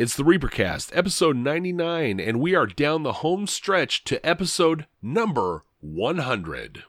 It's 0.00 0.16
the 0.16 0.22
Reapercast, 0.22 0.96
episode 0.96 1.36
99, 1.36 2.20
and 2.20 2.40
we 2.40 2.54
are 2.54 2.64
down 2.66 3.02
the 3.02 3.20
home 3.20 3.46
stretch 3.46 4.02
to 4.04 4.26
episode 4.26 4.86
number 5.02 5.62
100. 5.82 6.84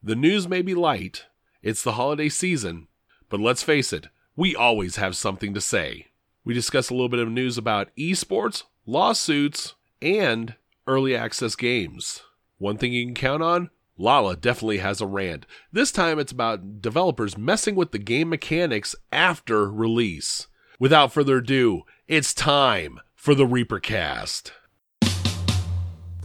The 0.00 0.14
news 0.14 0.46
may 0.46 0.62
be 0.62 0.72
light, 0.72 1.26
it's 1.60 1.82
the 1.82 1.94
holiday 1.94 2.28
season, 2.28 2.86
but 3.28 3.40
let's 3.40 3.64
face 3.64 3.92
it, 3.92 4.06
we 4.36 4.54
always 4.54 4.94
have 4.94 5.16
something 5.16 5.52
to 5.54 5.60
say. 5.60 6.12
We 6.44 6.54
discuss 6.54 6.88
a 6.88 6.94
little 6.94 7.08
bit 7.08 7.18
of 7.18 7.32
news 7.32 7.58
about 7.58 7.90
esports, 7.98 8.62
lawsuits, 8.86 9.74
and 10.00 10.54
early 10.86 11.16
access 11.16 11.56
games. 11.56 12.22
One 12.58 12.78
thing 12.78 12.92
you 12.92 13.04
can 13.04 13.16
count 13.16 13.42
on 13.42 13.70
Lala 13.98 14.36
definitely 14.36 14.78
has 14.78 15.00
a 15.00 15.06
rant. 15.08 15.46
This 15.72 15.90
time 15.90 16.20
it's 16.20 16.30
about 16.30 16.80
developers 16.80 17.36
messing 17.36 17.74
with 17.74 17.90
the 17.90 17.98
game 17.98 18.28
mechanics 18.28 18.94
after 19.10 19.68
release. 19.68 20.46
Without 20.82 21.12
further 21.12 21.36
ado, 21.36 21.82
it's 22.08 22.34
time 22.34 22.98
for 23.14 23.36
the 23.36 23.46
Reaper 23.46 23.78
cast. 23.78 24.52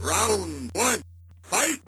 Round 0.00 0.72
one, 0.72 1.00
fight! 1.42 1.78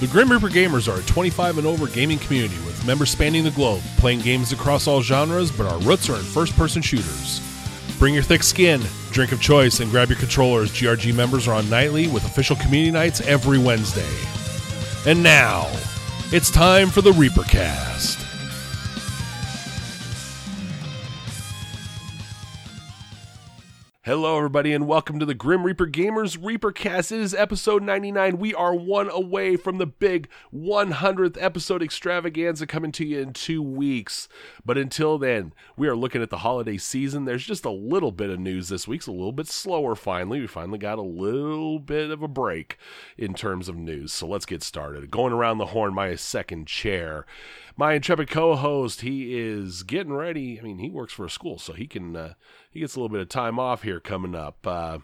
The 0.00 0.06
Grim 0.06 0.32
Reaper 0.32 0.48
Gamers 0.48 0.90
are 0.90 0.98
a 0.98 1.02
25 1.02 1.58
and 1.58 1.66
over 1.66 1.86
gaming 1.86 2.18
community 2.18 2.56
with 2.64 2.86
members 2.86 3.10
spanning 3.10 3.44
the 3.44 3.50
globe, 3.50 3.82
playing 3.98 4.20
games 4.20 4.52
across 4.52 4.86
all 4.86 5.02
genres, 5.02 5.52
but 5.52 5.66
our 5.66 5.78
roots 5.80 6.08
are 6.08 6.16
in 6.16 6.22
first 6.22 6.56
person 6.56 6.80
shooters. 6.80 7.51
Bring 8.02 8.14
your 8.14 8.24
thick 8.24 8.42
skin, 8.42 8.82
drink 9.12 9.30
of 9.30 9.40
choice, 9.40 9.78
and 9.78 9.88
grab 9.88 10.08
your 10.08 10.18
controllers. 10.18 10.72
GRG 10.72 11.14
members 11.14 11.46
are 11.46 11.54
on 11.54 11.70
nightly 11.70 12.08
with 12.08 12.24
official 12.24 12.56
community 12.56 12.90
nights 12.90 13.20
every 13.20 13.58
Wednesday. 13.58 14.12
And 15.08 15.22
now, 15.22 15.68
it's 16.32 16.50
time 16.50 16.88
for 16.88 17.00
the 17.00 17.12
Reaper 17.12 17.44
Hello, 24.04 24.36
everybody, 24.36 24.72
and 24.72 24.88
welcome 24.88 25.20
to 25.20 25.24
the 25.24 25.32
Grim 25.32 25.62
Reaper 25.62 25.86
Gamers 25.86 26.36
Reapercast. 26.36 27.12
It 27.12 27.20
is 27.20 27.34
episode 27.34 27.84
99. 27.84 28.36
We 28.36 28.52
are 28.52 28.74
one 28.74 29.08
away 29.08 29.54
from 29.54 29.78
the 29.78 29.86
big 29.86 30.28
100th 30.52 31.40
episode 31.40 31.84
extravaganza 31.84 32.66
coming 32.66 32.90
to 32.90 33.06
you 33.06 33.20
in 33.20 33.32
two 33.32 33.62
weeks. 33.62 34.26
But 34.64 34.76
until 34.76 35.18
then, 35.18 35.52
we 35.76 35.86
are 35.86 35.94
looking 35.94 36.20
at 36.20 36.30
the 36.30 36.38
holiday 36.38 36.78
season. 36.78 37.26
There's 37.26 37.46
just 37.46 37.64
a 37.64 37.70
little 37.70 38.10
bit 38.10 38.30
of 38.30 38.40
news 38.40 38.70
this 38.70 38.88
week. 38.88 39.02
It's 39.02 39.06
a 39.06 39.12
little 39.12 39.30
bit 39.30 39.46
slower, 39.46 39.94
finally. 39.94 40.40
We 40.40 40.48
finally 40.48 40.78
got 40.78 40.98
a 40.98 41.02
little 41.02 41.78
bit 41.78 42.10
of 42.10 42.24
a 42.24 42.28
break 42.28 42.78
in 43.16 43.34
terms 43.34 43.68
of 43.68 43.76
news. 43.76 44.12
So 44.12 44.26
let's 44.26 44.46
get 44.46 44.64
started. 44.64 45.12
Going 45.12 45.32
around 45.32 45.58
the 45.58 45.66
horn, 45.66 45.94
my 45.94 46.16
second 46.16 46.66
chair. 46.66 47.24
My 47.76 47.94
intrepid 47.94 48.28
co-host, 48.28 49.02
he 49.02 49.38
is 49.38 49.84
getting 49.84 50.12
ready. 50.12 50.58
I 50.58 50.62
mean, 50.62 50.78
he 50.78 50.90
works 50.90 51.12
for 51.12 51.24
a 51.24 51.30
school, 51.30 51.58
so 51.58 51.72
he 51.72 51.86
can 51.86 52.16
uh, 52.16 52.34
he 52.72 52.80
gets 52.80 52.96
a 52.96 52.98
little 52.98 53.08
bit 53.10 53.20
of 53.20 53.28
time 53.28 53.58
off 53.58 53.82
here 53.82 54.00
coming 54.00 54.34
up. 54.34 54.66
Uh, 54.66 54.98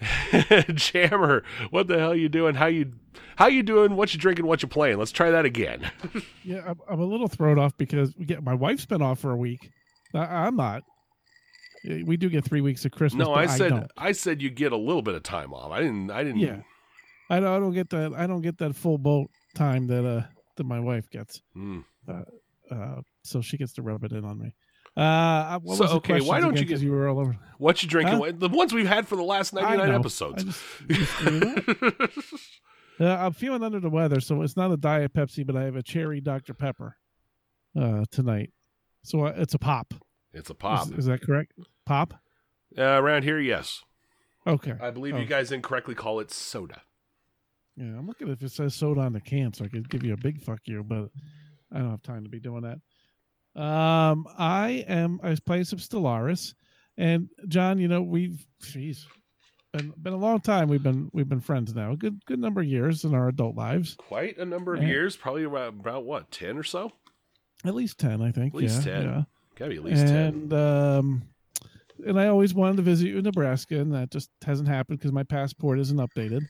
Jammer, 0.74 1.42
what 1.70 1.86
the 1.86 1.98
hell 1.98 2.14
you 2.14 2.28
doing? 2.28 2.54
How 2.54 2.66
you 2.66 2.92
how 3.36 3.46
you 3.46 3.62
doing? 3.62 3.96
What 3.96 4.12
you 4.12 4.20
drinking? 4.20 4.46
What 4.46 4.62
you 4.62 4.68
playing? 4.68 4.98
Let's 4.98 5.12
try 5.12 5.30
that 5.30 5.44
again. 5.44 5.90
Yeah, 6.44 6.62
I'm, 6.64 6.78
I'm 6.88 7.00
a 7.00 7.04
little 7.04 7.26
thrown 7.26 7.58
off 7.58 7.76
because 7.76 8.14
we 8.16 8.24
get 8.24 8.40
my 8.40 8.54
wife's 8.54 8.86
been 8.86 9.02
off 9.02 9.18
for 9.18 9.32
a 9.32 9.36
week. 9.36 9.68
I, 10.14 10.20
I'm 10.20 10.54
not. 10.54 10.84
We 11.84 12.16
do 12.16 12.28
get 12.28 12.44
three 12.44 12.60
weeks 12.60 12.84
of 12.84 12.92
Christmas. 12.92 13.26
no, 13.26 13.34
I 13.34 13.46
said 13.46 13.70
don't. 13.70 13.90
I, 13.96 14.12
said 14.12 14.40
you 14.40 14.50
get 14.50 14.70
a 14.70 14.76
little 14.76 15.02
bit 15.02 15.14
of 15.14 15.24
time 15.24 15.52
off. 15.52 15.72
I 15.72 15.80
didn't. 15.80 16.10
I 16.12 16.22
didn't. 16.22 16.38
Yeah. 16.40 16.60
I 17.28 17.40
don't, 17.40 17.48
I 17.48 17.58
don't 17.58 17.72
get 17.72 17.90
that. 17.90 18.12
I 18.16 18.28
don't 18.28 18.42
get 18.42 18.58
that 18.58 18.76
full 18.76 18.96
boat 18.96 19.28
time 19.56 19.88
that 19.88 20.06
uh 20.06 20.22
that 20.56 20.64
my 20.64 20.78
wife 20.78 21.10
gets. 21.10 21.42
Hmm. 21.52 21.80
Uh, 22.08 23.00
so 23.24 23.40
she 23.40 23.56
gets 23.56 23.72
to 23.74 23.82
rub 23.82 24.04
it 24.04 24.12
in 24.12 24.24
on 24.24 24.38
me. 24.38 24.54
Uh, 24.96 25.58
what 25.60 25.76
So, 25.76 25.82
was 25.84 25.90
the 25.90 25.96
okay, 25.98 26.20
why 26.20 26.40
don't 26.40 26.54
you 26.56 26.62
again? 26.62 26.68
get- 26.78 26.80
you 26.80 26.90
were 26.92 27.08
all 27.08 27.18
over. 27.18 27.36
What 27.58 27.82
you 27.82 27.88
drinking? 27.88 28.18
Huh? 28.18 28.32
The 28.34 28.48
ones 28.48 28.72
we've 28.72 28.86
had 28.88 29.06
for 29.06 29.16
the 29.16 29.22
last 29.22 29.52
ninety 29.52 29.76
nine 29.76 29.94
episodes. 29.94 30.42
Just, 30.88 31.22
uh, 33.00 33.04
I'm 33.04 33.32
feeling 33.32 33.62
under 33.62 33.80
the 33.80 33.90
weather, 33.90 34.20
so 34.20 34.42
it's 34.42 34.56
not 34.56 34.70
a 34.72 34.76
diet 34.76 35.12
Pepsi, 35.12 35.46
but 35.46 35.56
I 35.56 35.64
have 35.64 35.76
a 35.76 35.82
cherry 35.82 36.20
Dr 36.20 36.54
Pepper 36.54 36.96
uh, 37.78 38.04
tonight. 38.10 38.50
So 39.04 39.26
uh, 39.26 39.34
it's 39.36 39.54
a 39.54 39.58
pop. 39.58 39.92
it's 40.32 40.50
a 40.50 40.54
pop. 40.54 40.86
Is, 40.88 40.98
is 41.00 41.04
that 41.06 41.20
correct? 41.22 41.52
Pop. 41.84 42.14
Uh, 42.76 42.82
around 42.82 43.22
here, 43.24 43.38
yes. 43.38 43.82
Okay. 44.46 44.74
I 44.80 44.90
believe 44.90 45.14
Oh. 45.14 45.18
you 45.18 45.26
guys 45.26 45.52
incorrectly 45.52 45.94
call 45.94 46.20
it 46.20 46.30
soda. 46.30 46.82
Yeah, 47.76 47.84
I'm 47.98 48.06
looking 48.06 48.28
if 48.28 48.42
it 48.42 48.50
says 48.52 48.74
soda 48.74 49.02
on 49.02 49.12
the 49.12 49.20
can, 49.20 49.52
so 49.52 49.64
I 49.64 49.68
could 49.68 49.88
give 49.90 50.02
you 50.02 50.14
a 50.14 50.16
big 50.16 50.40
fuck 50.40 50.60
you, 50.64 50.82
but 50.82 51.10
I 51.72 51.78
don't 51.78 51.90
have 51.90 52.02
time 52.02 52.24
to 52.24 52.30
be 52.30 52.40
doing 52.40 52.62
that. 52.62 52.78
Um, 53.56 54.26
I 54.38 54.84
am. 54.88 55.18
I 55.22 55.30
was 55.30 55.40
playing 55.40 55.64
some 55.64 55.78
Stellaris, 55.78 56.54
and 56.96 57.28
John, 57.48 57.78
you 57.78 57.88
know, 57.88 58.02
we've, 58.02 58.46
jeez, 58.62 59.04
been 59.72 59.92
been 60.00 60.12
a 60.12 60.16
long 60.18 60.40
time. 60.40 60.68
We've 60.68 60.82
been 60.82 61.10
we've 61.12 61.28
been 61.28 61.40
friends 61.40 61.74
now, 61.74 61.92
a 61.92 61.96
good 61.96 62.20
good 62.26 62.38
number 62.38 62.60
of 62.60 62.66
years 62.66 63.04
in 63.04 63.14
our 63.14 63.28
adult 63.28 63.56
lives, 63.56 63.94
Quite 63.98 64.36
a 64.38 64.44
number 64.44 64.74
of 64.74 64.82
Yeah. 64.82 64.88
years, 64.88 65.16
probably 65.16 65.44
about, 65.44 65.68
about 65.74 66.04
what 66.04 66.30
ten 66.30 66.58
or 66.58 66.62
so. 66.62 66.92
at 67.64 67.74
least 67.74 67.98
ten, 67.98 68.20
I 68.20 68.30
think. 68.30 68.54
At 68.54 68.60
least 68.60 68.84
yeah, 68.86 68.92
10. 68.94 69.02
Yeah. 69.04 69.22
Gotta 69.56 69.70
be 69.70 69.76
at 69.78 69.84
least 69.84 70.06
ten. 70.06 70.26
and 70.26 70.52
um, 70.52 71.22
and 72.06 72.20
I 72.20 72.26
always 72.28 72.52
wanted 72.52 72.76
to 72.76 72.82
visit 72.82 73.08
you 73.08 73.16
in 73.18 73.24
Nebraska, 73.24 73.78
and 73.80 73.94
that 73.94 74.10
just 74.10 74.28
hasn't 74.44 74.68
happened 74.68 74.98
because 74.98 75.12
my 75.12 75.22
passport 75.22 75.78
isn't 75.80 75.96
updated. 75.96 76.42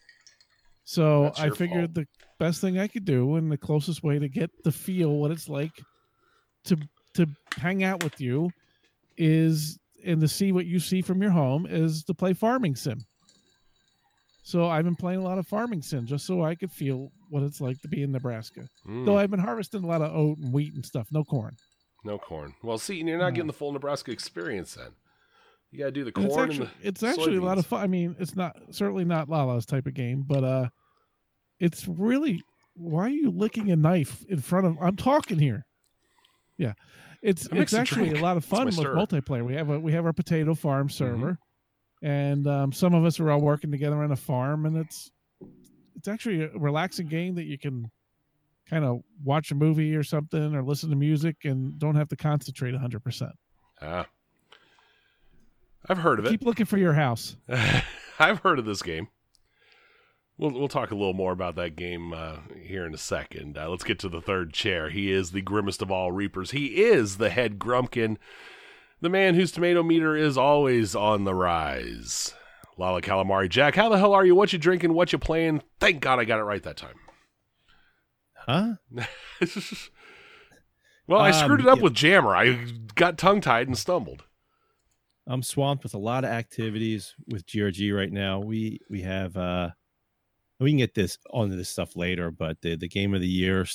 So 0.83 1.33
I 1.39 1.51
figured 1.51 1.95
the 1.95 2.07
best 2.41 2.61
thing 2.61 2.79
I 2.79 2.89
could 2.89 3.05
do, 3.05 3.37
and 3.37 3.51
the 3.51 3.57
closest 3.57 4.03
way 4.03 4.19
to 4.19 4.29
get 4.29 4.51
the 4.65 4.73
feel 4.73 5.11
what 5.19 5.31
it's 5.31 5.49
like 5.49 5.73
to 6.65 6.77
to 7.17 7.27
hang 7.57 7.85
out 7.85 8.03
with 8.05 8.21
you, 8.21 8.51
is 9.17 9.79
and 10.05 10.21
to 10.21 10.29
see 10.29 10.53
what 10.53 10.67
you 10.67 10.79
see 10.79 11.03
from 11.03 11.21
your 11.21 11.31
home 11.33 11.67
is 11.69 12.05
to 12.05 12.15
play 12.15 12.33
farming 12.33 12.77
sim. 12.77 12.99
So 14.43 14.69
I've 14.69 14.85
been 14.85 14.95
playing 14.95 15.19
a 15.21 15.25
lot 15.25 15.39
of 15.39 15.47
farming 15.49 15.83
sim 15.83 16.07
just 16.07 16.25
so 16.27 16.45
I 16.45 16.55
could 16.55 16.71
feel 16.71 17.11
what 17.31 17.43
it's 17.43 17.61
like 17.61 17.81
to 17.83 17.89
be 17.89 18.03
in 18.05 18.13
Nebraska. 18.13 18.69
Mm, 18.87 19.05
Though 19.05 19.19
I've 19.19 19.31
been 19.31 19.41
harvesting 19.41 19.83
a 19.83 19.87
lot 19.87 20.03
of 20.03 20.15
oat 20.15 20.39
and 20.39 20.53
wheat 20.53 20.75
and 20.75 20.85
stuff, 20.87 21.09
no 21.11 21.25
corn. 21.25 21.57
no 22.05 22.19
corn. 22.19 22.55
Well, 22.63 22.79
see, 22.79 23.03
you're 23.03 23.19
not 23.19 23.31
No. 23.31 23.31
getting 23.33 23.47
the 23.49 23.53
full 23.53 23.73
Nebraska 23.73 24.13
experience 24.13 24.75
then. 24.75 24.91
You 25.73 25.81
gotta 25.81 25.91
do 25.91 26.05
the 26.05 26.13
corn 26.13 26.27
it's 26.27 26.37
and 26.37 26.51
actually, 26.51 26.71
it's 26.83 27.03
actually 27.03 27.37
a 27.39 27.41
lot 27.43 27.59
of 27.59 27.67
fun. 27.67 27.81
I 27.83 27.89
mean, 27.89 28.15
it's 28.21 28.37
not 28.37 28.57
certainly 28.71 29.05
not 29.05 29.29
Lala's 29.29 29.67
type 29.67 29.87
of 29.87 29.95
game, 29.95 30.23
but 30.27 30.45
uh, 30.45 30.69
it's 31.59 31.89
really. 31.89 32.41
Why 32.79 33.07
are 33.07 33.09
you 33.09 33.31
licking 33.31 33.73
a 33.73 33.77
knife 33.77 34.25
in 34.29 34.39
front 34.41 34.67
of? 34.67 34.77
I'm 34.81 34.95
talking 34.97 35.39
here. 35.41 35.67
Yeah, 36.59 36.75
it's 37.27 37.49
it's 37.53 37.75
actually 37.75 38.09
drink. 38.11 38.21
a 38.21 38.23
lot 38.23 38.37
of 38.37 38.45
fun 38.45 38.67
with 38.67 38.75
stir. 38.77 38.95
multiplayer. 38.95 39.45
We 39.45 39.55
have 39.55 39.69
a 39.71 39.79
we 39.81 39.93
have 39.93 40.05
our 40.07 40.13
potato 40.13 40.55
farm 40.55 40.89
Mm-hmm. 40.89 40.95
server, 40.97 41.39
and 42.03 42.47
um, 42.47 42.73
some 42.73 42.95
of 42.95 43.05
us 43.05 43.19
are 43.21 43.31
all 43.31 43.41
working 43.41 43.71
together 43.71 44.03
on 44.03 44.13
a 44.13 44.17
farm, 44.17 44.67
and 44.67 44.77
it's 44.77 45.11
it's 45.97 46.09
actually 46.09 46.43
a 46.45 46.49
relaxing 46.55 47.07
game 47.09 47.35
that 47.35 47.45
you 47.45 47.59
can 47.59 47.91
kind 48.69 48.85
of 48.85 49.01
watch 49.25 49.51
a 49.51 49.55
movie 49.55 49.95
or 49.95 50.03
something 50.03 50.55
or 50.55 50.63
listen 50.63 50.91
to 50.91 50.97
music 50.97 51.37
and 51.45 51.79
don't 51.79 51.95
have 51.95 52.09
to 52.09 52.17
concentrate 52.17 52.75
100%. 52.75 53.31
Ah. 53.81 54.07
I've 55.89 55.99
heard 55.99 56.19
of 56.19 56.27
it. 56.27 56.31
Keep 56.31 56.43
looking 56.43 56.67
for 56.67 56.77
your 56.77 56.93
house. 56.93 57.37
I've 58.19 58.41
heard 58.41 58.59
of 58.59 58.65
this 58.65 58.83
game. 58.83 59.07
We'll 60.39 60.51
we'll 60.51 60.69
talk 60.69 60.91
a 60.91 60.95
little 60.95 61.15
more 61.15 61.33
about 61.33 61.57
that 61.57 61.77
game 61.77 62.13
uh, 62.13 62.37
here 62.63 62.85
in 62.85 62.93
a 62.95 62.99
second. 62.99 63.57
Uh, 63.57 63.69
let's 63.71 63.85
get 63.85 63.99
to 64.01 64.09
the 64.09 64.21
third 64.21 64.53
chair. 64.53 64.91
He 64.91 65.11
is 65.11 65.31
the 65.31 65.41
grimmest 65.43 65.81
of 65.81 65.91
all 65.91 66.13
reapers. 66.13 66.51
He 66.51 66.83
is 66.85 67.17
the 67.17 67.31
head 67.31 67.59
grumpkin, 67.59 68.19
the 69.01 69.09
man 69.09 69.35
whose 69.35 69.51
tomato 69.53 69.83
meter 69.83 70.15
is 70.15 70.37
always 70.37 70.95
on 70.95 71.25
the 71.25 71.35
rise. 71.35 72.35
Lala 72.79 73.01
Calamari 73.01 73.49
Jack, 73.49 73.75
how 73.77 73.89
the 73.89 73.97
hell 73.97 74.13
are 74.13 74.27
you? 74.27 74.35
What 74.35 74.53
you 74.53 74.59
drinking? 74.59 74.93
What 74.93 75.11
you 75.11 75.19
playing? 75.19 75.63
Thank 75.81 76.01
God 76.01 76.19
I 76.19 76.25
got 76.27 76.41
it 76.41 76.45
right 76.45 76.63
that 76.63 76.77
time. 76.77 76.97
Huh? 78.47 78.75
well, 81.07 81.21
I 81.21 81.31
Um, 81.31 81.35
screwed 81.35 81.61
it 81.61 81.67
up 81.69 81.79
yeah. 81.79 81.85
with 81.85 81.95
Jammer. 81.95 82.37
I 82.37 82.67
got 82.95 83.17
tongue 83.19 83.41
tied 83.41 83.67
and 83.69 83.79
stumbled. 83.79 84.25
I'm 85.27 85.43
swamped 85.43 85.83
with 85.83 85.95
a 85.95 85.99
lot 85.99 86.25
of 86.25 86.31
activities 86.31 87.15
with 87.27 87.47
GRG 87.47 87.97
right 87.97 88.13
now. 88.13 88.39
We 88.41 88.81
we 88.91 89.01
have 89.03 89.37
uh 89.37 89.71
we 90.61 90.71
can 90.71 90.79
get 90.79 90.95
this 90.95 91.19
onto 91.31 91.57
this 91.57 91.69
stuff 91.69 91.97
later, 91.97 92.31
but 92.31 92.61
the 92.61 92.77
the 92.77 92.89
game 92.89 93.15
of 93.15 93.21
the 93.21 93.29
year 93.29 93.67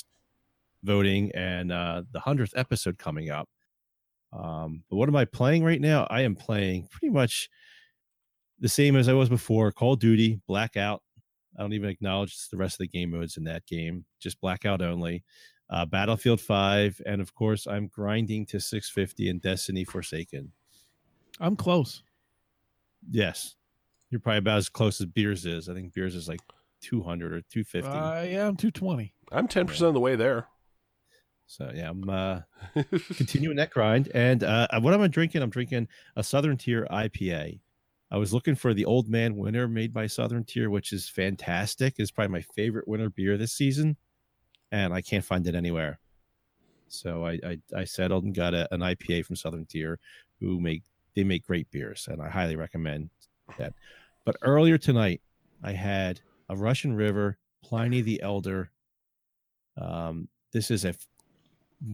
voting 0.84 1.30
and 1.34 1.70
uh 1.70 2.02
the 2.12 2.20
hundredth 2.20 2.54
episode 2.56 2.98
coming 2.98 3.30
up. 3.30 3.48
Um, 4.32 4.82
but 4.88 4.96
what 4.96 5.08
am 5.08 5.16
I 5.16 5.24
playing 5.24 5.62
right 5.62 5.80
now? 5.80 6.06
I 6.10 6.22
am 6.22 6.34
playing 6.34 6.88
pretty 6.90 7.10
much 7.10 7.50
the 8.58 8.68
same 8.68 8.96
as 8.96 9.08
I 9.08 9.12
was 9.12 9.28
before. 9.28 9.70
Call 9.72 9.94
of 9.94 9.98
Duty, 9.98 10.40
Blackout. 10.46 11.02
I 11.56 11.60
don't 11.60 11.74
even 11.74 11.90
acknowledge 11.90 12.48
the 12.48 12.56
rest 12.56 12.76
of 12.76 12.78
the 12.78 12.88
game 12.88 13.10
modes 13.10 13.36
in 13.36 13.44
that 13.44 13.66
game. 13.66 14.06
Just 14.20 14.40
Blackout 14.40 14.80
only. 14.80 15.22
Uh, 15.68 15.84
Battlefield 15.84 16.40
Five, 16.40 17.00
and 17.06 17.20
of 17.20 17.34
course, 17.34 17.66
I'm 17.66 17.88
grinding 17.88 18.46
to 18.46 18.60
650 18.60 19.28
in 19.28 19.38
Destiny 19.38 19.84
Forsaken. 19.84 20.50
I'm 21.40 21.56
close. 21.56 22.02
Yes. 23.10 23.56
You're 24.10 24.20
probably 24.20 24.38
about 24.38 24.58
as 24.58 24.68
close 24.68 25.00
as 25.00 25.06
Beers 25.06 25.46
is. 25.46 25.68
I 25.68 25.74
think 25.74 25.94
Beers 25.94 26.14
is 26.14 26.28
like 26.28 26.40
200 26.82 27.32
or 27.32 27.40
250. 27.50 27.88
Uh, 27.88 28.22
yeah, 28.22 28.46
I'm 28.46 28.56
220. 28.56 29.14
I'm 29.30 29.48
10% 29.48 29.80
of 29.82 29.94
the 29.94 30.00
way 30.00 30.16
there. 30.16 30.48
so 31.46 31.70
yeah, 31.74 31.90
I'm 31.90 32.08
uh, 32.08 32.40
continuing 33.16 33.56
that 33.56 33.70
grind. 33.70 34.10
And 34.14 34.42
uh, 34.44 34.68
what 34.80 34.94
am 34.94 35.00
I 35.00 35.08
drinking? 35.08 35.42
I'm 35.42 35.50
drinking 35.50 35.88
a 36.16 36.22
Southern 36.22 36.56
Tier 36.58 36.86
IPA. 36.90 37.60
I 38.10 38.18
was 38.18 38.34
looking 38.34 38.54
for 38.54 38.74
the 38.74 38.84
Old 38.84 39.08
Man 39.08 39.36
Winter 39.36 39.66
made 39.66 39.94
by 39.94 40.06
Southern 40.06 40.44
Tier, 40.44 40.68
which 40.68 40.92
is 40.92 41.08
fantastic. 41.08 41.94
It's 41.96 42.10
probably 42.10 42.32
my 42.32 42.42
favorite 42.54 42.86
winter 42.86 43.08
beer 43.08 43.38
this 43.38 43.52
season, 43.52 43.96
and 44.70 44.92
I 44.92 45.00
can't 45.00 45.24
find 45.24 45.46
it 45.46 45.54
anywhere. 45.54 45.98
So 46.88 47.24
I 47.24 47.38
I, 47.42 47.58
I 47.74 47.84
settled 47.84 48.24
and 48.24 48.34
got 48.34 48.52
a, 48.52 48.72
an 48.74 48.80
IPA 48.80 49.24
from 49.24 49.36
Southern 49.36 49.64
Tier, 49.64 49.98
who 50.40 50.60
make 50.60 50.82
they 51.16 51.24
make 51.24 51.46
great 51.46 51.70
beers, 51.70 52.06
and 52.10 52.20
I 52.20 52.28
highly 52.28 52.54
recommend 52.56 53.08
that. 53.56 53.72
But 54.26 54.36
earlier 54.42 54.76
tonight, 54.76 55.22
I 55.62 55.72
had 55.72 56.20
a 56.48 56.56
Russian 56.56 56.94
River 56.94 57.38
Pliny 57.62 58.00
the 58.00 58.20
Elder. 58.22 58.70
Um, 59.80 60.28
this 60.52 60.70
is 60.70 60.84
a 60.84 60.94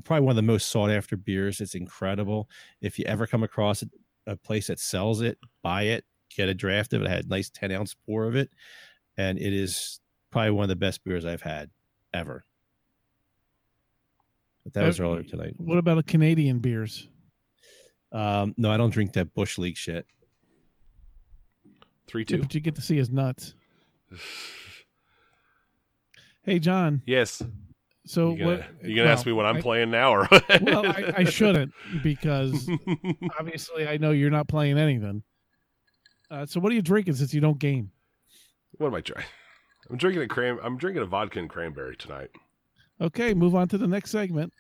probably 0.05 0.25
one 0.27 0.33
of 0.33 0.37
the 0.37 0.43
most 0.43 0.69
sought 0.69 0.91
after 0.91 1.17
beers. 1.17 1.61
It's 1.61 1.75
incredible. 1.75 2.49
If 2.81 2.99
you 2.99 3.05
ever 3.07 3.27
come 3.27 3.43
across 3.43 3.83
it, 3.83 3.91
a 4.27 4.37
place 4.37 4.67
that 4.67 4.79
sells 4.79 5.21
it, 5.23 5.39
buy 5.63 5.83
it, 5.85 6.05
get 6.35 6.49
a 6.49 6.55
draft 6.55 6.93
of 6.93 7.03
it. 7.03 7.07
I 7.09 7.11
had 7.11 7.25
a 7.25 7.29
nice 7.29 7.49
10 7.51 7.73
ounce 7.73 7.95
pour 7.95 8.25
of 8.27 8.37
it. 8.37 8.51
And 9.17 9.39
it 9.39 9.53
is 9.53 10.01
probably 10.31 10.51
one 10.51 10.65
of 10.65 10.69
the 10.69 10.77
best 10.77 11.03
beers 11.05 11.25
I've 11.25 11.43
had 11.43 11.71
ever. 12.13 12.45
But 14.65 14.75
that 14.75 14.87
was 14.87 15.01
Uh, 15.01 15.05
earlier 15.05 15.23
tonight. 15.23 15.55
What 15.59 15.79
about 15.79 15.99
a 15.99 16.03
Canadian 16.03 16.59
beers? 16.59 17.09
Um, 18.13 18.55
no, 18.57 18.71
I 18.71 18.77
don't 18.77 18.91
drink 18.91 19.13
that 19.15 19.35
Bush 19.35 19.59
League 19.59 19.77
shit. 19.77 20.07
3 22.07 22.23
Yeah, 22.23 22.37
2. 22.37 22.39
but 22.43 22.55
you 22.55 22.61
get 22.61 22.75
to 22.75 22.83
see 22.83 22.97
his 22.97 23.11
nuts. 23.11 23.55
Hey, 26.45 26.59
John. 26.59 27.03
Yes. 27.07 27.43
So 28.07 28.31
you 28.33 28.39
gonna, 28.39 28.51
what? 28.57 28.85
you 28.89 28.97
gonna 28.97 29.11
ask 29.11 29.27
me 29.27 29.33
what 29.33 29.45
I'm 29.45 29.59
I- 29.59 29.61
playing 29.61 29.91
now, 29.91 30.13
or 30.15 30.29
Well, 30.63 30.87
I, 30.87 31.13
I 31.19 31.25
shouldn't 31.25 31.73
because 32.03 32.69
obviously 33.39 33.87
I 33.87 33.99
know 33.99 34.13
you're 34.13 34.31
not 34.31 34.49
playing 34.49 34.79
anything. 34.79 35.23
Uh, 36.31 36.47
so 36.47 36.59
what 36.61 36.73
are 36.73 36.75
you 36.75 36.83
drinking 36.83 37.15
since 37.15 37.35
you 37.35 37.41
don't 37.41 37.59
game? 37.59 37.91
what 38.79 38.87
am 38.89 38.95
I 38.95 39.01
trying? 39.01 39.25
I'm 39.91 39.97
drinking 39.97 40.23
a 40.23 40.29
cran. 40.29 40.59
I'm 40.63 40.77
drinking 40.79 41.03
a 41.03 41.07
vodka 41.07 41.39
and 41.39 41.51
cranberry 41.51 41.97
tonight. 41.97 42.31
Okay, 43.01 43.35
move 43.35 43.55
on 43.55 43.69
to 43.69 43.79
the 43.79 43.87
next 43.87 44.11
segment. 44.11 44.53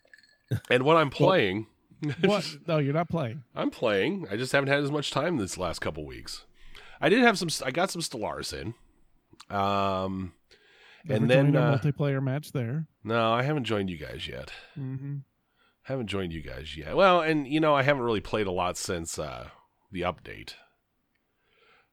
And 0.71 0.83
what 0.83 0.97
I'm 0.97 1.11
playing, 1.11 1.67
What? 2.25 2.47
no, 2.67 2.79
you're 2.79 2.95
not 2.95 3.09
playing. 3.09 3.45
I'm 3.55 3.71
playing. 3.71 4.27
I 4.31 4.37
just 4.37 4.53
haven't 4.53 4.69
had 4.69 4.83
as 4.83 4.91
much 4.91 5.11
time 5.11 5.37
this 5.37 5.57
last 5.59 5.81
couple 5.81 6.05
weeks. 6.07 6.45
I 7.01 7.09
did 7.09 7.21
have 7.21 7.39
some. 7.39 7.49
I 7.65 7.71
got 7.71 7.91
some 7.91 8.03
Stellaris 8.03 8.53
in. 8.59 8.75
Um, 9.51 10.33
Never 11.05 11.23
And 11.23 11.31
then, 11.31 11.57
uh, 11.57 11.79
multiplayer 11.79 12.23
match 12.23 12.53
there. 12.53 12.87
no, 13.05 13.33
I 13.33 13.43
haven't 13.43 13.65
joined 13.65 13.89
you 13.91 13.97
guys 13.97 14.29
yet. 14.29 14.53
hmm 14.75 15.19
Haven't 15.83 16.09
joined 16.09 16.33
you 16.33 16.43
guys 16.43 16.77
yet. 16.77 16.97
Well, 16.97 17.21
and 17.23 17.47
you 17.47 17.61
know, 17.61 17.75
I 17.75 17.83
haven't 17.83 18.03
really 18.03 18.21
played 18.21 18.47
a 18.47 18.53
lot 18.53 18.77
since 18.77 19.19
uh, 19.19 19.49
the 19.91 20.03
update. 20.03 20.55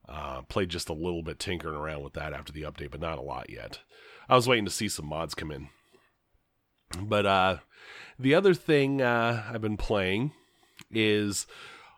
Uh, 0.08 0.42
played 0.42 0.68
just 0.68 0.88
a 0.88 0.92
little 0.94 1.22
bit 1.22 1.38
tinkering 1.38 1.74
around 1.76 2.02
with 2.04 2.12
that 2.12 2.32
after 2.32 2.52
the 2.52 2.62
update, 2.62 2.90
but 2.90 3.00
not 3.00 3.18
a 3.18 3.22
lot 3.22 3.48
yet. 3.50 3.80
I 4.28 4.36
was 4.36 4.46
waiting 4.46 4.64
to 4.66 4.70
see 4.70 4.88
some 4.88 5.06
mods 5.06 5.34
come 5.34 5.50
in. 5.50 5.68
But 7.00 7.26
uh, 7.26 7.56
the 8.18 8.34
other 8.34 8.54
thing 8.54 9.02
uh, 9.02 9.44
I've 9.52 9.60
been 9.62 9.76
playing 9.76 10.32
is 10.92 11.46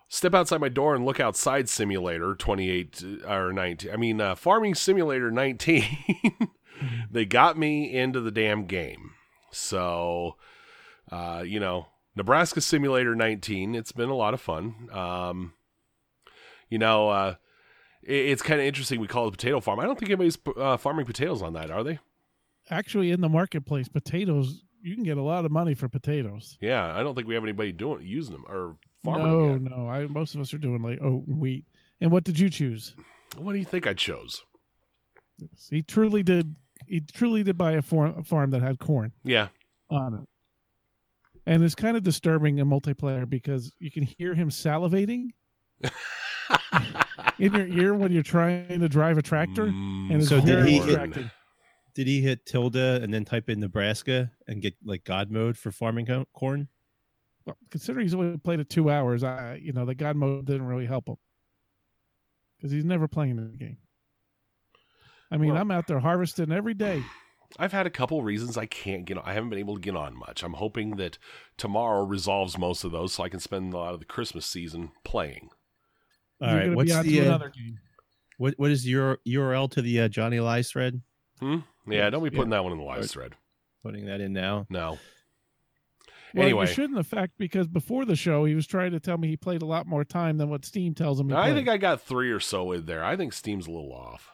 Step 0.08 0.34
Outside 0.34 0.60
My 0.60 0.70
Door 0.70 0.94
and 0.96 1.04
Look 1.04 1.20
Outside 1.20 1.68
Simulator 1.68 2.34
28 2.34 3.04
uh, 3.24 3.30
or 3.30 3.52
19. 3.52 3.90
I 3.92 3.96
mean, 3.96 4.20
uh, 4.20 4.34
Farming 4.34 4.74
Simulator 4.74 5.30
19. 5.30 5.84
they 7.10 7.26
got 7.26 7.58
me 7.58 7.94
into 7.94 8.20
the 8.20 8.30
damn 8.30 8.64
game. 8.64 9.12
So, 9.50 10.36
uh, 11.12 11.42
you 11.44 11.60
know, 11.60 11.88
Nebraska 12.16 12.60
Simulator 12.62 13.14
19. 13.14 13.74
It's 13.74 13.92
been 13.92 14.08
a 14.08 14.14
lot 14.14 14.34
of 14.34 14.40
fun. 14.40 14.88
Um, 14.92 15.52
you 16.70 16.78
know, 16.78 17.10
uh, 17.10 17.34
it, 18.02 18.12
it's 18.12 18.42
kind 18.42 18.60
of 18.60 18.66
interesting. 18.66 19.00
We 19.00 19.08
call 19.08 19.26
it 19.26 19.28
a 19.28 19.32
potato 19.32 19.60
farm. 19.60 19.78
I 19.78 19.84
don't 19.84 19.98
think 19.98 20.10
anybody's 20.10 20.38
uh, 20.56 20.78
farming 20.78 21.06
potatoes 21.06 21.42
on 21.42 21.52
that, 21.52 21.70
are 21.70 21.84
they? 21.84 21.98
Actually, 22.70 23.10
in 23.10 23.20
the 23.20 23.28
marketplace, 23.28 23.88
potatoes 23.88 24.62
you 24.80 24.94
can 24.94 25.04
get 25.04 25.16
a 25.18 25.22
lot 25.22 25.44
of 25.44 25.50
money 25.50 25.74
for 25.74 25.88
potatoes. 25.88 26.56
Yeah, 26.60 26.94
I 26.94 27.02
don't 27.02 27.14
think 27.14 27.26
we 27.26 27.34
have 27.34 27.42
anybody 27.42 27.72
doing 27.72 28.06
using 28.06 28.32
them 28.32 28.44
or 28.48 28.76
farming 29.04 29.26
no, 29.26 29.52
them 29.54 29.62
yet. 29.64 29.76
no. 29.78 29.88
I 29.88 30.06
most 30.06 30.34
of 30.34 30.40
us 30.40 30.52
are 30.54 30.58
doing 30.58 30.82
like 30.82 31.00
oat 31.02 31.26
and 31.26 31.38
wheat. 31.38 31.64
And 32.00 32.10
what 32.10 32.24
did 32.24 32.38
you 32.38 32.48
choose? 32.50 32.94
What 33.36 33.52
do 33.52 33.58
you 33.58 33.64
think 33.64 33.86
I 33.86 33.94
chose? 33.94 34.42
He 35.70 35.82
truly 35.82 36.22
did. 36.22 36.54
He 36.86 37.00
truly 37.00 37.42
did 37.42 37.58
buy 37.58 37.72
a, 37.72 37.82
farm, 37.82 38.14
a 38.18 38.24
farm 38.24 38.50
that 38.52 38.62
had 38.62 38.78
corn 38.78 39.12
Yeah, 39.24 39.48
on 39.90 40.14
it, 40.14 40.28
and 41.44 41.62
it's 41.64 41.74
kind 41.74 41.96
of 41.96 42.02
disturbing 42.04 42.58
in 42.58 42.68
multiplayer 42.68 43.28
because 43.28 43.72
you 43.80 43.90
can 43.90 44.04
hear 44.04 44.32
him 44.34 44.48
salivating 44.48 45.30
in 47.38 47.52
your 47.52 47.66
ear 47.66 47.94
when 47.94 48.12
you're 48.12 48.22
trying 48.22 48.80
to 48.80 48.88
drive 48.88 49.18
a 49.18 49.22
tractor, 49.22 49.66
Mm, 49.66 50.12
and 50.14 50.24
So 50.24 50.40
did 50.40 50.64
he- 50.66 50.78
distracting. 50.78 51.30
Did 51.94 52.06
he 52.06 52.20
hit 52.20 52.46
tilde 52.46 52.76
and 52.76 53.12
then 53.12 53.24
type 53.24 53.50
in 53.50 53.58
Nebraska 53.58 54.30
and 54.46 54.62
get 54.62 54.74
like 54.84 55.02
God 55.02 55.32
mode 55.32 55.56
for 55.58 55.72
farming 55.72 56.06
corn? 56.32 56.68
Well, 57.48 57.56
considering 57.70 58.04
he's 58.04 58.14
only 58.14 58.36
played 58.36 58.60
it 58.60 58.68
two 58.68 58.90
hours, 58.90 59.24
I 59.24 59.54
you 59.62 59.72
know 59.72 59.86
the 59.86 59.94
God 59.94 60.16
mode 60.16 60.44
didn't 60.44 60.66
really 60.66 60.84
help 60.86 61.08
him 61.08 61.16
because 62.58 62.70
he's 62.72 62.84
never 62.84 63.08
playing 63.08 63.36
the 63.36 63.56
game. 63.56 63.78
I 65.30 65.38
mean, 65.38 65.52
Well- 65.52 65.60
I'm 65.60 65.70
out 65.70 65.86
there 65.86 66.00
harvesting 66.00 66.52
every 66.52 66.74
day. 66.74 67.02
I've 67.58 67.72
had 67.72 67.86
a 67.86 67.90
couple 67.90 68.22
reasons 68.22 68.58
I 68.58 68.66
can't 68.66 69.06
get. 69.06 69.16
I 69.24 69.32
haven't 69.32 69.48
been 69.48 69.58
able 69.58 69.76
to 69.76 69.80
get 69.80 69.96
on 69.96 70.14
much. 70.14 70.42
I'm 70.42 70.52
hoping 70.52 70.96
that 70.96 71.16
tomorrow 71.56 72.04
resolves 72.04 72.58
most 72.58 72.84
of 72.84 72.92
those, 72.92 73.14
so 73.14 73.24
I 73.24 73.30
can 73.30 73.40
spend 73.40 73.72
a 73.72 73.78
lot 73.78 73.94
of 73.94 74.00
the 74.00 74.04
Christmas 74.06 74.44
season 74.44 74.90
playing. 75.02 75.48
All 76.42 76.50
You're 76.50 76.58
right, 76.58 76.74
what's 76.74 76.90
be 76.90 76.94
on 76.98 77.06
the 77.06 77.20
to 77.20 77.34
uh, 77.34 77.48
game. 77.48 77.78
what 78.36 78.54
what 78.58 78.70
is 78.70 78.86
your 78.86 79.16
URL 79.26 79.70
to 79.70 79.80
the 79.80 80.02
uh, 80.02 80.08
Johnny 80.08 80.40
Lies 80.40 80.70
thread? 80.70 81.00
Hmm? 81.40 81.60
Yeah, 81.88 82.10
don't 82.10 82.22
be 82.22 82.28
Yeah. 82.30 82.36
putting 82.36 82.50
that 82.50 82.62
one 82.64 82.72
in 82.72 82.78
the 82.78 82.84
live 82.84 83.00
Right. 83.00 83.10
thread. 83.10 83.32
Putting 83.82 84.04
that 84.04 84.20
in 84.20 84.34
now. 84.34 84.66
No. 84.68 84.98
Well, 86.34 86.44
anyway. 86.44 86.66
you 86.66 86.72
shouldn't 86.72 86.98
affect 86.98 87.38
because 87.38 87.66
before 87.66 88.04
the 88.04 88.16
show 88.16 88.44
he 88.44 88.54
was 88.54 88.66
trying 88.66 88.92
to 88.92 89.00
tell 89.00 89.16
me 89.18 89.28
he 89.28 89.36
played 89.36 89.62
a 89.62 89.66
lot 89.66 89.86
more 89.86 90.04
time 90.04 90.36
than 90.38 90.50
what 90.50 90.64
Steam 90.64 90.94
tells 90.94 91.18
him. 91.20 91.32
I 91.32 91.44
played. 91.46 91.54
think 91.54 91.68
I 91.68 91.76
got 91.78 92.02
three 92.02 92.30
or 92.30 92.40
so 92.40 92.72
in 92.72 92.84
there. 92.86 93.02
I 93.04 93.16
think 93.16 93.32
Steam's 93.32 93.66
a 93.66 93.70
little 93.70 93.92
off. 93.92 94.30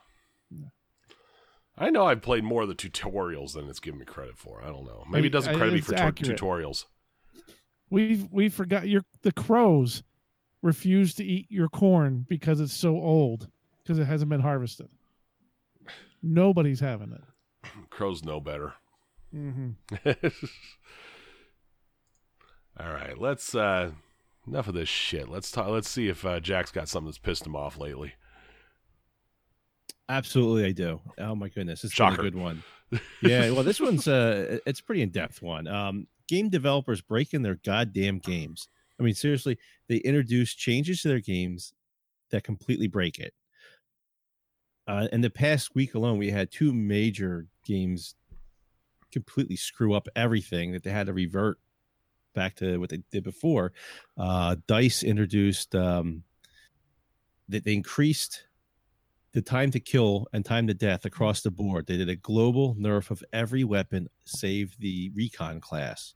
I 1.76 1.90
know 1.90 2.06
I've 2.06 2.22
played 2.22 2.44
more 2.44 2.62
of 2.62 2.68
the 2.68 2.74
tutorials 2.74 3.54
than 3.54 3.68
it's 3.68 3.80
giving 3.80 3.98
me 4.00 4.06
credit 4.06 4.38
for. 4.38 4.62
I 4.62 4.66
don't 4.68 4.84
know. 4.84 5.04
Maybe 5.10 5.26
it 5.26 5.30
doesn't 5.30 5.54
I- 5.54 5.58
credit 5.58 5.74
me 5.74 5.80
for 5.80 5.94
tu- 5.94 6.32
tutorials. 6.34 6.84
We've 7.90 8.26
we 8.30 8.48
forgot 8.48 8.88
your 8.88 9.02
the 9.22 9.32
crows 9.32 10.02
refuse 10.62 11.14
to 11.14 11.24
eat 11.24 11.46
your 11.50 11.68
corn 11.68 12.24
because 12.28 12.60
it's 12.60 12.72
so 12.74 12.96
old 12.96 13.48
because 13.82 13.98
it 13.98 14.06
hasn't 14.06 14.30
been 14.30 14.40
harvested. 14.40 14.88
Nobody's 16.22 16.80
having 16.80 17.12
it. 17.12 17.68
Crows 17.90 18.24
know 18.24 18.40
better. 18.40 18.72
Mm-hmm. 19.34 19.70
All 22.78 22.92
right, 22.92 23.18
let's 23.18 23.54
uh 23.54 23.92
enough 24.46 24.68
of 24.68 24.74
this 24.74 24.88
shit. 24.88 25.28
Let's 25.28 25.50
talk 25.50 25.68
let's 25.68 25.88
see 25.88 26.08
if 26.08 26.24
uh, 26.24 26.40
Jack's 26.40 26.72
got 26.72 26.88
something 26.88 27.06
that's 27.06 27.18
pissed 27.18 27.46
him 27.46 27.56
off 27.56 27.78
lately. 27.78 28.14
Absolutely, 30.08 30.66
I 30.66 30.72
do. 30.72 31.00
Oh 31.18 31.34
my 31.34 31.48
goodness, 31.48 31.84
it's 31.84 31.94
Shocker. 31.94 32.20
a 32.20 32.24
good 32.24 32.36
one. 32.36 32.62
Yeah, 33.22 33.50
well, 33.50 33.64
this 33.64 33.80
one's 33.80 34.06
uh, 34.06 34.58
it's 34.66 34.78
a 34.78 34.84
pretty 34.84 35.02
in 35.02 35.10
depth 35.10 35.42
one. 35.42 35.66
Um, 35.66 36.06
game 36.28 36.48
developers 36.48 37.00
breaking 37.00 37.42
their 37.42 37.56
goddamn 37.64 38.20
games. 38.20 38.68
I 39.00 39.02
mean, 39.02 39.14
seriously, 39.14 39.58
they 39.88 39.96
introduce 39.96 40.54
changes 40.54 41.02
to 41.02 41.08
their 41.08 41.18
games 41.18 41.72
that 42.30 42.44
completely 42.44 42.86
break 42.86 43.18
it. 43.18 43.34
Uh, 44.86 45.08
in 45.10 45.22
the 45.22 45.30
past 45.30 45.74
week 45.74 45.94
alone, 45.94 46.18
we 46.18 46.30
had 46.30 46.52
two 46.52 46.72
major 46.72 47.46
games 47.66 48.14
completely 49.10 49.56
screw 49.56 49.94
up 49.94 50.06
everything 50.14 50.70
that 50.70 50.84
they 50.84 50.90
had 50.90 51.06
to 51.06 51.12
revert 51.12 51.58
back 52.34 52.56
to 52.56 52.78
what 52.78 52.90
they 52.90 53.02
did 53.10 53.24
before. 53.24 53.72
Uh, 54.18 54.56
Dice 54.66 55.02
introduced 55.02 55.74
um, 55.74 56.22
that 57.48 57.64
they 57.64 57.72
increased 57.72 58.44
the 59.32 59.42
time 59.42 59.70
to 59.72 59.80
kill 59.80 60.28
and 60.32 60.44
time 60.44 60.66
to 60.68 60.74
death 60.74 61.04
across 61.04 61.42
the 61.42 61.50
board. 61.50 61.86
They 61.86 61.96
did 61.96 62.08
a 62.08 62.16
global 62.16 62.74
nerf 62.76 63.10
of 63.10 63.24
every 63.32 63.64
weapon 63.64 64.08
save 64.24 64.76
the 64.78 65.10
recon 65.14 65.60
class. 65.60 66.14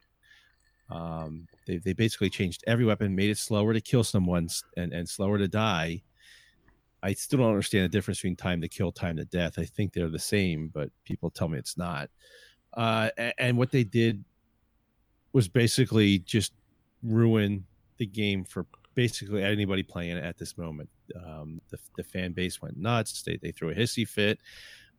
Um, 0.89 1.47
they, 1.67 1.77
they 1.77 1.93
basically 1.93 2.29
changed 2.29 2.63
every 2.65 2.85
weapon, 2.85 3.15
made 3.15 3.29
it 3.29 3.37
slower 3.37 3.73
to 3.73 3.81
kill 3.81 4.03
someone 4.03 4.47
and, 4.77 4.93
and 4.93 5.07
slower 5.07 5.37
to 5.37 5.47
die. 5.47 6.01
I 7.03 7.13
still 7.13 7.39
don't 7.39 7.49
understand 7.49 7.85
the 7.85 7.89
difference 7.89 8.19
between 8.19 8.35
time 8.35 8.61
to 8.61 8.67
kill, 8.67 8.91
time 8.91 9.17
to 9.17 9.25
death. 9.25 9.59
I 9.59 9.65
think 9.65 9.93
they're 9.93 10.09
the 10.09 10.19
same, 10.19 10.69
but 10.73 10.89
people 11.05 11.29
tell 11.29 11.47
me 11.47 11.57
it's 11.57 11.77
not. 11.77 12.09
Uh, 12.73 13.09
a- 13.17 13.41
and 13.41 13.57
what 13.57 13.71
they 13.71 13.83
did 13.83 14.23
was 15.33 15.47
basically 15.47 16.19
just 16.19 16.53
ruin 17.03 17.65
the 17.97 18.05
game 18.05 18.43
for 18.45 18.65
basically 18.95 19.43
anybody 19.43 19.83
playing 19.83 20.17
it 20.17 20.23
at 20.23 20.37
this 20.37 20.57
moment. 20.57 20.89
Um, 21.15 21.61
the, 21.69 21.77
the 21.97 22.03
fan 22.03 22.33
base 22.33 22.61
went 22.61 22.77
nuts. 22.77 23.21
They, 23.23 23.37
they 23.41 23.51
threw 23.51 23.69
a 23.69 23.75
hissy 23.75 24.07
fit. 24.07 24.39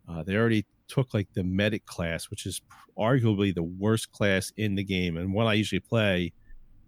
Uh, 0.09 0.23
they 0.23 0.37
already 0.37 0.65
took 0.89 1.15
like 1.15 1.29
the 1.35 1.45
medic 1.45 1.87
class, 1.87 2.31
which 2.31 2.47
is 2.47 2.61
arguably 2.99 3.55
the 3.55 3.63
worst 3.63 4.11
class 4.13 4.53
in 4.57 4.75
the 4.75 4.85
game, 4.85 5.17
and 5.17 5.33
one 5.33 5.47
I 5.47 5.55
usually 5.55 5.81
play 5.81 6.33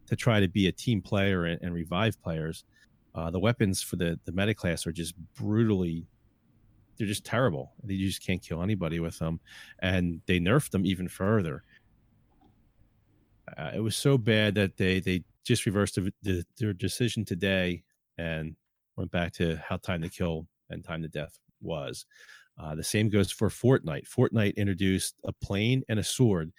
to 0.07 0.17
try 0.17 0.41
to 0.41 0.49
be 0.49 0.67
a 0.67 0.73
team 0.73 1.01
player 1.01 1.45
and, 1.45 1.61
and 1.63 1.73
revive 1.73 2.21
players. 2.23 2.65
Uh, 3.15 3.31
the 3.31 3.39
weapons 3.39 3.83
for 3.83 3.97
the 3.97 4.19
the 4.25 4.33
medic 4.33 4.57
class 4.57 4.87
are 4.87 4.93
just 4.93 5.15
brutally. 5.35 6.07
They're 6.99 7.07
just 7.07 7.25
terrible. 7.25 7.73
You 7.87 8.07
just 8.07 8.25
can't 8.25 8.43
kill 8.43 8.63
anybody 8.63 9.01
with 9.01 9.19
them, 9.19 9.41
and 9.81 10.21
they 10.27 10.39
nerfed 10.41 10.71
them 10.71 10.85
even 10.85 11.09
further. 11.09 11.63
Uh, 13.57 13.71
it 13.75 13.81
was 13.81 13.97
so 13.97 14.17
bad 14.17 14.55
that 14.55 14.77
they 14.77 15.01
they 15.01 15.25
just 15.45 15.67
reversed 15.67 15.97
the, 15.97 16.13
the, 16.23 16.45
their 16.59 16.73
decision 16.73 17.25
today 17.25 17.83
and 18.19 18.55
went 18.97 19.11
back 19.11 19.33
to 19.33 19.57
how 19.57 19.77
time 19.77 20.01
to 20.03 20.09
kill 20.09 20.47
and 20.71 20.85
time 20.85 21.03
to 21.03 21.09
death 21.09 21.39
was. 21.61 22.07
Uh, 22.59 22.75
the 22.75 22.85
same 22.85 23.09
goes 23.09 23.33
for 23.33 23.49
Fortnite. 23.49 24.07
Fortnite 24.09 24.57
introduced 24.57 25.17
a 25.25 25.33
plane 25.33 25.83
and 25.89 25.99
a 25.99 26.05
sword, 26.05 26.53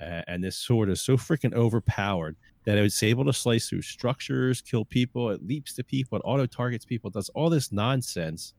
uh, 0.00 0.22
and 0.28 0.44
this 0.44 0.56
sword 0.56 0.90
is 0.90 1.00
so 1.00 1.16
freaking 1.16 1.54
overpowered 1.54 2.36
that 2.64 2.78
it's 2.78 3.02
able 3.02 3.24
to 3.24 3.32
slice 3.32 3.68
through 3.68 3.82
structures, 3.82 4.60
kill 4.60 4.84
people. 4.84 5.30
It 5.30 5.44
leaps 5.44 5.74
to 5.74 5.84
people, 5.84 6.18
it 6.18 6.22
auto 6.24 6.46
targets 6.46 6.84
people, 6.84 7.10
does 7.10 7.28
all 7.30 7.50
this 7.50 7.72
nonsense. 7.72 8.54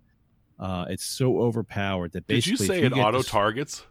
Uh, 0.60 0.86
it's 0.90 1.06
so 1.06 1.40
overpowered 1.40 2.12
that 2.14 2.28
basically. 2.28 2.68
Did 2.68 2.76
you 2.84 2.90
say 2.90 2.98
it 2.98 3.00
auto 3.00 3.22
targets? 3.22 3.86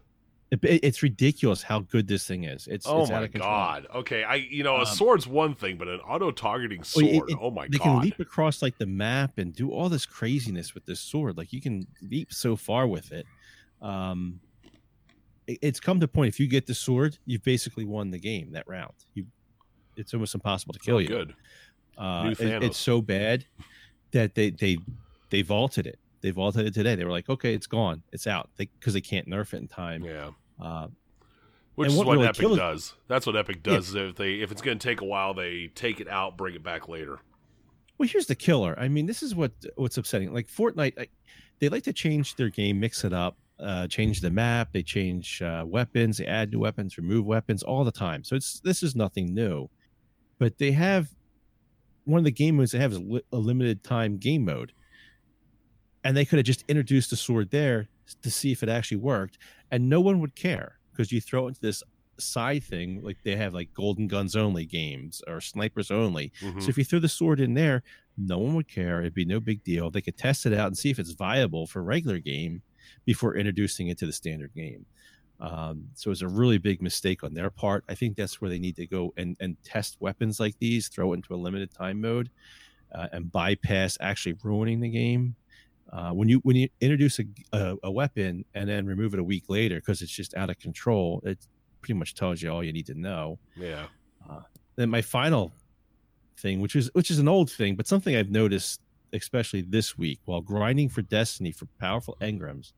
It, 0.61 0.83
it's 0.83 1.01
ridiculous 1.01 1.63
how 1.63 1.79
good 1.79 2.07
this 2.07 2.27
thing 2.27 2.43
is. 2.43 2.67
It's 2.67 2.85
oh 2.87 3.01
it's 3.01 3.11
my 3.11 3.27
god. 3.27 3.87
Okay, 3.93 4.23
I 4.23 4.35
you 4.35 4.63
know 4.63 4.75
a 4.75 4.79
um, 4.81 4.85
sword's 4.85 5.25
one 5.25 5.55
thing, 5.55 5.77
but 5.77 5.87
an 5.87 5.99
auto 6.01 6.31
targeting 6.31 6.83
sword. 6.83 7.05
It, 7.05 7.23
it, 7.27 7.37
oh 7.41 7.49
my 7.49 7.67
they 7.67 7.77
god. 7.77 7.85
They 7.85 7.89
can 7.89 7.99
leap 8.01 8.19
across 8.19 8.61
like 8.61 8.77
the 8.77 8.85
map 8.85 9.37
and 9.37 9.53
do 9.53 9.71
all 9.71 9.89
this 9.89 10.05
craziness 10.05 10.75
with 10.75 10.85
this 10.85 10.99
sword. 10.99 11.37
Like 11.37 11.53
you 11.53 11.61
can 11.61 11.87
leap 12.01 12.31
so 12.31 12.55
far 12.55 12.85
with 12.85 13.11
it. 13.11 13.25
Um, 13.81 14.39
it's 15.47 15.79
come 15.79 15.99
to 15.99 16.07
point 16.07 16.29
if 16.29 16.39
you 16.39 16.47
get 16.47 16.67
the 16.67 16.75
sword, 16.75 17.17
you've 17.25 17.43
basically 17.43 17.85
won 17.85 18.11
the 18.11 18.19
game 18.19 18.51
that 18.51 18.67
round. 18.67 18.93
You, 19.13 19.25
it's 19.97 20.13
almost 20.13 20.35
impossible 20.35 20.73
to 20.73 20.79
kill 20.79 20.95
oh, 20.95 20.99
you. 20.99 21.07
Good. 21.07 21.35
Uh, 21.97 22.33
it's 22.39 22.77
so 22.77 23.01
bad 23.01 23.45
that 24.11 24.35
they 24.35 24.51
they 24.51 24.77
they 25.29 25.41
vaulted 25.41 25.87
it. 25.87 25.99
They 26.21 26.31
vaulted 26.31 26.65
it 26.65 26.73
today. 26.73 26.95
They 26.95 27.03
were 27.03 27.11
like, 27.11 27.27
okay, 27.27 27.53
it's 27.53 27.67
gone, 27.67 28.01
it's 28.13 28.27
out, 28.27 28.49
because 28.55 28.93
they, 28.93 28.99
they, 28.99 29.01
can't 29.01 29.27
nerf 29.27 29.53
it 29.53 29.57
in 29.57 29.67
time. 29.67 30.05
Yeah. 30.05 30.29
Uh, 30.61 30.87
Which 31.75 31.89
is 31.89 31.95
what, 31.95 32.07
really 32.07 32.27
Epic 32.27 32.47
does. 32.55 32.93
That's 33.07 33.25
what 33.25 33.35
Epic 33.35 33.63
does. 33.63 33.93
Yeah. 33.93 34.09
If 34.09 34.15
they 34.15 34.33
if 34.35 34.51
it's 34.51 34.61
going 34.61 34.77
to 34.77 34.87
take 34.87 35.01
a 35.01 35.05
while, 35.05 35.33
they 35.33 35.71
take 35.75 35.99
it 35.99 36.07
out, 36.07 36.37
bring 36.37 36.55
it 36.55 36.63
back 36.63 36.87
later. 36.87 37.19
Well, 37.97 38.09
here's 38.09 38.25
the 38.25 38.35
killer. 38.35 38.77
I 38.77 38.87
mean, 38.87 39.05
this 39.05 39.23
is 39.23 39.35
what 39.35 39.51
what's 39.75 39.97
upsetting. 39.97 40.33
Like 40.33 40.47
Fortnite, 40.47 41.07
they 41.59 41.69
like 41.69 41.83
to 41.83 41.93
change 41.93 42.35
their 42.35 42.49
game, 42.49 42.79
mix 42.79 43.03
it 43.03 43.13
up, 43.13 43.37
uh, 43.59 43.87
change 43.87 44.21
the 44.21 44.29
map. 44.31 44.69
They 44.73 44.83
change 44.83 45.41
uh, 45.41 45.63
weapons, 45.65 46.17
they 46.17 46.25
add 46.25 46.51
new 46.51 46.59
weapons, 46.59 46.97
remove 46.97 47.25
weapons 47.25 47.63
all 47.63 47.83
the 47.83 47.91
time. 47.91 48.23
So 48.23 48.35
it's 48.35 48.59
this 48.61 48.83
is 48.83 48.95
nothing 48.95 49.33
new. 49.33 49.69
But 50.39 50.57
they 50.57 50.71
have 50.71 51.09
one 52.05 52.17
of 52.17 52.25
the 52.25 52.31
game 52.31 52.57
modes 52.57 52.71
they 52.71 52.79
have 52.79 52.91
is 52.91 53.01
a 53.31 53.37
limited 53.37 53.83
time 53.83 54.17
game 54.17 54.45
mode, 54.45 54.73
and 56.03 56.17
they 56.17 56.25
could 56.25 56.37
have 56.37 56.45
just 56.45 56.65
introduced 56.67 57.09
the 57.09 57.15
sword 57.15 57.51
there 57.51 57.87
to 58.21 58.31
see 58.31 58.51
if 58.51 58.63
it 58.63 58.69
actually 58.69 58.97
worked, 58.97 59.37
and 59.71 59.89
no 59.89 60.01
one 60.01 60.19
would 60.19 60.35
care 60.35 60.79
because 60.91 61.11
you 61.11 61.21
throw 61.21 61.45
it 61.45 61.49
into 61.49 61.61
this 61.61 61.83
side 62.19 62.63
thing 62.63 63.01
like 63.01 63.17
they 63.23 63.35
have 63.35 63.53
like 63.53 63.73
golden 63.73 64.07
guns 64.07 64.35
only 64.35 64.65
games 64.65 65.21
or 65.27 65.41
snipers 65.41 65.89
only. 65.89 66.31
Mm-hmm. 66.41 66.59
So 66.59 66.69
if 66.69 66.77
you 66.77 66.83
threw 66.83 66.99
the 66.99 67.09
sword 67.09 67.39
in 67.39 67.53
there, 67.53 67.83
no 68.17 68.37
one 68.37 68.55
would 68.55 68.67
care. 68.67 69.01
It'd 69.01 69.13
be 69.13 69.25
no 69.25 69.39
big 69.39 69.63
deal. 69.63 69.89
They 69.89 70.01
could 70.01 70.17
test 70.17 70.45
it 70.45 70.53
out 70.53 70.67
and 70.67 70.77
see 70.77 70.91
if 70.91 70.99
it's 70.99 71.11
viable 71.11 71.65
for 71.65 71.81
regular 71.81 72.19
game 72.19 72.61
before 73.05 73.35
introducing 73.35 73.87
it 73.87 73.97
to 73.99 74.05
the 74.05 74.13
standard 74.13 74.53
game. 74.53 74.85
Um, 75.39 75.89
so 75.95 76.11
it's 76.11 76.21
a 76.21 76.27
really 76.27 76.57
big 76.57 76.81
mistake 76.81 77.23
on 77.23 77.33
their 77.33 77.49
part. 77.49 77.83
I 77.89 77.95
think 77.95 78.15
that's 78.15 78.39
where 78.39 78.49
they 78.49 78.59
need 78.59 78.75
to 78.77 78.87
go 78.87 79.13
and, 79.17 79.35
and 79.39 79.57
test 79.63 79.97
weapons 79.99 80.39
like 80.39 80.57
these, 80.59 80.87
throw 80.87 81.11
it 81.11 81.17
into 81.17 81.33
a 81.33 81.35
limited 81.35 81.73
time 81.73 81.99
mode, 81.99 82.29
uh, 82.93 83.07
and 83.11 83.31
bypass 83.31 83.97
actually 83.99 84.35
ruining 84.43 84.79
the 84.79 84.89
game 84.89 85.35
uh, 85.93 86.09
when 86.09 86.27
you 86.27 86.39
when 86.39 86.55
you 86.55 86.67
introduce 86.81 87.19
a, 87.19 87.23
a, 87.51 87.75
a, 87.83 87.91
weapon 87.91 88.43
and 88.55 88.67
then 88.67 88.83
remove 88.83 89.13
it 89.13 89.19
a 89.19 89.23
week 89.23 89.43
later 89.47 89.75
because 89.75 90.01
it's 90.01 90.11
just 90.11 90.33
out 90.33 90.49
of 90.49 90.57
control, 90.57 91.21
it 91.23 91.37
pretty 91.81 91.93
much 91.93 92.15
tells 92.15 92.41
you 92.41 92.51
all 92.51 92.63
you 92.63 92.73
need 92.73 92.87
to 92.87 92.95
know. 92.95 93.37
Yeah. 93.55 93.85
Uh, 94.27 94.41
then 94.75 94.89
my 94.89 95.03
final 95.03 95.53
thing, 96.39 96.61
which 96.61 96.75
is 96.75 96.89
which 96.93 97.11
is 97.11 97.19
an 97.19 97.27
old 97.27 97.51
thing, 97.51 97.75
but 97.75 97.85
something 97.85 98.15
I've 98.15 98.31
noticed, 98.31 98.81
especially 99.13 99.61
this 99.61 99.95
week, 99.95 100.19
while 100.25 100.41
grinding 100.41 100.89
for 100.89 101.03
Destiny 101.03 101.51
for 101.51 101.67
powerful 101.79 102.17
engrams. 102.21 102.73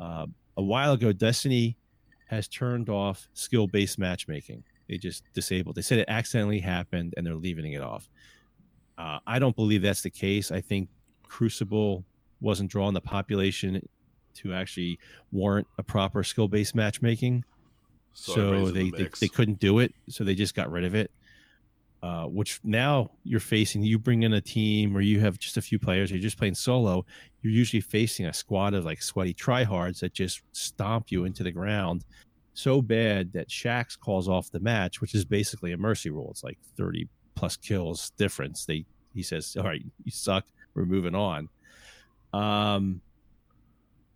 Uh, 0.00 0.26
a 0.56 0.62
while 0.62 0.94
ago, 0.94 1.12
Destiny 1.12 1.76
has 2.28 2.48
turned 2.48 2.88
off 2.88 3.28
skill 3.34 3.66
based 3.66 3.98
matchmaking. 3.98 4.64
They 4.88 4.96
just 4.96 5.22
disabled. 5.34 5.76
They 5.76 5.82
said 5.82 5.98
it 5.98 6.08
accidentally 6.08 6.60
happened, 6.60 7.12
and 7.18 7.26
they're 7.26 7.34
leaving 7.34 7.74
it 7.74 7.82
off. 7.82 8.08
Uh, 8.96 9.18
I 9.26 9.38
don't 9.38 9.54
believe 9.54 9.82
that's 9.82 10.00
the 10.00 10.08
case. 10.08 10.50
I 10.50 10.62
think 10.62 10.88
Crucible 11.28 12.04
wasn't 12.40 12.70
drawing 12.70 12.94
the 12.94 13.00
population 13.00 13.86
to 14.34 14.54
actually 14.54 14.98
warrant 15.32 15.66
a 15.78 15.82
proper 15.82 16.22
skill 16.22 16.48
based 16.48 16.74
matchmaking. 16.74 17.44
So, 18.12 18.32
so 18.34 18.70
they, 18.70 18.90
the 18.90 18.90
they, 18.90 19.08
they 19.20 19.28
couldn't 19.28 19.60
do 19.60 19.78
it. 19.78 19.94
So 20.08 20.24
they 20.24 20.34
just 20.34 20.54
got 20.54 20.70
rid 20.70 20.84
of 20.84 20.94
it. 20.94 21.10
Uh, 22.00 22.26
which 22.26 22.60
now 22.62 23.10
you're 23.24 23.40
facing, 23.40 23.82
you 23.82 23.98
bring 23.98 24.22
in 24.22 24.34
a 24.34 24.40
team 24.40 24.96
or 24.96 25.00
you 25.00 25.18
have 25.18 25.36
just 25.36 25.56
a 25.56 25.60
few 25.60 25.80
players, 25.80 26.12
you're 26.12 26.20
just 26.20 26.38
playing 26.38 26.54
solo, 26.54 27.04
you're 27.42 27.52
usually 27.52 27.80
facing 27.80 28.26
a 28.26 28.32
squad 28.32 28.72
of 28.72 28.84
like 28.84 29.02
sweaty 29.02 29.34
tryhards 29.34 29.98
that 29.98 30.12
just 30.12 30.42
stomp 30.52 31.10
you 31.10 31.24
into 31.24 31.42
the 31.42 31.50
ground 31.50 32.04
so 32.58 32.82
bad 32.82 33.32
that 33.32 33.48
Shaxx 33.48 33.98
calls 33.98 34.28
off 34.28 34.50
the 34.50 34.58
match, 34.58 35.00
which 35.00 35.14
is 35.14 35.24
basically 35.24 35.72
a 35.72 35.76
mercy 35.76 36.10
rule. 36.10 36.28
It's 36.30 36.42
like 36.42 36.58
30 36.76 37.08
plus 37.36 37.56
kills 37.56 38.10
difference. 38.16 38.64
They 38.64 38.84
he 39.14 39.22
says, 39.22 39.56
All 39.56 39.64
right, 39.64 39.82
you 40.04 40.10
suck, 40.10 40.44
we're 40.74 40.84
moving 40.84 41.14
on. 41.14 41.48
Um, 42.32 43.00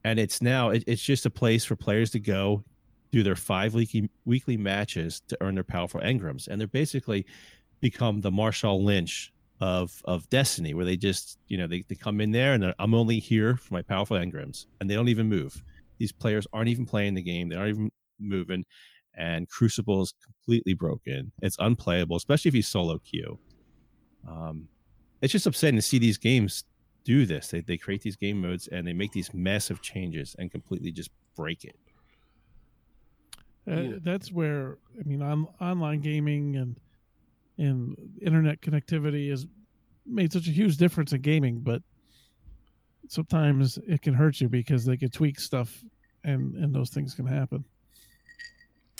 and 0.04 0.18
it's 0.18 0.42
now 0.42 0.70
it, 0.70 0.84
it's 0.86 1.02
just 1.02 1.26
a 1.26 1.30
place 1.30 1.64
for 1.64 1.76
players 1.76 2.10
to 2.10 2.20
go 2.20 2.64
do 3.10 3.22
their 3.22 3.36
five 3.36 3.74
weekly 3.74 4.10
weekly 4.24 4.56
matches 4.56 5.22
to 5.28 5.36
earn 5.40 5.54
their 5.54 5.64
powerful 5.64 6.00
engrams, 6.00 6.48
and 6.48 6.60
they're 6.60 6.68
basically 6.68 7.26
become 7.80 8.20
the 8.20 8.30
Marshawn 8.30 8.82
Lynch 8.82 9.32
of 9.60 10.02
of 10.04 10.28
Destiny, 10.30 10.74
where 10.74 10.84
they 10.84 10.96
just 10.96 11.38
you 11.48 11.58
know 11.58 11.66
they, 11.66 11.84
they 11.88 11.94
come 11.94 12.20
in 12.20 12.32
there 12.32 12.54
and 12.54 12.74
I'm 12.78 12.94
only 12.94 13.18
here 13.18 13.56
for 13.56 13.74
my 13.74 13.82
powerful 13.82 14.16
engrams, 14.16 14.66
and 14.80 14.90
they 14.90 14.94
don't 14.94 15.08
even 15.08 15.28
move. 15.28 15.62
These 15.98 16.12
players 16.12 16.46
aren't 16.52 16.68
even 16.68 16.86
playing 16.86 17.14
the 17.14 17.22
game; 17.22 17.48
they 17.48 17.56
aren't 17.56 17.70
even 17.70 17.92
moving. 18.18 18.64
And 19.14 19.46
Crucible 19.46 20.00
is 20.00 20.14
completely 20.24 20.72
broken. 20.72 21.32
It's 21.42 21.56
unplayable, 21.58 22.16
especially 22.16 22.48
if 22.48 22.54
you 22.54 22.62
solo 22.62 22.98
queue. 22.98 23.38
Um, 24.26 24.68
it's 25.20 25.32
just 25.32 25.46
upsetting 25.46 25.76
to 25.76 25.82
see 25.82 25.98
these 25.98 26.16
games 26.16 26.64
do 27.04 27.26
this. 27.26 27.48
They, 27.48 27.60
they 27.60 27.76
create 27.76 28.02
these 28.02 28.16
game 28.16 28.40
modes 28.40 28.68
and 28.68 28.86
they 28.86 28.92
make 28.92 29.12
these 29.12 29.32
massive 29.34 29.82
changes 29.82 30.36
and 30.38 30.50
completely 30.50 30.92
just 30.92 31.10
break 31.36 31.64
it. 31.64 31.76
Uh, 33.68 33.74
yeah. 33.74 33.96
That's 34.02 34.32
where 34.32 34.78
I 34.98 35.06
mean, 35.06 35.22
on, 35.22 35.46
online 35.60 36.00
gaming 36.00 36.56
and 36.56 36.76
and 37.58 37.96
internet 38.20 38.60
connectivity 38.60 39.30
has 39.30 39.46
made 40.06 40.32
such 40.32 40.48
a 40.48 40.50
huge 40.50 40.78
difference 40.78 41.12
in 41.12 41.20
gaming, 41.20 41.60
but 41.60 41.82
sometimes 43.08 43.78
it 43.86 44.02
can 44.02 44.14
hurt 44.14 44.40
you 44.40 44.48
because 44.48 44.84
they 44.84 44.96
can 44.96 45.10
tweak 45.10 45.38
stuff, 45.38 45.84
and 46.24 46.56
and 46.56 46.74
those 46.74 46.90
things 46.90 47.14
can 47.14 47.26
happen. 47.26 47.64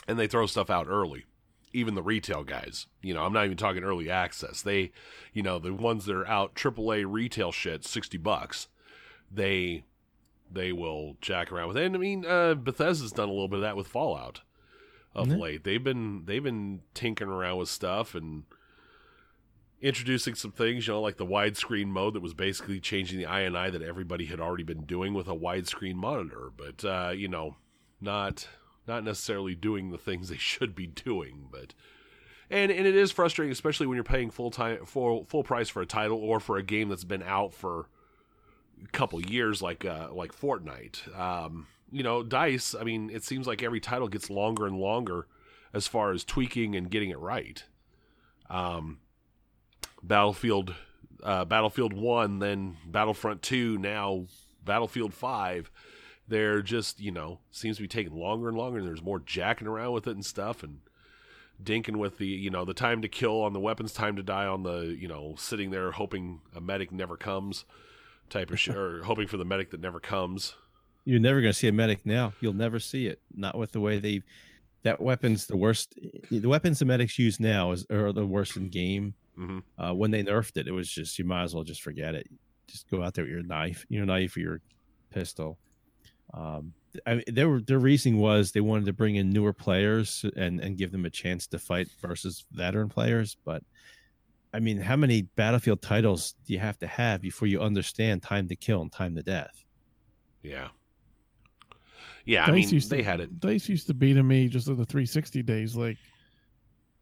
And 0.07 0.19
they 0.19 0.27
throw 0.27 0.47
stuff 0.47 0.71
out 0.71 0.87
early 0.89 1.25
even 1.73 1.95
the 1.95 2.03
retail 2.03 2.45
guys. 2.45 2.87
You 3.03 3.15
know, 3.15 3.23
I'm 3.23 3.33
not 3.33 3.45
even 3.45 3.57
talking 3.57 3.85
early 3.85 4.11
access. 4.11 4.63
They, 4.63 4.93
you 5.33 5.43
know, 5.43 5.59
the 5.59 5.73
ones 5.73 6.05
that 6.07 6.17
are 6.17 6.27
out 6.27 6.55
AAA 6.55 7.05
retail 7.09 7.53
shit, 7.53 7.85
sixty 7.85 8.19
bucks. 8.19 8.69
They, 9.35 9.85
they 10.51 10.73
will 10.73 11.17
jack 11.23 11.51
around 11.51 11.69
with 11.69 11.79
it. 11.79 11.87
And 11.87 11.97
I 11.97 11.99
mean, 11.99 12.27
uh, 12.27 12.55
Bethesda's 12.55 13.13
done 13.13 13.31
a 13.31 13.33
little 13.33 13.49
bit 13.49 13.57
of 13.57 13.63
that 13.63 13.77
with 13.77 13.87
Fallout 13.87 14.43
of 15.15 15.29
mm-hmm. 15.29 15.41
late. 15.41 15.65
They've 15.65 15.83
been 15.83 16.25
they've 16.27 16.43
been 16.43 16.81
tinkering 16.95 17.31
around 17.31 17.59
with 17.59 17.69
stuff 17.69 18.15
and 18.15 18.45
introducing 19.81 20.35
some 20.35 20.53
things. 20.53 20.87
You 20.87 20.95
know, 20.95 21.01
like 21.01 21.17
the 21.17 21.27
widescreen 21.27 21.87
mode 21.87 22.15
that 22.15 22.23
was 22.23 22.35
basically 22.35 22.81
changing 22.81 23.19
the 23.19 23.27
INI 23.27 23.73
that 23.73 23.83
everybody 23.83 24.27
had 24.27 24.41
already 24.41 24.65
been 24.65 24.85
doing 24.85 25.15
with 25.15 25.29
a 25.29 25.35
widescreen 25.35 25.95
monitor. 25.95 26.51
But 26.57 26.85
uh, 26.85 27.11
you 27.11 27.29
know, 27.29 27.57
not 28.01 28.49
not 28.87 29.05
necessarily 29.05 29.55
doing 29.55 29.91
the 29.91 29.99
things 29.99 30.29
they 30.29 30.37
should 30.37 30.75
be 30.75 30.87
doing, 30.87 31.49
but 31.51 31.75
and 32.51 32.71
and 32.71 32.87
it 32.87 32.95
is 32.95 33.11
frustrating, 33.11 33.53
especially 33.53 33.87
when 33.87 33.97
you're 33.97 34.05
paying 34.05 34.31
full 34.31 34.51
time 34.51 34.85
full 34.85 35.25
full 35.25 35.43
price 35.43 35.69
for 35.69 35.83
a 35.83 35.87
title 35.87 36.19
or 36.19 36.41
for 36.41 36.59
a 36.59 36.63
game 36.63 36.89
that's 36.89 37.05
been 37.05 37.23
out 37.23 37.55
for 37.55 37.89
a 38.85 38.89
couple 38.89 39.21
years, 39.23 39.63
like 39.63 39.85
uh, 39.85 40.09
like 40.13 40.39
Fortnite. 40.39 41.19
Um, 41.19 41.67
you 41.91 42.03
know, 42.03 42.23
Dice. 42.23 42.75
I 42.79 42.85
mean, 42.85 43.11
it 43.11 43.25
seems 43.25 43.47
like 43.47 43.63
every 43.63 43.81
title 43.81 44.09
gets 44.09 44.31
longer 44.31 44.67
and 44.67 44.79
longer 44.79 45.27
as 45.73 45.87
far 45.87 46.13
as 46.13 46.25
tweaking 46.25 46.77
and 46.77 46.91
getting 46.91 47.11
it 47.11 47.19
right. 47.19 47.65
Um, 48.51 48.99
Battlefield, 50.03 50.75
uh, 51.23 51.45
Battlefield 51.45 51.93
One, 51.93 52.39
then 52.39 52.77
Battlefront 52.87 53.43
Two, 53.43 53.79
now 53.79 54.27
Battlefield 54.65 55.15
Five. 55.15 55.71
They're 56.29 56.63
just 56.63 57.01
you 57.01 57.11
know 57.11 57.39
seems 57.51 57.77
to 57.77 57.83
be 57.83 57.89
taking 57.89 58.15
longer 58.15 58.49
and 58.49 58.57
longer, 58.57 58.79
and 58.79 58.87
there's 58.87 59.03
more 59.03 59.21
jacking 59.21 59.67
around 59.69 59.93
with 59.93 60.07
it 60.07 60.13
and 60.13 60.25
stuff, 60.25 60.63
and 60.63 60.81
dinking 61.63 61.97
with 61.97 62.19
the 62.19 62.27
you 62.27 62.51
know 62.51 62.65
the 62.65 62.75
time 62.75 63.03
to 63.03 63.09
kill 63.09 63.43
on 63.43 63.53
the 63.53 63.61
weapons, 63.61 63.93
time 63.93 64.17
to 64.17 64.23
die 64.23 64.47
on 64.47 64.63
the 64.63 64.97
you 64.99 65.09
know 65.09 65.35
sitting 65.37 65.71
there 65.71 65.91
hoping 65.93 66.41
a 66.55 66.61
medic 66.61 66.93
never 66.93 67.17
comes 67.17 67.65
type 68.31 68.51
of 68.51 68.59
shit, 68.59 68.77
or 68.77 69.03
hoping 69.03 69.27
for 69.27 69.37
the 69.37 69.45
medic 69.45 69.71
that 69.71 69.81
never 69.81 70.01
comes. 70.01 70.55
You're 71.05 71.21
never 71.21 71.41
going 71.41 71.53
to 71.53 71.59
see 71.59 71.67
a 71.69 71.73
medic 71.73 72.07
now. 72.07 72.33
You'll 72.41 72.53
never 72.53 72.79
see 72.79 73.09
it. 73.09 73.21
Not 73.35 73.59
with 73.59 73.73
the 73.73 73.81
way 73.81 73.99
they. 73.99 74.23
That 74.85 75.01
weapon's 75.01 75.47
the 75.47 75.57
worst. 75.57 75.99
The 76.31 76.49
weapons 76.49 76.79
the 76.81 76.85
medics 76.85 77.19
use 77.19 77.39
now 77.39 77.71
is 77.73 77.87
are 77.91 78.13
the 78.13 78.27
worst 78.27 78.57
in 78.57 78.69
game. 78.69 79.15
hmm 79.37 79.59
Uh, 79.79 79.93
when 79.93 80.11
they 80.13 80.23
nerfed 80.23 80.57
it, 80.57 80.67
it 80.69 80.73
was 80.73 80.89
just 80.89 81.19
you 81.19 81.25
might 81.25 81.43
as 81.45 81.55
well 81.55 81.65
just 81.65 81.83
forget 81.83 82.15
it. 82.15 82.29
Just 82.69 82.89
go 82.91 83.03
out 83.03 83.15
there 83.15 83.25
with 83.25 83.33
your 83.33 83.43
knife, 83.43 83.85
your 83.89 84.07
knife 84.07 84.37
or 84.37 84.41
your 84.41 84.61
pistol. 85.11 85.59
Um, 86.35 86.73
I 87.07 87.15
mean, 87.15 87.25
their 87.27 87.61
their 87.61 87.79
reasoning 87.79 88.19
was 88.19 88.53
they 88.53 88.61
wanted 88.61 88.87
to 88.87 88.93
bring 88.93 89.17
in 89.17 89.31
newer 89.31 89.53
players 89.53 90.25
and 90.37 90.61
and 90.61 90.77
give 90.77 90.93
them 90.93 91.05
a 91.05 91.11
chance 91.11 91.47
to 91.49 91.59
fight 91.59 91.89
versus 92.01 92.45
veteran 92.53 92.89
players. 92.89 93.37
But 93.45 93.63
I 94.55 94.61
mean, 94.61 94.79
how 94.79 94.97
many 94.97 95.23
battlefield 95.23 95.81
titles 95.81 96.35
do 96.47 96.53
you 96.53 96.59
have 96.59 96.79
to 96.81 96.87
have 96.87 97.23
before 97.23 97.49
you 97.49 97.61
understand 97.61 98.23
time 98.23 98.49
to 98.49 98.57
kill 98.57 98.83
and 98.83 98.93
time 98.93 99.15
to 99.17 99.23
death? 99.23 99.65
Yeah, 100.43 100.69
yeah. 102.27 102.45
I 102.45 102.51
mean, 102.51 102.69
used 102.69 102.91
they 102.91 102.99
to, 102.99 103.05
had 103.05 103.21
it. 103.21 103.41
Dice 103.41 103.69
used 103.69 103.87
to 103.87 103.95
be 103.95 104.13
to 104.15 104.23
me 104.23 104.49
just 104.49 104.69
in 104.69 104.77
the 104.77 104.85
360 104.85 105.43
days, 105.43 105.77
like 105.77 105.97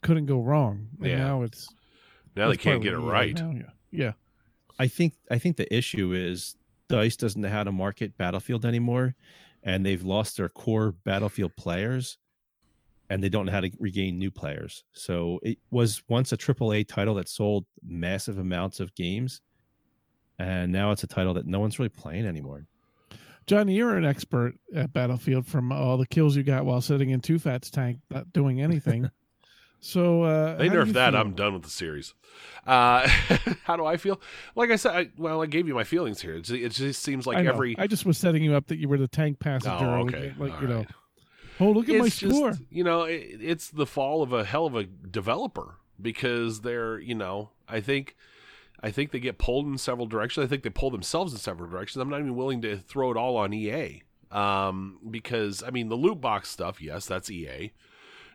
couldn't 0.02 0.26
go 0.26 0.40
wrong. 0.40 0.88
And 1.00 1.08
Yeah. 1.08 1.18
now 1.18 1.42
it's 1.42 1.68
Now 2.36 2.48
they 2.48 2.56
can't 2.56 2.82
get 2.82 2.92
it 2.92 2.98
of 2.98 3.04
right. 3.04 3.34
Now, 3.34 3.50
yeah, 3.50 3.62
yeah. 3.90 4.12
I 4.78 4.86
think 4.86 5.14
I 5.30 5.38
think 5.38 5.56
the 5.56 5.74
issue 5.74 6.12
is 6.12 6.56
Dice 6.90 7.16
doesn't 7.16 7.40
know 7.40 7.48
how 7.48 7.62
to 7.62 7.72
market 7.72 8.18
Battlefield 8.18 8.66
anymore, 8.66 9.14
and 9.62 9.86
they've 9.86 10.02
lost 10.02 10.36
their 10.36 10.48
core 10.48 10.92
Battlefield 11.04 11.56
players, 11.56 12.18
and 13.08 13.22
they 13.22 13.28
don't 13.28 13.46
know 13.46 13.52
how 13.52 13.60
to 13.60 13.70
regain 13.78 14.18
new 14.18 14.30
players. 14.30 14.84
So 14.92 15.38
it 15.42 15.58
was 15.70 16.02
once 16.08 16.32
a 16.32 16.36
AAA 16.36 16.88
title 16.88 17.14
that 17.14 17.28
sold 17.28 17.64
massive 17.82 18.38
amounts 18.38 18.80
of 18.80 18.94
games, 18.96 19.40
and 20.38 20.72
now 20.72 20.90
it's 20.90 21.04
a 21.04 21.06
title 21.06 21.32
that 21.34 21.46
no 21.46 21.60
one's 21.60 21.78
really 21.78 21.90
playing 21.90 22.26
anymore. 22.26 22.66
Johnny, 23.46 23.74
you're 23.74 23.96
an 23.96 24.04
expert 24.04 24.54
at 24.74 24.92
Battlefield 24.92 25.46
from 25.46 25.72
all 25.72 25.96
the 25.96 26.06
kills 26.06 26.36
you 26.36 26.42
got 26.42 26.64
while 26.64 26.80
sitting 26.80 27.10
in 27.10 27.20
Two 27.20 27.38
Fat's 27.38 27.70
tank, 27.70 28.00
not 28.10 28.32
doing 28.32 28.60
anything. 28.60 29.10
so 29.80 30.22
uh, 30.22 30.56
They 30.56 30.68
nerfed 30.68 30.92
that. 30.92 31.12
feel? 31.12 31.20
I'm 31.20 31.32
done 31.34 31.54
with 31.54 31.62
the 31.62 31.70
series. 31.70 32.14
Uh, 32.66 33.06
how 33.64 33.76
do 33.76 33.84
I 33.84 33.96
feel? 33.96 34.20
Like 34.54 34.70
I 34.70 34.76
said, 34.76 34.94
I, 34.94 35.10
well, 35.18 35.42
I 35.42 35.46
gave 35.46 35.66
you 35.66 35.74
my 35.74 35.84
feelings 35.84 36.20
here. 36.20 36.34
It 36.34 36.42
just, 36.42 36.60
it 36.60 36.72
just 36.72 37.02
seems 37.02 37.26
like 37.26 37.38
I 37.38 37.46
every. 37.46 37.76
I 37.78 37.86
just 37.86 38.04
was 38.06 38.18
setting 38.18 38.42
you 38.44 38.54
up 38.54 38.66
that 38.68 38.78
you 38.78 38.88
were 38.88 38.98
the 38.98 39.08
tank 39.08 39.38
passenger. 39.40 39.84
Oh, 39.84 40.02
okay. 40.02 40.34
Like 40.38 40.52
All 40.54 40.62
you 40.62 40.68
know, 40.68 40.86
oh 41.60 41.70
look 41.70 41.88
at 41.88 41.96
my 41.98 42.06
it's 42.06 42.18
just, 42.18 42.34
score. 42.34 42.52
you 42.70 42.84
know, 42.84 43.02
it, 43.02 43.38
it's 43.40 43.68
the 43.70 43.86
fall 43.86 44.22
of 44.22 44.32
a 44.32 44.44
hell 44.44 44.66
of 44.66 44.74
a 44.76 44.84
developer 44.84 45.76
because 46.00 46.60
they're, 46.60 46.98
you 46.98 47.14
know, 47.14 47.50
I 47.68 47.80
think, 47.80 48.16
I 48.82 48.90
think 48.90 49.10
they 49.10 49.20
get 49.20 49.38
pulled 49.38 49.66
in 49.66 49.76
several 49.78 50.06
directions. 50.06 50.44
I 50.44 50.48
think 50.48 50.62
they 50.62 50.70
pull 50.70 50.90
themselves 50.90 51.32
in 51.32 51.38
several 51.38 51.68
directions. 51.70 52.00
I'm 52.00 52.08
not 52.10 52.20
even 52.20 52.36
willing 52.36 52.62
to 52.62 52.76
throw 52.78 53.10
it 53.10 53.16
all 53.16 53.36
on 53.36 53.52
EA, 53.52 54.02
um, 54.30 54.98
because 55.10 55.62
I 55.62 55.70
mean 55.70 55.88
the 55.88 55.96
loot 55.96 56.20
box 56.20 56.48
stuff, 56.50 56.80
yes, 56.80 57.06
that's 57.06 57.30
EA. 57.30 57.72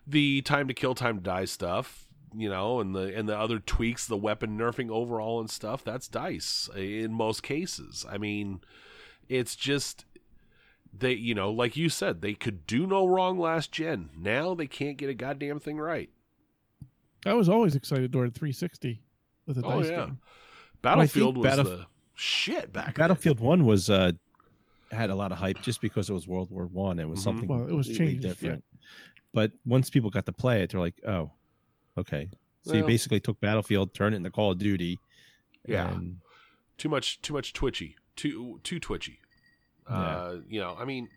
The 0.07 0.41
time 0.43 0.67
to 0.67 0.74
kill, 0.74 0.93
time 0.95 1.17
to 1.17 1.24
die 1.24 1.45
stuff, 1.45 2.05
you 2.35 2.47
know, 2.50 2.79
and 2.79 2.93
the 2.95 3.15
and 3.17 3.27
the 3.27 3.38
other 3.38 3.59
tweaks, 3.59 4.05
the 4.05 4.17
weapon 4.17 4.57
nerfing 4.57 4.89
overall 4.91 5.39
and 5.39 5.50
stuff, 5.50 5.83
that's 5.83 6.07
Dice 6.07 6.69
in 6.75 7.12
most 7.13 7.41
cases. 7.43 8.05
I 8.09 8.17
mean, 8.17 8.62
it's 9.27 9.55
just 9.55 10.05
they 10.97 11.13
you 11.13 11.33
know 11.35 11.51
like 11.51 11.75
you 11.75 11.89
said 11.89 12.21
they 12.21 12.33
could 12.33 12.65
do 12.65 12.88
no 12.88 13.05
wrong 13.05 13.38
last 13.38 13.69
gen 13.69 14.09
now 14.17 14.53
they 14.53 14.65
can't 14.67 14.95
get 14.95 15.09
a 15.09 15.13
goddamn 15.13 15.59
thing 15.59 15.77
right 15.77 16.09
I 17.25 17.33
was 17.33 17.50
always 17.50 17.75
excited 17.75 18.13
toward 18.13 18.33
360 18.33 19.01
with 19.46 19.57
the 19.57 19.65
Oh, 19.65 19.81
dice 19.81 19.89
yeah. 19.89 20.05
game. 20.05 20.20
battlefield 20.81 21.35
was 21.37 21.48
Battlef- 21.48 21.63
the 21.65 21.85
shit 22.13 22.72
back 22.72 22.96
then. 22.96 23.03
Battlefield 23.03 23.41
One 23.41 23.65
was 23.65 23.89
uh, 23.89 24.13
had 24.89 25.09
a 25.09 25.15
lot 25.15 25.33
of 25.33 25.37
hype 25.39 25.61
just 25.61 25.81
because 25.81 26.09
it 26.09 26.13
was 26.13 26.29
World 26.29 26.50
War 26.50 26.65
One. 26.68 26.98
It 27.00 27.09
was 27.09 27.20
Mhm. 27.20 27.24
something 27.24 27.48
Well, 27.50 27.68
it 27.68 27.74
was 27.74 27.87
completely 27.87 28.13
changed, 28.13 28.24
yeah. 28.24 28.29
different. 28.31 28.63
But 29.35 29.51
once 29.65 29.89
people 29.91 30.09
got 30.09 30.25
to 30.25 30.31
play 30.31 30.63
it, 30.63 30.71
they're 30.71 30.79
like, 30.79 30.95
"Oh, 31.07 31.29
okay." 31.98 32.29
So 32.63 32.74
you 32.74 32.83
basically 32.83 33.19
took 33.19 33.39
Battlefield, 33.39 33.93
turned 33.93 34.15
it 34.15 34.17
into 34.17 34.31
Call 34.31 34.51
of 34.51 34.57
Duty. 34.57 34.98
Yeah. 35.67 35.91
and 35.91 36.17
too 36.77 36.89
much 36.89 37.21
too 37.21 37.33
much 37.33 37.53
twitchy 37.53 37.95
too 38.15 38.59
too 38.63 38.79
twitchy 38.79 39.19
uh 39.87 40.35
you 40.48 40.59
know 40.59 40.75
i 40.79 40.85
mean 40.85 41.09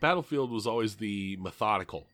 battlefield 0.00 0.50
was 0.50 0.66
always 0.66 0.96
the 0.96 1.36
methodical 1.40 2.06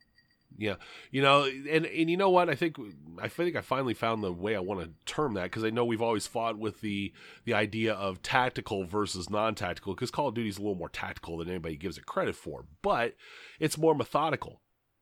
yeah 0.57 0.75
you 1.11 1.21
know 1.23 1.45
and 1.45 1.87
and 1.87 2.11
you 2.11 2.17
know 2.17 2.31
what 2.31 2.49
i 2.49 2.55
think 2.55 2.77
i 3.21 3.29
think 3.29 3.55
i 3.55 3.61
finally 3.61 3.95
found 3.95 4.25
the 4.25 4.33
way 4.33 4.57
i 4.57 4.61
want 4.61 4.81
to 4.81 4.91
term 5.05 5.35
that 5.35 5.45
because 5.45 5.63
i 5.63 5.71
know 5.71 5.85
we've 5.85 6.03
always 6.03 6.27
fought 6.27 6.59
with 6.59 6.81
the 6.81 7.13
the 7.45 7.55
idea 7.55 7.93
of 7.93 8.23
tactical 8.23 8.85
versus 8.85 9.29
non-tactical 9.31 9.95
because 9.95 10.11
call 10.11 10.29
of 10.29 10.35
duty 10.35 10.49
is 10.49 10.57
a 10.57 10.61
little 10.61 10.75
more 10.75 10.89
tactical 10.89 11.37
than 11.37 11.49
anybody 11.49 11.77
gives 11.77 11.99
it 11.99 12.07
credit 12.07 12.35
for 12.35 12.65
but 12.83 13.15
it's 13.61 13.77
more 13.79 13.95
methodical 13.95 14.61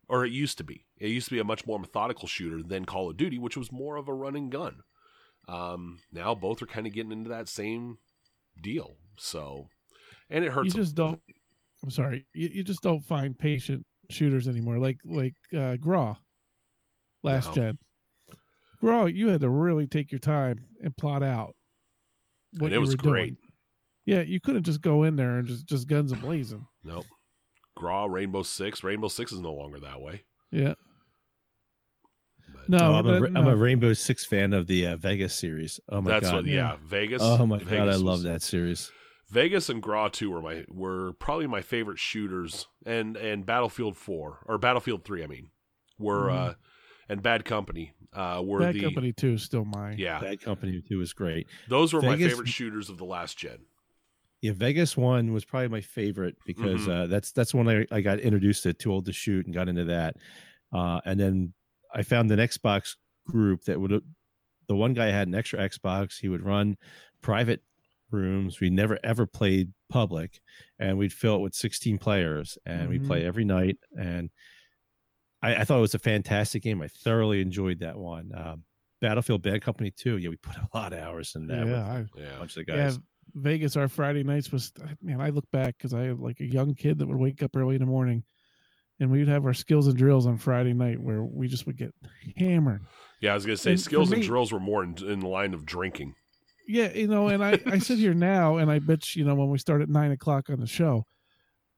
or 0.09 0.25
it 0.25 0.33
used 0.33 0.59
to 0.59 0.65
be 0.65 0.85
it 0.99 1.09
used 1.09 1.29
to 1.29 1.35
be 1.35 1.41
a 1.41 1.45
much 1.45 1.67
more 1.67 1.79
methodical 1.79 2.29
shooter 2.29 2.63
than 2.63 2.85
call 2.85 3.11
of 3.11 3.17
duty 3.17 3.39
which 3.39 3.57
was 3.57 3.71
more 3.73 3.97
of 3.97 4.09
a 4.09 4.15
run 4.15 4.37
and 4.37 4.51
gun 4.53 4.77
um, 5.49 5.99
now 6.13 6.35
both 6.35 6.61
are 6.63 6.67
kind 6.67 6.87
of 6.87 6.93
getting 6.93 7.13
into 7.13 7.31
that 7.31 7.49
same 7.49 7.99
deal. 8.61 8.97
So, 9.17 9.69
and 10.29 10.45
it 10.45 10.51
hurts. 10.51 10.75
You 10.75 10.81
just 10.81 10.97
don't. 10.97 11.21
I'm 11.85 11.91
sorry. 11.91 12.27
You, 12.35 12.49
you 12.53 12.65
just 12.65 12.83
don't 12.83 13.05
find 13.05 13.39
patient 13.39 13.87
shooters 14.11 14.49
anymore. 14.49 14.79
Like 14.79 14.99
like 15.05 15.35
uh, 15.57 15.77
Graw, 15.77 16.17
last 17.23 17.49
No. 17.49 17.53
gen. 17.55 17.79
Graw, 18.81 19.05
you 19.07 19.29
had 19.29 19.41
to 19.43 19.49
really 19.49 19.87
take 19.87 20.11
your 20.11 20.19
time 20.19 20.65
and 20.83 20.97
plot 20.97 21.23
out 21.23 21.55
what 22.59 22.67
And 22.67 22.73
it 22.73 22.77
you 22.77 22.81
was 22.81 22.91
were 22.91 22.97
great. 22.97 23.37
doing. 23.37 23.37
Yeah, 24.05 24.23
you 24.23 24.41
couldn't 24.41 24.65
just 24.65 24.81
go 24.81 25.05
in 25.05 25.15
there 25.15 25.39
and 25.39 25.47
just 25.47 25.67
just 25.67 25.87
guns 25.87 26.11
a 26.11 26.17
blazing. 26.17 26.67
Nope. 26.83 27.07
Graw, 27.77 28.07
Rainbow 28.07 28.43
Six. 28.43 28.83
Rainbow 28.83 29.07
Six 29.09 29.31
is 29.33 29.41
no 29.41 29.53
longer 29.55 29.79
that 29.81 30.01
way. 30.01 30.25
Yeah. 30.51 30.75
But 32.53 32.69
No, 32.69 32.79
Oh, 32.79 32.95
I'm, 32.95 33.07
a, 33.07 33.13
that- 33.13 33.21
Ra- 33.23 33.41
I'm 33.41 33.47
a 33.47 33.57
Rainbow 33.57 33.93
Six 33.93 34.25
fan 34.25 34.53
of 34.53 34.67
the 34.67 34.87
uh, 34.89 34.97
Vegas 34.97 35.35
series. 35.35 35.79
Oh 35.89 36.01
my 36.01 36.11
that's 36.13 36.27
god! 36.31 36.35
what. 36.37 36.45
Yeah, 36.47 36.77
Vegas. 36.85 37.23
oh 37.23 37.47
my 37.47 37.59
god, 37.59 37.89
I 37.89 37.95
love 37.95 38.05
was- 38.19 38.23
that 38.25 38.43
series. 38.43 38.91
Vegas 39.29 39.69
and 39.69 39.83
Graw 39.83 40.07
two 40.09 40.31
were 40.31 40.41
my 40.41 40.65
were 40.69 41.13
probably 41.15 41.47
my 41.49 41.61
favorite 41.61 41.99
shooters, 41.99 42.69
and 42.85 43.17
and 43.17 43.45
Battlefield 43.45 43.97
four 43.97 44.39
or 44.47 44.57
Battlefield 44.57 45.05
three. 45.05 45.25
I 45.25 45.27
mean, 45.27 45.51
were 45.99 46.29
Mhm. 46.29 46.51
uh, 46.51 46.55
and 47.09 47.23
Bad 47.23 47.45
Company 47.45 47.93
uh 48.13 48.41
were 48.45 48.61
Bad 48.61 48.77
the 48.77 48.83
Company 48.83 49.13
Two 49.13 49.33
is 49.33 49.43
still 49.43 49.65
mine. 49.65 49.97
yeah 49.99 50.21
Bad 50.21 50.41
Company 50.41 50.81
Two 50.89 51.01
is 51.01 51.13
great. 51.13 51.49
those 51.69 51.93
were 51.93 52.01
my 52.03 52.17
favorite 52.17 52.47
shooters 52.49 52.89
of 52.89 52.99
the 52.99 53.05
last 53.05 53.37
gen. 53.37 53.59
Yeah, 54.47 54.53
Vegas 54.55 54.97
One 54.97 55.33
was 55.33 55.45
probably 55.45 55.69
my 55.69 55.81
favorite 55.81 56.37
because 56.47 56.87
Mhm. 56.87 56.91
uh, 56.93 57.07
that's 57.07 57.33
that's 57.33 57.53
when 57.55 57.69
I, 57.69 57.87
I 57.91 58.01
got 58.01 58.21
introduced 58.21 58.63
to 58.65 58.73
Too 58.73 58.93
Old 58.93 59.07
to 59.07 59.13
Shoot 59.13 59.47
and 59.47 59.55
got 59.55 59.69
into 59.69 59.85
that. 59.87 60.17
Uh, 60.73 61.01
and 61.05 61.19
then 61.19 61.53
I 61.95 62.03
found 62.03 62.31
an 62.31 62.39
Xbox 62.39 62.97
group 63.27 63.65
that 63.65 63.81
would 63.81 64.03
the 64.69 64.77
one 64.77 64.95
guy 64.95 65.07
had 65.07 65.29
an 65.29 65.35
extra 65.35 65.59
Xbox. 65.69 66.19
He 66.21 66.29
would 66.29 66.43
run 66.45 66.77
private 67.23 67.63
rooms. 68.11 68.61
We 68.61 68.71
never 68.71 68.99
ever 69.05 69.27
played 69.27 69.73
public, 69.89 70.41
and 70.79 70.99
we'd 70.99 71.13
fill 71.13 71.37
it 71.37 71.41
with 71.41 71.55
16 71.55 71.99
players, 71.99 72.59
and 72.67 72.89
we'd 72.89 73.03
Mhm. 73.03 73.07
play 73.07 73.25
every 73.25 73.45
night. 73.45 73.79
And 73.99 74.31
I, 75.43 75.57
I 75.57 75.65
thought 75.65 75.79
it 75.79 75.83
was 75.83 75.95
a 75.95 75.99
fantastic 76.01 76.63
game. 76.63 76.83
I 76.83 76.89
thoroughly 76.89 77.41
enjoyed 77.41 77.81
that 77.81 77.97
one. 77.99 78.33
Um, 78.35 78.65
Battlefield 79.01 79.43
Bad 79.43 79.61
Company 79.63 79.91
2. 79.91 80.17
Yeah, 80.19 80.31
we 80.31 80.37
put 80.37 80.57
a 80.57 80.69
lot 80.75 80.93
of 80.93 80.99
hours 81.01 81.35
in 81.37 81.47
that 81.49 81.67
Yeah, 81.67 82.01
with 82.03 82.25
I, 82.25 82.35
a 82.35 82.39
bunch 82.39 82.57
of 82.57 82.67
the 82.67 82.73
yeah. 82.73 82.91
Vegas, 83.37 83.77
our 83.77 83.89
Friday 83.89 84.25
nights 84.25 84.51
was 84.51 84.73
man. 85.03 85.21
I 85.21 85.29
look 85.31 85.49
back 85.51 85.77
because 85.77 85.93
I 85.95 86.03
had 86.05 86.19
like 86.19 86.41
a 86.41 86.47
young 86.47 86.75
kid 86.75 86.99
that 86.99 87.07
would 87.07 87.19
wake 87.19 87.43
up 87.43 87.55
early 87.55 87.77
in 87.77 87.81
the 87.81 87.87
morning, 87.87 88.25
and 88.99 89.11
we'd 89.11 89.29
have 89.29 89.45
our 89.45 89.55
skills 89.55 89.87
and 89.87 89.97
drills 89.97 90.27
on 90.27 90.39
Friday 90.39 90.73
night 90.73 90.99
where 91.01 91.23
we 91.23 91.47
just 91.47 91.67
would 91.67 91.77
get 91.77 91.95
hammered. 92.37 92.83
yeah. 93.21 93.33
I 93.33 93.35
was 93.35 93.45
gonna 93.45 93.57
say 93.57 93.73
And 93.73 93.81
skills 93.81 94.11
and 94.11 94.23
drills 94.23 94.53
were 94.53 94.61
more 94.61 94.83
in, 94.83 94.97
in 95.07 95.21
the 95.21 95.29
line 95.29 95.53
of 95.55 95.67
drinking. 95.67 96.15
Yeah, 96.67 96.93
you 96.93 97.07
know, 97.07 97.29
and 97.29 97.45
I, 97.45 97.61
I 97.67 97.79
sit 97.79 97.99
here 97.99 98.15
now 98.15 98.57
and 98.57 98.71
I 98.71 98.81
bitch, 98.81 99.15
you 99.15 99.25
know, 99.25 99.35
when 99.35 99.51
we 99.51 99.59
start 99.59 99.83
at 99.83 99.89
nine 99.89 100.13
o'clock 100.13 100.51
on 100.51 100.59
the 100.59 100.67
show 100.67 101.05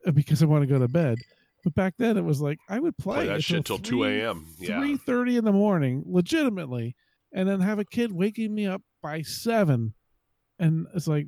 uh, 0.06 0.12
because 0.12 0.42
I 0.42 0.46
want 0.46 0.62
to 0.62 0.66
go 0.66 0.78
to 0.78 0.88
bed. 0.88 1.18
But 1.64 1.74
back 1.74 1.94
then 1.98 2.16
it 2.16 2.24
was 2.24 2.40
like 2.40 2.58
I 2.68 2.78
would 2.78 2.96
play, 2.96 3.16
Play 3.16 3.26
that 3.26 3.42
shit 3.42 3.64
till 3.64 3.78
two 3.78 4.04
a.m. 4.04 4.46
Yeah, 4.60 4.78
three 4.78 4.96
thirty 4.96 5.36
in 5.36 5.44
the 5.44 5.52
morning, 5.52 6.04
legitimately, 6.06 6.94
and 7.32 7.48
then 7.48 7.60
have 7.60 7.80
a 7.80 7.84
kid 7.84 8.12
waking 8.12 8.54
me 8.54 8.66
up 8.66 8.80
by 9.02 9.22
seven, 9.22 9.94
and 10.60 10.86
it's 10.94 11.08
like, 11.08 11.26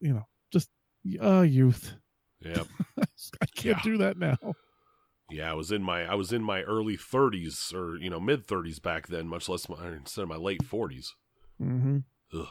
you 0.00 0.12
know, 0.14 0.26
just 0.52 0.68
uh 1.22 1.40
youth. 1.42 1.94
yeah. 2.40 2.62
I 3.40 3.46
can't 3.54 3.78
Yeah. 3.78 3.80
do 3.82 3.98
that 3.98 4.16
now. 4.18 4.36
Yeah, 5.30 5.50
I 5.50 5.54
was 5.54 5.70
in 5.70 5.82
my 5.82 6.02
I 6.04 6.14
was 6.14 6.32
in 6.32 6.42
my 6.42 6.62
early 6.62 6.96
30s 6.96 7.72
or 7.74 7.96
you 7.98 8.10
know 8.10 8.18
mid 8.20 8.46
30s 8.46 8.82
back 8.82 9.06
then, 9.06 9.28
much 9.28 9.48
less 9.48 9.68
my 9.68 9.86
instead 9.88 10.22
of 10.22 10.28
my 10.28 10.36
late 10.36 10.62
40s. 10.62 11.06
Mm-hmm. 11.62 11.98
Ugh. 12.38 12.46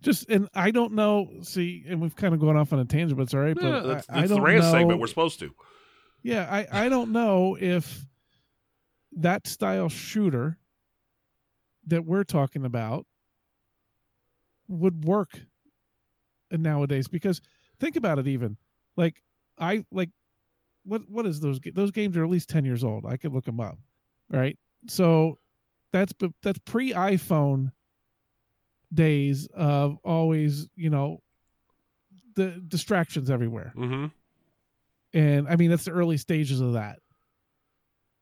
Just 0.00 0.28
and 0.30 0.48
I 0.54 0.70
don't 0.70 0.92
know. 0.92 1.28
See, 1.42 1.84
and 1.88 2.00
we've 2.00 2.14
kind 2.14 2.32
of 2.32 2.40
gone 2.40 2.56
off 2.56 2.72
on 2.72 2.78
a 2.78 2.84
tangent, 2.84 3.16
but 3.16 3.24
it's 3.24 3.34
all 3.34 3.40
right. 3.40 3.56
Yeah, 3.60 3.70
but 3.70 3.86
that's, 3.86 4.06
I, 4.08 4.18
I 4.22 4.26
don't 4.26 4.38
the 4.38 4.40
rant 4.42 4.62
know. 4.62 4.70
segment. 4.70 5.00
We're 5.00 5.06
supposed 5.08 5.40
to. 5.40 5.50
Yeah, 6.22 6.46
I, 6.50 6.84
I 6.86 6.88
don't 6.88 7.10
know 7.12 7.56
if 7.60 8.04
that 9.12 9.46
style 9.46 9.88
shooter 9.88 10.58
that 11.88 12.04
we're 12.04 12.24
talking 12.24 12.64
about 12.64 13.06
would 14.68 15.04
work 15.04 15.40
nowadays 16.50 17.08
because 17.08 17.40
think 17.78 17.96
about 17.96 18.18
it 18.18 18.26
even 18.26 18.56
like 18.96 19.22
I 19.58 19.84
like 19.90 20.10
what 20.84 21.02
what 21.08 21.26
is 21.26 21.40
those 21.40 21.60
those 21.74 21.90
games 21.90 22.16
are 22.16 22.24
at 22.24 22.30
least 22.30 22.48
10 22.48 22.64
years 22.64 22.82
old. 22.84 23.04
I 23.06 23.16
could 23.16 23.32
look 23.32 23.44
them 23.44 23.60
up. 23.60 23.78
Right? 24.30 24.58
So 24.88 25.38
that's 25.92 26.12
that's 26.42 26.58
pre-iPhone 26.60 27.72
days 28.92 29.48
of 29.54 29.98
always, 30.04 30.68
you 30.76 30.90
know, 30.90 31.20
the 32.36 32.62
distractions 32.68 33.30
everywhere 33.30 33.72
Mm-hmm. 33.76 34.06
and 35.12 35.48
I 35.48 35.56
mean 35.56 35.70
that's 35.70 35.84
the 35.84 35.90
early 35.90 36.16
stages 36.16 36.60
of 36.60 36.74
that. 36.74 37.00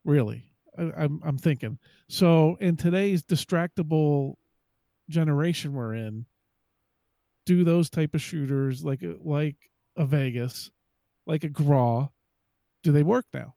Really, 0.04 0.44
I, 0.78 0.90
I'm 0.96 1.20
I'm 1.24 1.38
thinking. 1.38 1.78
So 2.08 2.56
in 2.60 2.76
today's 2.76 3.22
distractible 3.24 4.34
generation 5.10 5.72
we're 5.74 5.94
in, 5.94 6.26
do 7.46 7.64
those 7.64 7.88
type 7.88 8.14
of 8.14 8.20
shooters 8.20 8.85
like 8.85 9.02
a- 9.02 9.16
like 9.22 9.56
a 9.96 10.04
Vegas, 10.04 10.70
like 11.26 11.44
a 11.44 11.48
Graw, 11.48 12.11
do 12.82 12.92
they 12.92 13.02
work 13.02 13.24
now? 13.32 13.54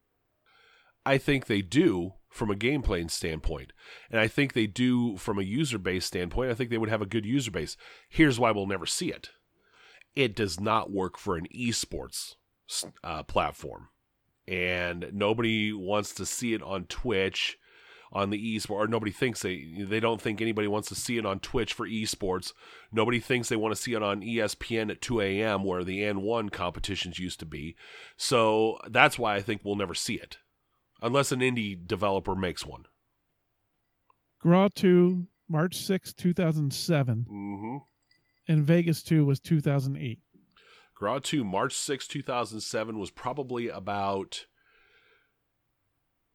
I 1.05 1.17
think 1.17 1.45
they 1.45 1.61
do 1.61 2.13
from 2.29 2.51
a 2.51 2.55
gameplay 2.55 3.09
standpoint. 3.09 3.73
And 4.09 4.19
I 4.19 4.27
think 4.27 4.53
they 4.53 4.67
do 4.67 5.17
from 5.17 5.39
a 5.39 5.43
user 5.43 5.77
base 5.79 6.05
standpoint. 6.05 6.51
I 6.51 6.53
think 6.53 6.69
they 6.69 6.77
would 6.77 6.89
have 6.89 7.01
a 7.01 7.07
good 7.07 7.25
user 7.25 7.51
base. 7.51 7.75
Here's 8.07 8.39
why 8.39 8.51
we'll 8.51 8.67
never 8.67 8.85
see 8.85 9.11
it 9.11 9.31
it 10.15 10.35
does 10.35 10.59
not 10.59 10.91
work 10.91 11.17
for 11.17 11.37
an 11.37 11.45
esports 11.55 12.35
uh, 13.03 13.23
platform. 13.23 13.89
And 14.47 15.11
nobody 15.13 15.71
wants 15.71 16.13
to 16.15 16.25
see 16.25 16.53
it 16.53 16.63
on 16.63 16.85
Twitch 16.85 17.58
on 18.11 18.29
the 18.31 18.55
esports, 18.57 18.69
or 18.71 18.87
nobody 18.87 19.11
thinks 19.11 19.41
they 19.41 19.83
they 19.87 19.99
don't 19.99 20.21
think 20.21 20.41
anybody 20.41 20.67
wants 20.67 20.87
to 20.89 20.95
see 20.95 21.17
it 21.17 21.25
on 21.25 21.39
Twitch 21.39 21.73
for 21.73 21.87
esports. 21.87 22.53
Nobody 22.91 23.19
thinks 23.19 23.49
they 23.49 23.55
want 23.55 23.75
to 23.75 23.81
see 23.81 23.93
it 23.93 24.01
on 24.03 24.21
ESPN 24.21 24.89
at 24.89 25.01
2 25.01 25.21
a.m. 25.21 25.63
where 25.63 25.83
the 25.83 25.99
N1 26.01 26.51
competitions 26.51 27.19
used 27.19 27.39
to 27.39 27.45
be. 27.45 27.75
So 28.17 28.79
that's 28.89 29.19
why 29.19 29.35
I 29.35 29.41
think 29.41 29.61
we'll 29.63 29.75
never 29.75 29.93
see 29.93 30.15
it 30.15 30.37
unless 31.01 31.31
an 31.31 31.39
indie 31.39 31.77
developer 31.87 32.35
makes 32.35 32.65
one. 32.65 32.85
Graw 34.39 34.69
2, 34.73 35.27
March 35.47 35.75
6, 35.77 36.13
2007, 36.13 37.25
Mm-hmm. 37.29 37.77
and 38.47 38.65
Vegas 38.65 39.03
2 39.03 39.25
was 39.25 39.39
2008. 39.39 40.19
Graw 40.95 41.19
2, 41.19 41.43
March 41.43 41.73
6, 41.73 42.07
2007 42.07 42.97
was 42.99 43.11
probably 43.11 43.67
about 43.69 44.45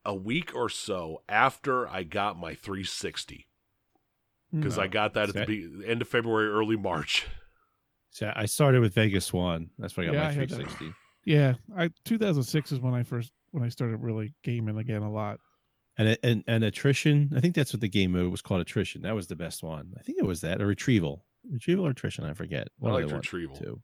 a 0.05 0.15
week 0.15 0.55
or 0.55 0.69
so 0.69 1.23
after 1.29 1.89
I 1.89 2.03
got 2.03 2.39
my 2.39 2.55
360 2.55 3.47
because 4.53 4.79
I 4.79 4.85
Oh, 4.85 4.89
got 4.89 5.15
that 5.15 5.29
at 5.31 5.35
the 5.35 5.39
that- 5.41 5.49
be- 5.49 5.87
end 5.87 6.03
of 6.03 6.09
February, 6.09 6.49
early 6.49 6.77
March. 6.77 7.27
So 8.11 8.33
I 8.37 8.47
started 8.47 8.81
with 8.81 8.95
Vegas 8.95 9.33
One. 9.33 9.71
That's 9.79 9.97
why 9.97 10.05
I 10.05 10.07
got 10.07 10.13
Yeah, 10.15 10.21
my 10.23 10.29
I 10.29 10.35
360. 10.35 10.93
Yeah, 11.25 11.55
I 11.77 11.91
2006 12.05 12.71
is 12.73 12.81
when 12.81 12.95
I 12.95 13.03
first 13.03 13.33
when 13.51 13.63
I 13.65 13.69
started 13.69 13.97
really 13.99 14.35
gaming 14.45 14.77
again 14.79 15.03
a 15.03 15.11
lot. 15.11 15.41
And, 15.97 16.17
and 16.23 16.45
and 16.47 16.65
attrition. 16.65 17.33
I 17.37 17.41
think 17.41 17.55
that's 17.55 17.73
what 17.73 17.81
the 17.81 17.89
game 17.89 18.13
mode 18.13 18.31
was 18.31 18.43
called. 18.43 18.61
Attrition. 18.61 19.03
That 19.03 19.15
was 19.15 19.27
the 19.29 19.37
best 19.37 19.63
one. 19.63 19.93
I 19.99 20.03
think 20.03 20.19
it 20.19 20.25
was 20.27 20.41
that 20.43 20.61
or 20.61 20.67
retrieval. 20.67 21.25
Retrieval 21.51 21.87
or 21.87 21.91
attrition. 21.91 22.25
I 22.25 22.35
forget. 22.35 22.67
I 22.69 22.71
One 22.79 22.91
of 22.93 22.95
liked 22.97 23.09
the 23.09 23.15
one- 23.15 23.21
retrieval. 23.21 23.57
two. 23.57 23.83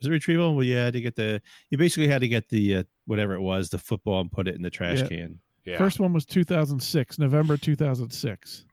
Was 0.00 0.08
it 0.08 0.10
retrieval? 0.10 0.54
Well, 0.54 0.64
you 0.64 0.76
had 0.76 0.92
to 0.92 1.00
get 1.00 1.16
the. 1.16 1.40
You 1.70 1.78
basically 1.78 2.08
had 2.08 2.20
to 2.20 2.28
get 2.28 2.48
the 2.48 2.76
uh, 2.76 2.82
whatever 3.06 3.34
it 3.34 3.40
was, 3.40 3.70
the 3.70 3.78
football, 3.78 4.20
and 4.20 4.30
put 4.30 4.46
it 4.48 4.54
in 4.54 4.62
the 4.62 4.70
trash 4.70 5.00
Yeah. 5.00 5.08
can. 5.08 5.40
Yeah, 5.64 5.78
First 5.78 5.98
one 5.98 6.12
was 6.12 6.24
2006, 6.26 7.18
November 7.18 7.56
2006. 7.56 8.64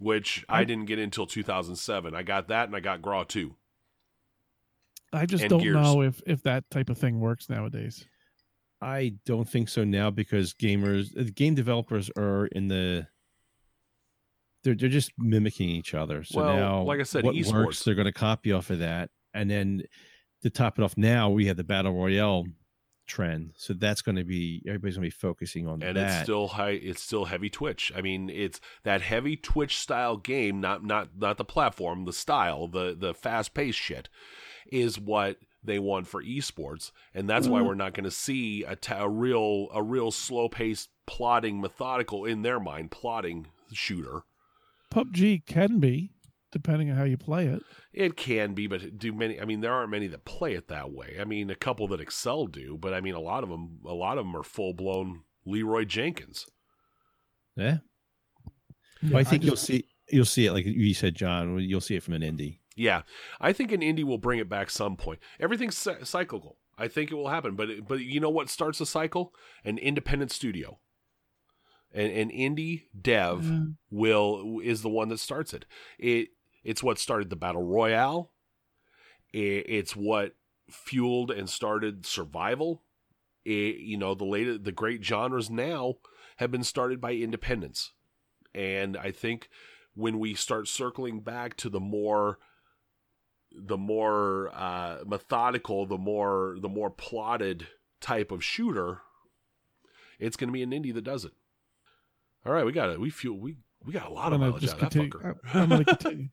which 0.00 0.44
I 0.48 0.64
didn't 0.64 0.84
get 0.86 0.98
until 0.98 1.26
2007. 1.26 2.14
I 2.14 2.22
got 2.22 2.48
that 2.48 2.66
and 2.66 2.74
I 2.76 2.80
got 2.80 3.00
Graw 3.00 3.22
2. 3.24 3.54
I 5.14 5.24
just 5.26 5.44
And 5.44 5.50
don't 5.50 5.62
Gears. 5.62 5.74
know 5.76 6.02
if 6.02 6.20
if 6.26 6.42
that 6.42 6.68
type 6.70 6.90
of 6.90 6.98
thing 6.98 7.20
works 7.20 7.48
nowadays. 7.48 8.04
I 8.80 9.14
don't 9.24 9.48
think 9.48 9.68
so 9.68 9.84
now 9.84 10.10
because 10.10 10.54
gamers, 10.54 11.16
uh, 11.18 11.30
game 11.34 11.54
developers 11.54 12.10
are 12.18 12.46
in 12.48 12.68
the. 12.68 13.06
They're 14.64 14.74
they're 14.74 14.88
just 14.88 15.12
mimicking 15.18 15.68
each 15.68 15.94
other. 15.94 16.22
So 16.24 16.40
Well, 16.40 16.56
now, 16.56 16.82
like 16.82 17.00
I 17.00 17.04
said, 17.04 17.24
what 17.24 17.34
esports. 17.34 17.52
works, 17.52 17.82
they're 17.84 17.94
going 17.94 18.06
to 18.06 18.12
copy 18.12 18.52
off 18.52 18.70
of 18.70 18.78
that, 18.80 19.10
and 19.34 19.50
then 19.50 19.82
to 20.42 20.50
top 20.50 20.78
it 20.78 20.82
off, 20.82 20.96
now 20.96 21.30
we 21.30 21.46
have 21.46 21.56
the 21.56 21.64
battle 21.64 21.92
royale 21.94 22.44
trend. 23.06 23.52
So 23.56 23.74
that's 23.74 24.00
going 24.02 24.16
to 24.16 24.24
be 24.24 24.62
everybody's 24.66 24.96
going 24.96 25.08
to 25.10 25.14
be 25.14 25.20
focusing 25.20 25.66
on 25.66 25.82
and 25.82 25.96
that. 25.96 26.12
it's 26.18 26.22
still 26.22 26.48
high 26.48 26.70
it's 26.70 27.02
still 27.02 27.24
heavy 27.26 27.50
twitch 27.50 27.92
i 27.96 28.00
mean 28.00 28.30
it's 28.30 28.60
that 28.84 29.02
heavy 29.02 29.36
twitch 29.36 29.76
style 29.76 30.16
game 30.16 30.60
not 30.60 30.84
not 30.84 31.08
not 31.18 31.36
the 31.36 31.44
platform 31.44 32.04
the 32.04 32.12
style 32.12 32.68
the 32.68 32.96
the 32.98 33.12
fast 33.12 33.54
paced 33.54 33.78
shit 33.78 34.08
is 34.70 35.00
what 35.00 35.36
they 35.64 35.80
want 35.80 36.06
for 36.06 36.22
esports 36.22 36.92
and 37.12 37.28
that's 37.28 37.48
why 37.48 37.60
Mhm. 37.60 37.66
we're 37.66 37.74
not 37.74 37.92
going 37.92 38.04
to 38.04 38.10
see 38.10 38.62
a, 38.62 38.76
ta- 38.76 39.02
a 39.02 39.08
real 39.08 39.66
a 39.74 39.82
real 39.82 40.12
slow 40.12 40.48
paced 40.48 40.88
plotting 41.06 41.60
methodical 41.60 42.24
in 42.24 42.42
their 42.42 42.60
mind 42.60 42.92
plotting 42.92 43.48
shooter 43.72 44.22
PUBG 44.94 45.44
can 45.44 45.80
be, 45.80 46.11
depending 46.52 46.90
on 46.90 46.96
how 46.96 47.04
you 47.04 47.16
play 47.16 47.46
it. 47.46 47.62
it 47.92 48.16
can 48.16 48.54
be 48.54 48.66
but 48.66 48.98
do 48.98 49.12
many 49.12 49.40
i 49.40 49.44
mean 49.44 49.60
there 49.60 49.72
aren't 49.72 49.90
many 49.90 50.06
that 50.06 50.24
play 50.24 50.54
it 50.54 50.68
that 50.68 50.92
way 50.92 51.16
i 51.20 51.24
mean 51.24 51.50
a 51.50 51.54
couple 51.56 51.88
that 51.88 52.00
excel 52.00 52.46
do 52.46 52.76
but 52.78 52.92
i 52.94 53.00
mean 53.00 53.14
a 53.14 53.20
lot 53.20 53.42
of 53.42 53.48
them 53.48 53.78
a 53.86 53.92
lot 53.94 54.18
of 54.18 54.24
them 54.24 54.36
are 54.36 54.42
full 54.42 54.72
blown 54.74 55.22
leroy 55.46 55.84
jenkins 55.84 56.46
yeah. 57.56 57.78
Yeah, 59.02 59.10
Well, 59.10 59.20
I 59.20 59.24
think 59.24 59.42
just- 59.42 59.50
you'll 59.68 59.78
see 59.80 59.84
you'll 60.10 60.24
see 60.24 60.46
it 60.46 60.52
like 60.52 60.64
you 60.64 60.94
said, 60.94 61.14
John. 61.14 61.58
You'll 61.58 61.80
see 61.80 61.96
it 61.96 62.02
from 62.02 62.14
an 62.14 62.22
indie. 62.22 62.58
Yeah, 62.76 63.02
I 63.40 63.52
think 63.52 63.72
an 63.72 63.80
indie 63.80 64.04
will 64.04 64.18
bring 64.18 64.38
it 64.38 64.48
back 64.48 64.70
some 64.70 64.96
point. 64.96 65.18
Everything's 65.40 65.76
cyclical. 65.76 66.56
I 66.78 66.86
think 66.88 67.10
it 67.10 67.14
will 67.14 67.28
happen, 67.28 67.54
but 67.56 67.68
it- 67.68 67.88
but 67.88 68.00
you 68.00 68.20
know 68.20 68.30
what 68.30 68.48
starts 68.48 68.80
a 68.80 68.86
cycle? 68.86 69.34
An 69.64 69.76
independent 69.78 70.30
studio. 70.30 70.78
An, 71.92 72.10
an 72.10 72.30
indie 72.30 72.84
dev 72.98 73.44
Yeah. 73.44 73.64
will 73.90 74.60
is 74.62 74.82
the 74.82 74.88
one 74.88 75.08
that 75.08 75.18
starts 75.18 75.52
it. 75.52 75.66
It 75.98 76.28
it's 76.64 76.82
what 76.82 76.98
started 76.98 77.30
the 77.30 77.36
battle 77.36 77.62
royale. 77.62 78.32
It's 79.32 79.96
what 79.96 80.34
fueled 80.70 81.30
and 81.30 81.48
started 81.48 82.04
survival. 82.06 82.82
It, 83.44 83.78
you 83.78 83.96
know 83.96 84.14
the 84.14 84.24
latest 84.24 84.64
the 84.64 84.72
great 84.72 85.04
genres 85.04 85.50
now 85.50 85.94
have 86.36 86.50
been 86.50 86.62
started 86.62 87.00
by 87.00 87.14
independents, 87.14 87.92
and 88.54 88.96
I 88.96 89.10
think 89.10 89.48
when 89.94 90.18
we 90.18 90.34
start 90.34 90.68
circling 90.68 91.20
back 91.20 91.56
to 91.58 91.68
the 91.68 91.80
more 91.80 92.38
the 93.54 93.76
more 93.76 94.50
uh, 94.54 94.98
methodical, 95.06 95.86
the 95.86 95.98
more 95.98 96.56
the 96.60 96.68
more 96.68 96.90
plotted 96.90 97.66
type 98.00 98.30
of 98.30 98.44
shooter, 98.44 99.00
it's 100.18 100.36
going 100.36 100.48
to 100.48 100.52
be 100.52 100.62
an 100.62 100.70
indie 100.70 100.94
that 100.94 101.04
does 101.04 101.24
it. 101.24 101.32
All 102.46 102.52
right, 102.52 102.64
we 102.64 102.72
got 102.72 102.90
it. 102.90 103.00
We 103.00 103.10
feel 103.10 103.32
we 103.34 103.56
we 103.84 103.92
got 103.92 104.08
a 104.08 104.12
lot 104.12 104.32
I'm 104.32 104.34
of 104.34 104.40
gonna 104.40 104.50
mileage 104.52 104.68
out 104.68 104.82
of 104.82 104.90
that 104.90 104.92
fucker. 104.92 105.36
I'm 105.54 105.68
going 105.68 105.84
to 105.84 105.96
continue. 105.96 106.28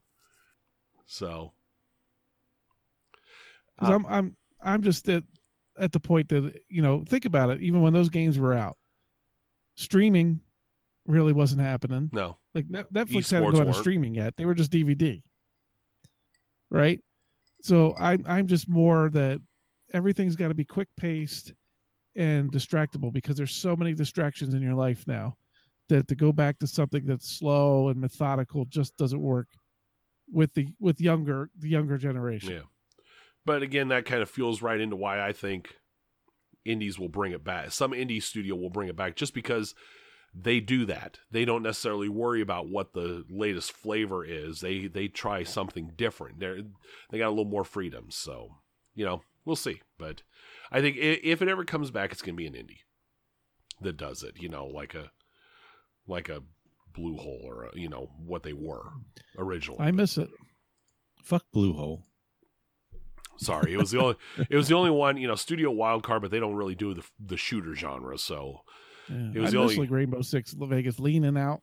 So 1.09 1.53
Uh, 3.81 3.93
I'm 3.93 4.05
I'm 4.05 4.37
I'm 4.61 4.81
just 4.83 5.09
at 5.09 5.23
at 5.79 5.91
the 5.91 5.99
point 5.99 6.29
that 6.29 6.53
you 6.69 6.81
know 6.81 7.03
think 7.07 7.25
about 7.25 7.49
it. 7.49 7.61
Even 7.61 7.81
when 7.81 7.93
those 7.93 8.09
games 8.09 8.37
were 8.37 8.53
out, 8.53 8.77
streaming 9.75 10.39
really 11.07 11.33
wasn't 11.33 11.61
happening. 11.61 12.09
no, 12.13 12.37
Like 12.53 12.69
Net- 12.69 12.93
Netflix 12.93 13.31
hadn't 13.31 13.51
gone 13.53 13.65
to 13.65 13.73
streaming 13.79 14.13
yet; 14.13 14.35
they 14.37 14.45
were 14.45 14.53
just 14.53 14.71
DVD, 14.71 15.23
right? 16.69 16.99
So 17.63 17.95
I'm 17.97 18.23
I'm 18.27 18.45
just 18.45 18.69
more 18.69 19.09
that 19.09 19.41
everything's 19.93 20.35
got 20.35 20.49
to 20.49 20.53
be 20.53 20.65
quick 20.65 20.89
paced 20.95 21.53
and 22.15 22.51
distractible 22.51 23.11
because 23.11 23.35
there's 23.35 23.55
so 23.55 23.75
many 23.75 23.93
distractions 23.95 24.53
in 24.53 24.61
your 24.61 24.75
life 24.75 25.05
now 25.07 25.37
that 25.87 26.07
to 26.07 26.15
go 26.15 26.31
back 26.31 26.59
to 26.59 26.67
something 26.67 27.03
that's 27.05 27.27
slow 27.27 27.89
and 27.89 27.99
methodical 27.99 28.65
just 28.65 28.95
doesn't 28.97 29.21
work 29.21 29.47
with 30.31 30.53
the 30.53 30.69
with 30.79 31.01
younger 31.01 31.49
the 31.57 31.69
younger 31.69 31.97
generation. 31.97 32.51
yeah. 32.51 32.61
But 33.45 33.63
again, 33.63 33.87
that 33.87 34.05
kind 34.05 34.21
of 34.21 34.29
fuels 34.29 34.61
right 34.61 34.79
into 34.79 34.95
why 34.95 35.25
I 35.25 35.31
think 35.31 35.75
indies 36.65 36.99
will 36.99 37.09
bring 37.09 37.31
it 37.31 37.43
back. 37.43 37.71
Some 37.71 37.91
indie 37.91 38.21
studio 38.21 38.55
will 38.55 38.69
bring 38.69 38.89
it 38.89 38.95
back 38.95 39.15
just 39.15 39.33
because 39.33 39.73
they 40.33 40.59
do 40.59 40.85
that. 40.85 41.19
They 41.31 41.45
don't 41.45 41.63
necessarily 41.63 42.09
worry 42.09 42.41
about 42.41 42.69
what 42.69 42.93
the 42.93 43.25
latest 43.29 43.71
flavor 43.71 44.23
is. 44.23 44.61
They 44.61 44.87
they 44.87 45.07
try 45.07 45.43
something 45.43 45.91
different. 45.95 46.39
They 46.39 46.63
they 47.09 47.17
got 47.17 47.27
a 47.27 47.29
little 47.29 47.45
more 47.45 47.63
freedom. 47.63 48.07
So 48.09 48.57
you 48.93 49.05
know 49.05 49.23
we'll 49.45 49.55
see. 49.55 49.81
But 49.97 50.21
I 50.71 50.81
think 50.81 50.97
if 50.97 51.41
it 51.41 51.47
ever 51.47 51.65
comes 51.65 51.91
back, 51.91 52.11
it's 52.11 52.21
gonna 52.21 52.35
be 52.35 52.47
an 52.47 52.53
indie 52.53 52.81
that 53.81 53.97
does 53.97 54.23
it. 54.23 54.39
You 54.39 54.49
know, 54.49 54.67
like 54.67 54.93
a 54.93 55.11
like 56.07 56.29
a 56.29 56.43
Bluehole 56.97 57.43
or 57.43 57.65
uh, 57.65 57.69
you 57.73 57.89
know 57.89 58.10
what 58.25 58.43
they 58.43 58.54
were 58.54 58.84
originally. 59.38 59.80
I 59.82 59.91
miss 59.91 60.17
it. 60.17 60.30
Fuck 61.23 61.43
Bluehole. 61.56 62.04
Sorry, 63.38 63.73
it 63.73 63.78
was 63.78 63.91
the 63.91 63.99
only 63.99 64.15
it 64.49 64.56
was 64.56 64.67
the 64.67 64.75
only 64.75 64.91
one 64.91 65.17
you 65.17 65.28
know 65.28 65.36
Studio 65.36 65.71
Wildcard, 65.73 66.21
but 66.21 66.32
they 66.32 66.39
don't 66.39 66.56
really 66.56 66.75
do 66.75 66.93
the 66.93 67.04
the 67.23 67.38
shooter 67.38 67.73
genre. 67.73 68.17
So 68.17 68.62
Yeah. 69.10 69.32
It 69.36 69.39
was 69.39 69.47
I 69.49 69.52
the 69.52 69.58
only- 69.63 69.78
like 69.78 69.91
Rainbow 69.91 70.21
Six 70.21 70.54
Vegas 70.58 70.99
leaning 70.99 71.38
out. 71.38 71.62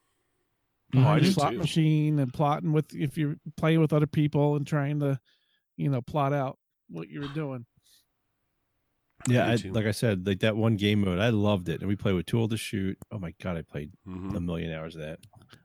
Oh, 0.94 1.00
I 1.02 1.18
do 1.18 1.30
slot 1.32 1.52
too. 1.52 1.58
machine 1.58 2.18
and 2.20 2.32
plotting 2.32 2.72
with 2.72 2.94
if 2.94 3.18
you're 3.18 3.36
playing 3.56 3.80
with 3.80 3.92
other 3.92 4.06
people 4.06 4.54
and 4.56 4.64
trying 4.66 5.00
to, 5.00 5.18
you 5.76 5.90
know, 5.90 6.00
plot 6.00 6.32
out 6.32 6.58
what 6.88 7.08
you 7.08 7.20
were 7.20 7.28
doing. 7.28 7.66
Yeah, 9.28 9.48
I, 9.48 9.56
like 9.68 9.86
I 9.86 9.92
said, 9.92 10.26
like 10.26 10.40
that 10.40 10.56
one 10.56 10.76
game 10.76 11.00
mode, 11.00 11.18
I 11.18 11.30
loved 11.30 11.68
it, 11.68 11.80
and 11.80 11.88
we 11.88 11.96
played 11.96 12.14
with 12.14 12.26
Too 12.26 12.38
Old 12.38 12.50
to 12.50 12.56
Shoot. 12.56 12.98
Oh 13.10 13.18
my 13.18 13.34
god, 13.42 13.56
I 13.56 13.62
played 13.62 13.90
mhm. 14.06 14.36
a 14.36 14.40
million 14.40 14.72
hours 14.72 14.94
of 14.94 15.02
that. 15.02 15.18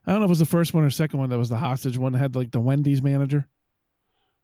I 0.06 0.12
don't 0.12 0.22
know 0.22 0.26
if 0.26 0.30
it 0.30 0.30
was 0.30 0.40
the 0.40 0.46
first 0.46 0.74
one 0.74 0.84
or 0.84 0.90
second 0.90 1.20
one 1.20 1.30
that 1.30 1.38
was 1.38 1.50
the 1.50 1.58
hostage 1.58 1.98
one 1.98 2.14
that 2.14 2.20
had 2.20 2.36
like 2.36 2.52
the 2.52 2.60
Wendy's 2.60 3.02
manager. 3.02 3.48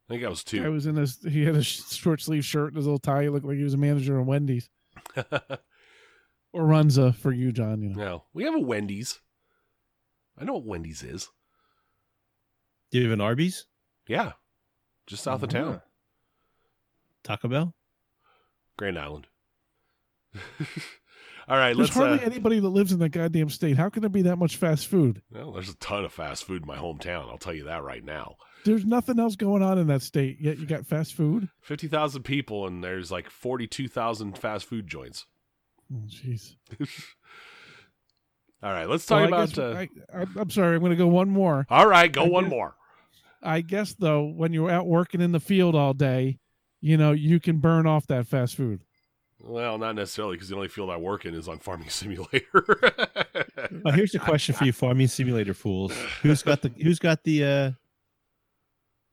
I 0.07 0.13
think 0.13 0.21
that 0.21 0.29
was 0.29 0.43
two. 0.43 0.63
I 0.63 0.69
was 0.69 0.85
in 0.85 0.95
this. 0.95 1.21
he 1.23 1.43
had 1.43 1.55
a 1.55 1.63
short 1.63 2.21
sleeve 2.21 2.45
shirt 2.45 2.69
and 2.69 2.77
his 2.77 2.85
little 2.85 2.99
tie. 2.99 3.23
He 3.23 3.29
looked 3.29 3.45
like 3.45 3.57
he 3.57 3.63
was 3.63 3.73
a 3.73 3.77
manager 3.77 4.19
of 4.19 4.27
Wendy's 4.27 4.69
or 5.15 6.63
Runza 6.63 7.15
for 7.15 7.31
you, 7.31 7.51
John. 7.51 7.81
You 7.81 7.89
know, 7.89 7.95
no, 7.95 8.23
we 8.33 8.43
have 8.43 8.55
a 8.55 8.59
Wendy's. 8.59 9.19
I 10.37 10.45
know 10.45 10.53
what 10.53 10.65
Wendy's 10.65 11.01
is. 11.01 11.29
Do 12.91 12.99
you 12.99 13.05
have 13.05 13.13
an 13.13 13.21
Arby's? 13.21 13.65
Yeah, 14.07 14.33
just 15.07 15.23
south 15.23 15.43
of 15.43 15.49
town, 15.49 15.81
Taco 17.23 17.47
Bell? 17.47 17.73
Grand 18.77 18.97
Island. 18.97 19.27
All 21.49 21.55
right, 21.57 21.67
there's 21.77 21.77
let's. 21.89 21.93
hardly 21.95 22.19
Uh, 22.19 22.25
anybody 22.29 22.59
that 22.59 22.67
lives 22.69 22.91
in 22.91 22.99
that 22.99 23.09
goddamn 23.09 23.49
state. 23.49 23.77
How 23.77 23.89
can 23.89 24.01
there 24.01 24.09
be 24.09 24.23
that 24.23 24.35
much 24.35 24.57
fast 24.57 24.87
food? 24.87 25.21
well, 25.31 25.53
there's 25.53 25.69
a 25.69 25.75
ton 25.77 26.03
of 26.03 26.11
fast 26.11 26.43
food 26.43 26.63
in 26.63 26.67
my 26.67 26.75
hometown. 26.77 27.29
I'll 27.29 27.37
tell 27.37 27.53
you 27.53 27.63
that 27.65 27.83
right 27.83 28.03
now. 28.03 28.35
There's 28.65 28.83
nothing 28.85 29.17
else 29.17 29.37
going 29.37 29.63
on 29.63 29.77
in 29.77 29.87
that 29.87 30.01
state 30.01 30.39
yet. 30.41 30.57
You 30.59 30.65
got 30.65 30.85
fast 30.85 31.13
food. 31.13 31.47
Fifty 31.61 31.87
thousand 31.87 32.23
people, 32.23 32.67
and 32.67 32.83
there's 32.83 33.11
like 33.11 33.29
forty-two 33.29 33.87
thousand 33.87 34.37
fast 34.37 34.65
food 34.65 34.87
joints. 34.87 35.25
Oh, 35.93 36.03
jeez. 36.05 36.55
All 38.63 38.71
right, 38.71 38.89
let's 38.89 39.05
talk 39.05 39.19
Well, 39.19 39.27
about. 39.27 39.49
guess- 39.49 39.57
Uh, 39.57 39.85
I, 40.13 40.25
I'm 40.35 40.49
sorry. 40.49 40.75
I'm 40.75 40.81
going 40.81 40.89
to 40.89 40.95
go 40.97 41.07
one 41.07 41.29
more. 41.29 41.65
all 41.69 41.87
right, 41.87 42.11
go 42.11 42.23
I 42.23 42.27
one 42.27 42.45
guess- 42.45 42.51
more. 42.51 42.75
I 43.43 43.61
guess 43.61 43.93
though, 43.93 44.25
when 44.25 44.51
you're 44.51 44.71
out 44.71 44.87
working 44.87 45.21
in 45.21 45.31
the 45.31 45.39
field 45.39 45.75
all 45.75 45.93
day, 45.93 46.39
you 46.81 46.97
know 46.97 47.11
you 47.11 47.39
can 47.39 47.57
burn 47.57 47.85
off 47.87 48.07
that 48.07 48.27
fast 48.27 48.55
food. 48.55 48.81
Well, 49.39 49.77
not 49.77 49.95
necessarily 49.95 50.35
because 50.35 50.49
the 50.49 50.55
only 50.55 50.67
field 50.67 50.89
I 50.89 50.97
work 50.97 51.25
in 51.25 51.33
is 51.35 51.47
on 51.47 51.59
Farming 51.59 51.89
Simulator. 51.91 52.65
Oh, 53.85 53.91
here's 53.91 54.15
a 54.15 54.19
question 54.19 54.55
for 54.55 54.65
you, 54.65 54.71
farming 54.73 55.07
simulator 55.07 55.53
fools: 55.53 55.93
Who's 56.21 56.41
got 56.43 56.61
the 56.61 56.69
Who's 56.81 56.99
got 56.99 57.23
the 57.23 57.43
uh 57.43 57.71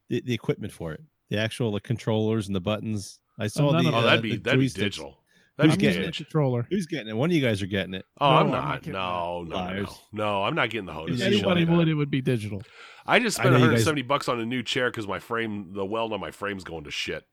the, 0.08 0.20
the 0.22 0.34
equipment 0.34 0.72
for 0.72 0.92
it? 0.92 1.00
The 1.30 1.38
actual 1.38 1.72
like, 1.72 1.82
controllers 1.82 2.46
and 2.46 2.54
the 2.56 2.60
buttons. 2.60 3.18
I 3.38 3.46
saw 3.48 3.72
none 3.72 3.84
the. 3.84 3.88
of 3.90 3.94
oh, 3.94 3.98
uh, 3.98 4.02
that'd 4.02 4.22
be 4.22 4.36
the 4.36 4.42
that'd 4.42 4.60
be 4.60 4.68
digital. 4.68 5.18
That'd 5.56 5.70
Who's 5.70 5.76
be 5.76 5.80
getting 5.82 5.96
using 5.98 6.02
a 6.02 6.06
digital. 6.12 6.24
controller. 6.26 6.66
Who's 6.70 6.86
getting 6.86 7.08
it? 7.08 7.16
One 7.16 7.30
of 7.30 7.36
you 7.36 7.42
guys 7.42 7.62
are 7.62 7.66
getting 7.66 7.94
it. 7.94 8.04
Oh, 8.20 8.28
No, 8.28 8.36
I'm 8.36 8.46
I'm 8.46 8.50
not. 8.52 8.86
not 8.86 8.86
no, 8.86 9.44
no, 9.48 9.66
no, 9.66 9.82
no, 9.82 9.88
no. 10.12 10.42
I'm 10.44 10.54
not 10.56 10.70
getting 10.70 10.86
the 10.86 10.92
HOTAS. 10.92 11.10
If 11.14 11.18
You 11.20 11.24
anybody 11.26 11.60
me 11.60 11.66
that. 11.66 11.76
would, 11.76 11.88
it 11.88 11.94
would 11.94 12.10
be 12.10 12.20
digital. 12.20 12.62
I 13.06 13.18
just 13.20 13.36
spent 13.36 13.50
know 13.52 13.58
you 13.58 13.62
170 13.62 14.02
bucks 14.02 14.28
on 14.28 14.40
a 14.40 14.44
new 14.46 14.62
chair 14.64 14.90
because 14.90 15.06
my 15.06 15.20
frame, 15.20 15.72
the 15.72 15.84
weld 15.84 16.12
on 16.12 16.18
my 16.20 16.30
frame's 16.32 16.64
going 16.64 16.84
to 16.84 16.90
shit. 16.90 17.24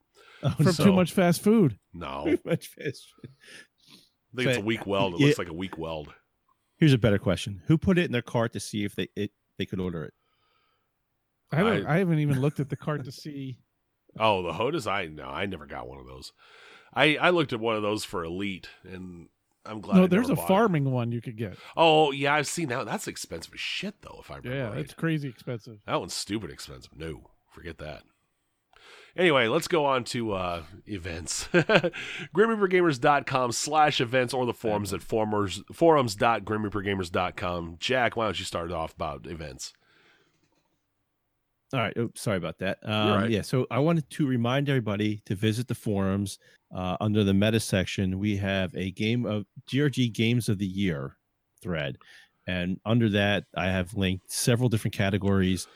Oh, 0.43 0.49
From 0.51 0.71
so- 0.71 0.83
too 0.85 0.93
much 0.93 1.11
fast 1.11 1.41
food. 1.43 1.77
No, 1.93 2.23
Too 2.25 2.39
much 2.45 2.67
fast 2.67 3.07
food. 3.15 3.31
I 4.33 4.35
think 4.37 4.49
it's 4.49 4.57
a 4.57 4.61
weak 4.61 4.85
weld. 4.87 5.13
It 5.15 5.19
yeah. 5.19 5.25
looks 5.27 5.39
like 5.39 5.49
a 5.49 5.53
weak 5.53 5.77
weld. 5.77 6.13
Here's 6.77 6.93
a 6.93 6.97
better 6.97 7.19
question: 7.19 7.61
Who 7.67 7.77
put 7.77 7.97
it 7.97 8.05
in 8.05 8.11
their 8.11 8.21
cart 8.21 8.53
to 8.53 8.59
see 8.59 8.83
if 8.83 8.95
they 8.95 9.09
it, 9.15 9.31
they 9.57 9.65
could 9.65 9.79
order 9.79 10.03
it? 10.05 10.13
I 11.51 11.59
don't. 11.59 11.85
I- 11.85 11.95
I, 11.95 11.97
haven't 11.99 12.19
even 12.19 12.39
looked 12.41 12.59
at 12.59 12.69
the 12.69 12.77
cart 12.77 13.03
to 13.05 13.11
see. 13.11 13.59
Oh, 14.19 14.43
the 14.43 14.51
HOTAS. 14.51 14.87
I 14.91 15.05
no, 15.05 15.23
I 15.23 15.45
never 15.45 15.65
got 15.65 15.87
one 15.87 15.97
of 15.97 16.05
those. 16.05 16.33
I 16.93 17.15
I 17.15 17.29
looked 17.29 17.53
at 17.53 17.61
one 17.61 17.77
of 17.77 17.81
those 17.81 18.03
for 18.03 18.25
Elite, 18.25 18.67
and 18.83 19.29
I'm 19.65 19.79
glad. 19.79 19.95
no, 19.95 20.03
I 20.03 20.07
there's 20.07 20.27
never 20.27 20.33
a 20.33 20.35
bought 20.35 20.43
it. 20.43 20.47
farming 20.49 20.91
one 20.91 21.13
you 21.13 21.21
could 21.21 21.37
get. 21.37 21.57
Oh 21.77 22.11
yeah, 22.11 22.33
I've 22.33 22.47
seen 22.47 22.67
that. 22.67 22.85
That's 22.85 23.07
expensive 23.07 23.53
as 23.53 23.61
shit, 23.61 23.95
though. 24.01 24.17
If 24.19 24.29
I 24.29 24.35
remember 24.37 24.57
Yeah, 24.57 24.67
right. 24.71 24.79
it's 24.79 24.93
crazy 24.93 25.29
expensive. 25.29 25.77
That 25.87 25.97
one's 25.97 26.13
stupid 26.13 26.51
expensive. 26.51 26.91
No, 26.93 27.29
forget 27.53 27.77
that. 27.77 28.03
Anyway, 29.17 29.47
let's 29.47 29.67
go 29.67 29.85
on 29.85 30.03
to 30.05 30.31
uh, 30.33 30.63
events. 30.87 31.49
GrimReaperGamers.com 31.53 33.51
slash 33.51 33.99
events 33.99 34.33
or 34.33 34.45
the 34.45 34.53
forums 34.53 34.93
at 34.93 35.01
forums, 35.01 35.61
forums.grimreapergamers.com. 35.73 37.75
Jack, 37.79 38.15
why 38.15 38.23
don't 38.25 38.39
you 38.39 38.45
start 38.45 38.71
off 38.71 38.93
about 38.93 39.27
events? 39.27 39.73
All 41.73 41.79
right. 41.79 41.97
Oops, 41.97 42.21
sorry 42.21 42.37
about 42.37 42.59
that. 42.59 42.77
Um, 42.83 43.21
right. 43.21 43.29
Yeah. 43.29 43.41
So 43.41 43.67
I 43.71 43.79
wanted 43.79 44.09
to 44.11 44.27
remind 44.27 44.69
everybody 44.69 45.21
to 45.25 45.35
visit 45.35 45.67
the 45.67 45.75
forums. 45.75 46.39
Uh, 46.73 46.95
under 47.01 47.25
the 47.25 47.33
meta 47.33 47.59
section, 47.59 48.17
we 48.17 48.37
have 48.37 48.73
a 48.75 48.91
game 48.91 49.25
of 49.25 49.45
GRG 49.69 50.13
Games 50.13 50.47
of 50.47 50.57
the 50.57 50.65
Year 50.65 51.17
thread. 51.61 51.97
And 52.47 52.79
under 52.85 53.09
that, 53.09 53.43
I 53.55 53.67
have 53.67 53.93
linked 53.93 54.31
several 54.31 54.69
different 54.69 54.95
categories 54.95 55.67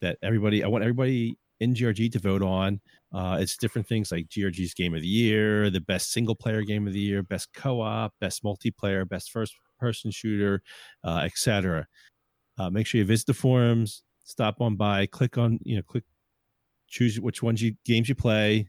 that 0.00 0.18
everybody, 0.22 0.64
I 0.64 0.68
want 0.68 0.82
everybody 0.82 1.38
in 1.62 1.74
GRG 1.74 2.10
to 2.12 2.18
vote 2.18 2.42
on. 2.42 2.80
Uh, 3.14 3.38
it's 3.40 3.56
different 3.56 3.86
things 3.86 4.10
like 4.10 4.28
GRG's 4.28 4.74
Game 4.74 4.94
of 4.94 5.00
the 5.00 5.08
Year, 5.08 5.70
the 5.70 5.80
best 5.80 6.12
single 6.12 6.34
player 6.34 6.62
game 6.62 6.86
of 6.86 6.92
the 6.92 6.98
year, 6.98 7.22
best 7.22 7.48
co 7.54 7.80
op, 7.80 8.12
best 8.20 8.42
multiplayer, 8.42 9.08
best 9.08 9.30
first 9.30 9.54
person 9.78 10.10
shooter, 10.10 10.62
uh, 11.04 11.22
etc. 11.24 11.86
Uh, 12.58 12.68
make 12.68 12.86
sure 12.86 12.98
you 12.98 13.04
visit 13.04 13.26
the 13.26 13.34
forums, 13.34 14.02
stop 14.24 14.60
on 14.60 14.76
by, 14.76 15.06
click 15.06 15.38
on, 15.38 15.58
you 15.62 15.76
know, 15.76 15.82
click, 15.82 16.04
choose 16.88 17.20
which 17.20 17.42
ones 17.42 17.62
you 17.62 17.74
games 17.84 18.08
you 18.08 18.14
play, 18.14 18.68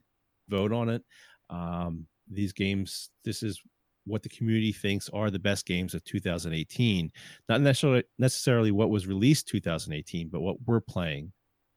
vote 0.49 0.71
on 0.71 0.89
it. 0.89 1.03
Um, 1.49 2.05
these 2.29 2.53
games, 2.53 3.09
this 3.25 3.43
is 3.43 3.61
what 4.05 4.21
the 4.21 4.29
community 4.29 4.71
thinks 4.71 5.09
are 5.09 5.31
the 5.31 5.39
best 5.39 5.65
games 5.65 5.93
of 5.93 6.03
2018. 6.03 7.11
Not 7.49 7.61
necessarily 7.61 8.03
necessarily 8.19 8.71
what 8.71 8.89
was 8.89 9.07
released 9.07 9.47
2018, 9.47 10.29
but 10.29 10.41
what 10.41 10.57
we're 10.65 10.81
playing 10.81 11.31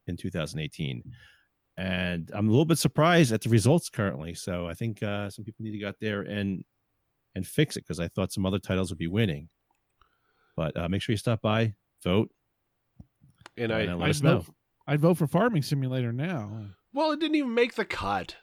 in 0.09 0.17
2018. 0.17 1.03
And 1.77 2.31
I'm 2.33 2.47
a 2.47 2.51
little 2.51 2.65
bit 2.65 2.79
surprised 2.79 3.31
at 3.31 3.41
the 3.41 3.49
results 3.49 3.89
currently. 3.89 4.33
So 4.33 4.67
I 4.67 4.73
think 4.73 5.03
uh, 5.03 5.29
some 5.29 5.45
people 5.45 5.63
need 5.63 5.73
to 5.73 5.79
go 5.79 5.87
out 5.89 5.97
there 6.01 6.21
and 6.21 6.63
and 7.35 7.45
fix 7.45 7.77
it 7.77 7.81
because 7.83 7.99
I 7.99 8.07
thought 8.07 8.31
some 8.33 8.45
other 8.47 8.57
titles 8.59 8.89
would 8.89 8.97
be 8.97 9.05
winning. 9.07 9.49
But 10.55 10.75
uh, 10.75 10.89
make 10.89 11.03
sure 11.03 11.13
you 11.13 11.17
stop 11.17 11.41
by, 11.43 11.75
vote, 12.03 12.31
And 13.57 13.71
and 13.71 13.91
I, 13.91 13.93
uh, 13.93 13.95
let 13.97 14.05
I'd 14.05 14.09
us 14.09 14.23
know. 14.23 14.39
vote, 14.39 14.55
I'd 14.87 14.99
vote 15.01 15.17
for 15.17 15.27
Farming 15.27 15.61
Simulator 15.61 16.11
now. 16.11 16.49
well, 16.93 17.11
it 17.11 17.19
didn't 17.19 17.35
even 17.35 17.53
make 17.53 17.75
the 17.75 17.85
cut. 17.85 18.35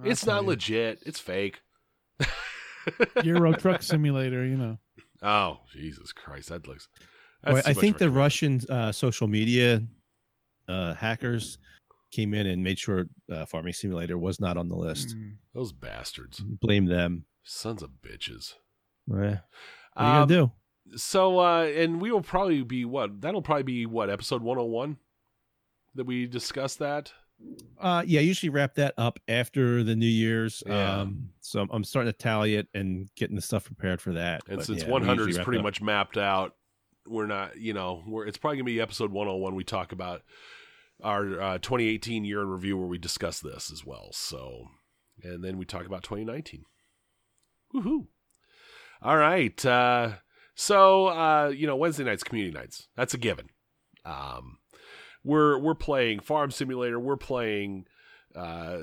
I'll 0.00 0.08
it's 0.08 0.24
not 0.24 0.42
you. 0.42 0.48
legit. 0.50 1.02
It's 1.04 1.18
fake. 1.18 1.60
Euro 3.24 3.52
Truck 3.54 3.82
Simulator. 3.82 4.44
You 4.46 4.56
know, 4.56 4.78
oh, 5.22 5.58
Jesus 5.72 6.12
Christ. 6.12 6.50
That 6.50 6.68
looks. 6.68 6.88
Well, 7.44 7.56
that's 7.56 7.66
I 7.68 7.72
think 7.72 7.98
the. 7.98 8.10
Russian 8.10 8.60
uh, 8.68 8.92
social 8.92 9.26
media 9.26 9.82
uh, 10.68 10.94
hackers 10.94 11.58
came 12.12 12.34
in 12.34 12.46
and 12.46 12.62
made 12.62 12.78
sure 12.78 13.06
uh, 13.32 13.44
Farming 13.46 13.72
Simulator 13.72 14.16
was 14.16 14.40
not 14.40 14.56
on 14.56 14.68
the 14.68 14.76
list. 14.76 15.16
Mm. 15.16 15.34
Those 15.54 15.72
bastards. 15.72 16.38
Blame 16.40 16.86
them. 16.86 17.24
Sons 17.42 17.82
of 17.82 17.90
bitches. 18.02 18.54
Eh, 19.10 19.12
what 19.14 19.18
are 19.22 19.26
you 19.30 19.38
Um, 19.96 20.12
gonna 20.12 20.26
do? 20.26 20.52
So, 20.96 21.40
uh, 21.40 21.64
and 21.64 22.00
we 22.00 22.12
will 22.12 22.22
probably 22.22 22.62
be 22.62 22.84
what? 22.84 23.20
That'll 23.20 23.42
probably 23.42 23.64
be 23.64 23.86
what 23.86 24.08
episode 24.08 24.42
one 24.42 24.56
hundred 24.56 24.70
one 24.70 24.96
that 25.96 26.04
we 26.06 26.26
discuss 26.26 26.76
that. 26.76 27.12
Uh, 27.78 28.02
yeah, 28.06 28.20
I 28.20 28.22
usually 28.22 28.50
wrap 28.50 28.74
that 28.76 28.94
up 28.96 29.18
after 29.28 29.82
the 29.82 29.94
New 29.94 30.06
Year's. 30.06 30.62
Yeah. 30.66 31.00
Um, 31.00 31.30
so 31.40 31.60
I'm, 31.60 31.68
I'm 31.70 31.84
starting 31.84 32.12
to 32.12 32.16
tally 32.18 32.54
it 32.54 32.68
and 32.72 33.08
getting 33.16 33.36
the 33.36 33.42
stuff 33.42 33.64
prepared 33.64 34.00
for 34.00 34.12
that. 34.14 34.42
And 34.48 34.58
But 34.58 34.66
since 34.66 34.82
yeah, 34.84 34.88
one 34.90 35.02
hundred 35.04 35.28
is 35.30 35.38
pretty 35.38 35.62
much 35.62 35.82
mapped 35.82 36.16
out, 36.16 36.54
we're 37.08 37.26
not. 37.26 37.56
You 37.58 37.72
know, 37.72 38.02
we're 38.06 38.26
it's 38.26 38.38
probably 38.38 38.58
gonna 38.58 38.64
be 38.64 38.80
episode 38.80 39.10
one 39.10 39.26
hundred 39.26 39.38
one. 39.38 39.54
We 39.54 39.64
talk 39.64 39.92
about 39.92 40.22
our 41.02 41.40
uh, 41.40 41.58
2018 41.58 42.24
year 42.24 42.40
in 42.40 42.48
review 42.48 42.76
where 42.78 42.86
we 42.86 42.98
discuss 42.98 43.40
this 43.40 43.70
as 43.70 43.84
well. 43.84 44.08
So, 44.12 44.68
and 45.22 45.44
then 45.44 45.58
we 45.58 45.64
talk 45.64 45.84
about 45.86 46.02
2019. 46.02 46.64
Woohoo! 47.74 48.06
All 49.02 49.16
right. 49.16 49.64
Uh, 49.64 50.12
so, 50.54 51.08
uh, 51.08 51.52
you 51.54 51.66
know, 51.66 51.76
Wednesday 51.76 52.04
nights, 52.04 52.24
community 52.24 52.56
nights. 52.56 52.88
That's 52.96 53.14
a 53.14 53.18
given. 53.18 53.50
Um, 54.04 54.58
we're 55.22 55.58
we're 55.58 55.74
playing 55.74 56.20
Farm 56.20 56.50
Simulator. 56.50 56.98
We're 56.98 57.16
playing. 57.16 57.86
Uh, 58.34 58.78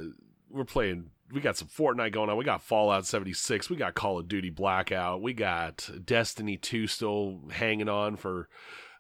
we're 0.50 0.66
playing. 0.66 1.10
We 1.34 1.42
got 1.42 1.58
some 1.58 1.68
Fortnite 1.68 2.12
going 2.14 2.30
on. 2.30 2.38
We 2.38 2.46
got 2.46 2.62
Fallout 2.62 3.06
76. 3.06 3.70
We 3.70 3.76
got 3.76 3.94
Call 3.96 4.20
of 4.20 4.28
Duty 4.28 4.50
Blackout. 4.52 5.22
We 5.22 5.34
got 5.34 5.90
Destiny 6.06 6.58
2 6.58 6.88
still 6.88 7.42
hanging 7.52 7.90
on 7.90 8.16
for 8.18 8.48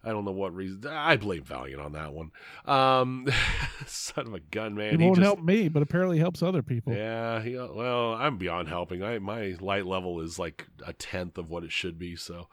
I 0.05 0.09
don't 0.09 0.25
know 0.25 0.31
what 0.31 0.53
reason. 0.53 0.85
I 0.87 1.15
blame 1.15 1.43
Valiant 1.43 1.79
on 1.81 1.93
that 1.93 2.11
one. 2.11 2.31
Um, 2.65 3.25
son 3.85 4.27
of 4.27 4.33
a 4.33 4.39
gun, 4.41 4.75
man. 4.75 4.95
it 4.95 4.99
He 4.99 5.05
won't 5.05 5.15
just- 5.17 5.23
help 5.25 5.41
me, 5.41 5.69
but 5.69 5.81
apparently 5.81 6.17
helps 6.17 6.43
other 6.43 6.61
people. 6.61 6.93
yeah, 6.93 7.41
he, 7.41 7.55
well, 7.55 8.13
I'm 8.13 8.37
beyond 8.37 8.67
helping. 8.67 9.01
I 9.01 9.19
my 9.19 9.55
light 9.61 9.85
level 9.85 10.19
is 10.19 10.37
like 10.37 10.67
a 10.85 10.91
tenth 10.91 11.37
of 11.37 11.49
what 11.49 11.63
it 11.63 11.71
should 11.71 11.97
be. 11.97 12.15
So, 12.17 12.49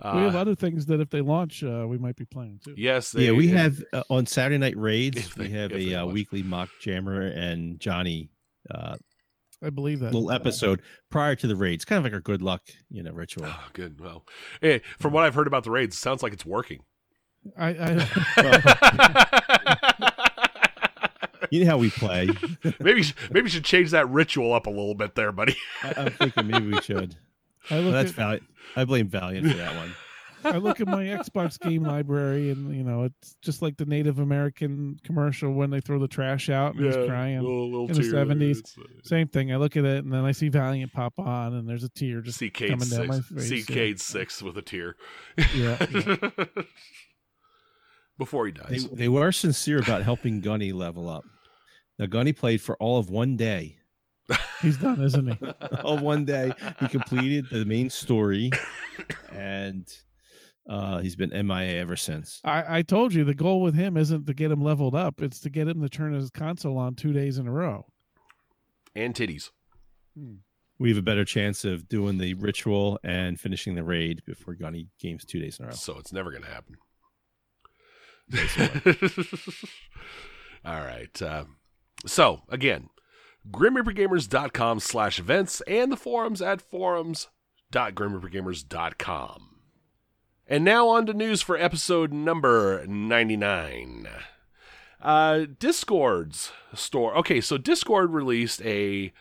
we 0.00 0.20
have 0.20 0.36
Uh, 0.36 0.40
other 0.40 0.54
things 0.54 0.86
that 0.86 1.00
if 1.00 1.10
they 1.10 1.22
launch, 1.22 1.64
uh, 1.64 1.86
we 1.88 1.98
might 1.98 2.14
be 2.16 2.24
playing 2.26 2.60
too. 2.64 2.74
yes, 2.76 3.14
yeah, 3.18 3.32
we 3.32 3.46
they- 3.48 3.56
have 3.56 3.82
uh, 3.92 4.02
on 4.10 4.26
Saturday 4.26 4.58
night 4.58 4.76
raids. 4.76 5.28
They- 5.34 5.46
we 5.46 5.50
have 5.54 5.72
a 5.72 5.94
uh, 5.94 6.06
weekly 6.06 6.42
mock 6.44 6.68
jammer 6.80 7.22
and 7.22 7.80
Johnny 7.80 8.28
uh, 8.70 8.96
I 9.62 9.70
believe 9.70 10.00
that. 10.00 10.12
little 10.12 10.30
episode 10.30 10.82
prior 11.10 11.34
to 11.36 11.46
the 11.46 11.56
raids, 11.56 11.84
kind 11.84 11.98
of 11.98 12.04
like 12.04 12.12
our 12.12 12.20
good 12.20 12.42
luck, 12.42 12.62
you 12.90 13.02
know, 13.02 13.12
ritual. 13.12 13.46
Oh, 13.46 13.64
good. 13.72 14.00
Well, 14.00 14.24
hey, 14.60 14.82
from 14.98 15.12
what 15.12 15.24
I've 15.24 15.34
heard 15.34 15.46
about 15.46 15.64
the 15.64 15.70
raids, 15.70 15.96
it 15.96 15.98
sounds 15.98 16.22
like 16.22 16.32
it's 16.32 16.44
working. 16.44 16.80
I, 17.56 17.68
I 17.68 20.12
You 21.50 21.64
know 21.64 21.70
how 21.70 21.78
we 21.78 21.90
play. 21.90 22.28
maybe 22.80 23.04
maybe 23.30 23.42
you 23.42 23.48
should 23.48 23.64
change 23.64 23.90
that 23.90 24.08
ritual 24.10 24.52
up 24.52 24.66
a 24.66 24.70
little 24.70 24.94
bit 24.94 25.14
there, 25.14 25.32
buddy. 25.32 25.56
I, 25.82 25.94
I'm 25.96 26.12
thinking 26.12 26.46
maybe 26.48 26.72
we 26.72 26.80
should. 26.80 27.16
I 27.70 27.80
Well, 27.80 27.92
that's 27.92 28.10
at 28.10 28.16
Valiant. 28.16 28.44
I 28.74 28.84
blame 28.84 29.08
Valiant 29.08 29.50
for 29.50 29.56
that 29.56 29.76
one. 29.76 29.94
I 30.54 30.58
look 30.58 30.80
at 30.80 30.86
my 30.86 31.04
Xbox 31.04 31.58
game 31.58 31.82
library, 31.82 32.50
and 32.50 32.74
you 32.74 32.82
know 32.82 33.04
it's 33.04 33.36
just 33.42 33.62
like 33.62 33.76
the 33.76 33.84
Native 33.86 34.18
American 34.18 34.96
commercial 35.04 35.52
when 35.52 35.70
they 35.70 35.80
throw 35.80 35.98
the 35.98 36.08
trash 36.08 36.48
out 36.48 36.74
and 36.74 36.84
he's 36.84 36.94
crying. 37.06 37.40
little, 37.40 37.70
little 37.70 37.88
in 37.88 37.94
the 37.94 38.02
70s. 38.02 38.58
It's, 38.58 38.78
uh, 38.78 38.82
Same 39.02 39.28
thing. 39.28 39.52
I 39.52 39.56
look 39.56 39.76
at 39.76 39.84
it, 39.84 40.04
and 40.04 40.12
then 40.12 40.24
I 40.24 40.32
see 40.32 40.48
Valiant 40.48 40.92
pop 40.92 41.14
on, 41.18 41.54
and 41.54 41.68
there's 41.68 41.84
a 41.84 41.88
tear 41.88 42.20
just 42.20 42.38
see 42.38 42.50
Cade 42.50 42.70
coming 42.70 42.88
down 42.88 43.06
my 43.08 43.20
face. 43.20 43.48
See 43.48 43.64
yeah. 43.68 43.92
Six 43.96 44.42
with 44.42 44.56
a 44.58 44.62
tear. 44.62 44.96
Yeah, 45.54 45.86
yeah. 45.90 46.44
Before 48.18 48.46
he 48.46 48.52
They, 48.52 48.76
dies. 48.78 48.88
they 48.88 49.08
were 49.08 49.30
sincere 49.32 49.78
about 49.78 50.02
helping 50.02 50.40
Gunny 50.40 50.72
level 50.72 51.08
up. 51.08 51.24
Now, 51.98 52.06
Gunny 52.06 52.32
played 52.32 52.60
for 52.60 52.76
all 52.78 52.98
of 52.98 53.10
one 53.10 53.36
day. 53.36 53.76
he's 54.62 54.76
done, 54.78 55.00
isn't 55.02 55.28
he? 55.28 55.38
all 55.84 55.94
of 55.94 56.02
one 56.02 56.24
day, 56.24 56.52
he 56.80 56.88
completed 56.88 57.46
the 57.50 57.64
main 57.64 57.90
story, 57.90 58.50
and 59.32 59.86
uh, 60.68 60.98
he's 60.98 61.16
been 61.16 61.30
MIA 61.30 61.80
ever 61.80 61.96
since. 61.96 62.40
I, 62.44 62.78
I 62.78 62.82
told 62.82 63.14
you 63.14 63.24
the 63.24 63.34
goal 63.34 63.60
with 63.62 63.74
him 63.74 63.96
isn't 63.96 64.26
to 64.26 64.34
get 64.34 64.50
him 64.50 64.62
leveled 64.62 64.94
up; 64.94 65.22
it's 65.22 65.40
to 65.40 65.50
get 65.50 65.68
him 65.68 65.80
to 65.82 65.88
turn 65.88 66.12
his 66.12 66.30
console 66.30 66.76
on 66.78 66.94
two 66.94 67.12
days 67.12 67.38
in 67.38 67.46
a 67.46 67.52
row. 67.52 67.86
and 68.94 69.14
titties. 69.14 69.50
We 70.78 70.88
have 70.90 70.98
a 70.98 71.02
better 71.02 71.24
chance 71.24 71.64
of 71.64 71.88
doing 71.88 72.18
the 72.18 72.34
ritual 72.34 72.98
and 73.04 73.38
finishing 73.40 73.74
the 73.76 73.84
raid 73.84 74.22
before 74.26 74.54
Gunny 74.54 74.88
games 75.00 75.24
two 75.24 75.40
days 75.40 75.58
in 75.58 75.64
a 75.64 75.68
row. 75.68 75.74
So 75.74 75.98
it's 75.98 76.12
never 76.12 76.30
going 76.30 76.42
to 76.42 76.48
happen. 76.48 76.76
All 80.64 80.80
right. 80.80 81.22
Uh, 81.22 81.44
so 82.06 82.42
again, 82.48 82.88
grimreapergamers.com 83.50 84.80
slash 84.80 85.18
events 85.18 85.60
and 85.66 85.90
the 85.92 85.96
forums 85.96 86.42
at 86.42 86.60
forums.grimreapergamers.com. 86.60 89.48
And 90.48 90.64
now 90.64 90.88
on 90.88 91.06
to 91.06 91.12
news 91.14 91.42
for 91.42 91.56
episode 91.56 92.12
number 92.12 92.86
99. 92.86 94.06
Uh, 95.02 95.46
Discord's 95.58 96.52
store. 96.74 97.16
Okay, 97.18 97.40
so 97.40 97.58
Discord 97.58 98.12
released 98.12 98.62
a 98.62 99.12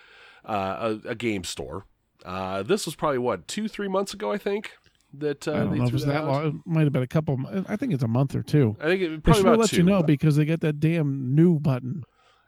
uh, 0.45 0.97
a, 1.05 1.09
a 1.09 1.15
game 1.15 1.43
store. 1.43 1.85
Uh, 2.23 2.63
this 2.63 2.85
was 2.85 2.95
probably 2.95 3.17
what 3.17 3.47
two, 3.47 3.67
three 3.67 3.87
months 3.87 4.13
ago, 4.13 4.31
I 4.31 4.37
think. 4.37 4.71
That 5.13 5.47
uh, 5.47 5.51
I 5.51 5.57
don't 5.59 5.71
they 5.71 5.77
know 5.77 5.83
if 5.85 5.89
threw 5.89 5.97
it's 5.97 6.05
that 6.05 6.25
long. 6.25 6.45
It 6.47 6.53
might 6.69 6.83
have 6.83 6.93
been 6.93 7.03
a 7.03 7.07
couple. 7.07 7.39
I 7.67 7.75
think 7.75 7.93
it's 7.93 8.03
a 8.03 8.07
month 8.07 8.35
or 8.35 8.43
two. 8.43 8.75
I 8.79 8.85
think 8.85 9.01
it 9.01 9.09
They 9.09 9.17
probably 9.17 9.33
should 9.41 9.47
about 9.47 9.59
let 9.59 9.69
two. 9.69 9.77
you 9.77 9.83
know 9.83 10.03
because 10.03 10.35
they 10.35 10.45
get 10.45 10.61
that 10.61 10.79
damn 10.79 11.33
new 11.33 11.59
button. 11.59 12.03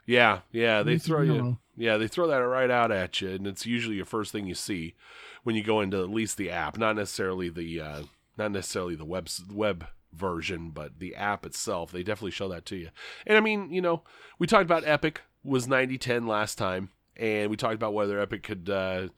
Yeah, 0.06 0.40
yeah, 0.52 0.82
they 0.82 0.98
throw 0.98 1.22
you. 1.22 1.34
know. 1.42 1.58
Yeah, 1.76 1.96
they 1.96 2.08
throw 2.08 2.26
that 2.28 2.36
right 2.38 2.70
out 2.70 2.90
at 2.90 3.20
you, 3.20 3.30
and 3.30 3.46
it's 3.46 3.66
usually 3.66 3.96
your 3.96 4.04
first 4.04 4.32
thing 4.32 4.46
you 4.46 4.54
see 4.54 4.94
when 5.44 5.54
you 5.54 5.62
go 5.62 5.80
into 5.80 6.02
at 6.02 6.10
least 6.10 6.36
the 6.36 6.50
app, 6.50 6.76
not 6.78 6.96
necessarily 6.96 7.48
the 7.48 7.80
uh, 7.80 8.02
not 8.38 8.52
necessarily 8.52 8.94
the 8.94 9.04
web 9.04 9.28
web 9.52 9.86
version, 10.12 10.70
but 10.70 10.98
the 10.98 11.14
app 11.14 11.44
itself. 11.44 11.92
They 11.92 12.02
definitely 12.02 12.30
show 12.30 12.48
that 12.48 12.64
to 12.66 12.76
you. 12.76 12.88
And 13.26 13.36
I 13.36 13.40
mean, 13.40 13.72
you 13.72 13.82
know, 13.82 14.02
we 14.38 14.46
talked 14.46 14.64
about 14.64 14.86
Epic 14.86 15.20
was 15.44 15.66
90-10 15.66 16.26
last 16.26 16.56
time, 16.56 16.90
and 17.16 17.50
we 17.50 17.56
talked 17.56 17.74
about 17.74 17.94
whether 17.94 18.20
Epic 18.20 18.42
could 18.42 18.70
uh, 18.70 19.08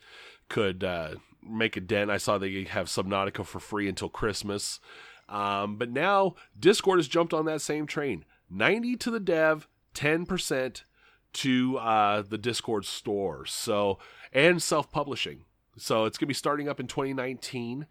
could 0.49 0.83
uh, 0.83 1.15
make 1.43 1.77
a 1.77 1.81
dent. 1.81 2.11
I 2.11 2.19
saw 2.19 2.39
they 2.39 2.65
have 2.65 2.87
Subnautica 2.87 3.45
for 3.45 3.61
free 3.61 3.89
until 3.89 4.09
Christmas. 4.09 4.81
Um, 5.29 5.77
but 5.77 5.91
now 5.91 6.35
Discord 6.59 6.99
has 6.99 7.09
jumped 7.09 7.33
on 7.33 7.45
that 7.45 7.61
same 7.61 7.87
train. 7.87 8.25
90 8.51 8.97
to 8.97 9.11
the 9.13 9.21
dev, 9.21 9.69
10% 9.95 10.83
to 11.33 11.79
uh, 11.79 12.23
the 12.23 12.39
Discord 12.39 12.85
store. 12.85 13.47
So 13.47 13.99
and 14.33 14.63
self-publishing. 14.63 15.45
So 15.77 16.05
it's 16.05 16.19
going 16.19 16.27
to 16.27 16.31
be 16.31 16.35
starting 16.35 16.69
up 16.69 16.81
in 16.81 16.87
2019. 16.87 17.87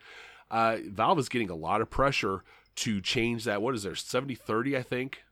Uh, 0.51 0.77
Valve 0.85 1.19
is 1.19 1.29
getting 1.29 1.49
a 1.49 1.55
lot 1.55 1.81
of 1.81 1.89
pressure 1.89 2.43
to 2.77 3.01
change 3.01 3.43
that. 3.43 3.62
What 3.62 3.75
is 3.75 3.83
there? 3.83 3.93
70-30, 3.93 4.77
I 4.77 4.81
think, 4.81 5.23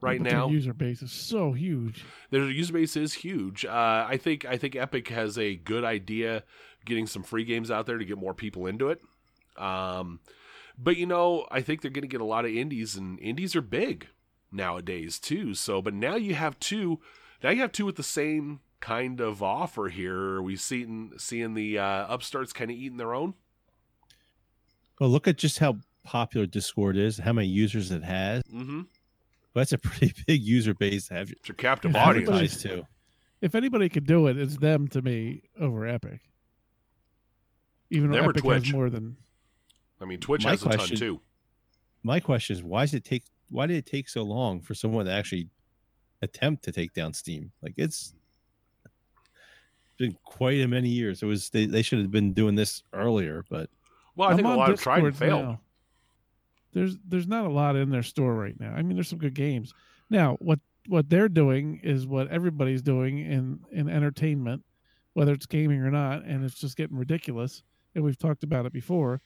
right 0.00 0.18
But 0.22 0.28
their 0.30 0.38
now. 0.38 0.48
user 0.48 0.72
base 0.74 1.02
is 1.02 1.10
so 1.12 1.52
huge. 1.52 2.04
Their 2.30 2.48
user 2.50 2.72
base 2.72 2.96
is 2.96 3.14
huge. 3.14 3.64
Uh, 3.64 4.06
I 4.08 4.16
think 4.18 4.44
I 4.44 4.56
think 4.58 4.76
Epic 4.76 5.08
has 5.08 5.38
a 5.38 5.56
good 5.56 5.84
idea 5.84 6.44
getting 6.84 7.06
some 7.06 7.22
free 7.22 7.44
games 7.44 7.70
out 7.70 7.86
there 7.86 7.98
to 7.98 8.04
get 8.04 8.18
more 8.18 8.34
people 8.34 8.66
into 8.66 8.88
it. 8.90 9.00
Um, 9.56 10.20
but 10.78 10.96
you 10.96 11.06
know, 11.06 11.46
I 11.50 11.60
think 11.62 11.80
they're 11.80 11.90
going 11.90 12.02
to 12.02 12.08
get 12.08 12.20
a 12.20 12.24
lot 12.24 12.44
of 12.44 12.50
indies, 12.50 12.96
and 12.96 13.18
indies 13.20 13.54
are 13.56 13.62
big 13.62 14.08
nowadays 14.50 15.18
too. 15.18 15.54
So, 15.54 15.80
but 15.82 15.94
now 15.94 16.16
you 16.16 16.34
have 16.34 16.58
two. 16.60 17.00
Now 17.42 17.50
you 17.50 17.60
have 17.60 17.72
two 17.72 17.86
with 17.86 17.96
the 17.96 18.02
same 18.02 18.60
kind 18.80 19.20
of 19.20 19.42
offer 19.42 19.88
here. 19.88 20.16
Are 20.36 20.42
we 20.42 20.56
seeing 20.56 21.12
seeing 21.18 21.54
the 21.54 21.78
uh, 21.78 22.06
upstarts 22.12 22.52
kind 22.52 22.70
of 22.70 22.76
eating 22.76 22.98
their 22.98 23.14
own? 23.14 23.34
Well, 25.00 25.10
look 25.10 25.26
at 25.28 25.36
just 25.38 25.58
how 25.58 25.78
popular 26.04 26.46
Discord 26.46 26.96
is, 26.96 27.18
how 27.18 27.32
many 27.32 27.48
users 27.48 27.90
it 27.90 28.02
has. 28.04 28.42
Mm-hmm. 28.52 28.82
That's 29.54 29.72
a 29.72 29.78
pretty 29.78 30.14
big 30.26 30.42
user 30.42 30.74
base 30.74 31.08
to 31.08 31.14
have 31.14 31.30
It's 31.30 31.48
your 31.48 31.54
captive 31.56 31.94
audience. 31.96 32.08
everybody- 32.28 32.44
advertised 32.44 32.62
to. 32.62 32.86
If 33.40 33.56
anybody 33.56 33.88
could 33.88 34.06
do 34.06 34.28
it, 34.28 34.38
it's 34.38 34.56
them 34.56 34.86
to 34.88 35.02
me 35.02 35.42
over 35.58 35.84
Epic. 35.86 36.20
Even 37.90 38.10
though 38.12 38.18
Them 38.20 38.30
Epic 38.30 38.42
Twitch? 38.42 38.64
has 38.66 38.72
more 38.72 38.88
than 38.88 39.16
I 40.00 40.04
mean, 40.04 40.20
Twitch 40.20 40.44
My 40.44 40.50
has 40.50 40.62
a 40.62 40.68
ton 40.68 40.78
question- 40.78 40.96
too. 40.96 41.20
My 42.04 42.20
question 42.20 42.56
is, 42.56 42.62
why 42.62 42.82
does 42.82 42.94
it 42.94 43.04
take? 43.04 43.24
Why 43.48 43.66
did 43.66 43.76
it 43.76 43.86
take 43.86 44.08
so 44.08 44.22
long 44.22 44.60
for 44.60 44.74
someone 44.74 45.06
to 45.06 45.12
actually 45.12 45.48
attempt 46.22 46.64
to 46.64 46.72
take 46.72 46.94
down 46.94 47.12
Steam? 47.14 47.52
Like 47.62 47.74
it's 47.76 48.14
been 49.98 50.16
quite 50.24 50.60
a 50.60 50.66
many 50.68 50.88
years. 50.88 51.22
It 51.22 51.26
was 51.26 51.50
they, 51.50 51.66
they 51.66 51.82
should 51.82 51.98
have 52.00 52.10
been 52.10 52.32
doing 52.32 52.54
this 52.56 52.82
earlier, 52.92 53.44
but 53.50 53.70
Well, 54.16 54.28
I 54.28 54.32
I'm 54.32 54.36
think 54.36 54.48
a 54.48 54.52
lot 54.52 54.68
have 54.68 54.80
tried 54.80 54.98
and 54.98 55.12
Discord 55.12 55.28
failed. 55.28 55.44
now. 55.44 55.60
There's 56.72 56.96
there's 57.06 57.26
not 57.26 57.46
a 57.46 57.50
lot 57.50 57.76
in 57.76 57.90
their 57.90 58.02
store 58.02 58.34
right 58.34 58.58
now. 58.58 58.72
I 58.72 58.82
mean, 58.82 58.96
there's 58.96 59.08
some 59.08 59.18
good 59.18 59.34
games. 59.34 59.74
Now, 60.10 60.36
what 60.40 60.60
what 60.86 61.08
they're 61.08 61.28
doing 61.28 61.80
is 61.82 62.06
what 62.06 62.28
everybody's 62.28 62.82
doing 62.82 63.18
in 63.18 63.60
in 63.70 63.88
entertainment, 63.88 64.64
whether 65.14 65.32
it's 65.32 65.46
gaming 65.46 65.80
or 65.80 65.90
not, 65.90 66.24
and 66.24 66.44
it's 66.44 66.58
just 66.58 66.76
getting 66.76 66.96
ridiculous. 66.96 67.62
And 67.94 68.02
we've 68.04 68.18
talked 68.18 68.42
about 68.42 68.66
it 68.66 68.72
before. 68.72 69.20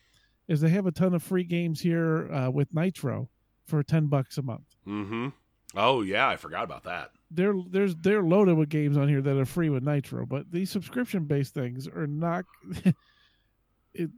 Is 0.48 0.60
they 0.60 0.68
have 0.70 0.86
a 0.86 0.92
ton 0.92 1.14
of 1.14 1.22
free 1.22 1.44
games 1.44 1.80
here 1.80 2.32
uh, 2.32 2.50
with 2.50 2.72
Nitro 2.72 3.28
for 3.64 3.82
ten 3.82 4.06
bucks 4.06 4.38
a 4.38 4.42
month. 4.42 4.76
Mm-hmm. 4.86 5.28
Oh 5.76 6.02
yeah, 6.02 6.28
I 6.28 6.36
forgot 6.36 6.64
about 6.64 6.84
that. 6.84 7.10
There, 7.30 7.54
there's 7.68 7.96
they're 7.96 8.22
loaded 8.22 8.56
with 8.56 8.68
games 8.68 8.96
on 8.96 9.08
here 9.08 9.20
that 9.20 9.36
are 9.36 9.44
free 9.44 9.68
with 9.68 9.82
Nitro, 9.82 10.24
but 10.24 10.50
these 10.50 10.70
subscription 10.70 11.24
based 11.24 11.54
things 11.54 11.88
are 11.88 12.06
not. 12.06 12.44
it, 13.94 14.10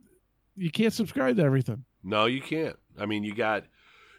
you 0.58 0.70
can't 0.70 0.92
subscribe 0.92 1.36
to 1.36 1.42
everything. 1.42 1.84
No, 2.02 2.26
you 2.26 2.40
can't. 2.40 2.76
I 2.98 3.06
mean, 3.06 3.24
you 3.24 3.34
got 3.34 3.64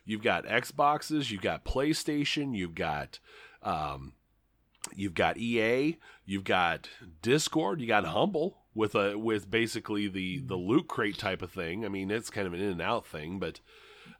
you've 0.06 0.24
got 0.24 0.46
Xboxes, 0.46 1.30
you've 1.32 1.42
got 1.42 1.66
PlayStation, 1.66 2.56
you've 2.58 2.76
got 2.76 3.20
um, 3.64 4.14
you've 4.96 5.14
got 5.14 5.38
EA, 5.38 5.98
you've 6.26 6.44
got 6.44 6.90
Discord, 7.22 7.82
you 7.82 7.88
got 7.88 8.06
Humble 8.06 8.58
with 8.74 8.96
a 8.96 9.18
with 9.18 9.50
basically 9.50 10.08
the 10.08 10.40
the 10.40 10.56
loot 10.56 10.88
crate 10.88 11.18
type 11.18 11.42
of 11.42 11.52
thing. 11.52 11.86
I 11.86 11.90
mean, 11.90 12.12
it's 12.12 12.30
kind 12.30 12.48
of 12.48 12.54
an 12.54 12.62
in 12.62 12.70
and 12.72 12.82
out 12.82 13.06
thing, 13.06 13.40
but 13.40 13.60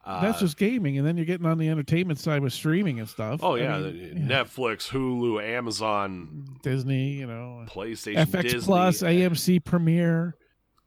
uh, 0.06 0.22
That's 0.22 0.40
just 0.40 0.58
gaming, 0.58 0.98
and 0.98 1.06
then 1.06 1.18
you're 1.18 1.26
getting 1.26 1.46
on 1.46 1.58
the 1.58 1.68
entertainment 1.70 2.20
side 2.20 2.42
with 2.42 2.54
streaming 2.54 3.00
and 3.00 3.10
stuff. 3.10 3.42
oh 3.44 3.56
I 3.56 3.60
yeah, 3.60 3.78
mean, 3.80 4.28
the- 4.28 4.34
Netflix, 4.34 4.88
Hulu, 4.90 5.44
Amazon, 5.44 6.46
Disney, 6.64 7.14
you 7.14 7.28
know, 7.28 7.66
PlayStation, 7.68 8.26
FX 8.26 8.42
Disney, 8.44 8.60
Plus, 8.62 9.02
AMC 9.02 9.64
Premiere. 9.64 10.36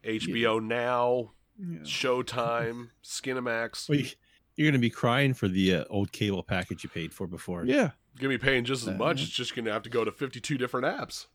HBO 0.03 0.61
Now, 0.63 1.31
Yeah. 1.57 1.79
Showtime, 1.79 2.89
Skinamax. 3.03 3.87
well, 3.89 3.99
you, 3.99 4.07
you're 4.55 4.65
going 4.67 4.73
to 4.73 4.79
be 4.79 4.89
crying 4.89 5.33
for 5.33 5.47
the 5.47 5.75
uh, 5.75 5.83
old 5.89 6.11
cable 6.11 6.43
package 6.43 6.83
you 6.83 6.89
paid 6.89 7.13
for 7.13 7.27
before, 7.27 7.65
Yeah, 7.65 7.75
you're 7.75 7.91
Gonna 8.19 8.29
be 8.29 8.37
paying 8.37 8.63
just 8.65 8.83
as 8.83 8.89
Uh, 8.89 8.97
much. 8.97 9.21
It's 9.21 9.31
just 9.31 9.55
gonna 9.55 9.71
have 9.71 9.83
to 9.83 9.89
go 9.89 10.03
to 10.05 10.11
fifty 10.11 10.39
two 10.39 10.57
different 10.57 10.85
apps. 10.85 11.27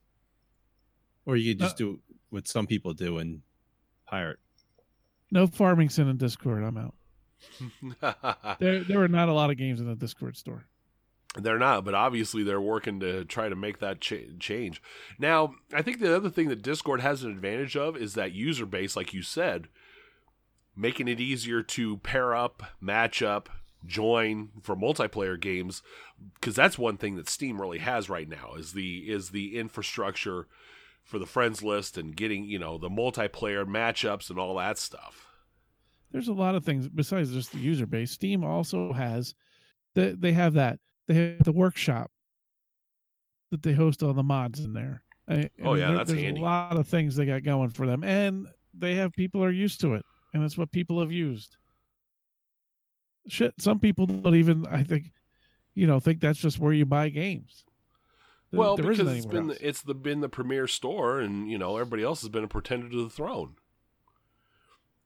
or 1.27 1.37
you 1.37 1.53
could 1.55 1.61
just 1.61 1.75
Uh, 1.77 1.79
do 1.79 2.01
what 2.31 2.47
some 2.49 2.67
people 2.67 2.95
do 2.95 3.19
and 3.19 3.43
pirate. 4.07 4.39
no 5.31 5.47
farming 5.47 5.89
sim 5.91 6.09
in 6.09 6.17
Discord. 6.17 6.63
I'm 6.65 6.77
out. 6.79 6.95
There, 8.61 8.83
there 8.85 9.03
are 9.03 9.09
not 9.09 9.29
a 9.29 9.33
lot 9.33 9.51
of 9.51 9.57
games 9.57 9.81
in 9.81 9.87
the 9.87 9.95
Discord 9.97 10.37
store. 10.37 10.67
They're 11.37 11.59
not, 11.59 11.85
but 11.85 11.95
obviously 11.95 12.43
they're 12.43 12.61
working 12.61 13.01
to 13.01 13.25
try 13.25 13.49
to 13.49 13.55
make 13.57 13.79
that 13.81 14.01
cha- 14.01 14.17
change. 14.41 14.81
Now, 15.19 15.55
I 15.73 15.83
think 15.83 16.01
the 16.01 16.17
other 16.17 16.31
thing 16.31 16.49
that 16.49 16.63
Discord 16.63 17.01
has 17.01 17.23
an 17.23 17.31
advantage 17.31 17.77
of 17.77 17.97
is 17.97 18.15
that 18.15 18.33
user 18.33 18.67
base, 18.67 18.97
like 18.97 19.13
you 19.13 19.23
said. 19.23 19.69
making 20.75 21.09
it 21.09 21.21
easier 21.21 21.63
to 21.63 21.97
pair 21.99 22.35
up, 22.35 22.63
match 22.81 23.21
up, 23.23 23.49
join 23.87 24.49
for 24.63 24.77
multiplayer 24.77 25.39
games 25.39 25.83
because 26.35 26.55
that's 26.55 26.79
one 26.79 26.97
thing 26.97 27.17
that 27.17 27.29
Steam 27.29 27.61
really 27.61 27.79
has 27.79 28.09
right 28.09 28.29
now 28.29 28.55
is 28.57 28.73
the 28.73 29.11
is 29.11 29.31
the 29.31 29.57
infrastructure 29.59 30.47
for 31.05 31.19
the 31.19 31.27
friends 31.27 31.63
list 31.63 31.97
and 31.97 32.17
getting, 32.17 32.45
you 32.45 32.59
know, 32.59 32.77
the 32.79 32.89
multiplayer 32.89 33.65
matchups 33.67 34.31
and 34.31 34.39
all 34.39 34.57
that 34.57 34.79
stuff. 34.79 35.27
There's 36.13 36.29
a 36.29 36.33
lot 36.33 36.55
of 36.55 36.65
things 36.65 36.89
besides 36.89 37.33
just 37.33 37.53
the 37.53 37.59
user 37.59 37.87
base. 37.87 38.11
Steam 38.13 38.45
also 38.45 38.93
has 38.93 39.35
the, 39.95 40.17
they 40.19 40.33
have 40.33 40.55
that 40.55 40.79
they 41.09 41.15
have 41.15 41.43
the 41.45 41.53
workshop 41.53 42.11
that 43.51 43.63
they 43.63 43.73
host 43.73 44.03
all 44.03 44.13
the 44.13 44.23
mods 44.23 44.61
in 44.61 44.75
there. 44.75 45.03
I- 45.29 45.51
Oh, 45.63 45.75
yeah, 45.75 45.89
there- 45.89 45.97
that's 45.99 46.11
there's 46.11 46.23
handy. 46.23 46.41
a 46.41 46.45
lot 46.45 46.77
of 46.77 46.87
things 46.87 47.17
they 47.17 47.27
got 47.27 47.43
going 47.43 47.71
for 47.71 47.87
them, 47.87 48.05
and 48.05 48.47
they 48.73 48.95
have 48.95 49.13
people 49.13 49.43
are 49.43 49.51
used 49.51 49.81
to 49.81 49.95
it, 49.95 50.05
and 50.33 50.43
it's 50.45 50.57
what 50.57 50.71
people 50.71 51.01
have 51.01 51.11
used. 51.11 51.57
Shit, 53.27 53.55
some 53.59 53.79
people 53.79 54.07
don't 54.07 54.35
even. 54.35 54.67
I 54.67 54.83
think, 54.85 55.13
you 55.75 55.87
know, 55.87 56.01
think 56.01 56.21
that's 56.21 56.39
just 56.39 56.59
where 56.59 56.73
you 56.73 56.87
buy 56.87 57.09
games. 57.11 57.65
Well, 58.53 58.77
there 58.77 58.87
because 58.87 59.13
it's 59.17 59.27
been 59.27 59.51
else. 59.51 59.59
the, 59.59 59.69
it's 59.69 59.83
the 59.83 59.95
been 59.95 60.21
the 60.21 60.29
premier 60.31 60.67
store, 60.67 61.21
and 61.21 61.51
you 61.51 61.59
know 61.59 61.77
everybody 61.77 62.03
else 62.03 62.23
has 62.23 62.31
been 62.31 62.45
a 62.45 62.49
pretender 62.49 62.89
to 62.89 63.05
the 63.05 63.11
throne. 63.11 63.57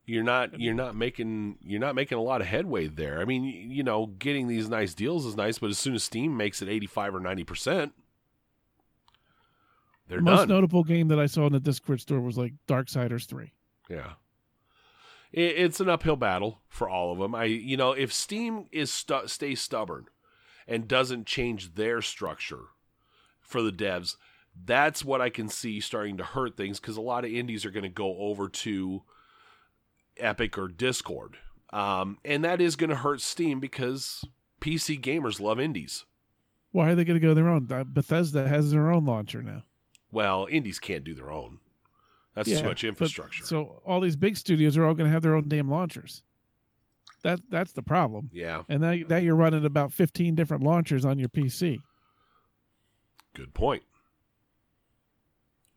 You're 0.05 0.25
not 0.25 0.59
you're 0.59 0.75
not 0.75 0.97
making 0.97 1.59
you're 1.63 1.81
not 1.81 1.95
making 1.95 2.19
a 2.19 2.23
lot 2.23 2.41
of 2.41 2.49
headway 2.49 2.89
there. 2.89 3.21
I 3.21 3.25
mean, 3.25 3.45
you 3.45 3.85
know, 3.85 4.07
getting 4.07 4.49
these 4.49 4.69
nice 4.69 4.95
deals 4.95 5.25
is 5.25 5.37
nice, 5.37 5.59
but 5.59 5.71
as 5.71 5.79
soon 5.79 5.95
as 5.95 6.03
Steam 6.03 6.37
makes 6.37 6.61
it 6.61 6.69
85 6.69 7.15
or 7.17 7.21
90 7.21 7.45
percent, 7.45 7.93
they're 10.09 10.19
the 10.19 10.25
most 10.25 10.41
done. 10.41 10.49
notable 10.49 10.83
game 10.83 11.09
that 11.09 11.21
I 11.21 11.27
saw 11.27 11.47
in 11.47 11.53
the 11.53 11.61
Discord 11.61 12.01
store 12.01 12.21
was 12.21 12.37
like 12.37 12.53
Darksiders 12.67 13.27
Three. 13.27 13.53
Yeah. 13.89 14.15
It, 15.33 15.57
it's 15.57 15.81
an 15.81 15.89
uphill 15.89 16.17
battle 16.17 16.61
for 16.69 16.89
all 16.89 17.13
of 17.13 17.19
them. 17.19 17.35
I, 17.35 17.45
you 17.45 17.77
know, 17.77 17.93
if 17.93 18.13
Steam 18.13 18.67
is 18.73 18.91
stu- 18.91 19.27
stays 19.29 19.61
stubborn 19.61 20.07
and 20.67 20.89
doesn't 20.89 21.27
change 21.27 21.75
their 21.75 22.03
structure 22.03 22.65
for 23.41 23.63
the 23.63 23.73
devs, 23.73 24.17
that's 24.65 25.05
what 25.05 25.21
I 25.21 25.31
can 25.31 25.49
see 25.49 25.81
starting 25.81 26.17
to 26.19 26.25
hurt 26.25 26.57
things 26.57 26.81
because 26.81 26.97
a 26.97 27.01
lot 27.01 27.25
of 27.25 27.31
indies 27.31 27.65
are 27.65 27.71
going 27.71 27.83
to 27.85 27.89
go 27.89 28.17
over 28.19 28.49
to 28.49 29.03
Epic 30.19 30.57
or 30.59 30.69
Discord, 30.69 31.37
um, 31.73 32.19
and 32.25 32.45
that 32.45 32.61
is 32.61 32.77
going 32.77 32.91
to 32.91 32.97
hurt 32.97 33.21
Steam 33.21 33.61
because 33.61 34.25
PC 34.61 35.01
gamers 35.01 35.41
love 35.41 35.59
indies. 35.61 36.05
Why 36.71 36.91
are 36.91 36.95
they 36.95 37.05
going 37.05 37.21
to 37.21 37.27
go 37.27 37.35
their 37.35 37.49
own? 37.49 37.69
Uh, 37.71 37.85
Bethesda 37.85 38.49
has 38.49 38.71
their 38.71 38.91
own 38.91 39.05
launcher 39.05 39.43
now. 39.43 39.63
Well, 40.11 40.47
indies 40.51 40.79
can't 40.79 41.05
do 41.05 41.15
their 41.15 41.31
own. 41.31 41.59
That's 42.35 42.49
Yeah, 42.49 42.61
too 42.63 42.69
much 42.69 42.83
but- 42.83 42.89
infrastructure. 42.89 43.45
So 43.45 43.83
all 43.85 44.01
these 44.01 44.17
big 44.17 44.37
studios 44.37 44.77
are 44.79 44.85
all 44.87 44.95
going 44.95 45.07
to 45.09 45.13
have 45.13 45.23
their 45.23 45.35
own 45.35 45.49
damn 45.49 45.71
launchers. 45.71 46.23
That 47.23 47.41
that's 47.51 47.73
the 47.73 47.83
problem. 47.83 48.31
yeah, 48.33 48.63
And 48.69 48.83
that 48.83 49.09
now 49.09 49.17
you're 49.19 49.37
running 49.37 49.65
about 49.65 49.93
15 49.93 50.35
different 50.35 50.63
launchers 50.65 51.05
on 51.05 51.19
your 51.19 51.29
PC. 51.29 51.79
good 53.35 53.55
point. 53.55 53.83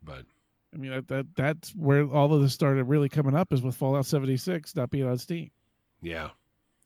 But 0.03 0.25
I 0.75 0.77
mean, 0.77 0.91
that, 0.91 1.07
that 1.07 1.25
that's 1.35 1.71
where 1.71 2.03
all 2.05 2.33
of 2.33 2.41
this 2.41 2.53
started 2.53 2.83
really 2.83 3.07
coming 3.09 3.33
up 3.35 3.53
is 3.53 3.61
with 3.61 3.75
Fallout 3.75 4.05
76 4.05 4.75
not 4.75 4.89
being 4.91 5.07
on 5.07 5.17
Steam. 5.17 5.51
yeah, 6.01 6.29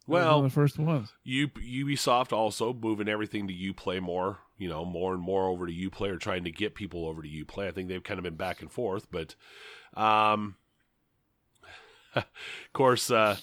well, 0.07 0.41
the 0.41 0.49
first 0.49 0.77
ones. 0.79 1.11
U- 1.23 1.47
Ubisoft 1.49 2.31
also 2.31 2.73
moving 2.73 3.07
everything 3.09 3.47
to 3.47 3.53
UPlay 3.53 3.99
more, 4.01 4.39
you 4.57 4.69
know, 4.69 4.85
more 4.85 5.13
and 5.13 5.21
more 5.21 5.47
over 5.47 5.65
to 5.67 5.73
UPlay 5.73 6.09
or 6.09 6.17
trying 6.17 6.43
to 6.43 6.51
get 6.51 6.75
people 6.75 7.07
over 7.07 7.21
to 7.21 7.27
UPlay. 7.27 7.67
I 7.67 7.71
think 7.71 7.89
they've 7.89 8.03
kind 8.03 8.17
of 8.19 8.23
been 8.23 8.35
back 8.35 8.61
and 8.61 8.71
forth, 8.71 9.07
but 9.11 9.35
um 9.95 10.55
of 12.15 12.25
course 12.73 13.09
uh 13.11 13.37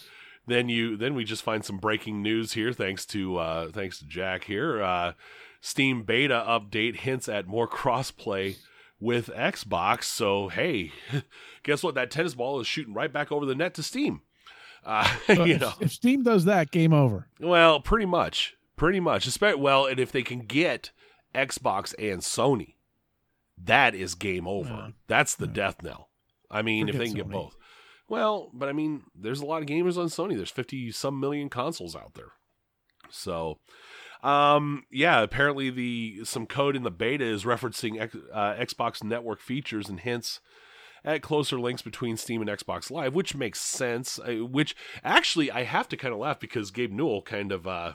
then 0.47 0.69
you 0.69 0.97
then 0.97 1.15
we 1.15 1.25
just 1.25 1.43
find 1.43 1.65
some 1.65 1.79
breaking 1.79 2.23
news 2.23 2.53
here 2.53 2.73
thanks 2.73 3.05
to 3.07 3.37
uh 3.37 3.71
thanks 3.71 3.99
to 3.99 4.05
Jack 4.07 4.45
here. 4.45 4.83
Uh 4.83 5.13
Steam 5.61 6.03
beta 6.05 6.45
update 6.47 6.97
hints 6.97 7.29
at 7.29 7.47
more 7.49 7.69
crossplay 7.69 8.57
with 9.01 9.29
Xbox. 9.29 10.05
So, 10.05 10.49
hey, 10.49 10.93
guess 11.63 11.83
what? 11.83 11.95
That 11.95 12.11
tennis 12.11 12.35
ball 12.35 12.61
is 12.61 12.67
shooting 12.67 12.95
right 12.95 13.13
back 13.13 13.31
over 13.31 13.47
the 13.47 13.55
net 13.55 13.75
to 13.75 13.83
Steam. 13.83 14.23
Uh, 14.85 15.09
you 15.29 15.45
if, 15.45 15.61
know, 15.61 15.73
if 15.81 15.93
Steam 15.93 16.23
does 16.23 16.45
that, 16.45 16.71
game 16.71 16.93
over. 16.93 17.29
well, 17.41 17.81
pretty 17.81 18.07
much, 18.07 18.55
pretty 18.77 19.01
much. 19.01 19.29
Well, 19.41 19.87
and 19.87 19.99
if 19.99 20.13
they 20.13 20.23
can 20.23 20.41
get 20.41 20.91
Xbox 21.35 21.95
and 21.99 22.21
Sony, 22.21 22.75
that 23.63 23.95
is 23.95 24.15
game 24.15 24.47
over. 24.47 24.93
That's 25.09 25.35
the 25.35 25.47
death 25.47 25.83
knell. 25.83 26.11
I 26.51 26.63
mean, 26.63 26.89
if 26.89 26.97
they 26.97 27.07
can 27.07 27.15
get 27.15 27.29
both. 27.29 27.57
Well, 28.09 28.51
but 28.53 28.69
I 28.69 28.73
mean, 28.73 29.03
there's 29.15 29.41
a 29.41 29.47
lot 29.47 29.63
of 29.63 29.69
gamers 29.69 29.99
on 29.99 30.07
Sony. 30.07 30.37
There's 30.37 30.51
50 30.51 30.93
some 30.93 31.19
million 31.19 31.49
consoles 31.49 31.97
out 31.97 32.15
there. 32.15 32.33
So, 33.11 33.59
um, 34.23 34.85
yeah, 34.91 35.21
apparently 35.23 35.71
the 35.71 36.25
some 36.25 36.47
code 36.47 36.77
in 36.77 36.83
the 36.83 36.91
beta 36.91 37.25
is 37.25 37.45
referencing 37.45 38.01
X, 38.01 38.17
uh, 38.33 38.55
Xbox 38.55 39.03
network 39.03 39.41
features 39.41 39.89
and 39.89 40.01
hints 40.01 40.41
at 41.05 41.23
closer 41.23 41.59
links 41.59 41.83
between 41.83 42.17
Steam 42.17 42.41
and 42.41 42.51
Xbox 42.51 42.91
Live, 42.91 43.15
which 43.15 43.37
makes 43.37 43.61
sense. 43.61 44.19
Which 44.27 44.75
actually 45.05 45.51
I 45.51 45.63
have 45.63 45.89
to 45.89 45.97
kind 45.97 46.13
of 46.13 46.21
laugh 46.21 46.41
because 46.41 46.71
Gabe 46.71 46.93
Newell 46.93 47.23
kind 47.23 47.53
of 47.53 47.67
uh 47.67 47.93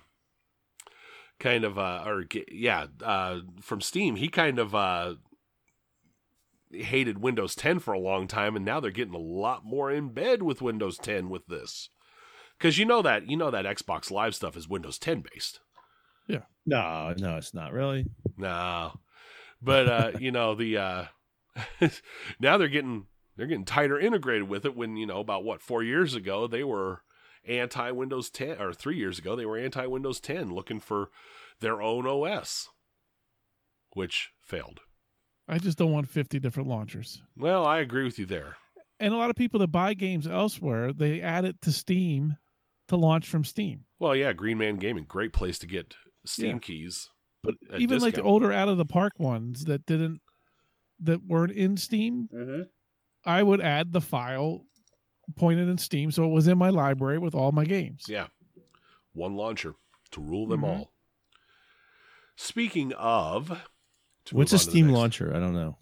kind 1.40 1.64
of 1.64 1.78
uh 1.78 2.04
or 2.06 2.26
yeah, 2.52 2.88
uh 3.04 3.40
from 3.60 3.82
Steam, 3.82 4.16
he 4.16 4.30
kind 4.30 4.60
of 4.60 4.74
uh 4.74 5.16
hated 6.72 7.20
Windows 7.20 7.54
10 7.54 7.80
for 7.80 7.94
a 7.94 8.00
long 8.00 8.28
time 8.28 8.56
and 8.56 8.64
now 8.64 8.80
they're 8.80 8.92
getting 8.92 9.14
a 9.14 9.18
lot 9.18 9.66
more 9.66 9.92
in 9.92 10.14
bed 10.14 10.42
with 10.42 10.62
Windows 10.62 10.98
10 10.98 11.30
with 11.30 11.46
this. 11.48 11.90
Cuz 12.60 12.78
you 12.78 12.86
know 12.86 13.02
that 13.02 13.30
you 13.30 13.36
know 13.36 13.52
that 13.52 13.66
Xbox 13.66 14.10
Live 14.10 14.36
stuff 14.36 14.56
is 14.56 14.70
Windows 14.70 14.98
10 14.98 15.22
based. 15.34 15.60
No, 16.66 17.14
no, 17.18 17.38
it's 17.38 17.54
not 17.54 17.74
really. 17.74 18.06
No. 18.38 18.94
But 19.62 19.88
uh, 19.88 20.12
you 20.20 20.32
know, 20.32 20.56
the 20.56 20.78
uh 20.78 21.06
now 22.40 22.58
they're 22.58 22.68
getting 22.68 23.08
they're 23.36 23.48
getting 23.48 23.66
tighter 23.66 24.00
integrated 24.00 24.48
with 24.48 24.66
it 24.66 24.76
when, 24.76 24.98
you 24.98 25.06
know, 25.06 25.20
about 25.20 25.44
what, 25.44 25.62
4 25.62 25.84
years 25.84 26.16
ago 26.16 26.48
they 26.48 26.64
were 26.64 27.02
anti 27.48 27.92
Windows 27.92 28.30
10 28.30 28.62
or 28.62 28.74
3 28.74 28.96
years 28.96 29.20
ago 29.20 29.36
they 29.36 29.46
were 29.46 29.58
anti 29.58 29.86
Windows 29.86 30.20
10 30.20 30.54
looking 30.54 30.80
for 30.80 31.10
their 31.60 31.82
own 31.82 32.08
OS 32.08 32.70
which 33.94 34.32
failed. 34.42 34.82
I 35.48 35.58
just 35.58 35.78
don't 35.78 35.92
want 35.92 36.10
50 36.10 36.40
different 36.40 36.70
launchers. 36.70 37.22
Well, 37.38 37.66
I 37.66 37.80
agree 37.80 38.04
with 38.04 38.20
you 38.20 38.26
there. 38.26 38.58
And 39.00 39.14
a 39.14 39.18
lot 39.18 39.30
of 39.30 39.36
people 39.36 39.60
that 39.60 39.68
buy 39.68 39.94
games 39.94 40.28
elsewhere, 40.28 40.94
they 40.94 41.22
add 41.22 41.46
it 41.46 41.62
to 41.64 41.72
Steam 41.72 42.38
to 42.88 42.96
launch 42.96 43.28
from 43.28 43.44
Steam. 43.44 43.86
Well, 44.00 44.16
yeah, 44.16 44.34
Green 44.34 44.58
Man 44.58 44.76
Gaming, 44.76 45.06
great 45.08 45.34
place 45.34 45.58
to 45.60 45.68
get 45.68 45.96
Steam 46.26 46.56
Yeah. 46.56 46.60
keys. 46.60 47.10
But 47.44 47.56
At 47.74 47.80
even 47.82 48.00
like 48.00 48.16
the 48.16 48.22
older 48.24 48.52
out 48.52 48.68
of 48.70 48.78
the 48.78 48.86
park 48.86 49.14
ones 49.20 49.66
that 49.66 49.86
didn't 49.86 50.22
that 51.00 51.24
weren't 51.26 51.52
in 51.54 51.78
Steam, 51.78 52.30
I 53.26 53.42
would 53.42 53.62
add 53.62 53.92
the 53.92 54.02
file 54.02 54.66
pointed 55.36 55.68
in 55.70 55.78
Steam 55.80 56.12
so 56.12 56.24
it 56.26 56.30
was 56.30 56.48
in 56.48 56.58
my 56.58 56.70
library 56.70 57.18
with 57.18 57.34
all 57.34 57.52
my 57.52 57.66
games. 57.66 58.06
Yeah. 58.08 58.28
One 59.14 59.36
launcher 59.36 59.74
to 60.12 60.22
rule 60.22 60.48
them 60.48 60.62
Mhm. 60.62 60.68
all. 60.68 60.94
Speaking 62.36 62.94
of 62.94 63.50
What's 64.32 64.52
a 64.54 64.56
on 64.56 64.60
to 64.60 64.66
the 64.66 64.72
Steam 64.72 64.88
next- 64.88 64.98
launcher? 64.98 65.36
I 65.36 65.40
don't 65.40 65.54
know. 65.54 65.78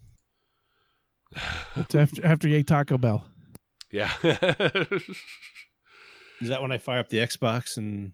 It's 1.76 1.94
after 1.94 2.24
after 2.26 2.48
you 2.48 2.56
ate 2.56 2.66
Taco 2.66 2.96
Bell. 2.98 3.24
Yeah. 3.92 4.10
Is 6.40 6.48
that 6.48 6.62
when 6.62 6.72
I 6.72 6.78
fire 6.78 6.98
up 7.00 7.08
the 7.10 7.18
Xbox 7.18 7.76
and 7.76 8.12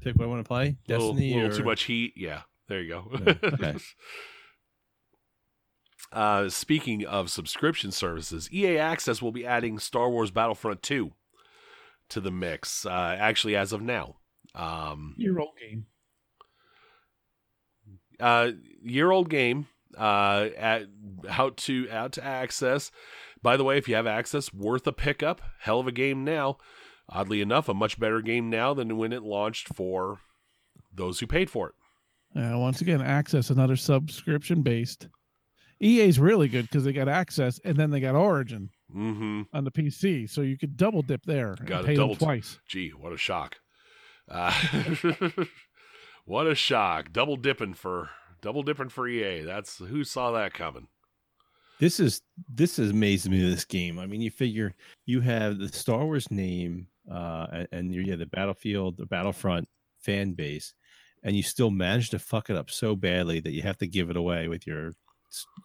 pick 0.00 0.16
what 0.16 0.24
I 0.24 0.28
want 0.28 0.44
to 0.44 0.48
play? 0.48 0.76
little, 0.88 1.12
Destiny 1.12 1.34
little 1.34 1.50
or 1.50 1.54
too 1.54 1.64
much 1.64 1.82
heat. 1.84 2.14
Yeah, 2.16 2.42
there 2.68 2.80
you 2.80 2.88
go. 2.88 3.10
Yeah, 3.12 3.34
okay. 3.44 3.76
uh, 6.12 6.48
speaking 6.48 7.04
of 7.06 7.30
subscription 7.30 7.92
services, 7.92 8.48
EA 8.52 8.78
Access 8.78 9.20
will 9.20 9.32
be 9.32 9.46
adding 9.46 9.78
Star 9.78 10.08
Wars 10.10 10.30
Battlefront 10.30 10.82
2 10.82 11.12
to 12.10 12.20
the 12.20 12.30
mix. 12.30 12.86
Uh, 12.86 13.16
actually, 13.18 13.56
as 13.56 13.72
of 13.72 13.82
now, 13.82 14.16
um, 14.54 15.14
Your 15.18 15.40
old 15.40 15.50
game. 15.60 15.86
uh, 18.20 18.50
year 18.82 19.10
old 19.10 19.28
game. 19.28 19.66
Uh, 19.96 20.50
at 20.56 20.82
how 21.28 21.50
to 21.56 21.88
out 21.90 22.12
to 22.12 22.22
access. 22.22 22.90
By 23.42 23.56
the 23.56 23.64
way, 23.64 23.78
if 23.78 23.88
you 23.88 23.94
have 23.94 24.06
access, 24.06 24.52
worth 24.52 24.86
a 24.86 24.92
pickup. 24.92 25.40
Hell 25.60 25.80
of 25.80 25.86
a 25.88 25.92
game 25.92 26.24
now. 26.24 26.58
Oddly 27.10 27.40
enough, 27.40 27.68
a 27.68 27.74
much 27.74 27.98
better 27.98 28.20
game 28.20 28.50
now 28.50 28.74
than 28.74 28.96
when 28.98 29.12
it 29.12 29.22
launched 29.22 29.68
for 29.74 30.18
those 30.94 31.20
who 31.20 31.26
paid 31.26 31.48
for 31.50 31.68
it. 31.70 31.74
Uh, 32.38 32.58
once 32.58 32.80
again, 32.82 33.00
Access 33.00 33.48
another 33.50 33.76
subscription 33.76 34.60
based. 34.62 35.08
EA's 35.80 36.18
really 36.18 36.48
good 36.48 36.62
because 36.62 36.84
they 36.84 36.92
got 36.92 37.08
Access 37.08 37.60
and 37.64 37.76
then 37.76 37.90
they 37.90 38.00
got 38.00 38.14
Origin 38.14 38.70
Mm-hmm. 38.94 39.42
on 39.52 39.64
the 39.64 39.70
PC, 39.70 40.28
so 40.30 40.40
you 40.40 40.56
could 40.56 40.74
double 40.74 41.02
dip 41.02 41.22
there 41.26 41.56
Got 41.62 41.80
and 41.80 41.86
pay 41.86 41.94
double 41.94 42.14
them 42.14 42.26
twice. 42.26 42.58
Gee, 42.66 42.88
what 42.88 43.12
a 43.12 43.18
shock! 43.18 43.56
Uh, 44.26 44.50
what 46.24 46.46
a 46.46 46.54
shock! 46.54 47.12
Double 47.12 47.36
dipping 47.36 47.74
for 47.74 48.08
double 48.40 48.62
dipping 48.62 48.88
for 48.88 49.06
EA. 49.06 49.42
That's 49.42 49.76
who 49.76 50.04
saw 50.04 50.30
that 50.32 50.54
coming. 50.54 50.88
This 51.80 52.00
is 52.00 52.22
this 52.48 52.78
is 52.78 52.92
amazing 52.92 53.32
me. 53.32 53.46
This 53.46 53.66
game. 53.66 53.98
I 53.98 54.06
mean, 54.06 54.22
you 54.22 54.30
figure 54.30 54.74
you 55.04 55.20
have 55.20 55.58
the 55.58 55.68
Star 55.68 56.04
Wars 56.06 56.30
name 56.30 56.86
uh, 57.10 57.64
and, 57.72 57.94
you're 57.94 58.04
yeah, 58.04 58.16
the 58.16 58.26
Battlefield, 58.26 58.96
the 58.96 59.06
Battlefront 59.06 59.68
fan 60.00 60.32
base, 60.32 60.74
and 61.22 61.34
you 61.36 61.42
still 61.42 61.70
manage 61.70 62.10
to 62.10 62.18
fuck 62.18 62.50
it 62.50 62.56
up 62.56 62.70
so 62.70 62.94
badly 62.96 63.40
that 63.40 63.52
you 63.52 63.62
have 63.62 63.78
to 63.78 63.86
give 63.86 64.10
it 64.10 64.16
away 64.16 64.48
with 64.48 64.66
your 64.66 64.92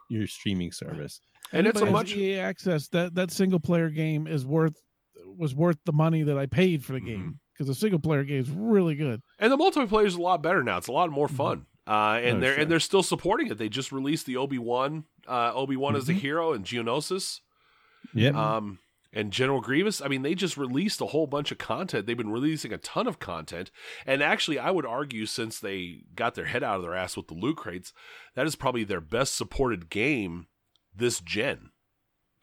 your 0.10 0.28
streaming 0.28 0.72
service. 0.72 1.22
And 1.52 1.68
it's 1.68 1.80
a 1.80 1.84
Anybody 1.86 1.92
much 1.92 2.16
EA 2.18 2.40
access 2.40 2.88
that 2.90 3.16
that 3.16 3.32
single 3.32 3.60
player 3.60 3.90
game 3.90 4.28
is 4.28 4.46
worth 4.46 4.76
was 5.38 5.54
worth 5.56 5.78
the 5.86 5.94
money 5.94 6.24
that 6.24 6.38
I 6.38 6.46
paid 6.48 6.84
for 6.84 6.94
the 6.94 7.00
Mhm. 7.02 7.06
game 7.06 7.40
because 7.54 7.68
the 7.68 7.76
single 7.76 8.00
player 8.00 8.24
game 8.24 8.40
is 8.42 8.50
really 8.50 8.96
good. 8.96 9.22
and 9.40 9.52
the 9.52 9.58
multiplayer 9.58 10.06
is 10.06 10.16
a 10.16 10.22
lot 10.22 10.42
better 10.44 10.64
now. 10.64 10.78
It's 10.78 10.88
a 10.88 10.92
lot 10.92 11.10
more 11.12 11.28
fun. 11.28 11.66
Uh, 11.86 12.20
and 12.24 12.38
Oh, 12.38 12.40
they're 12.40 12.54
sure. 12.54 12.62
and 12.62 12.72
they're 12.72 12.80
still 12.80 13.04
supporting 13.04 13.48
it. 13.48 13.58
They 13.58 13.70
just 13.70 13.92
released 13.92 14.26
the 14.26 14.38
Obi 14.38 14.58
Wan, 14.58 15.04
uh, 15.28 15.52
Obi 15.54 15.76
Wan 15.76 15.96
as 15.96 16.08
the 16.08 16.14
Mhm. 16.14 16.18
hero 16.20 16.54
and 16.54 16.66
Geonosis. 16.66 17.42
Yeah. 18.14 18.30
um, 18.30 18.80
and 19.14 19.32
General 19.32 19.62
Grievous. 19.62 20.02
I 20.02 20.08
mean, 20.08 20.24
they 20.24 20.36
just 20.36 20.58
released 20.58 21.00
a 21.02 21.06
whole 21.08 21.28
bunch 21.28 21.52
of 21.52 21.58
content. 21.58 22.06
They've 22.08 22.18
been 22.18 22.32
releasing 22.32 22.74
a 22.74 22.78
ton 22.78 23.08
of 23.08 23.20
content, 23.20 23.70
and 24.06 24.22
actually, 24.24 24.60
I 24.60 24.72
would 24.72 24.86
argue 24.86 25.26
since 25.26 25.60
they 25.60 26.04
got 26.16 26.36
their 26.36 26.46
head 26.46 26.64
out 26.64 26.78
of 26.78 26.82
their 26.82 26.96
ass 26.96 27.16
with 27.16 27.28
the 27.28 27.34
loot 27.36 27.58
crates, 27.58 27.94
that 28.36 28.46
is 28.48 28.56
probably 28.56 28.84
their 28.84 29.02
best 29.02 29.36
supported 29.36 29.90
game 29.90 30.48
this 30.96 31.20
gen. 31.22 31.70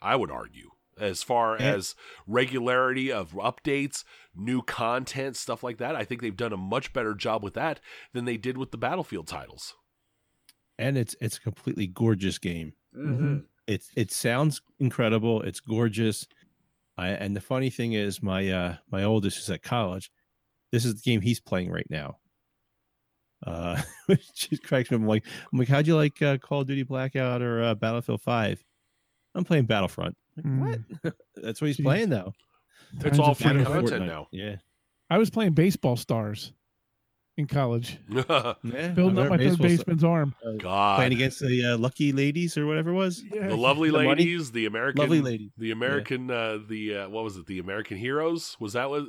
I 0.01 0.17
would 0.17 0.31
argue. 0.31 0.71
As 0.99 1.23
far 1.23 1.57
Yeah. 1.59 1.75
as 1.75 1.95
regularity 2.27 3.11
of 3.11 3.33
updates, 3.33 4.05
new 4.35 4.61
content, 4.63 5.35
stuff 5.37 5.63
like 5.63 5.79
that, 5.79 5.97
I 5.97 6.05
think 6.05 6.21
they've 6.21 6.37
done 6.37 6.53
a 6.53 6.59
much 6.59 6.93
better 6.93 7.15
job 7.15 7.43
with 7.43 7.55
that 7.55 7.81
than 8.13 8.27
they 8.27 8.37
did 8.37 8.59
with 8.59 8.71
the 8.71 8.79
Battlefield 8.79 9.27
titles. 9.27 9.75
and 10.79 10.97
it's 10.97 11.15
it's 11.21 11.37
a 11.37 11.41
completely 11.41 11.87
gorgeous 11.87 12.39
game. 12.39 12.73
Mm-hmm. 12.97 13.39
It 13.67 13.85
it 13.97 14.11
sounds 14.11 14.63
incredible. 14.79 15.43
It's 15.43 15.61
gorgeous. 15.61 16.27
I, 17.01 17.09
and 17.11 17.35
the 17.35 17.41
funny 17.41 17.71
thing 17.71 17.93
is, 17.95 18.23
my 18.23 18.49
uh 18.51 18.77
my 18.91 19.05
oldest 19.05 19.39
is 19.39 19.51
at 19.51 19.63
college. 19.63 20.11
This 20.73 20.85
is 20.85 20.95
the 20.97 21.01
game 21.03 21.21
he's 21.21 21.41
playing 21.41 21.71
right 21.71 21.87
now. 21.91 22.19
Uh, 23.47 23.81
which 24.07 24.33
just 24.35 24.63
cracks 24.63 24.91
me. 24.91 24.97
up. 24.97 25.01
I'm 25.03 25.09
like, 25.09 25.25
I'm 25.53 25.59
like, 25.59 25.69
how'd 25.69 25.87
you 25.87 25.97
like 25.97 26.21
uh, 26.23 26.37
Call 26.39 26.61
of 26.61 26.67
Duty 26.67 26.83
Blackout 26.83 27.41
or 27.43 27.63
uh, 27.63 27.75
Battlefield 27.75 28.21
Five? 28.23 28.63
I'm 29.35 29.45
playing 29.45 29.65
Battlefront. 29.67 30.17
Like, 30.37 30.79
What? 31.03 31.15
That's 31.37 31.61
what 31.61 31.69
he's 31.69 31.79
Jeez. 31.79 31.85
playing 31.85 32.11
though. 32.11 32.33
It's 32.95 33.05
Times 33.05 33.19
all 33.19 33.29
have 33.29 33.39
free 33.39 33.65
content 33.65 33.87
Fortnite. 34.03 34.07
now. 34.07 34.27
Yeah. 34.33 34.57
I 35.09 35.19
was 35.19 35.31
playing 35.31 35.53
baseball 35.55 35.97
stars 35.97 36.53
in 37.41 37.47
college, 37.49 37.99
Yeah. 38.09 38.55
building 38.63 38.97
up 39.19 39.29
my 39.29 39.37
remember 39.37 39.39
third 39.39 39.59
baseball- 39.59 39.67
baseman's 39.67 40.05
arm. 40.05 40.35
God, 40.59 40.97
playing 40.97 41.13
against 41.15 41.41
the 41.41 41.65
uh, 41.67 41.79
lucky 41.79 42.13
ladies 42.13 42.57
or 42.57 42.67
whatever 42.67 42.91
it 42.91 42.95
was. 42.95 43.23
Yeah. 43.33 43.49
the 43.49 43.57
lovely 43.57 43.91
The 43.91 43.99
money- 44.05 44.09
ladies, 44.25 44.53
the 44.53 44.67
American 44.67 45.01
Lovely 45.01 45.21
lady. 45.21 45.51
The 45.59 45.73
American, 45.73 46.31
uh, 46.31 46.59
the 46.69 46.97
uh, 46.97 47.09
what 47.09 47.25
was 47.25 47.37
it? 47.37 47.47
The 47.47 47.59
American 47.59 47.97
Heroes? 47.97 48.57
Was 48.61 48.75
that 48.75 48.89
what 48.89 49.03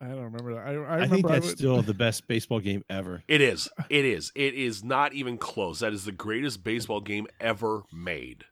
I 0.00 0.06
don't 0.08 0.20
remember 0.24 0.54
that. 0.54 0.60
I, 0.66 0.74
I, 0.74 1.00
I, 1.02 1.08
think 1.08 1.26
that's 1.26 1.46
would- 1.46 1.58
still 1.58 1.82
the 1.82 1.94
best 1.94 2.28
baseball 2.28 2.60
game 2.60 2.84
ever. 2.88 3.24
it 3.26 3.40
is? 3.40 3.68
It 3.90 4.04
is. 4.04 4.30
It 4.36 4.54
is 4.54 4.84
not 4.84 5.12
even 5.14 5.38
close. 5.38 5.80
That 5.80 5.92
is 5.92 6.04
the 6.04 6.12
greatest 6.12 6.62
baseball 6.62 7.00
game 7.00 7.26
ever 7.40 7.82
made. 7.92 8.44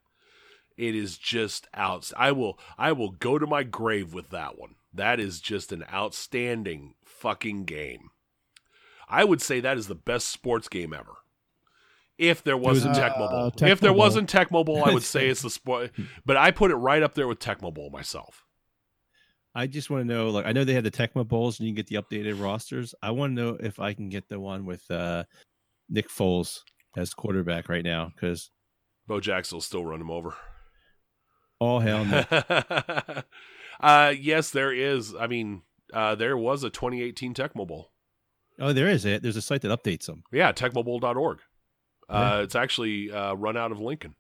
It 0.77 0.95
is 0.97 1.17
just 1.17 1.69
out. 1.73 2.11
I 2.17 2.33
will. 2.33 2.59
I 2.77 2.93
will 2.93 3.11
go 3.13 3.39
to 3.39 3.47
my 3.47 3.63
grave 3.63 4.13
with 4.13 4.31
that 4.31 4.59
one. 4.59 4.75
That 4.93 5.21
is 5.21 5.41
just 5.41 5.73
an 5.73 5.85
outstanding 5.93 6.95
fucking 7.05 7.65
game. 7.65 8.09
I 9.09 9.25
would 9.25 9.41
say 9.41 9.61
that 9.61 9.77
is 9.79 9.87
the 9.89 9.95
best 9.95 10.29
sports 10.29 10.69
game 10.69 10.93
ever. 10.93 11.15
If 12.19 12.43
there 12.43 12.57
wasn't 12.57 12.97
Uh, 12.97 13.01
Tecmo 13.11 13.31
Bowl, 13.31 13.51
Tecmo 13.53 13.69
if 13.71 13.81
there 13.81 13.91
Bowl. 13.93 13.99
wasn't 13.99 14.31
Tecmo 14.33 14.65
Bowl, 14.65 14.85
I 14.85 14.93
would 14.93 15.03
say 15.15 15.29
it's 15.29 15.43
the 15.43 15.51
sport. 15.51 15.91
But 16.25 16.37
I 16.39 16.51
put 16.51 16.71
it 16.71 16.77
right 16.77 17.03
up 17.03 17.15
there 17.15 17.29
with 17.29 17.39
Tecmo 17.39 17.73
Bowl 17.73 17.91
myself. 17.91 18.45
I 19.55 19.67
just 19.67 19.89
want 19.91 20.07
to 20.07 20.15
know, 20.15 20.29
like, 20.31 20.45
I 20.47 20.53
know 20.53 20.65
they 20.65 20.75
had 20.75 20.85
the 20.85 20.91
Tecmo 20.91 21.27
Bowls 21.27 21.59
and 21.61 21.67
you 21.69 21.75
can 21.75 21.83
get 21.83 21.87
the 21.87 21.97
updated 22.03 22.43
rosters. 22.43 22.95
I 23.03 23.11
want 23.11 23.37
to 23.37 23.43
know 23.43 23.57
if 23.61 23.79
I 23.81 23.95
can 23.95 24.09
get 24.09 24.29
the 24.29 24.39
one 24.41 24.65
with 24.67 24.91
uh, 24.91 25.25
Nick 25.89 26.09
Foles 26.11 26.61
as 26.97 27.15
quarterback 27.15 27.69
right 27.69 27.85
now 27.85 28.13
because 28.15 28.51
Bo 29.07 29.21
Jackson 29.21 29.57
will 29.57 29.63
still 29.63 29.85
run 29.85 30.01
him 30.01 30.11
over. 30.11 30.35
all 31.59 31.81
hell 31.81 32.05
no. 32.05 32.25
uh, 33.81 34.13
yes, 34.19 34.51
there 34.51 34.73
is. 34.73 35.15
I 35.15 35.27
mean, 35.27 35.63
uh, 35.93 36.15
there 36.15 36.37
was 36.37 36.65
a 36.65 36.71
2018 36.71 37.35
Tecmo 37.35 37.67
Bowl. 37.67 37.93
Oh, 38.59 38.73
there 38.73 38.89
is 38.89 39.05
it. 39.05 39.23
There's 39.23 39.37
a 39.37 39.43
site 39.43 39.63
that 39.63 39.83
updates 39.83 40.07
them. 40.07 40.23
Yeah, 40.33 40.53
tecmobowl.org. 40.53 41.39
Uh, 42.09 42.13
Yeah. 42.13 42.41
It's 42.43 42.55
actually 42.55 43.11
uh, 43.11 43.35
run 43.35 43.57
out 43.57 43.73
of 43.73 43.81
Lincoln. 43.81 44.15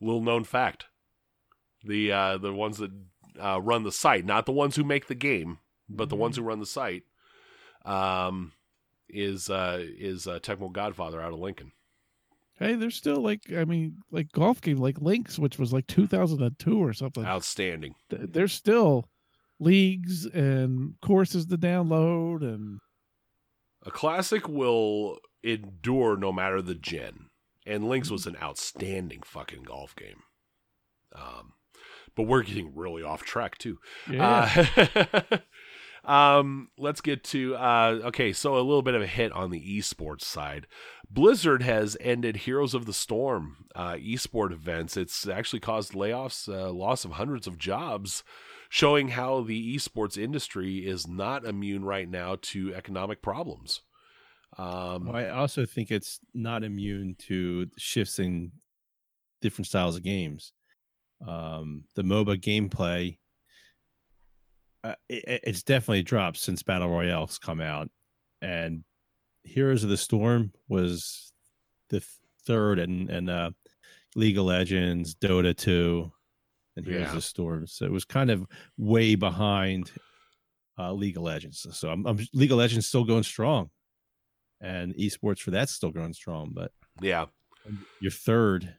Little 0.00 0.22
known 0.22 0.44
fact: 0.44 0.86
the 1.84 2.10
uh, 2.12 2.38
the 2.38 2.52
ones 2.52 2.78
that 2.78 2.90
uh, 3.38 3.60
run 3.60 3.82
the 3.82 3.92
site, 3.92 4.24
not 4.24 4.46
the 4.46 4.52
ones 4.52 4.76
who 4.76 4.84
make 4.84 5.08
the 5.08 5.14
game, 5.14 5.58
but 5.88 6.08
the 6.08 6.16
ones 6.16 6.36
who 6.36 6.42
run 6.42 6.58
the 6.60 6.64
site, 6.66 7.02
um, 7.84 8.52
is 9.10 9.50
uh, 9.50 9.78
is 9.82 10.26
uh, 10.26 10.38
Tecmo 10.38 10.72
Godfather 10.72 11.20
out 11.20 11.34
of 11.34 11.38
Lincoln. 11.38 11.72
Hey, 12.58 12.76
there's 12.76 12.96
still 12.96 13.20
like 13.20 13.52
I 13.54 13.66
mean, 13.66 13.98
like 14.10 14.32
golf 14.32 14.62
game, 14.62 14.78
like 14.78 15.02
Links, 15.02 15.38
which 15.38 15.58
was 15.58 15.70
like 15.72 15.86
2002 15.86 16.82
or 16.82 16.94
something. 16.94 17.24
Outstanding. 17.26 17.94
Th- 18.08 18.22
There's 18.24 18.52
still 18.54 19.06
leagues 19.60 20.26
and 20.26 20.94
courses 21.00 21.46
to 21.46 21.56
download, 21.58 22.42
and 22.42 22.80
A 23.86 23.90
classic 23.90 24.48
will 24.48 25.18
endure 25.44 26.16
no 26.16 26.32
matter 26.32 26.60
the 26.60 26.74
gen. 26.74 27.28
And 27.66 27.88
Links 27.88 28.10
was 28.10 28.26
an 28.26 28.36
outstanding 28.42 29.20
fucking 29.24 29.62
golf 29.62 29.94
game. 29.94 30.22
Um, 31.14 31.52
but 32.16 32.24
we're 32.24 32.42
getting 32.42 32.74
really 32.74 33.02
off 33.02 33.22
track 33.22 33.58
too. 33.58 33.78
yeah, 34.10 34.66
Uh, 34.76 35.20
um, 36.10 36.68
let's 36.78 37.00
get 37.00 37.22
to 37.24 37.54
uh, 37.56 38.00
okay. 38.04 38.32
So 38.32 38.54
a 38.54 38.60
little 38.60 38.82
bit 38.82 38.94
of 38.94 39.02
a 39.02 39.06
hit 39.06 39.30
on 39.32 39.50
the 39.50 39.78
esports 39.78 40.22
side. 40.22 40.66
Blizzard 41.08 41.62
has 41.62 41.96
ended 42.00 42.38
Heroes 42.38 42.74
of 42.74 42.86
the 42.86 42.92
Storm 42.92 43.66
uh, 43.74 43.94
esport 43.94 44.52
events. 44.52 44.96
It's 44.96 45.28
actually 45.28 45.60
caused 45.60 45.92
layoffs, 45.92 46.48
uh, 46.48 46.70
loss 46.72 47.04
of 47.04 47.12
hundreds 47.12 47.46
of 47.46 47.58
jobs, 47.58 48.22
showing 48.70 49.08
how 49.08 49.42
the 49.42 49.76
esports 49.76 50.16
industry 50.16 50.78
is 50.78 51.06
not 51.06 51.44
immune 51.44 51.84
right 51.84 52.08
now 52.08 52.36
to 52.40 52.72
economic 52.72 53.20
problems. 53.20 53.82
Um, 54.56 55.06
Well, 55.06 55.16
I 55.16 55.28
also 55.28 55.66
think 55.66 55.90
it's 55.90 56.20
not 56.34 56.62
immune 56.62 57.16
to 57.26 57.68
shifts 57.76 58.20
in 58.20 58.52
different 59.42 59.66
styles 59.66 59.96
of 59.96 60.04
games. 60.04 60.52
Um, 61.26 61.82
the 61.96 62.02
MOBA 62.02 62.40
gameplay, 62.40 63.18
uh, 64.84 64.94
it, 65.08 65.40
it's 65.44 65.64
definitely 65.64 66.04
dropped 66.04 66.38
since 66.38 66.62
Battle 66.62 66.88
Royale's 66.88 67.38
come 67.38 67.60
out, 67.60 67.90
and 68.40 68.84
Heroes 69.42 69.82
of 69.82 69.90
the 69.90 69.96
Storm 69.96 70.52
was 70.68 71.32
the 71.88 72.04
third, 72.46 72.78
and 72.78 73.10
and 73.10 73.28
uh, 73.28 73.50
League 74.14 74.38
of 74.38 74.44
Legends, 74.44 75.14
Dota 75.16 75.56
two, 75.56 76.12
and 76.80 76.94
Heroes 76.94 77.08
Yeah. 77.08 77.14
the 77.14 77.20
Storm. 77.20 77.66
So 77.66 77.84
it 77.84 77.92
was 77.92 78.04
kind 78.04 78.30
of 78.30 78.46
way 78.76 79.14
behind 79.14 79.92
uh, 80.78 80.92
League 80.92 81.16
of 81.16 81.22
Legends. 81.22 81.66
So 81.72 81.90
I'm, 81.90 82.06
I'm 82.06 82.18
League 82.32 82.52
of 82.52 82.58
Legends 82.58 82.86
still 82.86 83.04
going 83.04 83.22
strong, 83.22 83.70
and 84.60 84.94
esports 84.96 85.40
for 85.40 85.50
that's 85.50 85.72
still 85.72 85.90
going 85.90 86.12
strong. 86.14 86.52
But 86.54 86.72
yeah, 87.00 87.26
your 88.00 88.10
third 88.12 88.74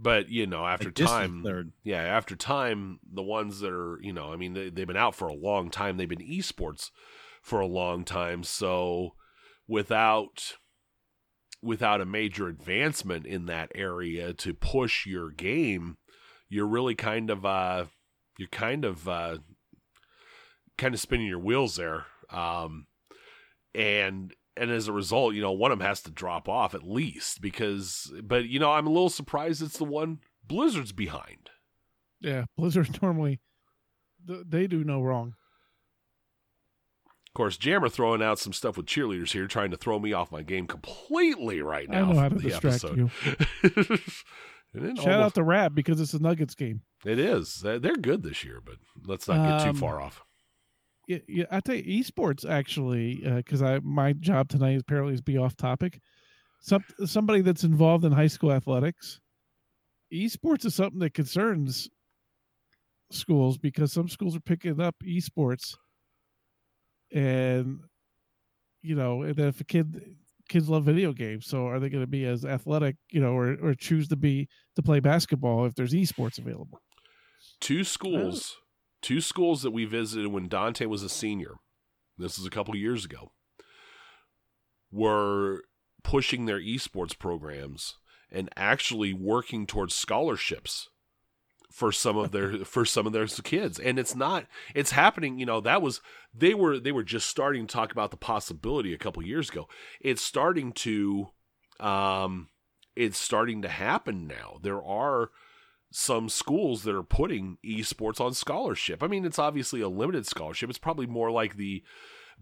but 0.00 0.28
you 0.28 0.46
know, 0.46 0.64
after 0.64 0.90
time, 0.92 1.42
third. 1.42 1.72
yeah, 1.82 2.02
after 2.02 2.36
time, 2.36 3.00
the 3.12 3.22
ones 3.22 3.60
that 3.60 3.72
are, 3.72 3.98
you 4.00 4.12
know, 4.12 4.32
I 4.32 4.36
mean, 4.36 4.54
they, 4.54 4.70
they've 4.70 4.86
been 4.86 4.96
out 4.96 5.14
for 5.16 5.26
a 5.26 5.34
long 5.34 5.70
time. 5.70 5.96
They've 5.96 6.08
been 6.08 6.18
esports 6.18 6.90
for 7.42 7.58
a 7.60 7.66
long 7.66 8.04
time. 8.04 8.44
So 8.44 9.14
without 9.66 10.54
without 11.62 12.00
a 12.00 12.06
major 12.06 12.46
advancement 12.46 13.26
in 13.26 13.46
that 13.46 13.72
area 13.74 14.32
to 14.34 14.54
push 14.54 15.04
your 15.06 15.30
game, 15.30 15.96
you're 16.48 16.66
really 16.66 16.94
kind 16.94 17.30
of 17.30 17.44
uh 17.44 17.84
you're 18.38 18.48
kind 18.48 18.84
of 18.84 19.08
uh 19.08 19.38
kind 20.76 20.94
of 20.94 21.00
spinning 21.00 21.26
your 21.26 21.38
wheels 21.38 21.76
there. 21.76 22.06
Um 22.30 22.86
and 23.74 24.34
and 24.56 24.70
as 24.70 24.88
a 24.88 24.92
result, 24.92 25.34
you 25.34 25.40
know, 25.42 25.52
one 25.52 25.70
of 25.72 25.78
them 25.78 25.86
has 25.86 26.02
to 26.02 26.10
drop 26.10 26.48
off 26.48 26.74
at 26.74 26.82
least 26.82 27.40
because 27.40 28.12
but 28.22 28.46
you 28.48 28.58
know, 28.58 28.72
I'm 28.72 28.86
a 28.86 28.90
little 28.90 29.08
surprised 29.10 29.62
it's 29.62 29.78
the 29.78 29.84
one 29.84 30.18
Blizzard's 30.46 30.92
behind. 30.92 31.50
yeah. 32.20 32.44
Blizzard 32.56 33.00
normally 33.02 33.40
they 34.26 34.66
do 34.66 34.84
no 34.84 35.00
wrong. 35.02 35.34
Of 37.28 37.34
course, 37.34 37.56
Jammer 37.56 37.88
throwing 37.88 38.22
out 38.22 38.38
some 38.40 38.52
stuff 38.52 38.76
with 38.76 38.86
cheerleaders 38.86 39.30
here, 39.32 39.46
trying 39.46 39.70
to 39.70 39.76
throw 39.76 39.98
me 40.00 40.12
off 40.12 40.32
my 40.32 40.42
game 40.42 40.66
completely 40.66 41.62
right 41.62 41.88
now. 41.88 41.98
I 41.98 42.00
now. 42.00 42.12
know 42.12 42.18
how 42.18 42.28
to 42.30 42.34
distract 42.36 42.84
episode. 42.84 42.96
you. 42.96 43.98
Shout 44.74 44.98
out 44.98 45.08
almost- 45.08 45.34
to 45.36 45.42
Rab 45.44 45.74
because 45.74 46.00
it's 46.00 46.14
a 46.14 46.18
Nuggets 46.18 46.54
game. 46.54 46.82
It 47.04 47.18
is. 47.18 47.64
Uh, 47.64 47.78
They're 47.78 47.96
good 47.96 48.22
this 48.22 48.44
year, 48.44 48.60
but 48.60 48.76
let's 49.04 49.26
not 49.28 49.36
get 49.60 49.68
Um, 49.68 49.74
too 49.74 49.80
far 49.80 50.00
off. 50.00 50.22
Yeah, 51.06 51.18
yeah, 51.26 51.44
I 51.50 51.60
tell 51.60 51.74
you, 51.74 52.02
esports 52.02 52.48
actually, 52.48 53.16
because 53.36 53.62
I 53.62 53.78
my 53.78 54.12
job 54.12 54.48
tonight 54.50 54.74
is 54.74 54.82
apparently 54.82 55.14
is 55.14 55.22
be 55.22 55.38
off 55.38 55.56
topic. 55.56 56.00
Some 56.60 56.84
somebody 57.06 57.40
that's 57.40 57.64
involved 57.64 58.04
in 58.04 58.12
high 58.12 58.26
school 58.26 58.52
athletics, 58.52 59.20
esports 60.12 60.66
is 60.66 60.74
something 60.74 60.98
that 61.00 61.14
concerns 61.14 61.88
schools 63.10 63.56
because 63.56 63.90
some 63.90 64.08
schools 64.08 64.36
are 64.36 64.40
picking 64.40 64.80
up 64.82 64.96
esports, 65.02 65.76
and 67.12 67.80
you 68.82 68.94
know, 68.94 69.22
and 69.22 69.38
if 69.38 69.60
a 69.60 69.64
kid 69.64 70.16
kids 70.48 70.68
love 70.68 70.84
video 70.84 71.12
games, 71.12 71.46
so 71.46 71.66
are 71.66 71.78
they 71.78 71.88
going 71.88 72.02
to 72.02 72.08
be 72.08 72.24
as 72.24 72.44
athletic, 72.44 72.96
you 73.10 73.20
know, 73.20 73.32
or 73.32 73.56
or 73.62 73.74
choose 73.74 74.08
to 74.08 74.16
be 74.16 74.48
to 74.76 74.82
play 74.82 75.00
basketball 75.00 75.66
if 75.66 75.74
there's 75.74 75.92
esports 75.92 76.38
available? 76.38 76.80
Two 77.60 77.84
schools, 77.84 78.56
oh. 78.58 78.62
two 79.02 79.20
schools 79.20 79.62
that 79.62 79.70
we 79.70 79.84
visited 79.84 80.28
when 80.28 80.48
Dante 80.48 80.86
was 80.86 81.02
a 81.02 81.08
senior. 81.08 81.56
This 82.16 82.38
is 82.38 82.46
a 82.46 82.50
couple 82.50 82.74
years 82.76 83.04
ago. 83.04 83.32
Were 84.90 85.62
pushing 86.02 86.46
their 86.46 86.60
esports 86.60 87.16
programs 87.16 87.96
and 88.30 88.48
actually 88.56 89.12
working 89.12 89.66
towards 89.66 89.94
scholarships 89.94 90.88
for 91.70 91.92
some 91.92 92.16
of 92.16 92.32
their 92.32 92.58
for 92.64 92.84
some 92.84 93.06
of 93.06 93.12
their 93.12 93.26
kids. 93.26 93.78
And 93.78 93.98
it's 93.98 94.14
not 94.14 94.46
it's 94.74 94.92
happening 94.92 95.38
you 95.38 95.46
know 95.46 95.60
that 95.60 95.82
was 95.82 96.00
they 96.34 96.54
were 96.54 96.78
they 96.78 96.92
were 96.92 97.02
just 97.02 97.28
starting 97.28 97.66
to 97.66 97.72
talk 97.72 97.92
about 97.92 98.10
the 98.10 98.16
possibility 98.16 98.92
a 98.92 98.98
couple 98.98 99.22
years 99.22 99.50
ago. 99.50 99.68
It's 100.00 100.22
starting 100.22 100.72
to 100.72 101.28
um 101.80 102.48
it's 102.96 103.18
starting 103.18 103.62
to 103.62 103.68
happen 103.68 104.26
now. 104.26 104.58
There 104.62 104.82
are 104.82 105.30
some 105.90 106.28
schools 106.28 106.82
that 106.82 106.94
are 106.94 107.02
putting 107.02 107.56
esports 107.64 108.20
on 108.20 108.34
scholarship. 108.34 109.02
I 109.02 109.06
mean 109.06 109.24
it's 109.24 109.38
obviously 109.38 109.80
a 109.80 109.88
limited 109.88 110.26
scholarship. 110.26 110.70
It's 110.70 110.78
probably 110.78 111.06
more 111.06 111.30
like 111.30 111.56
the 111.56 111.82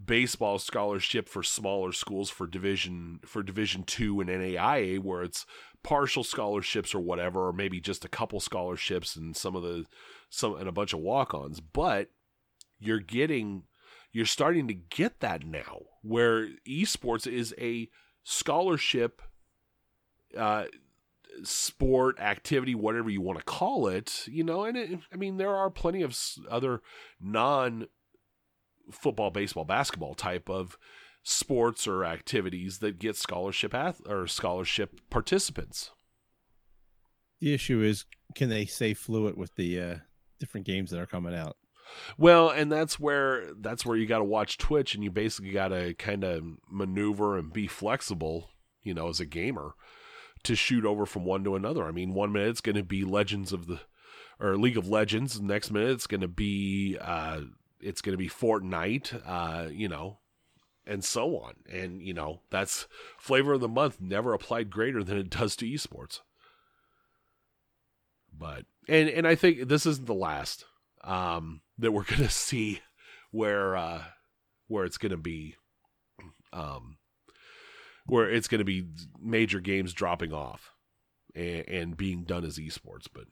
baseball 0.03 0.59
scholarship 0.59 1.27
for 1.27 1.41
smaller 1.41 1.91
schools 1.91 2.29
for 2.29 2.45
division 2.45 3.19
for 3.25 3.41
division 3.41 3.83
2 3.83 4.21
and 4.21 4.29
NAIA 4.29 4.99
where 4.99 5.23
it's 5.23 5.45
partial 5.83 6.23
scholarships 6.23 6.93
or 6.93 6.99
whatever 6.99 7.47
or 7.47 7.53
maybe 7.53 7.79
just 7.79 8.05
a 8.05 8.09
couple 8.09 8.39
scholarships 8.39 9.15
and 9.15 9.35
some 9.35 9.55
of 9.55 9.63
the 9.63 9.85
some 10.29 10.55
and 10.57 10.67
a 10.67 10.71
bunch 10.71 10.93
of 10.93 10.99
walk-ons. 10.99 11.59
But 11.59 12.09
you're 12.79 12.99
getting 12.99 13.63
you're 14.11 14.25
starting 14.25 14.67
to 14.67 14.73
get 14.73 15.19
that 15.19 15.45
now 15.45 15.81
where 16.01 16.49
esports 16.67 17.27
is 17.27 17.53
a 17.57 17.89
scholarship 18.23 19.21
uh 20.37 20.65
sport 21.43 22.19
activity 22.19 22.73
whatever 22.73 23.09
you 23.09 23.21
want 23.21 23.37
to 23.37 23.45
call 23.45 23.87
it 23.87 24.23
you 24.27 24.43
know 24.43 24.63
and 24.63 24.75
it, 24.75 24.99
i 25.13 25.15
mean 25.15 25.37
there 25.37 25.55
are 25.55 25.69
plenty 25.69 26.01
of 26.01 26.17
other 26.49 26.81
non 27.21 27.87
football, 28.91 29.31
baseball, 29.31 29.65
basketball 29.65 30.15
type 30.15 30.49
of 30.49 30.77
sports 31.23 31.87
or 31.87 32.05
activities 32.05 32.79
that 32.79 32.99
get 32.99 33.15
scholarship 33.15 33.73
ath- 33.73 34.01
or 34.07 34.27
scholarship 34.27 34.99
participants. 35.09 35.91
The 37.39 37.53
issue 37.53 37.81
is, 37.81 38.05
can 38.33 38.49
they 38.49 38.65
stay 38.65 38.93
fluid 38.93 39.37
with 39.37 39.55
the 39.55 39.79
uh, 39.79 39.95
different 40.39 40.65
games 40.65 40.91
that 40.91 40.99
are 40.99 41.05
coming 41.05 41.35
out? 41.35 41.57
Well, 42.17 42.49
and 42.49 42.71
that's 42.71 42.99
where 42.99 43.53
that's 43.59 43.85
where 43.85 43.95
you 43.95 44.05
got 44.05 44.17
to 44.17 44.23
watch 44.25 44.57
Twitch, 44.57 44.93
and 44.93 45.03
you 45.03 45.11
basically 45.11 45.51
got 45.51 45.69
to 45.69 45.93
kind 45.93 46.23
of 46.23 46.43
maneuver 46.69 47.37
and 47.37 47.53
be 47.53 47.67
flexible, 47.67 48.49
you 48.83 48.93
know, 48.93 49.07
as 49.07 49.19
a 49.19 49.25
gamer, 49.25 49.73
to 50.43 50.55
shoot 50.55 50.85
over 50.85 51.05
from 51.05 51.23
one 51.23 51.43
to 51.45 51.55
another. 51.55 51.85
I 51.85 51.91
mean, 51.91 52.13
one 52.13 52.31
minute 52.31 52.49
it's 52.49 52.61
going 52.61 52.75
to 52.75 52.83
be 52.83 53.03
Legends 53.03 53.53
of 53.53 53.67
the 53.67 53.79
or 54.39 54.57
League 54.57 54.77
of 54.77 54.87
Legends, 54.87 55.41
next 55.41 55.71
minute 55.71 55.91
it's 55.91 56.07
going 56.07 56.21
to 56.21 56.27
be 56.27 56.97
uh, 56.99 57.41
it's 57.79 58.01
going 58.01 58.13
to 58.13 58.17
be 58.17 58.29
Fortnite, 58.29 59.21
uh, 59.25 59.69
you 59.69 59.87
know, 59.87 60.19
and 60.85 61.03
so 61.03 61.37
on. 61.37 61.53
And, 61.71 62.01
you 62.01 62.13
know, 62.13 62.41
that's 62.49 62.87
flavor 63.17 63.53
of 63.53 63.61
the 63.61 63.67
month 63.67 63.99
never 63.99 64.33
applied 64.33 64.69
greater 64.69 65.03
than 65.03 65.17
it 65.17 65.29
does 65.29 65.55
to 65.57 65.65
esports. 65.65 66.21
But, 68.35 68.65
and, 68.87 69.09
and 69.09 69.27
I 69.27 69.35
think 69.35 69.67
this 69.67 69.85
isn't 69.85 70.07
the 70.07 70.13
last, 70.13 70.65
um, 71.03 71.61
that 71.77 71.91
we're 71.91 72.03
going 72.07 72.21
to 72.21 72.29
see 72.29 72.81
where, 73.31 73.75
uh, 73.75 74.03
where 74.67 74.85
it's 74.85 74.97
going 74.97 75.11
to 75.11 75.17
be, 75.17 75.55
um, 76.53 76.97
where 78.05 78.29
it's 78.29 78.47
going 78.47 78.59
to 78.59 78.65
be 78.65 78.87
major 79.19 79.59
games 79.59 79.93
dropping 79.93 80.33
off 80.33 80.71
and, 81.35 81.67
and 81.67 81.97
being 81.97 82.23
done 82.23 82.45
as 82.45 82.57
esports. 82.57 83.07
But 83.13 83.25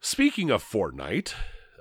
speaking 0.00 0.50
of 0.50 0.62
Fortnite, 0.62 1.34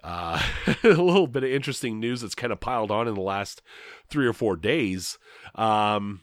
uh, 0.03 0.41
a 0.83 0.87
little 0.87 1.27
bit 1.27 1.43
of 1.43 1.49
interesting 1.49 1.99
news 1.99 2.21
that's 2.21 2.35
kind 2.35 2.53
of 2.53 2.59
piled 2.59 2.91
on 2.91 3.07
in 3.07 3.13
the 3.13 3.21
last 3.21 3.61
three 4.09 4.27
or 4.27 4.33
four 4.33 4.55
days. 4.55 5.17
Um, 5.55 6.21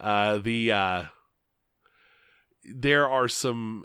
uh, 0.00 0.38
the 0.38 0.72
uh, 0.72 1.04
there 2.64 3.08
are 3.08 3.28
some 3.28 3.84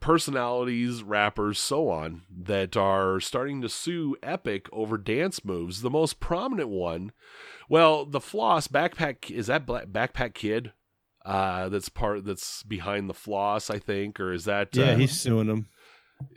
personalities, 0.00 1.02
rappers, 1.02 1.58
so 1.58 1.88
on 1.88 2.22
that 2.30 2.76
are 2.76 3.20
starting 3.20 3.60
to 3.62 3.68
sue 3.68 4.16
Epic 4.22 4.68
over 4.72 4.96
dance 4.96 5.44
moves. 5.44 5.82
The 5.82 5.90
most 5.90 6.20
prominent 6.20 6.68
one, 6.68 7.12
well, 7.68 8.04
the 8.04 8.20
Floss 8.20 8.68
backpack 8.68 9.30
is 9.30 9.48
that 9.48 9.66
Black, 9.66 9.86
Backpack 9.86 10.34
Kid. 10.34 10.72
Uh, 11.24 11.68
that's 11.68 11.90
part 11.90 12.24
that's 12.24 12.62
behind 12.62 13.10
the 13.10 13.14
floss, 13.14 13.68
I 13.68 13.78
think, 13.78 14.18
or 14.18 14.32
is 14.32 14.46
that? 14.46 14.74
Yeah, 14.74 14.92
uh, 14.92 14.96
he's 14.96 15.20
suing 15.20 15.48
them. 15.48 15.66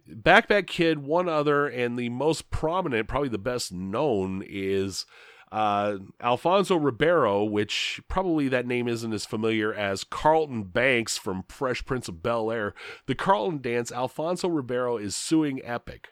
Backpack 0.10 0.68
Kid, 0.68 1.00
one 1.00 1.30
other, 1.30 1.68
and 1.68 1.98
the 1.98 2.10
most 2.10 2.52
prominent, 2.52 3.08
probably 3.08 3.30
the 3.30 3.38
best 3.38 3.72
known, 3.72 4.44
is 4.48 5.06
uh, 5.52 5.98
Alfonso 6.22 6.76
Ribeiro, 6.76 7.44
which 7.44 8.02
probably 8.08 8.48
that 8.48 8.68
name 8.68 8.88
isn't 8.88 9.14
as 9.14 9.26
familiar 9.26 9.74
as 9.74 10.04
Carlton 10.04 10.64
Banks 10.64 11.18
from 11.18 11.44
Fresh 11.50 11.86
Prince 11.86 12.08
of 12.08 12.24
Bel 12.24 12.52
Air. 12.52 12.74
The 13.06 13.16
Carlton 13.16 13.62
dance, 13.62 13.92
Alfonso 13.92 14.48
Ribeiro 14.48 14.98
is 14.98 15.16
suing 15.16 15.62
Epic 15.64 16.10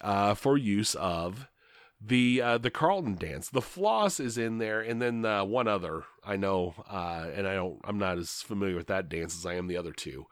uh, 0.00 0.34
for 0.34 0.56
use 0.56 0.94
of 0.94 1.48
the 2.00 2.42
uh, 2.42 2.58
the 2.58 2.70
Carlton 2.70 3.16
dance. 3.16 3.48
The 3.48 3.62
floss 3.62 4.20
is 4.20 4.36
in 4.36 4.58
there, 4.58 4.80
and 4.80 5.00
then 5.00 5.24
uh, 5.24 5.44
one 5.44 5.66
other 5.66 6.04
I 6.24 6.36
know, 6.36 6.74
uh, 6.88 7.26
and 7.34 7.48
I 7.48 7.54
don't. 7.54 7.80
I'm 7.84 7.98
not 7.98 8.18
as 8.18 8.42
familiar 8.42 8.76
with 8.76 8.88
that 8.88 9.08
dance 9.08 9.36
as 9.36 9.46
I 9.46 9.54
am 9.54 9.66
the 9.66 9.76
other 9.76 9.92
two. 9.92 10.26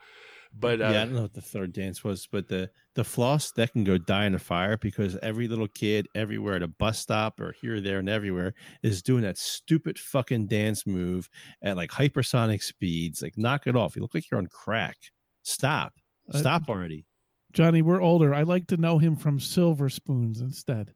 But 0.54 0.80
uh, 0.82 0.90
yeah, 0.90 1.02
I 1.02 1.04
don't 1.04 1.14
know 1.14 1.22
what 1.22 1.32
the 1.32 1.40
third 1.40 1.72
dance 1.72 2.04
was, 2.04 2.28
but 2.30 2.48
the 2.48 2.70
the 2.94 3.04
floss 3.04 3.50
that 3.52 3.72
can 3.72 3.84
go 3.84 3.96
die 3.96 4.26
in 4.26 4.34
a 4.34 4.38
fire 4.38 4.76
because 4.76 5.16
every 5.22 5.48
little 5.48 5.66
kid 5.68 6.08
everywhere 6.14 6.56
at 6.56 6.62
a 6.62 6.68
bus 6.68 6.98
stop 6.98 7.40
or 7.40 7.52
here, 7.60 7.80
there, 7.80 7.98
and 7.98 8.08
everywhere 8.08 8.52
is 8.82 9.02
doing 9.02 9.22
that 9.22 9.38
stupid 9.38 9.98
fucking 9.98 10.46
dance 10.48 10.86
move 10.86 11.30
at 11.62 11.76
like 11.76 11.90
hypersonic 11.90 12.62
speeds. 12.62 13.22
Like, 13.22 13.38
knock 13.38 13.66
it 13.66 13.76
off! 13.76 13.96
You 13.96 14.02
look 14.02 14.14
like 14.14 14.30
you're 14.30 14.38
on 14.38 14.46
crack. 14.46 14.96
Stop! 15.42 15.94
Uh, 16.32 16.38
Stop 16.38 16.68
already. 16.68 17.06
Johnny, 17.52 17.82
we're 17.82 18.00
older. 18.02 18.34
I 18.34 18.42
like 18.42 18.66
to 18.68 18.76
know 18.76 18.98
him 18.98 19.16
from 19.16 19.40
Silver 19.40 19.88
Spoons 19.88 20.40
instead. 20.40 20.94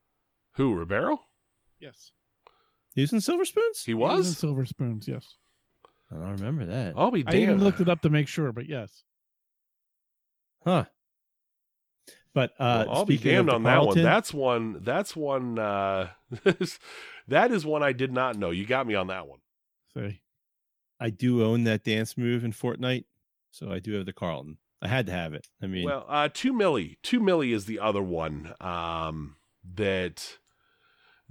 who 0.53 0.75
Ribeiro? 0.75 1.21
Yes, 1.81 2.13
He 2.95 3.01
was 3.03 3.13
in 3.13 3.21
Silver 3.21 3.45
Spoons. 3.45 3.83
He 3.85 3.93
in 3.93 3.99
was. 3.99 4.29
In 4.29 4.35
Silver 4.35 4.65
Spoons. 4.67 5.09
Yes, 5.09 5.37
I 6.11 6.15
don't 6.17 6.37
remember 6.37 6.67
that. 6.67 6.95
I'll 6.97 7.11
be 7.11 7.25
I 7.27 7.37
even 7.37 7.63
looked 7.63 7.81
it 7.81 7.89
up 7.89 8.03
to 8.03 8.11
make 8.11 8.29
sure, 8.29 8.53
but 8.53 8.67
yes. 8.69 9.03
Huh. 10.67 10.85
But 12.35 12.51
uh, 12.59 12.85
Well, 12.87 12.97
I'll 12.97 13.05
be 13.07 13.17
damned 13.17 13.49
on 13.49 13.63
that 13.63 13.87
one. 13.87 14.03
That's 14.03 14.35
one. 14.35 14.81
That's 14.83 15.17
one. 15.17 15.59
Uh, 15.59 16.09
that 17.29 17.51
is 17.51 17.65
one 17.65 17.83
I 17.83 17.93
did 17.93 18.13
not 18.13 18.37
know. 18.37 18.51
You 18.51 18.67
got 18.67 18.87
me 18.87 18.95
on 18.95 19.07
that 19.07 19.27
one. 19.27 19.39
Say, 19.95 20.21
I 21.01 21.11
do 21.11 21.43
own 21.45 21.65
that 21.65 21.85
dance 21.85 22.19
move 22.19 22.45
in 22.45 22.53
Fortnite, 22.53 23.05
so 23.51 23.71
I 23.71 23.79
do 23.79 23.95
have 23.95 24.05
the 24.07 24.13
Carlton. 24.13 24.59
I 24.83 24.89
had 24.89 25.07
to 25.07 25.13
have 25.13 25.33
it. 25.33 25.47
I 25.63 25.67
mean, 25.67 25.87
Well, 25.87 26.05
uh, 26.09 26.29
two 26.33 26.53
milli. 26.53 26.97
Two 27.03 27.21
milli 27.21 27.55
is 27.55 27.65
the 27.65 27.79
other 27.79 28.03
one. 28.03 28.53
Um, 28.61 29.37
that 29.75 30.37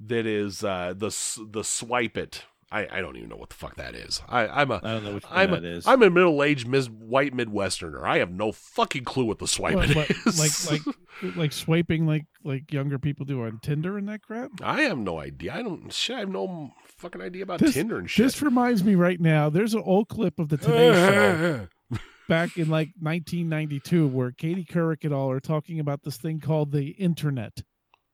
that 0.03 0.25
is 0.25 0.63
uh, 0.63 0.93
the 0.95 1.15
the 1.51 1.63
swipe 1.63 2.17
it. 2.17 2.45
I, 2.71 2.87
I 2.91 3.01
don't 3.01 3.15
even 3.15 3.29
know 3.29 3.35
what 3.35 3.49
the 3.49 3.55
fuck 3.55 3.75
that 3.75 3.95
is. 3.95 4.21
I, 4.27 4.47
I'm 4.47 4.71
a 4.71 4.81
I 4.83 4.93
don't 4.93 5.03
know 5.05 5.13
which 5.13 5.23
one 5.25 5.33
I'm 5.39 5.53
a, 5.53 5.57
is. 5.57 5.85
I'm 5.85 6.01
a 6.01 6.09
middle 6.09 6.41
aged 6.43 6.67
mis- 6.67 6.89
white 6.89 7.31
Midwesterner. 7.33 8.03
I 8.03 8.17
have 8.17 8.31
no 8.31 8.51
fucking 8.51 9.03
clue 9.03 9.25
what 9.25 9.39
the 9.39 9.47
swipe 9.47 9.75
what, 9.75 9.89
it 9.89 9.95
what, 9.95 10.09
is. 10.09 10.67
like 10.67 10.85
like 11.21 11.35
like 11.35 11.51
swiping 11.53 12.07
like 12.07 12.25
like 12.43 12.73
younger 12.73 12.97
people 12.97 13.25
do 13.25 13.43
on 13.43 13.59
Tinder 13.61 13.97
and 13.97 14.09
that 14.09 14.23
crap. 14.23 14.49
I 14.63 14.81
have 14.81 14.97
no 14.97 15.19
idea. 15.19 15.53
I 15.53 15.61
don't. 15.61 15.93
Shit, 15.93 16.15
I 16.15 16.19
have 16.21 16.29
no 16.29 16.71
fucking 16.97 17.21
idea 17.21 17.43
about 17.43 17.59
This- 17.59 17.75
Tinder 17.75 17.97
and 17.97 18.09
shit. 18.09 18.25
This 18.25 18.41
reminds 18.41 18.83
me 18.83 18.95
right 18.95 19.19
now. 19.19 19.49
There's 19.49 19.73
an 19.73 19.83
old 19.85 20.09
clip 20.09 20.39
of 20.39 20.49
the 20.49 20.57
Today 20.57 20.91
Show 20.91 21.67
back 22.27 22.57
in 22.57 22.69
like 22.69 22.89
1992 22.99 24.07
where 24.07 24.31
Katie 24.31 24.65
Couric 24.65 25.03
and 25.03 25.13
all 25.13 25.29
are 25.29 25.39
talking 25.39 25.79
about 25.79 26.01
this 26.03 26.17
thing 26.17 26.39
called 26.39 26.71
the 26.71 26.89
internet. 26.89 27.63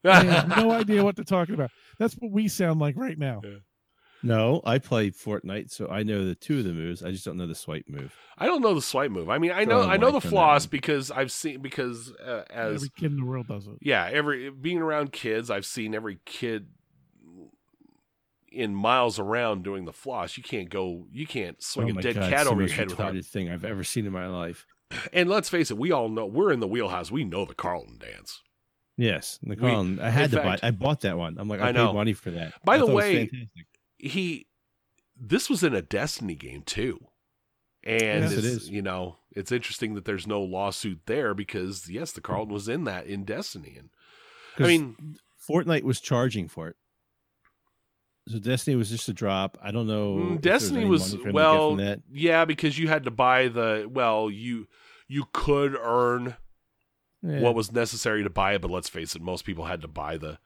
I 0.04 0.24
have 0.26 0.50
no 0.50 0.72
idea 0.80 1.04
what 1.04 1.16
they're 1.16 1.24
talking 1.24 1.56
about. 1.56 1.72
That's 2.00 2.16
what 2.16 2.32
we 2.32 2.48
sound 2.48 2.80
like 2.80 2.96
right 2.98 3.18
now. 3.18 3.42
No, 4.24 4.62
I 4.64 4.78
play 4.80 5.12
Fortnite, 5.12 5.72
so 5.72 5.88
I 5.88 6.04
know 6.04 6.26
the 6.26 6.36
two 6.36 6.60
of 6.60 6.64
the 6.66 6.74
moves. 6.74 7.04
I 7.04 7.12
just 7.12 7.26
don't 7.26 7.38
know 7.38 7.48
the 7.48 7.56
swipe 7.56 7.86
move. 7.88 8.14
I 8.38 8.46
don't 8.46 8.62
know 8.62 8.74
the 8.74 8.82
swipe 8.82 9.12
move. 9.12 9.30
I 9.30 9.38
mean, 9.38 9.52
I 9.52 9.66
know 9.66 9.82
I 9.82 9.98
know 9.98 10.12
the 10.12 10.22
floss 10.22 10.66
because 10.66 11.12
I've 11.12 11.32
seen 11.32 11.62
because 11.62 12.12
uh, 12.14 12.44
as 12.50 12.76
Every 12.76 12.90
kid 12.98 13.12
in 13.12 13.18
the 13.18 13.26
world 13.26 13.48
does 13.48 13.68
it. 13.68 13.78
yeah, 13.82 14.10
every 14.12 14.50
being 14.50 14.80
around 14.80 15.12
kids, 15.12 15.50
I've 15.50 15.66
seen 15.66 15.96
every 15.96 16.20
kid 16.26 16.68
in 18.52 18.76
miles 18.76 19.18
around 19.20 19.64
doing 19.64 19.86
the 19.86 19.94
floss. 19.94 20.38
You 20.38 20.44
can't 20.44 20.70
go. 20.70 21.06
You 21.12 21.26
can't 21.26 21.62
swing 21.64 21.96
oh 21.96 22.00
a 22.00 22.02
dead 22.02 22.16
God, 22.16 22.30
cat 22.30 22.48
over 22.48 22.62
your 22.62 22.72
head 22.72 22.90
without. 22.90 23.16
thing 23.26 23.50
I've 23.50 23.66
ever 23.66 23.84
seen 23.84 24.06
in 24.06 24.12
my 24.12 24.28
life. 24.28 24.66
And 25.14 25.30
let's 25.30 25.48
face 25.48 25.72
it, 25.72 25.78
we 25.78 25.92
all 25.92 26.10
know 26.10 26.26
we're 26.26 26.52
in 26.52 26.60
the 26.60 26.68
wheelhouse. 26.68 27.10
We 27.12 27.24
know 27.24 27.46
the 27.46 27.54
Carlton 27.56 27.98
dance. 27.98 28.42
Yes, 28.98 29.40
the 29.42 29.56
Carlton. 29.56 30.00
I 30.02 30.10
had 30.10 30.32
to 30.32 30.42
fact- 30.42 30.62
buy. 30.62 30.68
I 30.68 30.72
bought 30.72 31.02
that 31.02 31.18
one. 31.18 31.38
I'm 31.40 31.48
like, 31.48 31.62
I, 31.62 31.70
I 31.70 31.72
paid 31.72 31.94
money 31.94 32.14
for 32.14 32.32
that. 32.32 32.54
By 32.66 32.76
I 32.76 32.78
the 32.78 32.84
thought 32.86 32.92
it 32.92 32.94
was 32.96 33.04
way, 33.04 33.16
fantastic. 33.28 33.66
He, 34.02 34.48
this 35.16 35.50
was 35.50 35.64
in 35.64 35.74
a 35.76 35.82
Destiny 35.82 36.36
game 36.36 36.64
too, 36.64 37.08
and 37.84 38.24
Yes, 38.24 38.32
it 38.34 38.46
it's, 38.46 38.68
you 38.68 38.82
know 38.82 39.18
it's 39.32 39.52
interesting 39.52 39.94
that 39.96 40.06
there's 40.06 40.28
no 40.28 40.42
lawsuit 40.42 41.02
there 41.06 41.34
because 41.34 41.90
yes, 41.90 42.12
the 42.12 42.22
Carlton 42.22 42.54
was 42.54 42.68
in 42.68 42.84
that 42.86 43.06
in 43.06 43.24
Destiny, 43.24 43.76
and 43.78 43.90
I 44.60 44.68
mean 44.68 45.18
Fortnite 45.48 45.84
was 45.84 46.00
charging 46.02 46.48
for 46.48 46.68
it. 46.68 46.76
So 48.28 48.40
Destiny 48.40 48.76
was 48.76 48.90
just 48.90 49.10
a 49.10 49.14
drop. 49.14 49.58
I 49.62 49.72
don't 49.72 49.88
know. 49.88 50.16
Mm, 50.16 50.42
Destiny 50.42 50.86
was 50.86 51.14
money 51.14 51.24
for 51.24 51.32
them 51.32 51.34
to 51.34 51.34
get 51.34 51.34
well, 51.34 52.00
yeah, 52.12 52.46
because 52.46 52.78
you 52.78 52.88
had 52.88 53.04
to 53.06 53.12
buy 53.12 53.48
the 53.48 53.90
well, 53.92 54.30
you 54.30 54.68
you 55.08 55.26
could 55.34 55.76
earn 55.76 56.36
Yeah. 57.22 57.42
what 57.42 57.56
was 57.56 57.72
necessary 57.72 58.24
to 58.24 58.30
buy 58.30 58.54
it, 58.54 58.62
but 58.62 58.72
let's 58.72 58.90
face 58.90 59.16
it, 59.16 59.22
most 59.22 59.44
people 59.46 59.66
had 59.66 59.82
to 59.82 59.88
buy 59.88 60.18
the 60.18 60.40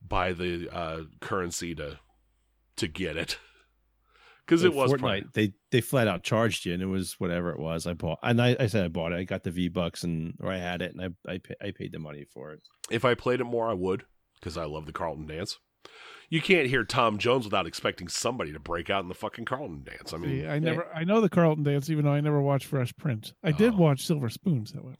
buy 0.00 0.32
the 0.32 0.68
uh, 0.72 1.02
currency 1.20 1.74
to 1.74 1.98
to 2.78 2.88
get 2.88 3.16
it 3.16 3.38
because 4.46 4.64
it 4.64 4.72
was 4.74 4.92
Fortnite. 4.92 4.98
pri- 5.00 5.24
They 5.34 5.52
they 5.70 5.80
flat 5.80 6.08
out 6.08 6.22
charged 6.22 6.64
you, 6.66 6.72
and 6.74 6.82
it 6.82 6.86
was 6.86 7.14
whatever 7.18 7.50
it 7.50 7.58
was. 7.58 7.86
I 7.86 7.94
bought, 7.94 8.18
and 8.22 8.40
I, 8.40 8.56
I 8.58 8.66
said 8.66 8.84
I 8.84 8.88
bought 8.88 9.12
it. 9.12 9.16
I 9.16 9.24
got 9.24 9.44
the 9.44 9.50
V 9.50 9.68
bucks, 9.68 10.04
and 10.04 10.34
or 10.40 10.50
I 10.52 10.58
had 10.58 10.82
it, 10.82 10.94
and 10.94 11.14
I 11.28 11.32
I, 11.32 11.38
pay, 11.38 11.54
I 11.62 11.70
paid 11.70 11.92
the 11.92 11.98
money 11.98 12.24
for 12.24 12.52
it. 12.52 12.60
If 12.90 13.04
I 13.04 13.14
played 13.14 13.40
it 13.40 13.44
more, 13.44 13.68
I 13.68 13.74
would 13.74 14.04
because 14.34 14.56
I 14.56 14.64
love 14.64 14.86
the 14.86 14.92
Carlton 14.92 15.26
dance. 15.26 15.58
You 16.30 16.42
can't 16.42 16.68
hear 16.68 16.84
Tom 16.84 17.16
Jones 17.16 17.44
without 17.46 17.66
expecting 17.66 18.06
somebody 18.08 18.52
to 18.52 18.58
break 18.60 18.90
out 18.90 19.02
in 19.02 19.08
the 19.08 19.14
fucking 19.14 19.46
Carlton 19.46 19.82
dance. 19.84 20.12
I 20.12 20.18
mean, 20.18 20.42
See, 20.42 20.46
I 20.46 20.56
eh. 20.56 20.58
never, 20.58 20.86
I 20.94 21.04
know 21.04 21.22
the 21.22 21.30
Carlton 21.30 21.64
dance, 21.64 21.88
even 21.88 22.04
though 22.04 22.12
I 22.12 22.20
never 22.20 22.42
watched 22.42 22.66
Fresh 22.66 22.94
Prince. 22.98 23.32
I 23.42 23.50
did 23.52 23.72
Oh. 23.72 23.76
watch 23.78 24.04
Silver 24.04 24.28
Spoons, 24.28 24.72
however. 24.72 24.96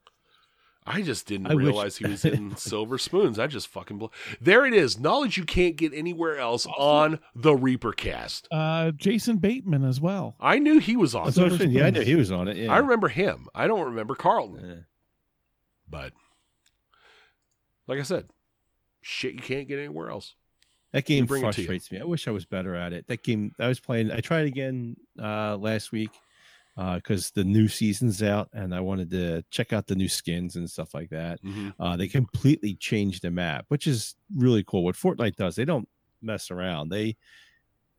I 0.90 1.02
just 1.02 1.26
didn't 1.26 1.48
I 1.48 1.54
wish- 1.54 1.66
realize 1.66 1.96
he 1.98 2.06
was 2.06 2.24
in 2.24 2.56
Silver 2.56 2.98
Spoons. 2.98 3.38
I 3.38 3.46
just 3.46 3.68
fucking 3.68 3.98
blew. 3.98 4.10
there 4.40 4.64
it 4.66 4.74
is. 4.74 4.98
Knowledge 4.98 5.36
you 5.36 5.44
can't 5.44 5.76
get 5.76 5.92
anywhere 5.94 6.38
else 6.38 6.66
on 6.78 7.18
the 7.34 7.54
Reaper 7.54 7.92
cast. 7.92 8.48
Uh, 8.50 8.90
Jason 8.92 9.36
Bateman 9.36 9.84
as 9.84 10.00
well. 10.00 10.36
I 10.40 10.58
knew 10.58 10.78
he 10.78 10.96
was 10.96 11.14
on. 11.14 11.26
That's 11.26 11.36
it. 11.38 11.50
what 11.52 11.60
I'm. 11.60 11.70
Yeah, 11.70 11.86
I 11.86 11.90
knew 11.90 12.00
he 12.02 12.14
was 12.14 12.32
on 12.32 12.48
it. 12.48 12.56
Yeah. 12.56 12.72
I 12.72 12.78
remember 12.78 13.08
him. 13.08 13.46
I 13.54 13.66
don't 13.66 13.84
remember 13.86 14.14
Carlton. 14.14 14.66
Yeah. 14.68 14.74
But 15.88 16.12
like 17.86 17.98
I 17.98 18.02
said, 18.02 18.28
shit 19.00 19.34
you 19.34 19.40
can't 19.40 19.68
get 19.68 19.78
anywhere 19.78 20.10
else. 20.10 20.34
That 20.92 21.04
game 21.04 21.26
bring 21.26 21.44
it 21.44 21.52
to 21.52 21.60
you. 21.60 21.66
frustrates 21.66 21.92
me. 21.92 22.00
I 22.00 22.04
wish 22.04 22.26
I 22.28 22.30
was 22.30 22.46
better 22.46 22.74
at 22.74 22.92
it. 22.94 23.06
That 23.08 23.22
game 23.22 23.52
I 23.58 23.68
was 23.68 23.78
playing. 23.80 24.10
I 24.10 24.20
tried 24.20 24.46
again 24.46 24.96
uh, 25.22 25.56
last 25.56 25.92
week 25.92 26.10
because 26.94 27.32
the 27.32 27.42
new 27.42 27.66
season's 27.66 28.22
out, 28.22 28.48
and 28.52 28.72
I 28.74 28.80
wanted 28.80 29.10
to 29.10 29.42
check 29.50 29.72
out 29.72 29.86
the 29.88 29.96
new 29.96 30.08
skins 30.08 30.54
and 30.54 30.70
stuff 30.70 30.94
like 30.94 31.10
that. 31.10 31.40
Uh, 31.80 31.96
they 31.96 32.06
completely 32.06 32.74
changed 32.74 33.22
the 33.22 33.30
map, 33.32 33.64
which 33.68 33.86
is 33.86 34.14
really 34.36 34.62
cool. 34.64 34.84
What 34.84 34.94
Fortnite 34.94 35.34
does, 35.36 35.56
they 35.56 35.64
don't 35.64 35.88
mess 36.22 36.50
around. 36.50 36.90
They 36.90 37.16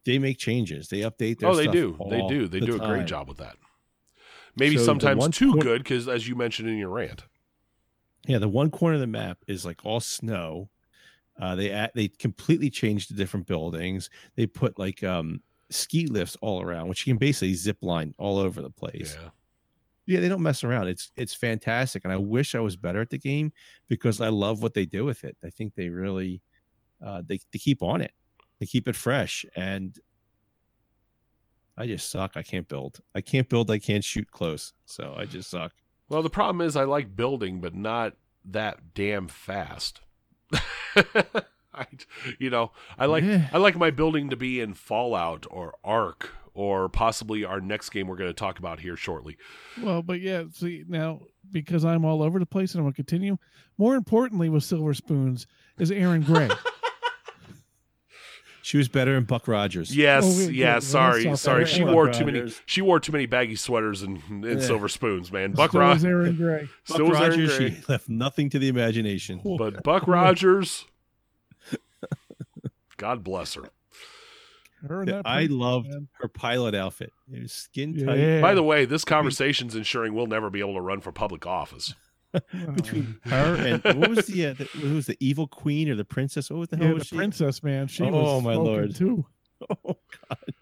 they 0.06 0.18
make 0.18 0.38
changes. 0.38 0.88
They 0.88 1.02
update 1.02 1.40
their 1.40 1.50
Oh, 1.50 1.56
they 1.56 1.68
do. 1.68 1.98
They 2.10 2.26
do. 2.28 2.48
They 2.48 2.62
the 2.62 2.68
do 2.68 2.76
a 2.76 2.80
great 2.80 3.06
job 3.06 3.28
with 3.28 3.38
that. 3.38 3.58
Maybe 4.56 4.78
So 4.78 4.86
sometimes 4.86 5.30
too 5.30 5.54
cor- 5.54 5.62
good 5.62 5.84
because, 5.84 6.08
as 6.08 6.28
you 6.28 6.36
mentioned 6.36 6.70
in 6.70 6.78
your 6.78 6.90
rant, 6.90 7.24
Yeah, 8.28 8.40
the 8.40 8.50
one 8.50 8.72
corner 8.72 8.96
of 8.96 9.02
the 9.02 9.08
map 9.08 9.40
is 9.48 9.66
like 9.66 9.86
all 9.86 10.00
snow. 10.00 10.70
Uh, 11.40 11.56
they 11.56 11.90
they 11.96 12.08
completely 12.08 12.70
changed 12.70 13.10
the 13.10 13.16
different 13.16 13.48
buildings. 13.48 14.10
They 14.36 14.46
put 14.48 14.78
like 14.80 15.04
um, 15.04 15.42
ski 15.70 16.08
lifts 16.08 16.38
all 16.42 16.62
around, 16.62 16.88
which 16.88 17.06
you 17.06 17.14
can 17.14 17.18
basically 17.18 17.54
zip 17.54 17.78
line 17.82 18.14
all 18.18 18.38
over 18.38 18.62
the 18.62 18.70
place. 18.70 19.16
yeah, 19.20 19.30
Yeah, 20.06 20.20
they 20.20 20.30
don't 20.30 20.42
mess 20.42 20.64
around. 20.64 20.88
It's 20.88 21.12
it's 21.16 21.34
fantastic, 21.34 22.04
and 22.04 22.14
I 22.14 22.18
wish 22.18 22.56
I 22.56 22.60
was 22.60 22.76
better 22.76 23.02
at 23.02 23.10
the 23.10 23.18
game 23.18 23.52
because 23.88 24.22
I 24.22 24.30
love 24.30 24.62
what 24.62 24.74
they 24.74 24.86
do 24.86 25.06
with 25.06 25.24
it. 25.24 25.38
I 25.44 25.50
think 25.50 25.76
they 25.76 25.90
really 25.90 26.42
uh, 27.06 27.22
they 27.26 27.40
they 27.52 27.60
keep 27.60 27.82
on 27.82 28.02
it. 28.02 28.12
They 28.60 28.66
keep 28.66 28.88
it 28.88 28.96
fresh, 28.96 29.46
and 29.56 29.98
I 31.78 31.88
just 31.88 32.10
suck. 32.10 32.34
I 32.36 32.44
can't 32.44 32.68
build. 32.68 33.00
I 33.16 33.22
can't 33.22 33.48
build. 33.48 33.72
I 33.72 33.80
can't 33.80 34.04
shoot 34.04 34.30
close. 34.32 34.74
So 34.86 35.16
I 35.18 35.26
just 35.26 35.50
suck. 35.50 35.72
Well, 36.10 36.24
the 36.24 36.30
problem 36.30 36.66
is 36.66 36.76
I 36.76 36.84
like 36.84 37.16
building, 37.16 37.62
but 37.62 37.74
not 37.76 38.16
that 38.46 38.94
damn 38.94 39.28
fast. 39.28 40.02
I, 41.80 41.86
you 42.40 42.50
know, 42.50 42.72
I 42.98 43.06
like 43.08 43.24
Yeah. 43.24 43.48
I 43.54 43.58
like 43.58 43.76
my 43.78 43.90
building 43.92 44.30
to 44.30 44.36
be 44.36 44.60
in 44.62 44.74
Fallout 44.74 45.46
or 45.50 45.76
Ark 45.84 46.30
or 46.54 46.90
possibly 46.90 47.46
our 47.46 47.62
next 47.62 47.90
game 47.92 48.08
we're 48.08 48.18
going 48.18 48.30
to 48.30 48.34
talk 48.34 48.60
about 48.60 48.80
here 48.82 48.98
shortly. 48.98 49.38
Well, 49.82 50.02
but 50.02 50.20
yeah, 50.20 50.44
see 50.52 50.84
now 50.88 51.22
because 51.52 51.86
I'm 51.86 52.04
all 52.06 52.22
over 52.22 52.38
the 52.40 52.46
place 52.46 52.74
and 52.74 52.80
I'm 52.82 52.86
gonna 52.86 52.94
continue. 52.94 53.38
More 53.78 53.96
importantly, 53.96 54.50
with 54.50 54.64
Silver 54.64 54.94
Spoons 54.94 55.48
is 55.78 55.90
Erin 55.92 56.22
Gray. 56.24 56.50
She 58.62 58.78
was 58.78 58.88
better 58.88 59.16
than 59.16 59.24
Buck 59.24 59.48
Rogers. 59.48 59.96
Yes, 59.96 60.24
Oh, 60.26 60.46
wait, 60.48 60.54
yeah. 60.54 60.76
wait, 60.76 60.84
sorry, 60.84 61.38
sorry. 61.38 61.66
She 61.66 61.82
about 61.82 61.94
wore 61.96 62.06
Buck 62.08 62.16
too 62.18 62.26
many. 62.26 62.54
She 62.68 62.82
wore 62.84 63.00
too 63.00 63.12
many 63.12 63.26
baggy 63.26 63.56
sweaters 63.56 64.04
and, 64.04 64.22
and 64.30 64.44
Yeah. 64.44 64.60
silver 64.60 64.88
spoons, 64.90 65.32
man. 65.32 65.54
Buck 65.54 65.72
so 65.72 65.80
is 65.80 65.82
Rogers. 65.82 66.06
Erin 66.06 66.36
Gray. 66.36 66.60
Buck 66.62 66.70
Still 66.84 67.08
was 67.08 67.18
Erin 67.20 67.30
Rogers, 67.32 67.58
Gray. 67.58 67.70
she 67.72 67.82
left 67.88 68.10
nothing 68.10 68.50
to 68.52 68.60
the 68.60 68.68
imagination. 68.68 69.42
But 69.58 69.82
Buck 69.84 70.08
Rogers, 70.08 70.86
God 73.00 73.24
bless 73.24 73.56
her. 73.56 73.64
Her 74.88 75.02
and 75.02 75.10
that 75.10 75.22
I 75.26 75.40
princess, 75.48 75.58
loved 75.58 75.88
man. 75.90 76.08
her 76.20 76.28
pilot 76.28 76.76
outfit. 76.76 77.12
It 77.34 77.42
was 77.42 77.52
skin 77.52 77.94
tight. 78.06 78.18
Yeah. 78.20 78.42
By 78.42 78.54
the 78.54 78.64
way, 78.64 78.86
this 78.86 79.04
conversation's 79.04 79.76
ensuring 79.76 80.14
we'll 80.14 80.28
never 80.28 80.50
be 80.50 80.60
able 80.60 80.76
to 80.76 80.82
run 80.82 81.02
for 81.02 81.12
public 81.12 81.46
office. 81.48 81.96
Between 82.76 83.18
her 83.24 83.56
and 83.56 83.84
what 84.00 84.10
was 84.10 84.28
the, 84.28 84.46
uh, 84.48 84.54
the 84.54 84.66
what 84.82 84.94
was 84.94 85.06
the 85.08 85.18
evil 85.20 85.48
queen 85.48 85.90
or 85.90 85.96
the 85.96 86.06
princess? 86.06 86.50
What 86.52 86.70
the 86.70 86.78
hell 86.78 86.88
yeah, 86.88 86.94
was 86.94 87.04
the 87.04 87.08
she? 87.10 87.16
princess 87.16 87.64
man. 87.64 87.88
She 87.88 88.04
Oh, 88.04 88.12
was 88.12 88.44
my 88.44 88.54
lord. 88.54 88.96
too. 88.96 89.26
Oh 89.86 89.98
God! 90.30 90.54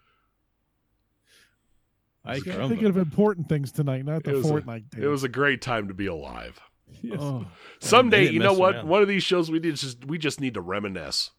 I 2.24 2.34
I'm 2.34 2.68
thinking 2.68 2.86
of 2.86 2.96
important 2.96 3.48
things 3.48 3.70
tonight, 3.70 4.04
not 4.04 4.24
the 4.24 4.30
It 4.32 4.36
was 4.36 4.50
a- 4.50 4.52
Fortnite. 4.54 4.98
It 4.98 5.06
was 5.06 5.22
a 5.24 5.28
great 5.28 5.62
time 5.62 5.88
to 5.88 5.94
be 5.94 6.06
alive. 6.06 6.60
Yes. 7.02 7.18
Oh, 7.20 7.46
Someday, 7.80 8.28
you 8.30 8.40
know 8.40 8.54
what? 8.54 8.74
around. 8.76 8.88
One 8.88 9.02
of 9.02 9.08
these 9.08 9.22
shows 9.22 9.50
we 9.50 9.60
need 9.60 9.76
just 9.76 10.04
we 10.06 10.18
just 10.18 10.40
need 10.40 10.54
to 10.54 10.60
reminisce. 10.60 11.30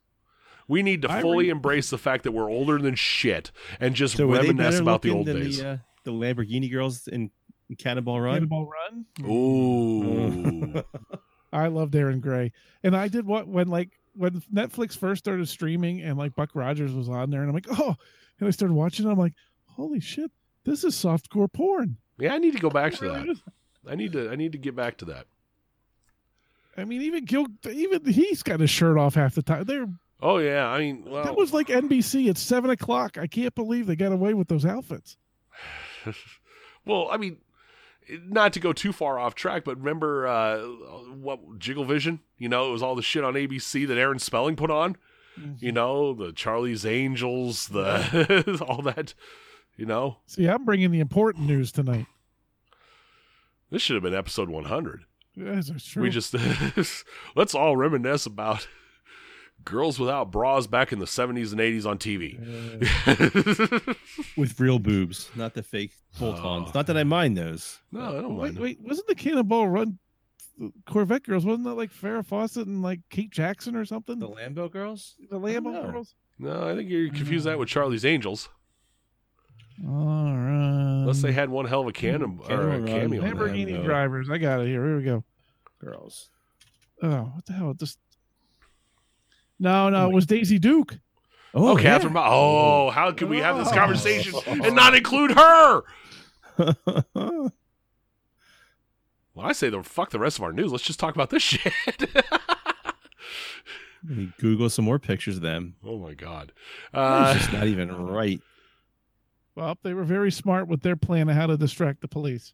We 0.69 0.83
need 0.83 1.01
to 1.01 1.11
I 1.11 1.21
fully 1.21 1.45
re- 1.45 1.49
embrace 1.49 1.89
the 1.89 1.97
fact 1.97 2.23
that 2.23 2.31
we're 2.31 2.49
older 2.49 2.77
than 2.79 2.95
shit 2.95 3.51
and 3.81 3.93
just 3.95 4.15
So 4.15 4.27
reminisce 4.31 4.79
about 4.79 5.01
the 5.01 5.09
old 5.11 5.25
than 5.25 5.41
days. 5.41 5.57
The, 5.57 5.67
uh, 5.69 5.77
the 6.05 6.11
Lamborghini 6.11 6.71
girls 6.71 7.07
in, 7.07 7.31
in 7.69 7.75
Cannonball 7.75 8.21
Run. 8.21 8.35
Cannonball 8.35 8.69
Run. 8.69 9.05
Ooh. 9.29 10.83
I 11.53 11.67
loved 11.67 11.95
Erin 11.95 12.19
Gray, 12.19 12.51
and 12.83 12.95
I 12.95 13.07
did 13.07 13.25
what 13.25 13.47
when 13.47 13.67
like 13.67 13.89
when 14.15 14.41
Netflix 14.53 14.95
first 14.95 15.23
started 15.23 15.47
streaming, 15.49 16.01
and 16.01 16.17
like 16.17 16.35
Buck 16.35 16.51
Rogers 16.53 16.93
was 16.93 17.09
on 17.09 17.31
there, 17.31 17.41
and 17.41 17.49
I'm 17.49 17.55
like, 17.55 17.67
oh, 17.71 17.95
and 18.39 18.47
I 18.47 18.51
started 18.51 18.75
watching. 18.75 19.07
it, 19.07 19.11
I'm 19.11 19.17
like, 19.17 19.33
holy 19.65 19.99
shit, 19.99 20.29
this 20.65 20.83
is 20.83 20.95
softcore 20.95 21.51
porn. 21.51 21.97
yeah, 22.19 22.35
I 22.35 22.37
need 22.37 22.53
to 22.53 22.59
go 22.59 22.69
back 22.69 22.93
to 22.95 23.05
It 23.05 23.07
really 23.09 23.19
that. 23.25 23.31
is. 23.31 23.41
I 23.87 23.95
need 23.95 24.11
to 24.13 24.29
I 24.29 24.35
need 24.35 24.51
to 24.51 24.59
get 24.59 24.75
back 24.75 24.97
to 24.97 25.05
that. 25.05 25.25
I 26.77 26.85
mean, 26.85 27.01
even 27.01 27.25
Gil, 27.25 27.47
even 27.69 28.05
he's 28.05 28.43
got 28.43 28.59
his 28.59 28.69
shirt 28.69 28.97
off 28.99 29.15
half 29.15 29.33
the 29.33 29.41
time. 29.41 29.63
They're 29.63 29.89
Oh 30.21 30.37
yeah, 30.37 30.67
I 30.67 30.79
mean, 30.79 31.05
well, 31.07 31.23
that 31.23 31.35
was 31.37 31.53
like 31.53 31.67
NBC 31.67 32.29
at 32.29 32.37
seven 32.37 32.69
o'clock. 32.69 33.17
I 33.17 33.27
can't 33.27 33.55
believe 33.55 33.87
they 33.87 33.95
got 33.95 34.11
away 34.11 34.33
with 34.33 34.47
those 34.49 34.65
outfits. 34.65 35.17
well, 36.85 37.07
I 37.09 37.17
mean, 37.17 37.37
not 38.25 38.53
to 38.53 38.59
go 38.59 38.73
too 38.73 38.91
far 38.91 39.17
off 39.17 39.35
track, 39.35 39.63
but 39.63 39.77
remember 39.77 40.27
uh, 40.27 40.59
what 40.59 41.59
Jiggle 41.59 41.85
Vision? 41.85 42.19
You 42.37 42.49
know, 42.49 42.69
it 42.69 42.71
was 42.71 42.83
all 42.83 42.95
the 42.95 43.01
shit 43.01 43.23
on 43.23 43.35
ABC 43.35 43.87
that 43.87 43.97
Aaron 43.97 44.19
Spelling 44.19 44.55
put 44.55 44.71
on. 44.71 44.97
You 45.59 45.71
know, 45.71 46.13
the 46.13 46.33
Charlie's 46.33 46.85
Angels, 46.85 47.67
the 47.69 48.59
all 48.67 48.81
that. 48.81 49.13
You 49.77 49.85
know, 49.85 50.17
See, 50.25 50.45
I'm 50.45 50.65
bringing 50.65 50.91
the 50.91 50.99
important 50.99 51.47
news 51.47 51.71
tonight. 51.71 52.07
this 53.71 53.81
should 53.81 53.93
have 53.93 54.03
been 54.03 54.13
episode 54.13 54.49
100. 54.49 55.05
Yes, 55.37 55.69
that's 55.69 55.85
true. 55.85 56.03
We 56.03 56.09
just 56.09 56.35
let's 57.35 57.55
all 57.55 57.77
reminisce 57.77 58.25
about 58.25 58.67
girls 59.65 59.99
without 59.99 60.31
bras 60.31 60.67
back 60.67 60.91
in 60.91 60.99
the 60.99 61.05
70s 61.05 61.51
and 61.51 61.59
80s 61.61 61.85
on 61.85 61.97
TV. 61.97 62.37
with 64.37 64.59
real 64.59 64.79
boobs, 64.79 65.29
not 65.35 65.53
the 65.53 65.63
fake 65.63 65.91
bolt-ons. 66.19 66.69
Oh. 66.69 66.71
Not 66.73 66.87
that 66.87 66.97
I 66.97 67.03
mind 67.03 67.37
those. 67.37 67.79
no, 67.91 68.17
I 68.17 68.21
don't 68.21 68.35
wait, 68.37 68.53
mind. 68.53 68.59
wait, 68.59 68.79
wasn't 68.81 69.07
the 69.07 69.15
Cannonball 69.15 69.67
Run 69.67 69.99
Corvette 70.85 71.23
girls? 71.23 71.45
Wasn't 71.45 71.65
that 71.65 71.75
like 71.75 71.91
Farrah 71.91 72.25
Fawcett 72.25 72.67
and 72.67 72.81
like 72.81 72.99
Kate 73.09 73.31
Jackson 73.31 73.75
or 73.75 73.85
something? 73.85 74.19
The 74.19 74.27
Lambo 74.27 74.71
girls. 74.71 75.15
The 75.29 75.39
Lambo 75.39 75.73
know. 75.73 75.91
girls. 75.91 76.15
No, 76.37 76.69
I 76.69 76.75
think 76.75 76.89
you 76.89 77.11
confuse 77.11 77.43
that 77.45 77.59
with 77.59 77.69
Charlie's 77.69 78.05
Angels. 78.05 78.49
All 79.87 79.93
right. 80.35 81.01
Unless 81.01 81.21
they 81.21 81.31
had 81.31 81.49
one 81.49 81.65
hell 81.65 81.81
of 81.81 81.87
a 81.87 81.91
cannon 81.93 82.39
or 82.49 82.71
a 82.71 82.83
cameo. 82.83 83.03
in 83.03 83.09
there. 83.11 83.21
Lamborghini 83.33 83.83
drivers. 83.83 84.29
I 84.29 84.37
got 84.37 84.61
it 84.61 84.67
here. 84.67 84.85
Here 84.85 84.97
we 84.97 85.03
go. 85.03 85.23
Girls. 85.79 86.29
Oh, 87.01 87.31
what 87.33 87.45
the 87.45 87.53
hell? 87.53 87.73
Just 87.73 87.97
no, 89.59 89.89
no. 89.89 90.09
It 90.09 90.13
was 90.13 90.25
Daisy 90.25 90.57
Duke. 90.59 90.97
Oh, 91.53 91.75
Catherine. 91.75 92.13
Bo- 92.13 92.23
oh, 92.25 92.89
how 92.91 93.11
can 93.11 93.27
we 93.29 93.39
have 93.39 93.57
this 93.57 93.71
conversation 93.71 94.33
and 94.47 94.75
not 94.75 94.95
include 94.95 95.31
her? 95.31 95.81
Well, 99.35 99.47
I 99.47 99.53
say 99.53 99.69
the 99.69 99.83
fuck 99.83 100.09
the 100.09 100.19
rest 100.19 100.37
of 100.37 100.43
our 100.43 100.51
news. 100.51 100.71
Let's 100.71 100.83
just 100.83 100.99
talk 100.99 101.15
about 101.15 101.29
this 101.29 101.43
shit. 101.43 101.71
Let 104.07 104.17
me 104.17 104.33
Google 104.39 104.69
some 104.69 104.85
more 104.85 104.99
pictures 104.99 105.37
of 105.37 105.41
them. 105.41 105.75
oh 105.85 105.97
my 105.97 106.13
god. 106.13 106.51
It's 106.87 106.93
Uh, 106.93 107.33
just 107.35 107.53
not 107.53 107.67
even 107.67 107.89
right. 108.07 108.41
Well, 109.55 109.77
they 109.83 109.93
were 109.93 110.03
very 110.03 110.31
smart 110.31 110.67
with 110.67 110.81
their 110.81 110.95
plan 110.95 111.29
of 111.29 111.35
how 111.35 111.47
to 111.47 111.57
distract 111.57 112.01
the 112.01 112.07
police. 112.07 112.53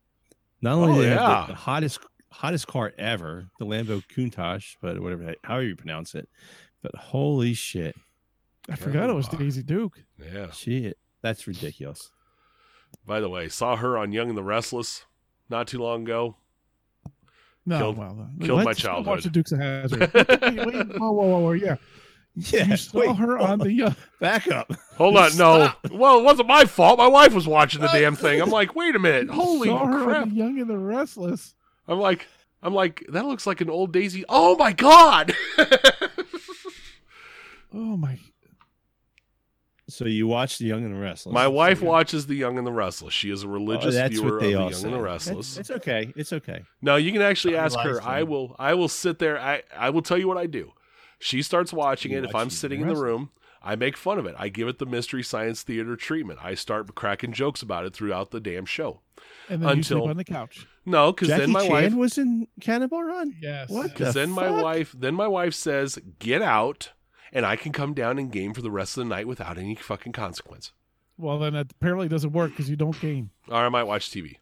Not 0.61 0.73
only 0.75 0.91
Oh, 0.91 0.95
do 0.95 1.01
they 1.01 1.09
have 1.09 1.47
the, 1.47 1.53
the 1.53 1.59
hottest 1.59 1.99
hottest 2.31 2.67
car 2.67 2.93
ever, 2.97 3.47
the 3.59 3.65
Lambo 3.65 4.03
Countach, 4.07 4.75
but 4.81 4.99
whatever 5.01 5.33
however 5.43 5.63
you 5.65 5.75
pronounce 5.75 6.13
it. 6.15 6.27
But 6.85 7.01
holy 7.01 7.55
shit, 7.55 7.95
I 8.69 8.75
forgot 8.75 9.09
it 9.09 9.13
was 9.13 9.27
Oh, 9.33 9.37
Daisy 9.37 9.63
Duke. 9.63 10.03
yeah. 10.19 10.51
shit, 10.51 10.99
that's 11.23 11.47
ridiculous. 11.47 12.11
By 13.07 13.19
the 13.21 13.27
way, 13.27 13.49
saw 13.49 13.75
her 13.75 13.97
on 13.97 14.11
Young 14.11 14.29
and 14.29 14.37
the 14.37 14.43
Restless 14.43 15.05
not 15.49 15.67
too 15.67 15.79
long 15.79 16.03
ago. 16.03 16.35
No, 17.65 17.79
Killed- 17.79 17.97
well, 17.97 18.19
uh, 18.21 18.45
killed 18.45 18.59
my 18.59 18.65
let's 18.65 18.83
go 18.83 18.87
childhood. 18.89 19.07
Watch 19.07 19.23
the 19.23 19.29
Dukes 19.31 19.51
of 19.51 19.59
Hazzard. 19.61 19.99
wait, 20.13 20.27
wait, 20.27 20.99
whoa, 20.99 21.11
whoa, 21.11 21.25
whoa, 21.25 21.39
whoa, 21.39 21.51
yeah. 21.53 21.77
Yeah, 22.35 22.65
you 22.67 22.77
saw 22.77 22.99
wait, 22.99 23.15
her 23.15 23.37
hold 23.37 23.49
on 23.49 23.67
the. 23.67 23.81
Uh, 23.81 23.91
back 24.19 24.47
up. 24.47 24.71
Hold 24.97 25.17
on, 25.17 25.35
no. 25.37 25.71
Well, 25.89 26.19
it 26.19 26.23
wasn't 26.23 26.47
my 26.47 26.65
fault. 26.65 26.99
My 26.99 27.07
wife 27.07 27.33
was 27.33 27.47
watching 27.47 27.81
the 27.81 27.87
damn 27.87 28.15
thing. 28.15 28.41
I'm 28.41 28.51
like, 28.51 28.75
wait 28.75 28.95
a 28.95 28.99
minute, 28.99 29.31
holy 29.31 29.69
saw 29.69 29.87
her 29.87 30.03
crap! 30.03 30.21
on 30.21 30.29
the 30.29 30.35
Young 30.35 30.59
and 30.59 30.69
the 30.69 30.77
Restless. 30.77 31.55
I'm 31.87 31.97
like, 31.97 32.27
I'm 32.61 32.75
like, 32.75 33.03
that 33.09 33.25
looks 33.25 33.47
like 33.47 33.61
an 33.61 33.71
old 33.71 33.91
Daisy. 33.91 34.23
Oh 34.29 34.55
my 34.57 34.71
god! 34.71 35.33
Oh 37.75 37.97
my! 37.97 38.17
So 39.87 40.05
you 40.05 40.25
watch 40.25 40.57
The 40.57 40.65
Young 40.65 40.83
and 40.83 40.95
the 40.95 40.99
Restless. 40.99 41.31
my 41.33 41.47
wife 41.47 41.81
yeah. 41.81 41.87
watches 41.89 42.25
The 42.25 42.33
Young 42.35 42.57
and 42.57 42.65
the 42.65 42.71
Restless. 42.71 43.13
She 43.13 43.29
is 43.29 43.43
a 43.43 43.47
Oh, 43.47 43.51
religious 43.51 43.93
that's 43.93 44.15
viewer 44.15 44.31
what 44.33 44.39
they 44.41 44.53
of 44.53 44.61
all 44.61 44.65
The 44.67 44.71
Young 44.71 44.81
say. 44.81 44.87
and 44.87 44.95
the 44.97 45.01
Restless. 45.01 45.57
It's 45.57 45.69
okay. 45.69 46.11
It's 46.15 46.33
okay. 46.33 46.63
No, 46.81 46.95
you 46.95 47.11
can 47.11 47.21
actually 47.21 47.55
I 47.57 47.65
ask 47.65 47.77
her. 47.79 47.89
realize 47.89 48.03
I 48.05 48.23
will. 48.23 48.55
I 48.57 48.73
will 48.73 48.87
sit 48.87 49.19
there. 49.19 49.39
I 49.39 49.61
I 49.77 49.91
will 49.91 50.01
tell 50.01 50.17
you 50.17 50.27
what 50.27 50.37
I 50.37 50.47
do. 50.47 50.71
She 51.19 51.41
starts 51.43 51.71
watching 51.71 52.13
You 52.13 52.19
it. 52.19 52.25
If 52.25 52.33
I'm 52.33 52.49
The 52.49 52.55
sitting 52.55 52.81
in 52.81 52.87
the 52.87 52.95
room, 52.95 53.29
I 53.61 53.75
make 53.75 53.95
fun 53.95 54.17
of 54.17 54.25
it. 54.25 54.33
I 54.39 54.49
give 54.49 54.67
it 54.67 54.79
the 54.79 54.85
mystery 54.87 55.21
science 55.23 55.61
theater 55.61 55.95
treatment. 55.95 56.39
I 56.41 56.55
start 56.55 56.93
cracking 56.95 57.31
jokes 57.33 57.61
about 57.61 57.85
it 57.85 57.93
throughout 57.93 58.31
the 58.31 58.39
damn 58.39 58.65
show. 58.65 59.01
And 59.49 59.61
then 59.61 59.69
you 59.69 59.73
Until- 59.75 59.99
sleep 59.99 60.09
on 60.09 60.17
the 60.17 60.23
couch. 60.23 60.65
No, 60.87 61.11
because 61.11 61.27
then 61.29 61.51
my 61.51 61.61
Chan 61.61 61.71
wife. 61.71 61.93
was 61.93 62.17
in 62.17 62.47
Cannonball 62.59 63.03
Run. 63.03 63.35
Yes. 63.41 63.69
What 63.69 63.91
Because 63.91 64.13
the 64.15 64.19
then 64.21 64.31
my 64.31 64.49
wife. 64.49 64.95
Then 64.97 65.13
my 65.15 65.27
wife 65.27 65.53
says, 65.53 65.99
"Get 66.19 66.41
out." 66.41 66.91
And 67.33 67.45
I 67.45 67.55
can 67.55 67.71
come 67.71 67.93
down 67.93 68.17
and 68.19 68.31
game 68.31 68.53
for 68.53 68.61
the 68.61 68.71
rest 68.71 68.97
of 68.97 69.03
the 69.03 69.09
night 69.09 69.27
without 69.27 69.57
any 69.57 69.75
fucking 69.75 70.11
consequence. 70.13 70.71
Well, 71.17 71.39
then 71.39 71.55
it 71.55 71.71
apparently 71.71 72.07
doesn't 72.07 72.31
work 72.33 72.51
because 72.51 72.69
you 72.69 72.75
don't 72.75 72.99
game. 72.99 73.29
Or 73.47 73.55
I 73.57 73.69
might 73.69 73.83
watch 73.83 74.09
TV. 74.09 74.37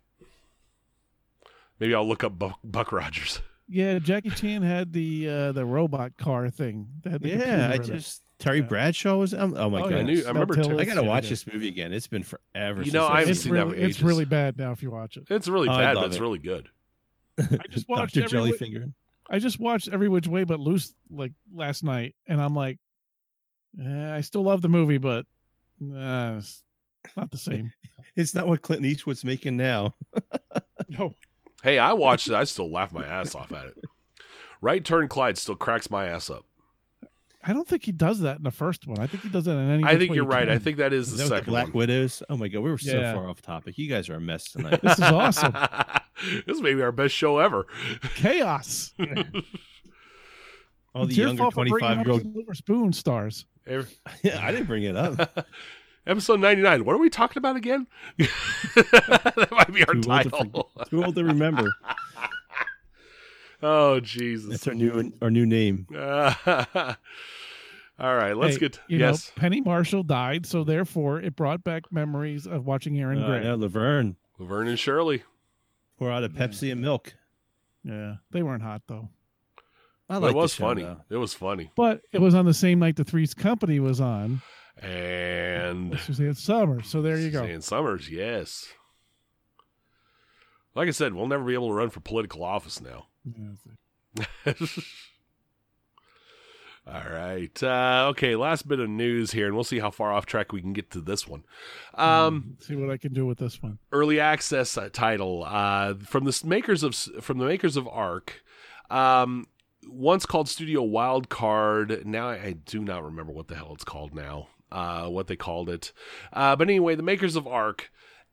Maybe 1.80 1.96
I'll 1.96 2.08
look 2.08 2.24
up 2.24 2.38
Buck, 2.38 2.60
Buck 2.64 2.92
Rogers. 2.92 3.42
Yeah, 3.68 4.00
Jackie 4.00 4.30
Chan 4.30 4.62
had 4.62 4.94
the 4.94 5.28
uh, 5.30 5.52
the 5.54 5.66
robot 5.66 6.18
car 6.18 6.50
thing. 6.50 6.88
That 7.04 7.22
the 7.22 7.30
Yeah, 7.30 7.70
I 7.72 7.76
in 7.76 7.82
it. 7.82 7.86
just 7.86 8.22
Terry 8.38 8.58
Yeah. 8.60 8.66
Bradshaw 8.66 9.16
was. 9.18 9.34
Um, 9.34 9.56
oh 9.58 9.70
my 9.70 9.80
Oh, 9.80 9.84
god! 9.84 9.92
yeah. 9.92 9.98
I 9.98 10.02
knew. 10.04 10.24
I 10.26 10.28
remember. 10.28 10.54
Snub 10.56 10.68
Ter- 10.68 10.80
I 10.80 10.86
gotta 10.86 11.04
watch 11.04 11.30
this 11.30 11.48
movie 11.48 11.70
again. 11.70 11.94
It's 11.94 12.08
been 12.08 12.24
forever. 12.24 12.84
You 12.84 12.92
know, 12.92 13.06
I 13.06 13.12
I've 13.14 13.18
haven't 13.20 13.32
It's 13.32 13.40
seen 13.42 13.54
that 13.54 13.66
really, 13.68 13.82
in 13.82 13.90
it's 13.90 14.02
really 14.02 14.26
bad 14.26 14.58
now 14.58 14.72
if 14.74 14.84
you 14.84 14.92
watch 14.92 15.18
it. 15.18 15.24
it's 15.30 15.48
really 15.48 15.70
I 15.70 15.78
bad, 15.82 15.94
but 15.96 16.02
love 16.02 16.12
it's 16.12 16.20
really 16.20 16.40
good. 16.40 16.70
I 17.40 17.58
just 17.70 17.88
watched 17.90 18.16
Dr. 18.16 18.26
every, 18.38 18.52
Jellyfinger. 18.52 18.94
I 19.30 19.40
just 19.40 19.60
watched 19.60 19.90
Every 19.92 20.10
Which 20.10 20.28
Way 20.28 20.44
But 20.44 20.60
Loose 20.60 20.94
like 21.10 21.32
last 21.54 21.84
night, 21.84 22.16
and 22.28 22.42
I'm 22.42 22.56
like, 22.56 22.80
eh, 23.84 24.16
I 24.16 24.22
still 24.22 24.44
love 24.44 24.62
the 24.62 24.70
movie, 24.70 24.98
but 24.98 25.26
uh, 25.82 26.36
it's 26.38 26.64
not 27.16 27.32
the 27.32 27.38
same. 27.38 27.72
It's 28.16 28.36
not 28.36 28.48
what 28.48 28.62
Clint 28.62 28.86
Eastwood's 28.86 29.26
making 29.26 29.58
now. 29.58 29.96
no, 30.88 31.16
Hey, 31.64 31.80
I 31.80 31.94
watched 31.94 32.28
it. 32.28 32.34
I 32.34 32.44
still 32.44 32.70
laugh 32.70 32.92
my 32.92 33.06
ass 33.06 33.36
off 33.36 33.54
at 33.54 33.68
it. 33.68 33.78
Right 34.62 34.84
turn 34.84 35.08
Clyde 35.08 35.38
still 35.38 35.56
cracks 35.56 35.90
my 35.90 36.08
ass 36.08 36.30
up. 36.30 36.44
I 37.46 37.52
don't 37.54 37.68
think 37.68 37.84
he 37.84 37.92
does 37.92 38.22
that 38.22 38.38
in 38.38 38.44
the 38.44 38.52
first 38.52 38.88
one. 38.88 39.00
I 39.00 39.08
think 39.08 39.24
he 39.24 39.30
does 39.30 39.46
that 39.46 39.58
in 39.58 39.70
any. 39.70 39.84
I 39.84 39.98
think 39.98 40.16
you're 40.16 40.24
You 40.26 40.30
right. 40.32 40.48
I 40.48 40.58
think 40.60 40.78
that 40.78 40.94
is 40.94 41.12
Is 41.12 41.18
the 41.18 41.18
that 41.18 41.24
with 41.24 41.30
the 41.32 41.36
second 41.40 41.52
Black 41.52 41.66
one. 41.68 41.74
Widows? 41.74 42.24
Oh 42.30 42.38
my 42.38 42.48
god, 42.48 42.60
we 42.62 42.72
were 42.72 42.78
so 42.78 42.98
Yeah. 42.98 43.14
far 43.14 43.28
off 43.28 43.42
topic. 43.42 43.78
You 43.78 43.90
guys 43.90 44.08
are 44.10 44.16
a 44.16 44.22
mess 44.22 44.46
tonight. 44.52 44.82
this 44.82 44.94
is 44.98 45.02
awesome. 45.04 45.54
this 46.48 46.62
may 46.62 46.74
be 46.74 46.82
our 46.82 46.92
best 46.94 47.14
show 47.14 47.40
ever. 47.40 47.66
Chaos. 48.16 48.94
All 50.96 51.06
the 51.06 51.10
It's 51.10 51.18
younger 51.18 51.38
fault 51.44 51.54
for 51.56 51.66
bringing 51.66 51.80
25 51.80 51.98
up 52.00 52.06
year 52.06 52.14
old. 52.14 52.22
Silver 52.34 52.54
Spoon 52.54 52.94
stars. 52.94 53.46
Every- 53.66 53.90
Yeah, 54.22 54.46
I 54.46 54.52
didn't 54.52 54.68
bring 54.68 54.84
it 54.84 54.96
up. 54.96 55.46
Episode 56.06 56.40
99. 56.40 56.86
What 56.86 56.94
are 56.96 57.00
we 57.00 57.10
talking 57.10 57.40
about 57.40 57.56
again? 57.56 57.88
that 58.18 59.48
might 59.52 59.74
be 59.74 59.84
our 59.86 59.94
Too 59.96 60.02
old, 60.12 60.24
to 60.24 60.30
title. 60.30 60.72
too 60.90 61.04
old 61.04 61.16
to 61.16 61.24
remember. 61.24 61.72
Oh, 63.64 64.00
Jesus. 64.00 64.50
That's 64.50 64.68
our 64.68 64.74
new 64.74 65.12
our 65.22 65.32
new 65.32 65.46
name. 65.46 65.88
all 65.96 66.06
right, 68.00 68.34
let's 68.34 68.56
Hey, 68.56 68.60
get. 68.60 68.80
You 68.88 69.00
Yes. 69.00 69.32
know, 69.36 69.42
Penny 69.42 69.62
Marshall 69.62 70.04
died, 70.04 70.46
so 70.46 70.64
therefore 70.64 71.22
it 71.22 71.36
brought 71.36 71.64
back 71.64 71.92
memories 71.92 72.46
of 72.48 72.66
watching 72.66 73.00
Erin 73.00 73.22
Uh, 73.24 73.28
Gray. 73.28 73.44
yeah, 73.46 73.54
Laverne. 73.54 74.18
Laverne 74.40 74.68
and 74.68 74.80
Shirley. 74.80 75.24
Pour 75.98 76.12
out 76.12 76.24
a 76.24 76.30
Pepsi 76.30 76.72
and 76.72 76.82
milk. 76.82 77.14
Yeah, 77.84 78.16
they 78.32 78.44
weren't 78.44 78.64
hot 78.64 78.82
though. 78.88 79.10
I 80.10 80.18
like 80.18 80.32
it 80.32 80.36
was 80.36 80.54
show, 80.54 80.66
funny. 80.66 80.84
though. 80.84 81.02
It 81.10 81.18
was 81.18 81.34
funny. 81.34 81.72
But 81.76 82.02
it 82.12 82.20
was 82.20 82.36
on 82.36 82.46
the 82.46 82.54
same 82.54 82.80
night 82.80 82.98
the 82.98 83.04
Three's 83.04 83.34
Company 83.34 83.80
was 83.80 84.02
on. 84.02 84.42
And 84.82 85.98
Suzanne 86.00 86.34
Summer. 86.34 86.82
So 86.82 87.02
there 87.02 87.18
you 87.18 87.30
go. 87.30 87.42
Suzanne 87.44 87.62
Somers, 87.62 88.10
yes. 88.10 88.68
Like 90.76 90.88
I 90.88 90.92
said, 90.92 91.14
we'll 91.14 91.28
never 91.28 91.44
be 91.44 91.54
able 91.54 91.68
to 91.70 91.74
run 91.74 91.90
for 91.92 92.00
political 92.00 92.44
office 92.44 92.82
now. 92.82 93.06
All 96.86 97.10
right. 97.10 97.64
Uh, 97.64 98.08
okay, 98.10 98.36
last 98.36 98.68
bit 98.68 98.82
of 98.82 98.90
news 98.90 99.32
here, 99.32 99.46
and 99.46 99.56
we'll 99.56 99.64
see 99.64 99.80
how 99.80 99.90
far 99.90 100.12
off 100.12 100.26
track 100.26 100.52
we 100.52 100.60
can 100.60 100.74
get 100.74 100.92
to 100.92 101.00
this 101.00 101.26
one. 101.26 101.46
Um, 101.94 102.58
see 102.60 102.76
what 102.76 102.90
I 102.90 102.98
can 102.98 103.14
do 103.14 103.26
with 103.26 103.38
this 103.38 103.64
one. 103.64 103.80
early 103.94 104.20
access 104.20 104.78
uh, 104.78 104.90
title 104.92 105.46
uh, 105.48 105.94
from 105.96 106.26
the 106.26 106.42
makers 106.46 106.84
of 106.84 106.94
from 106.94 107.38
the 107.38 107.46
makers 107.46 107.78
of 107.78 107.88
Ark. 107.88 108.44
Um, 108.90 109.48
once 109.88 110.26
called 110.26 110.50
Studio 110.50 110.86
Wildcard. 110.86 112.04
Now 112.06 112.28
I, 112.30 112.34
I 112.36 112.52
do 112.66 112.82
not 112.84 113.04
remember 113.04 113.32
what 113.32 113.48
the 113.48 113.56
hell 113.56 113.72
it's 113.74 113.86
called 113.86 114.14
now. 114.14 114.50
Uh, 114.70 115.08
what 115.08 115.28
they 115.28 115.36
called 115.38 115.70
it. 115.70 115.94
Uh, 116.34 116.56
but 116.56 116.68
anyway, 116.68 116.96
the 116.96 117.04
makers 117.04 117.36
of 117.36 117.48
Ark, 117.48 117.92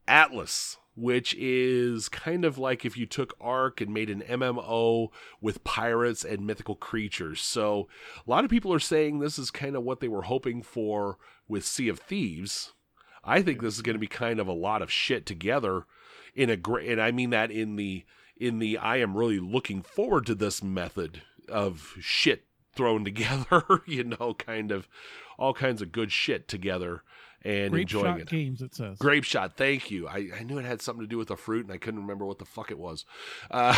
Atlas, 0.09 0.79
which 0.95 1.35
is 1.39 2.09
kind 2.09 2.45
of 2.45 2.59
like 2.59 2.85
if 2.85 2.97
you 2.97 3.07
took 3.07 3.35
Ark 3.41 3.81
and 3.81 3.95
made 3.95 4.11
an 4.11 4.23
MMO 4.23 5.09
with 5.41 5.65
pirates 5.65 6.25
and 6.25 6.47
mythical 6.47 6.75
creatures. 6.75 7.41
So 7.41 7.89
a 8.27 8.31
lot 8.31 8.45
of 8.45 8.51
people 8.51 8.73
are 8.73 8.81
saying 8.81 9.19
this 9.19 9.39
is 9.39 9.51
kind 9.51 9.77
of 9.77 9.83
what 9.83 10.01
they 10.01 10.09
were 10.09 10.23
hoping 10.23 10.63
for 10.63 11.19
with 11.49 11.65
Sea 11.65 11.89
of 11.89 11.99
Thieves. 12.01 12.73
I 13.25 13.43
think 13.43 13.61
this 13.61 13.77
is 13.77 13.83
going 13.83 13.95
to 13.95 14.01
be 14.01 14.07
kind 14.07 14.41
of 14.41 14.49
a 14.49 14.53
lot 14.53 14.83
of 14.83 14.91
shit 14.91 15.27
together 15.27 15.85
in 16.35 16.51
a 16.51 16.57
great, 16.57 16.89
and 16.89 17.01
I 17.01 17.13
mean 17.13 17.31
that 17.31 17.51
in 17.51 17.77
the 17.77 18.05
in 18.37 18.59
the 18.59 18.79
I 18.79 18.97
am 18.97 19.17
really 19.17 19.41
looking 19.41 19.83
forward 19.83 20.27
to 20.27 20.35
this 20.35 20.63
method 20.63 21.23
of 21.49 21.95
shit 22.01 22.47
thrown 22.75 23.05
together, 23.05 23.83
you 23.87 24.05
know, 24.05 24.35
kind 24.35 24.73
of 24.73 24.89
all 25.39 25.55
kinds 25.55 25.83
of 25.83 25.93
good 25.93 26.13
shit 26.13 26.49
together 26.49 27.03
and 27.43 27.71
Grape 27.71 27.83
enjoying 27.83 28.05
Shot 28.05 28.21
it. 28.21 28.29
Games, 28.29 28.63
it 28.63 28.75
says. 28.75 28.99
Grape 28.99 29.25
shot, 29.25 29.57
thank 29.57 29.91
you. 29.91 30.09
I, 30.09 30.29
I 30.39 30.43
knew 30.43 30.59
it 30.59 30.65
had 30.65 30.83
something 30.83 31.05
to 31.05 31.09
do 31.09 31.19
with 31.19 31.29
the 31.29 31.37
fruit, 31.37 31.65
and 31.65 31.73
I 31.73 31.79
couldn't 31.79 32.01
remember 32.01 32.27
what 32.27 32.39
the 32.39 32.45
fuck 32.45 32.71
it 32.71 32.79
was. 32.79 33.05
Uh, 33.51 33.77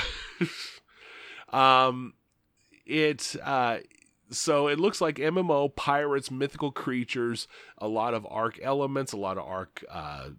um, 1.52 2.14
it 2.84 3.36
uh, 3.42 3.78
so 4.30 4.68
it 4.68 4.80
looks 4.80 5.00
like 5.00 5.16
MMO 5.16 5.74
pirates, 5.74 6.30
mythical 6.30 6.72
creatures, 6.72 7.46
a 7.78 7.88
lot 7.88 8.14
of 8.14 8.26
Ark 8.28 8.58
elements, 8.62 9.12
a 9.12 9.18
lot 9.18 9.38
of 9.38 9.46
Ark 9.46 9.84
uh, 9.90 10.30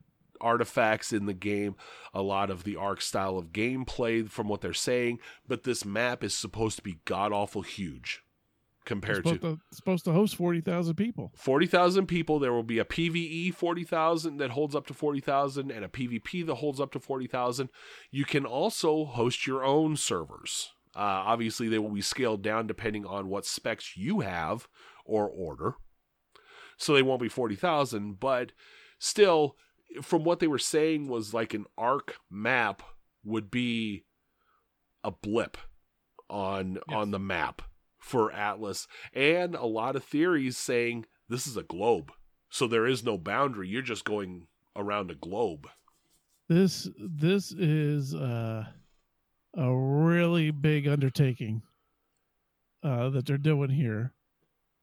artifacts 0.41 1.13
in 1.13 1.25
the 1.25 1.33
game, 1.33 1.75
a 2.13 2.21
lot 2.21 2.49
of 2.49 2.63
the 2.63 2.75
Ark 2.75 3.01
style 3.01 3.37
of 3.37 3.53
gameplay 3.53 4.27
from 4.29 4.47
what 4.47 4.61
they're 4.61 4.73
saying. 4.73 5.19
But 5.47 5.63
this 5.63 5.85
map 5.85 6.23
is 6.23 6.33
supposed 6.33 6.77
to 6.77 6.83
be 6.83 6.99
god 7.05 7.31
awful 7.31 7.61
huge 7.61 8.23
compared 8.85 9.17
supposed 9.17 9.41
to 9.41 9.55
to, 9.55 9.61
supposed 9.71 10.05
to 10.05 10.11
host 10.11 10.35
40,000 10.35 10.95
people. 10.95 11.31
40,000 11.35 12.05
people. 12.07 12.39
There 12.39 12.53
will 12.53 12.63
be 12.63 12.79
a 12.79 12.85
PvE 12.85 13.53
40,000 13.53 14.37
that 14.37 14.51
holds 14.51 14.75
up 14.75 14.87
to 14.87 14.93
40,000 14.93 15.71
and 15.71 15.85
a 15.85 15.87
PvP 15.87 16.45
that 16.45 16.55
holds 16.55 16.79
up 16.79 16.91
to 16.93 16.99
40,000. 16.99 17.69
You 18.11 18.25
can 18.25 18.45
also 18.45 19.05
host 19.05 19.47
your 19.47 19.63
own 19.63 19.95
servers. 19.95 20.71
Uh, 20.95 20.99
obviously, 21.25 21.67
they 21.69 21.79
will 21.79 21.89
be 21.89 22.01
scaled 22.01 22.41
down 22.41 22.67
depending 22.67 23.05
on 23.05 23.27
what 23.27 23.45
specs 23.45 23.97
you 23.97 24.19
have 24.19 24.67
or 25.05 25.27
order. 25.27 25.75
So 26.77 26.93
they 26.93 27.01
won't 27.01 27.21
be 27.21 27.29
40,000, 27.29 28.19
but 28.19 28.51
still, 28.99 29.55
from 30.01 30.23
what 30.23 30.39
they 30.39 30.47
were 30.47 30.59
saying, 30.59 31.07
was 31.07 31.33
like 31.33 31.53
an 31.53 31.65
Ark 31.77 32.17
map 32.29 32.83
would 33.23 33.49
be 33.49 34.05
a 35.03 35.11
blip 35.11 35.57
on 36.29 36.75
Yes. 36.87 36.95
on 36.95 37.11
the 37.11 37.19
map 37.19 37.61
for 38.03 38.31
Atlas, 38.31 38.87
and 39.13 39.55
a 39.55 39.65
lot 39.65 39.95
of 39.95 40.03
theories 40.03 40.57
saying 40.57 41.05
this 41.29 41.47
is 41.47 41.57
a 41.57 41.63
globe, 41.63 42.11
so 42.49 42.67
there 42.67 42.85
is 42.85 43.03
no 43.03 43.17
boundary. 43.17 43.67
You're 43.67 43.81
just 43.81 44.05
going 44.05 44.47
around 44.75 45.09
a 45.09 45.15
globe. 45.15 45.67
This 46.49 46.89
this 46.99 47.51
is 47.51 48.13
uh 48.13 48.65
a 49.55 49.75
really 49.75 50.51
big 50.51 50.87
undertaking 50.87 51.61
uh, 52.83 53.09
that 53.09 53.25
they're 53.25 53.37
doing 53.37 53.69
here. 53.69 54.13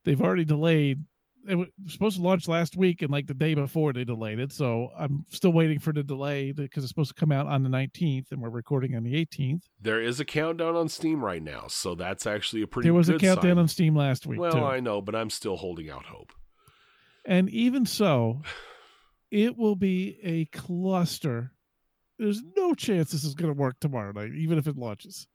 They've 0.04 0.20
already 0.20 0.44
delayed. 0.44 1.04
It 1.48 1.54
was 1.54 1.68
supposed 1.88 2.16
to 2.16 2.22
launch 2.22 2.48
last 2.48 2.76
week, 2.76 3.02
and 3.02 3.10
like 3.10 3.26
the 3.26 3.34
day 3.34 3.54
before, 3.54 3.92
they 3.92 4.04
delayed 4.04 4.38
it. 4.38 4.52
So 4.52 4.90
I'm 4.98 5.24
still 5.30 5.52
waiting 5.52 5.78
for 5.78 5.92
the 5.92 6.02
delay 6.02 6.52
because 6.52 6.84
it's 6.84 6.90
supposed 6.90 7.14
to 7.14 7.20
come 7.20 7.32
out 7.32 7.46
on 7.46 7.62
the 7.62 7.70
19th, 7.70 8.30
and 8.30 8.42
we're 8.42 8.50
recording 8.50 8.94
on 8.94 9.04
the 9.04 9.14
18th. 9.14 9.62
There 9.80 10.00
is 10.00 10.20
a 10.20 10.24
countdown 10.24 10.76
on 10.76 10.88
Steam 10.88 11.24
right 11.24 11.42
now, 11.42 11.66
so 11.68 11.94
that's 11.94 12.26
actually 12.26 12.62
a 12.62 12.66
pretty. 12.66 12.86
There 12.86 12.94
was 12.94 13.08
a 13.08 13.18
countdown 13.18 13.52
sign. 13.52 13.58
on 13.58 13.68
Steam 13.68 13.96
last 13.96 14.26
week. 14.26 14.38
Well, 14.38 14.52
too. 14.52 14.64
I 14.64 14.80
know, 14.80 15.00
but 15.00 15.14
I'm 15.14 15.30
still 15.30 15.56
holding 15.56 15.90
out 15.90 16.06
hope. 16.06 16.32
And 17.24 17.48
even 17.50 17.86
so, 17.86 18.42
it 19.30 19.56
will 19.56 19.76
be 19.76 20.18
a 20.22 20.44
cluster. 20.56 21.52
There's 22.18 22.42
no 22.56 22.74
chance 22.74 23.12
this 23.12 23.24
is 23.24 23.34
going 23.34 23.52
to 23.52 23.58
work 23.58 23.80
tomorrow 23.80 24.12
night, 24.12 24.32
even 24.36 24.58
if 24.58 24.66
it 24.66 24.76
launches. 24.76 25.26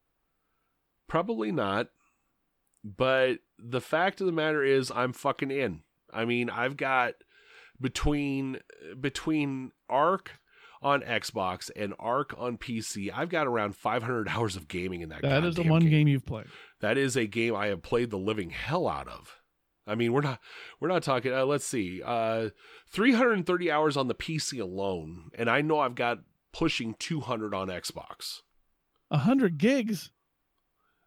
Probably 1.07 1.51
not. 1.51 1.87
But 2.83 3.39
the 3.57 3.81
fact 3.81 4.21
of 4.21 4.27
the 4.27 4.31
matter 4.31 4.63
is 4.63 4.91
I'm 4.93 5.11
fucking 5.11 5.49
in. 5.49 5.81
I 6.15 6.25
mean, 6.25 6.49
I've 6.49 6.77
got 6.77 7.15
between 7.79 8.59
between 8.99 9.71
Ark 9.89 10.31
on 10.81 11.01
Xbox 11.01 11.69
and 11.75 11.93
Ark 11.99 12.33
on 12.37 12.57
PC, 12.57 13.11
I've 13.13 13.29
got 13.29 13.47
around 13.47 13.75
500 13.75 14.27
hours 14.29 14.55
of 14.55 14.67
gaming 14.67 15.01
in 15.01 15.09
that. 15.09 15.21
Game. 15.21 15.31
That 15.31 15.43
is 15.43 15.55
the 15.55 15.63
one 15.63 15.81
game. 15.81 15.89
game 15.89 16.07
you've 16.07 16.25
played. 16.25 16.45
That 16.81 16.97
is 16.97 17.15
a 17.15 17.25
game 17.25 17.55
I 17.55 17.67
have 17.67 17.81
played 17.81 18.09
the 18.11 18.17
living 18.17 18.51
hell 18.51 18.87
out 18.87 19.07
of. 19.07 19.41
I 19.87 19.95
mean, 19.95 20.13
we're 20.13 20.21
not 20.21 20.39
we're 20.79 20.87
not 20.87 21.03
talking. 21.03 21.33
Uh, 21.33 21.45
let's 21.45 21.65
see, 21.65 22.01
uh, 22.03 22.49
330 22.89 23.71
hours 23.71 23.97
on 23.97 24.07
the 24.07 24.15
PC 24.15 24.59
alone, 24.59 25.29
and 25.35 25.49
I 25.49 25.61
know 25.61 25.79
I've 25.79 25.95
got 25.95 26.19
pushing 26.53 26.95
200 26.97 27.53
on 27.53 27.67
Xbox. 27.67 28.41
A 29.11 29.19
hundred 29.19 29.57
gigs. 29.57 30.11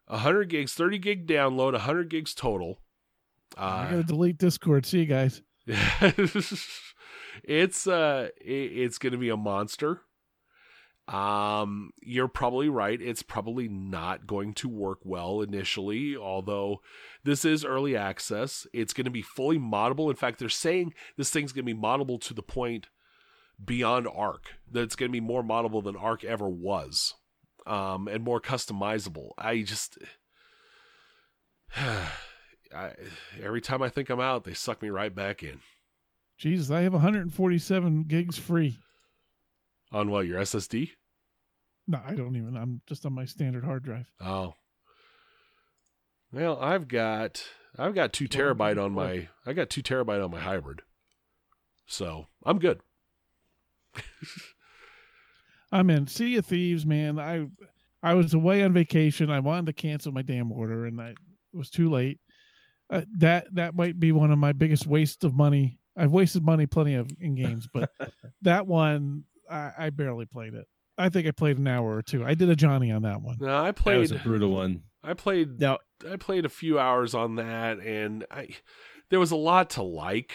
100 0.07 0.49
gigs, 0.49 0.73
30 0.73 0.97
gig 0.97 1.27
download, 1.27 1.73
100 1.73 2.09
gigs 2.09 2.33
total. 2.33 2.79
I 3.57 3.61
Uh, 3.83 3.89
gotta 3.89 4.03
delete 4.03 4.37
Discord. 4.37 4.85
See 4.85 4.99
you 4.99 5.05
guys. 5.05 5.41
it's 7.43 7.87
uh 7.87 8.29
it, 8.41 8.51
it's 8.51 8.97
going 8.97 9.11
to 9.11 9.17
be 9.19 9.29
a 9.29 9.37
monster. 9.37 10.01
Um 11.07 11.91
you're 12.01 12.27
probably 12.27 12.69
right. 12.69 13.01
It's 13.01 13.23
probably 13.23 13.67
not 13.67 14.27
going 14.27 14.53
to 14.55 14.69
work 14.69 14.99
well 15.03 15.41
initially, 15.41 16.15
although 16.15 16.81
this 17.23 17.45
is 17.45 17.65
early 17.65 17.95
access. 17.97 18.67
It's 18.73 18.93
going 18.93 19.05
to 19.05 19.11
be 19.11 19.21
fully 19.21 19.57
moddable. 19.59 20.09
In 20.09 20.15
fact, 20.15 20.39
they're 20.39 20.49
saying 20.49 20.93
this 21.17 21.29
thing's 21.31 21.51
going 21.51 21.65
to 21.65 21.73
be 21.73 21.79
moddable 21.79 22.21
to 22.21 22.33
the 22.33 22.43
point 22.43 22.87
beyond 23.63 24.07
Ark. 24.07 24.53
That 24.71 24.83
it's 24.83 24.95
going 24.95 25.09
to 25.11 25.13
be 25.13 25.19
more 25.19 25.43
moddable 25.43 25.83
than 25.83 25.95
Ark 25.95 26.23
ever 26.23 26.47
was. 26.49 27.15
Um 27.65 28.07
and 28.07 28.23
more 28.23 28.39
customizable. 28.41 29.31
I 29.37 29.61
just 29.63 29.97
I, 32.75 32.93
every 33.41 33.61
time 33.61 33.81
I 33.81 33.89
think 33.89 34.09
I'm 34.09 34.19
out, 34.19 34.43
they 34.43 34.53
suck 34.53 34.81
me 34.81 34.89
right 34.89 35.13
back 35.13 35.43
in. 35.43 35.59
Jesus, 36.37 36.71
I 36.71 36.81
have 36.81 36.93
147 36.93 38.03
gigs 38.03 38.37
free. 38.37 38.79
On 39.91 40.09
what, 40.09 40.27
your 40.27 40.39
SSD? 40.39 40.91
No, 41.87 41.99
I 42.05 42.13
don't 42.13 42.35
even. 42.35 42.55
I'm 42.55 42.81
just 42.85 43.05
on 43.05 43.13
my 43.13 43.25
standard 43.25 43.63
hard 43.63 43.83
drive. 43.83 44.05
Oh. 44.21 44.53
Well, 46.31 46.59
I've 46.61 46.87
got 46.87 47.43
I've 47.77 47.95
got 47.95 48.13
two 48.13 48.27
terabyte 48.27 48.81
on 48.81 48.91
my 48.91 49.29
I 49.45 49.53
got 49.53 49.71
two 49.71 49.81
terabyte 49.81 50.23
on 50.23 50.29
my 50.29 50.39
hybrid. 50.39 50.83
So 51.87 52.27
I'm 52.45 52.59
good. 52.59 52.81
I'm 55.71 55.89
in 55.89 56.05
Sea 56.05 56.37
of 56.37 56.45
Thieves, 56.45 56.85
man. 56.85 57.19
I 57.19 57.47
I 58.03 58.13
was 58.13 58.35
away 58.35 58.63
on 58.63 58.73
vacation. 58.73 59.31
I 59.31 59.39
wanted 59.39 59.65
to 59.65 59.73
cancel 59.73 60.11
my 60.11 60.21
damn 60.21 60.51
order, 60.51 60.85
and 60.85 61.01
I 61.01 61.09
it 61.09 61.17
was 61.57 61.71
too 61.71 61.89
late. 61.89 62.19
Uh, 62.89 63.01
that 63.17 63.53
that 63.53 63.75
might 63.75 63.99
be 63.99 64.11
one 64.11 64.31
of 64.31 64.39
my 64.39 64.51
biggest 64.51 64.87
wastes 64.87 65.23
of 65.23 65.33
money. 65.35 65.79
I've 65.95 66.11
wasted 66.11 66.43
money 66.43 66.65
plenty 66.65 66.95
of 66.95 67.09
in 67.19 67.35
games, 67.35 67.67
but 67.73 67.91
that 68.41 68.65
one 68.67 69.25
I, 69.49 69.71
I 69.77 69.89
barely 69.91 70.25
played 70.25 70.53
it. 70.53 70.65
I 70.97 71.09
think 71.09 71.27
I 71.27 71.31
played 71.31 71.57
an 71.57 71.67
hour 71.67 71.95
or 71.95 72.01
two. 72.01 72.25
I 72.25 72.33
did 72.33 72.49
a 72.49 72.55
Johnny 72.55 72.91
on 72.91 73.03
that 73.03 73.21
one. 73.21 73.37
No, 73.39 73.55
I 73.57 73.71
played 73.71 73.95
That 73.95 73.99
was 73.99 74.11
a 74.11 74.19
brutal 74.19 74.51
one. 74.51 74.83
I 75.03 75.13
played 75.13 75.59
Now, 75.59 75.77
I 76.09 76.17
played 76.17 76.45
a 76.45 76.49
few 76.49 76.77
hours 76.79 77.13
on 77.15 77.35
that 77.35 77.79
and 77.79 78.25
I 78.31 78.49
there 79.09 79.19
was 79.19 79.31
a 79.31 79.35
lot 79.37 79.71
to 79.71 79.83
like, 79.83 80.33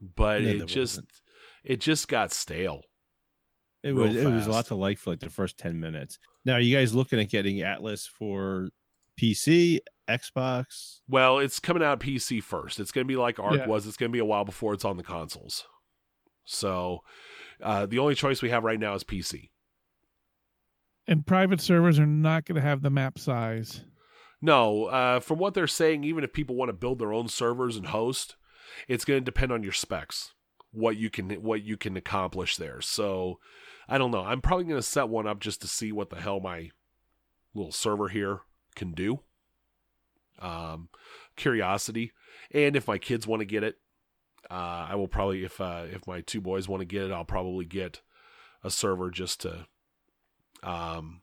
but 0.00 0.42
No, 0.42 0.48
it 0.48 0.66
just 0.66 0.96
wasn't. 0.98 1.08
it 1.64 1.80
just 1.80 2.06
got 2.08 2.32
stale. 2.32 2.82
it 3.82 3.88
real 3.94 4.06
was 4.08 4.16
it 4.16 4.26
was 4.30 4.46
a 4.46 4.50
lot 4.50 4.66
to 4.66 4.74
like 4.74 4.98
for 4.98 5.10
like 5.10 5.20
the 5.20 5.30
first 5.30 5.58
ten 5.58 5.80
minutes. 5.80 6.18
Now, 6.44 6.54
are 6.54 6.60
you 6.60 6.76
guys 6.76 6.94
looking 6.94 7.18
at 7.20 7.28
getting 7.28 7.60
Atlas 7.62 8.06
for 8.06 8.68
PC, 9.18 9.80
Xbox? 10.08 11.00
Well, 11.08 11.38
it's 11.38 11.58
coming 11.60 11.82
out 11.82 12.00
PC 12.00 12.42
first. 12.42 12.80
It's 12.80 12.92
going 12.92 13.04
to 13.04 13.08
be 13.08 13.16
like 13.16 13.38
Ark 13.38 13.58
Yeah. 13.58 13.66
was. 13.66 13.86
It's 13.86 13.96
going 13.96 14.10
to 14.10 14.16
be 14.16 14.20
a 14.20 14.24
while 14.24 14.44
before 14.44 14.72
it's 14.74 14.84
on 14.84 14.96
the 14.96 15.02
consoles. 15.02 15.64
So, 16.44 17.00
uh, 17.62 17.86
the 17.86 17.98
only 17.98 18.14
choice 18.14 18.40
we 18.40 18.50
have 18.50 18.64
right 18.64 18.80
now 18.80 18.94
is 18.94 19.04
PC. 19.04 19.50
And 21.06 21.26
private 21.26 21.60
servers 21.60 21.98
are 21.98 22.06
not 22.06 22.44
going 22.44 22.56
to 22.56 22.62
have 22.62 22.82
the 22.82 22.90
map 22.90 23.18
size. 23.18 23.84
No, 24.40 24.84
uh, 24.86 25.20
from 25.20 25.38
what 25.38 25.54
they're 25.54 25.66
saying, 25.66 26.04
even 26.04 26.22
if 26.22 26.32
people 26.32 26.54
want 26.54 26.68
to 26.68 26.72
build 26.74 26.98
their 27.00 27.12
own 27.12 27.28
servers 27.28 27.76
and 27.76 27.86
host, 27.86 28.36
it's 28.86 29.04
going 29.04 29.20
to 29.20 29.24
depend 29.24 29.50
on 29.50 29.62
your 29.62 29.72
specs, 29.72 30.32
what 30.70 30.96
you 30.96 31.10
can 31.10 31.30
what 31.42 31.62
you 31.62 31.76
can 31.76 31.96
accomplish 31.96 32.56
there. 32.56 32.80
So, 32.80 33.40
I 33.88 33.98
don't 33.98 34.10
know. 34.10 34.22
I'm 34.22 34.40
probably 34.40 34.64
going 34.64 34.76
to 34.76 34.82
set 34.82 35.08
one 35.08 35.26
up 35.26 35.40
just 35.40 35.60
to 35.62 35.66
see 35.66 35.90
what 35.92 36.10
the 36.10 36.20
hell 36.20 36.40
my 36.40 36.70
little 37.54 37.72
server 37.72 38.08
here 38.08 38.40
can 38.78 38.92
do. 38.92 39.20
Um, 40.40 40.88
curiosity, 41.36 42.12
and 42.52 42.76
if 42.76 42.86
my 42.86 42.96
kids 42.96 43.26
want 43.26 43.40
to 43.40 43.46
get 43.46 43.64
it, 43.64 43.76
uh, 44.50 44.86
I 44.90 44.94
will 44.94 45.08
probably 45.08 45.44
if 45.44 45.60
uh, 45.60 45.84
if 45.90 46.06
my 46.06 46.20
two 46.20 46.40
boys 46.40 46.68
want 46.68 46.80
to 46.80 46.86
get 46.86 47.02
it, 47.04 47.10
I'll 47.12 47.24
probably 47.24 47.64
get 47.64 48.00
a 48.64 48.70
server 48.70 49.10
just 49.10 49.40
to 49.42 49.66
um 50.64 51.22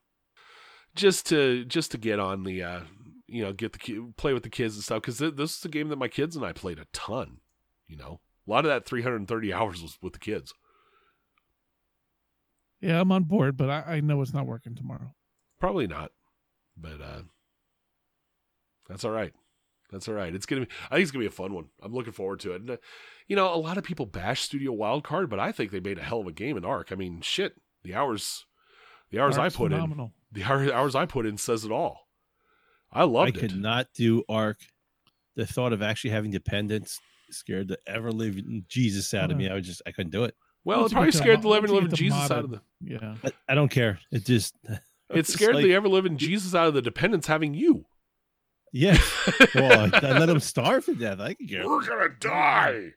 just 0.95 1.26
to 1.28 1.66
just 1.66 1.91
to 1.91 1.97
get 1.97 2.18
on 2.20 2.43
the 2.43 2.64
uh 2.64 2.80
you 3.28 3.43
know 3.43 3.51
get 3.51 3.74
the 3.74 4.14
play 4.16 4.34
with 4.34 4.43
the 4.43 4.49
kids 4.49 4.76
and 4.76 4.84
stuff 4.86 5.01
because 5.01 5.18
th- 5.18 5.36
this 5.36 5.58
is 5.58 5.66
a 5.66 5.70
game 5.70 5.89
that 5.89 5.97
my 5.97 6.08
kids 6.08 6.38
and 6.38 6.45
I 6.45 6.53
played 6.53 6.80
a 6.80 6.86
ton 6.93 7.39
you 7.88 7.97
know 7.97 8.22
a 8.47 8.49
lot 8.51 8.64
of 8.64 8.70
that 8.70 8.86
330 8.86 9.53
hours 9.60 9.82
was 9.82 9.97
with 10.01 10.14
the 10.14 10.20
kids 10.20 10.53
Yeah, 12.80 13.01
I'm 13.01 13.12
on 13.12 13.24
board, 13.24 13.58
but 13.58 13.70
I, 13.70 13.95
I 13.95 13.99
know 13.99 14.22
it's 14.22 14.34
not 14.34 14.45
working 14.47 14.76
tomorrow. 14.76 15.14
probably 15.60 15.88
not 15.88 16.12
but 16.78 17.01
uh 17.01 17.22
that's 18.88 19.03
all 19.05 19.11
right 19.11 19.33
that's 19.91 20.07
all 20.07 20.13
right 20.15 20.33
it's 20.36 20.45
gonna 20.45 20.61
be 20.61 20.67
i 20.89 20.95
think 20.95 21.03
it's 21.03 21.11
gonna 21.11 21.23
be 21.23 21.27
a 21.27 21.31
fun 21.31 21.53
one 21.53 21.65
i'm 21.83 21.93
looking 21.93 22.13
forward 22.13 22.39
to 22.39 22.53
it 22.53 22.61
and 22.61 22.71
uh, 22.71 22.77
you 23.27 23.36
know 23.36 23.53
a 23.53 23.57
lot 23.57 23.77
of 23.77 23.83
people 23.83 24.05
bash 24.05 24.41
studio 24.41 24.71
wildcard 24.75 25.29
but 25.29 25.39
i 25.39 25.51
think 25.51 25.71
they 25.71 25.79
made 25.79 25.97
a 25.99 26.03
hell 26.03 26.21
of 26.21 26.27
a 26.27 26.31
game 26.31 26.57
in 26.57 26.65
ark 26.65 26.89
i 26.91 26.95
mean 26.95 27.21
shit 27.21 27.53
the 27.83 27.93
hours 27.93 28.45
the 29.11 29.19
hours 29.19 29.38
Ark's 29.38 29.55
i 29.55 29.57
put 29.57 29.71
phenomenal. 29.71 30.13
in 30.33 30.41
the 30.41 30.43
hour- 30.47 30.73
hours 30.73 30.95
i 30.95 31.05
put 31.05 31.25
in 31.25 31.38
says 31.38 31.63
it 31.65 31.71
all 31.71 32.07
i 32.91 33.03
loved 33.03 33.25
I 33.25 33.29
it 33.29 33.38
I 33.38 33.47
could 33.47 33.61
not 33.61 33.88
do 33.95 34.23
Ark. 34.29 34.57
The 35.36 35.45
thought 35.45 35.73
of 35.73 35.81
actually 35.81 36.11
having 36.11 36.31
dependents 36.31 36.97
scared 37.29 37.67
the 37.67 37.77
ever 37.86 38.09
living 38.11 38.63
Jesus 38.69 39.13
out 39.13 39.31
of 39.31 39.38
me. 39.38 39.49
I 39.49 39.53
was 39.55 39.65
just 39.65 39.81
I 39.86 39.91
couldn't 39.91 40.11
do 40.11 40.23
it. 40.23 40.33
well 40.63 40.79
Once 40.79 40.91
it 40.91 40.95
probably 40.95 41.11
scared 41.11 41.41
the 41.41 41.49
living 41.49 41.71
once 41.71 41.71
you 41.71 41.75
living 41.75 41.89
get 41.89 41.97
to 41.97 42.03
jesus 42.03 42.31
out 42.31 42.45
of 42.45 42.49
modded- 42.51 42.61
the 42.81 42.91
Yeah. 42.93 43.15
I, 43.47 43.51
I 43.51 43.55
don't 43.55 43.67
care. 43.69 43.99
It 44.13 44.23
just 44.25 44.55
It 45.09 45.27
scared 45.27 45.55
like- 45.55 45.65
the 45.65 45.73
ever 45.73 45.89
living 45.89 46.15
Jesus 46.17 46.55
out 46.55 46.67
of 46.67 46.73
the 46.73 46.81
dependents 46.81 47.27
having 47.27 47.53
you. 47.53 47.86
Yeah. 48.76 48.97
Well, 49.55 49.89
I, 49.93 49.99
I 50.05 50.19
let 50.19 50.26
them 50.26 50.39
starve 50.41 50.86
to 50.86 50.95
death. 50.95 51.19
I 51.19 51.34
could 51.34 51.49
care. 51.49 51.67
We're 51.67 51.86
gonna 51.86 52.09
die. 52.19 52.91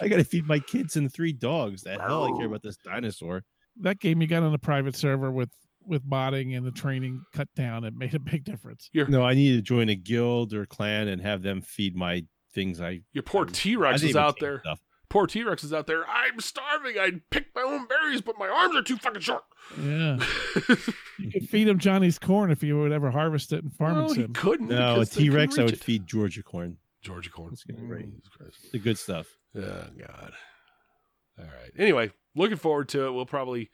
I 0.00 0.08
got 0.08 0.16
to 0.16 0.24
feed 0.24 0.46
my 0.46 0.58
kids 0.58 0.96
and 0.96 1.12
three 1.12 1.32
dogs. 1.32 1.82
The 1.82 1.98
hell 1.98 2.24
I 2.24 2.36
care 2.36 2.46
about 2.46 2.62
this 2.62 2.76
dinosaur. 2.76 3.44
That 3.80 3.98
game 3.98 4.20
you 4.20 4.28
got 4.28 4.42
on 4.42 4.52
a 4.52 4.58
private 4.58 4.94
server 4.94 5.30
with 5.30 5.50
with 5.86 6.08
modding 6.08 6.56
and 6.56 6.66
the 6.66 6.70
training 6.70 7.22
cut 7.32 7.48
down, 7.56 7.84
it 7.84 7.94
made 7.96 8.14
a 8.14 8.18
big 8.20 8.44
difference. 8.44 8.90
No, 8.94 9.22
I 9.22 9.34
need 9.34 9.56
to 9.56 9.62
join 9.62 9.88
a 9.88 9.94
guild 9.94 10.52
or 10.52 10.66
clan 10.66 11.08
and 11.08 11.20
have 11.22 11.42
them 11.42 11.62
feed 11.62 11.96
my 11.96 12.24
things. 12.54 12.80
I 12.80 13.00
Your 13.12 13.22
poor 13.22 13.46
T 13.46 13.76
Rex 13.76 14.02
is 14.02 14.16
out 14.16 14.36
there. 14.38 14.60
stuff. 14.60 14.80
Poor 15.12 15.26
T 15.26 15.44
Rex 15.44 15.62
is 15.62 15.74
out 15.74 15.86
there. 15.86 16.06
I'm 16.08 16.40
starving. 16.40 16.98
I'd 16.98 17.28
pick 17.28 17.48
my 17.54 17.60
own 17.60 17.86
berries, 17.86 18.22
but 18.22 18.38
my 18.38 18.48
arms 18.48 18.74
are 18.74 18.80
too 18.82 18.96
fucking 18.96 19.20
short. 19.20 19.44
Yeah. 19.78 20.18
You 21.18 21.30
could 21.30 21.48
feed 21.48 21.68
him 21.68 21.78
Johnny's 21.78 22.18
corn 22.18 22.50
if 22.50 22.64
you 22.64 22.80
would 22.80 22.90
ever 22.90 23.10
harvest 23.10 23.52
it 23.52 23.62
and 23.62 23.72
farm 23.72 23.94
no, 23.94 24.06
it 24.06 24.16
he 24.16 24.26
couldn't. 24.28 24.68
No, 24.68 24.94
a 24.94 24.94
because 24.94 25.10
they 25.10 25.22
T 25.24 25.30
Rex 25.30 25.56
I 25.56 25.62
would 25.64 25.74
it. 25.74 25.78
feed 25.78 26.06
Georgia 26.06 26.42
corn. 26.42 26.78
Georgia 27.02 27.30
corn. 27.30 27.50
That's 27.50 27.62
gonna 27.62 27.80
be 27.80 27.86
great. 27.86 28.06
The 28.72 28.78
good 28.78 28.98
stuff. 28.98 29.28
Oh 29.54 29.60
God. 29.60 30.32
All 31.38 31.44
right. 31.44 31.70
Anyway, 31.78 32.10
looking 32.34 32.56
forward 32.56 32.88
to 32.88 33.06
it. 33.06 33.12
We'll 33.12 33.26
probably 33.26 33.70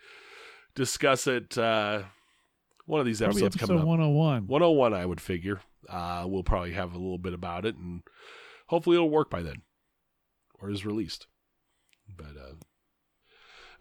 discuss 0.75 1.27
it. 1.29 1.57
Uh, 1.57 2.03
one 2.85 2.99
of 3.01 3.07
these 3.07 3.21
Probably 3.21 3.45
episodes 3.45 3.57
episode 3.57 3.67
coming 3.69 3.83
up. 3.83 3.87
101. 3.89 4.47
101 4.49 4.95
i 4.95 5.07
would 5.07 5.21
figure 5.21 5.61
uh, 5.89 6.25
we'll 6.27 6.43
probably 6.43 6.73
have 6.73 6.93
a 6.93 6.99
little 6.99 7.19
bit 7.19 7.33
about 7.35 7.65
it 7.65 7.77
and 7.77 8.03
hopefully 8.67 8.97
it'll 8.97 9.09
work 9.11 9.31
by 9.31 9.43
then 9.43 9.63
or 10.61 10.71
is 10.71 10.85
released 10.85 11.27
but 12.17 12.37
uh 12.37 12.55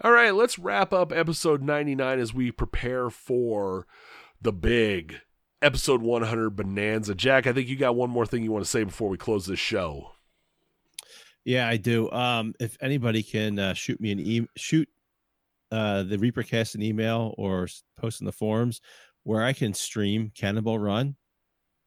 all 0.02 0.12
right 0.12 0.36
let's 0.36 0.60
wrap 0.60 0.94
up 0.94 1.12
episode 1.12 1.62
99 1.62 2.20
as 2.20 2.34
we 2.34 2.52
prepare 2.52 3.10
for 3.10 3.88
the 4.42 4.54
big 4.54 5.22
episode 5.62 6.02
100 6.02 6.52
bonanza. 6.52 7.16
Jack, 7.16 7.48
I 7.48 7.54
think 7.54 7.68
you 7.68 7.76
got 7.76 7.96
one 7.96 8.10
more 8.10 8.26
thing 8.26 8.44
you 8.44 8.52
want 8.52 8.64
to 8.64 8.70
say 8.70 8.84
before 8.84 9.10
we 9.10 9.18
close 9.18 9.46
this 9.46 9.60
show. 9.60 10.12
Yeah, 11.46 11.68
I 11.68 11.78
do. 11.78 12.12
Um, 12.12 12.54
if 12.60 12.78
anybody 12.82 13.24
can 13.24 13.58
uh, 13.58 13.74
shoot 13.74 14.02
me 14.02 14.12
an 14.12 14.20
e- 14.20 14.48
shoot 14.58 14.88
uh, 15.72 16.04
the 16.04 16.18
Reapercast 16.18 16.76
an 16.76 16.82
email 16.82 17.34
or 17.38 17.68
post 17.98 18.22
in 18.22 18.26
the 18.26 18.32
forums 18.32 18.82
where 19.24 19.44
I 19.44 19.54
can 19.54 19.74
stream 19.74 20.32
Cannonball 20.36 20.80
Run. 20.80 21.16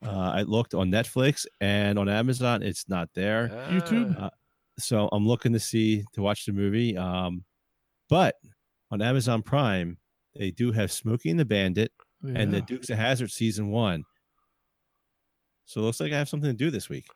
Uh, 0.05 0.33
I 0.35 0.43
looked 0.43 0.75
on 0.75 0.91
Netflix 0.91 1.47
and 1.61 1.99
on 1.99 2.09
Amazon, 2.09 2.63
it's 2.63 2.89
not 2.89 3.11
there. 3.15 3.49
YouTube? 3.69 4.31
So 4.81 5.09
I'm 5.13 5.27
looking 5.27 5.53
to 5.53 5.61
see 5.61 6.05
to 6.15 6.23
watch 6.23 6.45
the 6.47 6.53
movie. 6.53 6.97
Um, 6.97 7.45
but 8.09 8.37
on 8.91 9.01
Amazon 9.03 9.43
Prime, 9.43 9.99
they 10.35 10.51
do 10.51 10.73
have 10.73 10.91
Smokey 10.93 11.31
and 11.31 11.39
the 11.41 11.45
Bandit 11.45 11.93
and 12.23 12.53
the 12.53 12.61
Dukes 12.61 12.91
of 12.91 12.99
Hazzard 12.99 13.31
season 13.31 13.71
one. 13.71 14.05
So 15.65 15.81
it 15.81 15.85
looks 15.85 16.01
like 16.01 16.13
I 16.13 16.19
have 16.19 16.29
something 16.29 16.51
to 16.51 16.57
do 16.57 16.71
this 16.71 16.89
week. 16.89 17.07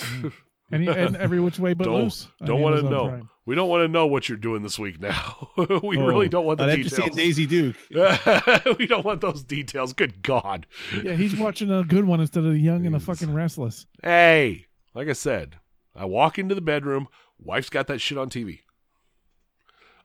and, 0.70 0.88
and 0.88 1.16
every 1.16 1.40
which 1.40 1.58
way 1.58 1.74
but 1.74 1.84
Don't- 1.84 2.02
loose. 2.04 2.28
don't 2.44 2.60
wanna 2.60 2.82
know. 2.82 3.08
Prime. 3.08 3.28
We 3.46 3.54
don't 3.54 3.70
want 3.70 3.80
to 3.84 3.88
know 3.88 4.06
what 4.06 4.28
you're 4.28 4.36
doing 4.36 4.60
this 4.62 4.78
week 4.78 5.00
now. 5.00 5.48
we 5.56 5.96
Oh, 5.96 6.06
really 6.06 6.28
don't 6.28 6.44
want 6.44 6.58
the 6.58 6.66
details. 6.66 6.92
I'd 6.98 7.02
have 7.04 7.10
to 7.12 7.16
see. 7.16 7.22
Daisy 7.22 7.46
Duke. 7.46 7.76
we 8.78 8.86
don't 8.86 9.06
want 9.06 9.22
those 9.22 9.42
details. 9.42 9.94
Good 9.94 10.22
God. 10.22 10.66
Yeah, 11.02 11.14
he's 11.14 11.34
watching 11.34 11.70
a 11.70 11.82
good 11.82 12.04
one 12.04 12.20
instead 12.20 12.44
of 12.44 12.52
the 12.52 12.58
young 12.58 12.84
and 12.84 12.94
the 12.94 13.00
fucking 13.00 13.32
restless. 13.32 13.86
Hey, 14.02 14.66
like 14.94 15.08
I 15.08 15.14
said, 15.14 15.56
I 15.98 16.04
walk 16.04 16.38
into 16.38 16.54
the 16.54 16.60
bedroom. 16.60 17.08
Wife's 17.38 17.70
got 17.70 17.86
that 17.88 18.00
shit 18.00 18.16
on 18.18 18.30
TV. 18.30 18.60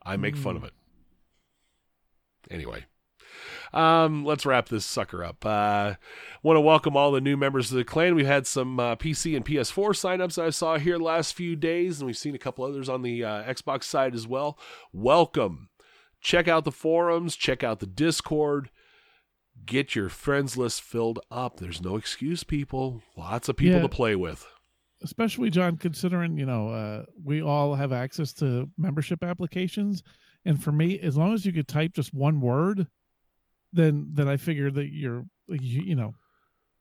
I 0.06 0.18
make 0.18 0.36
fun 0.36 0.56
of 0.58 0.64
it. 0.64 0.74
Anyway, 2.52 2.86
um, 3.74 4.26
let's 4.26 4.46
wrap 4.46 4.68
this 4.70 4.86
sucker 4.86 5.24
up. 5.24 5.46
Uh, 5.46 5.94
want 6.42 6.58
to 6.58 6.62
welcome 6.62 6.98
all 6.98 7.12
the 7.12 7.22
new 7.22 7.38
members 7.38 7.72
of 7.72 7.78
the 7.78 7.86
clan. 7.86 8.16
We've 8.16 8.26
had 8.26 8.46
some 8.46 8.80
uh, 8.80 8.96
PC 8.98 9.36
and 9.36 9.46
PS4 9.46 9.90
signups 9.92 10.42
I 10.42 10.50
saw 10.50 10.78
here 10.78 10.98
the 10.98 11.04
last 11.06 11.34
few 11.36 11.56
days, 11.56 12.00
and 12.00 12.08
we've 12.08 12.18
seen 12.18 12.36
a 12.36 12.40
couple 12.40 12.66
others 12.66 12.90
on 12.90 13.02
the 13.02 13.24
uh, 13.24 13.44
Xbox 13.44 13.84
side 13.84 14.14
as 14.14 14.28
well. 14.28 14.58
Welcome. 14.92 15.70
Check 16.20 16.48
out 16.48 16.66
the 16.66 16.72
forums. 16.72 17.36
Check 17.36 17.64
out 17.64 17.80
the 17.80 17.88
Discord. 17.88 18.70
Get 19.66 19.96
your 19.96 20.10
friends 20.10 20.58
list 20.58 20.82
filled 20.82 21.20
up. 21.32 21.60
There's 21.60 21.82
no 21.82 21.96
excuse, 21.96 22.44
people. 22.44 23.04
Lots 23.16 23.48
of 23.48 23.56
people 23.56 23.78
Yeah. 23.78 23.82
to 23.84 23.90
play 23.90 24.16
with. 24.16 24.46
Especially 25.04 25.50
John, 25.50 25.78
considering 25.78 26.38
you 26.38 26.46
know 26.46 26.70
uh, 26.70 27.04
we 27.24 27.42
all 27.42 27.76
have 27.76 27.92
access 27.92 28.34
to 28.34 28.70
membership 28.78 29.24
applications, 29.24 30.04
and 30.46 30.62
for 30.62 30.72
me, 30.72 31.00
as 31.00 31.18
long 31.18 31.34
as 31.34 31.46
you 31.46 31.54
could 31.54 31.68
type 31.68 31.94
just 31.94 32.14
one 32.14 32.42
word, 32.42 32.88
then 33.72 34.08
then 34.14 34.28
I 34.28 34.38
figure 34.38 34.72
that 34.72 34.92
you're 34.92 35.26
you, 35.48 35.84
you 35.84 35.96
know 35.96 36.14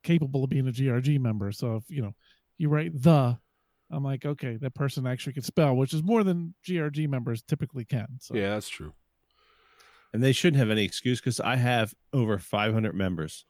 capable 0.03 0.45
of 0.45 0.51
being 0.51 0.69
a 0.69 0.73
GRG 0.73 1.21
member. 1.21 1.53
So 1.53 1.77
if 1.77 1.85
you 1.89 2.03
know 2.03 2.15
you 2.59 2.69
write 2.69 2.93
the, 2.95 3.37
I'm 3.91 4.05
like 4.05 4.25
okay, 4.25 4.57
that 4.57 4.75
person 4.75 5.07
actually 5.07 5.35
can 5.35 5.43
spell, 5.43 5.77
which 5.77 5.93
is 5.93 6.03
more 6.03 6.25
than 6.25 6.55
GRG 6.67 7.09
members 7.09 7.43
typically 7.43 7.85
can. 7.85 8.07
So 8.21 8.35
Yeah, 8.35 8.51
that's 8.51 8.69
true. 8.69 8.93
And 10.15 10.23
they 10.23 10.33
shouldn't 10.33 10.59
have 10.59 10.71
any 10.71 10.85
excuse 10.85 11.21
because 11.21 11.41
I 11.41 11.57
have 11.57 11.95
over 12.13 12.39
500 12.39 12.95
members 12.95 13.47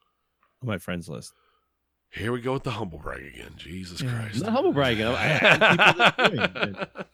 on 0.61 0.69
my 0.69 0.77
friends 0.77 1.09
list. 1.09 1.33
Here 2.13 2.31
we 2.31 2.41
go 2.41 2.53
with 2.53 2.63
the 2.63 2.71
humble 2.71 2.99
brag 2.99 3.25
again. 3.25 3.51
Jesus 3.57 4.01
Yeah. 4.01 4.11
Christ. 4.15 4.43
Not 4.43 4.51
humble 4.51 4.73
bragging. 4.73 5.05
I 5.07 5.15
have 5.15 5.69
people 5.71 5.93
that 5.97 6.19
are 6.19 6.29
doing 6.29 6.75
it. 6.75 7.07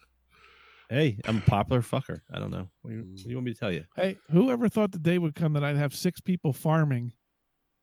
Hey, 0.90 1.20
I'm 1.26 1.38
a 1.38 1.42
popular 1.42 1.82
fucker. 1.82 2.22
I 2.34 2.40
don't 2.40 2.50
know. 2.52 2.68
What 2.82 2.90
do, 2.92 2.96
you, 2.98 3.04
what 3.04 3.16
do 3.24 3.30
you 3.30 3.36
want 3.36 3.46
me 3.46 3.54
to 3.54 3.60
tell 3.60 3.72
you? 3.72 3.86
Hey, 3.96 4.18
whoever 4.32 4.68
thought 4.68 4.92
the 4.92 4.98
day 5.00 5.20
would 5.20 5.36
come 5.36 5.54
that 5.54 5.64
I'd 5.64 5.78
have 5.78 5.94
six 5.96 6.20
people 6.20 6.52
farming, 6.52 7.14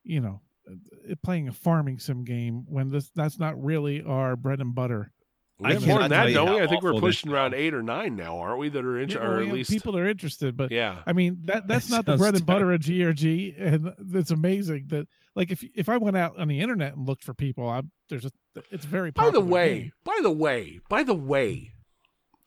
you 0.03 0.21
know, 0.21 0.41
uh, 0.69 1.15
playing 1.23 1.47
a 1.49 1.53
farming 1.53 2.01
sim 2.01 2.25
game 2.25 2.65
when 2.69 2.91
this 2.91 3.11
that's 3.15 3.39
not 3.39 3.63
really 3.63 4.03
our 4.03 4.35
bread 4.35 4.61
and 4.61 4.75
butter. 4.75 5.13
We 5.59 5.71
I 5.71 5.73
have 5.73 5.87
more 5.87 6.01
than 6.01 6.11
cannot 6.11 6.11
that, 6.11 6.17
tell 6.17 6.29
you 6.29 6.35
don't 6.35 6.51
we? 6.53 6.59
how 6.59 6.65
I 6.65 6.67
think 6.67 6.83
we're 6.83 7.01
pushing 7.01 7.33
around 7.33 7.55
eight 7.55 7.73
or 7.73 7.83
nine 7.83 8.15
now, 8.15 8.37
aren't 8.39 8.59
we? 8.59 8.69
That 8.69 8.85
are 8.85 8.99
interested, 8.99 9.25
know, 9.27 9.31
or 9.37 9.41
at 9.43 9.49
least 9.53 9.71
people 9.71 9.93
that 9.93 10.01
are 10.01 10.09
interested, 10.09 10.57
but 10.57 10.71
yeah. 10.71 10.99
I 11.07 11.13
mean 11.15 11.39
that 11.45 11.67
that's 11.69 11.89
not 11.91 12.05
the 12.05 12.17
bread 12.19 12.35
and 12.35 12.45
butter 12.45 12.73
of 12.73 12.81
GRG, 12.83 13.55
and 13.59 13.93
it's 14.15 14.31
amazing 14.31 14.87
that 14.89 15.09
like 15.35 15.51
if 15.51 15.65
if 15.75 15.89
I 15.89 15.97
went 15.97 16.17
out 16.17 16.39
on 16.39 16.49
the 16.49 16.61
internet 16.61 16.95
and 16.95 17.07
looked 17.09 17.25
for 17.25 17.33
people, 17.33 17.69
I 17.69 17.83
there's 18.11 18.27
a 18.27 18.31
it's 18.71 18.85
very 18.85 19.11
By 19.13 19.31
the 19.31 19.41
way, 19.41 19.79
game. 19.81 19.93
by 20.05 20.19
the 20.23 20.31
way, 20.31 20.81
by 20.91 21.03
the 21.03 21.15
way, 21.15 21.73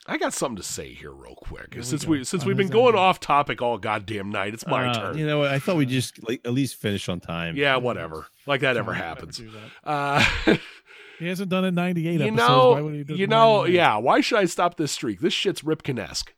I 0.07 0.17
got 0.17 0.33
something 0.33 0.57
to 0.57 0.63
say 0.63 0.93
here, 0.93 1.11
real 1.11 1.35
quick. 1.35 1.73
Here 1.73 1.83
since 1.83 2.05
go. 2.05 2.11
we 2.11 2.23
since 2.23 2.43
On 2.43 2.47
we've 2.47 2.57
been 2.57 2.67
going 2.69 2.89
end. 2.89 2.97
off 2.97 3.19
topic 3.19 3.61
all 3.61 3.77
goddamn 3.79 4.29
night, 4.31 4.53
it's 4.53 4.65
my 4.67 4.87
Uh, 4.87 4.93
turn. 4.93 5.17
You 5.17 5.25
know 5.27 5.39
what? 5.39 5.49
I 5.51 5.59
thought 5.59 5.75
we 5.77 5.85
just 5.87 6.19
like, 6.27 6.41
at 6.45 6.53
least 6.53 6.75
finish 6.75 7.09
on 7.09 7.19
time. 7.19 7.55
yeah, 7.57 7.75
whatever. 7.77 8.27
Like 8.47 8.61
that 8.61 8.77
ever 8.77 8.91
John 8.93 8.99
would 8.99 9.05
happens. 9.05 9.37
do 9.37 9.49
that. 9.51 9.69
Uh, 9.83 10.25
He 11.19 11.27
hasn't 11.27 11.49
done 11.49 11.65
it 11.65 11.73
98 11.73 12.13
you 12.13 12.19
episodes. 12.27 12.37
know, 12.37 12.71
Why 12.71 12.81
would 12.81 12.93
he 12.95 13.03
do 13.03 13.15
you 13.15 13.27
know, 13.27 13.57
99? 13.63 13.75
yeah. 13.75 13.97
Why 13.97 14.21
should 14.21 14.39
I 14.39 14.45
stop 14.45 14.77
this 14.77 14.91
streak? 14.93 15.19
This 15.19 15.33
shit's 15.33 15.61
Ripken-esque. 15.61 16.33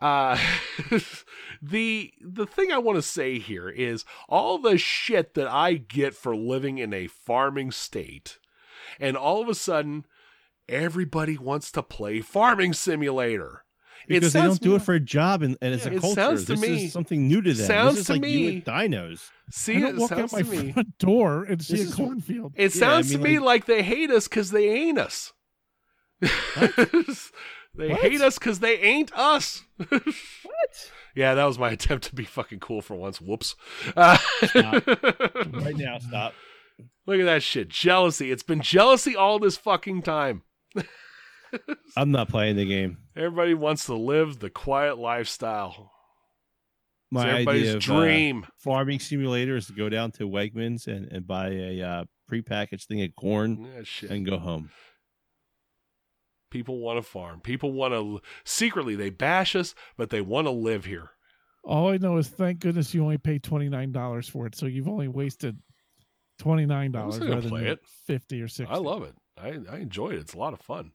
Uh, 0.00 0.38
the 1.62 2.12
the 2.22 2.46
thing 2.46 2.72
I 2.72 2.78
want 2.78 2.96
to 2.96 3.02
say 3.02 3.38
here 3.38 3.68
is 3.68 4.04
all 4.28 4.56
the 4.58 4.78
shit 4.78 5.34
that 5.34 5.46
I 5.46 5.74
get 5.74 6.14
for 6.14 6.34
living 6.34 6.78
in 6.78 6.94
a 6.94 7.06
farming 7.06 7.70
state, 7.72 8.38
and 8.98 9.16
all 9.16 9.42
of 9.42 9.48
a 9.48 9.54
sudden, 9.54 10.06
everybody 10.68 11.36
wants 11.36 11.70
to 11.72 11.82
play 11.82 12.20
Farming 12.22 12.72
Simulator. 12.72 13.64
Because 14.16 14.32
they 14.32 14.42
don't 14.42 14.60
do 14.60 14.74
it 14.74 14.82
for 14.82 14.94
a 14.94 15.00
job 15.00 15.42
and, 15.42 15.56
and 15.62 15.74
it's 15.74 15.84
Yeah, 15.86 15.92
a 15.92 15.94
it 15.96 16.00
culture. 16.00 16.14
sounds 16.20 16.44
to 16.46 16.52
this 16.52 16.60
me- 16.60 16.84
is 16.86 16.92
something 16.92 17.28
new 17.28 17.40
to 17.42 17.52
them. 17.54 17.66
sounds 17.66 17.94
this 17.94 18.00
is 18.00 18.06
to 18.06 18.12
like 18.14 18.24
you 18.26 18.38
me- 18.48 18.54
with 18.56 18.64
dinos. 18.64 19.30
See, 19.50 19.76
I 19.76 19.80
don't 19.80 19.94
it 19.96 19.98
walk 19.98 20.12
out 20.12 20.32
my 20.32 20.42
me. 20.42 20.72
front 20.72 20.98
door 20.98 21.44
and 21.44 21.62
see 21.64 21.76
This 21.76 21.86
a 21.86 21.88
is- 21.90 21.94
cornfield. 21.94 22.52
It 22.56 22.60
Yeah, 22.60 22.66
I 22.66 22.68
sounds 22.68 23.10
mean, 23.10 23.18
to 23.18 23.24
me 23.24 23.38
like- 23.38 23.44
like 23.46 23.64
they 23.66 23.82
hate 23.82 24.10
us 24.10 24.28
because 24.28 24.50
they 24.50 24.68
ain't 24.68 24.98
us. 24.98 25.32
they 26.20 27.88
What? 27.90 28.00
hate 28.00 28.20
us 28.20 28.38
because 28.38 28.60
they 28.60 28.78
ain't 28.78 29.12
us. 29.14 29.62
What? 29.88 30.02
Yeah, 31.16 31.34
that 31.34 31.44
was 31.44 31.58
my 31.58 31.70
attempt 31.70 32.04
to 32.04 32.14
be 32.14 32.24
fucking 32.24 32.60
cool 32.60 32.80
for 32.82 32.94
once. 32.94 33.20
Whoops. 33.20 33.56
Uh, 33.96 34.16
Right 34.54 35.76
now, 35.76 35.98
stop. 35.98 36.34
Look 37.04 37.18
at 37.18 37.24
that 37.24 37.42
shit. 37.42 37.68
Jealousy. 37.68 38.30
It's 38.30 38.44
been 38.44 38.60
jealousy 38.60 39.16
all 39.16 39.40
this 39.40 39.56
fucking 39.56 40.02
time. 40.02 40.42
I'm 41.96 42.10
not 42.10 42.28
playing 42.28 42.56
the 42.56 42.66
game. 42.66 42.98
Everybody 43.16 43.54
wants 43.54 43.86
to 43.86 43.94
live 43.94 44.38
the 44.38 44.50
quiet 44.50 44.98
lifestyle. 44.98 45.92
It's 47.12 47.12
My 47.12 47.30
everybody's 47.30 47.62
idea 47.62 47.76
of 47.76 47.76
uh, 47.76 48.00
dream. 48.00 48.46
farming 48.58 49.00
simulator 49.00 49.56
is 49.56 49.66
to 49.66 49.72
go 49.72 49.88
down 49.88 50.12
to 50.12 50.28
Wegmans 50.28 50.86
and, 50.86 51.10
and 51.10 51.26
buy 51.26 51.48
a 51.48 51.82
uh, 51.82 52.04
prepackaged 52.30 52.84
thing 52.84 53.02
of 53.02 53.14
corn 53.16 53.68
yeah, 53.74 53.82
shit. 53.82 54.10
and 54.10 54.24
go 54.24 54.38
home. 54.38 54.70
People 56.50 56.78
want 56.78 57.02
to 57.02 57.08
farm. 57.08 57.40
People 57.40 57.72
want 57.72 57.94
to 57.94 58.20
secretly 58.44 58.96
they 58.96 59.10
bash 59.10 59.54
us, 59.54 59.74
but 59.96 60.10
they 60.10 60.20
want 60.20 60.46
to 60.46 60.50
live 60.50 60.84
here. 60.84 61.10
All 61.62 61.88
I 61.88 61.96
know 61.98 62.16
is 62.16 62.28
thank 62.28 62.60
goodness 62.60 62.94
you 62.94 63.02
only 63.02 63.18
paid 63.18 63.42
twenty 63.42 63.68
nine 63.68 63.92
dollars 63.92 64.28
for 64.28 64.46
it, 64.46 64.54
so 64.56 64.66
you've 64.66 64.88
only 64.88 65.08
wasted 65.08 65.58
twenty 66.38 66.66
nine 66.66 66.86
I'm 66.86 66.92
dollars 66.92 67.18
gonna 67.18 67.34
rather 67.34 67.48
play 67.48 67.60
than 67.64 67.72
it. 67.72 67.80
fifty 68.06 68.40
or 68.40 68.48
sixty. 68.48 68.74
I 68.74 68.78
love 68.78 69.02
it. 69.02 69.14
I, 69.38 69.58
I 69.70 69.78
enjoy 69.78 70.10
it. 70.10 70.20
It's 70.20 70.34
a 70.34 70.38
lot 70.38 70.54
of 70.54 70.60
fun. 70.60 70.92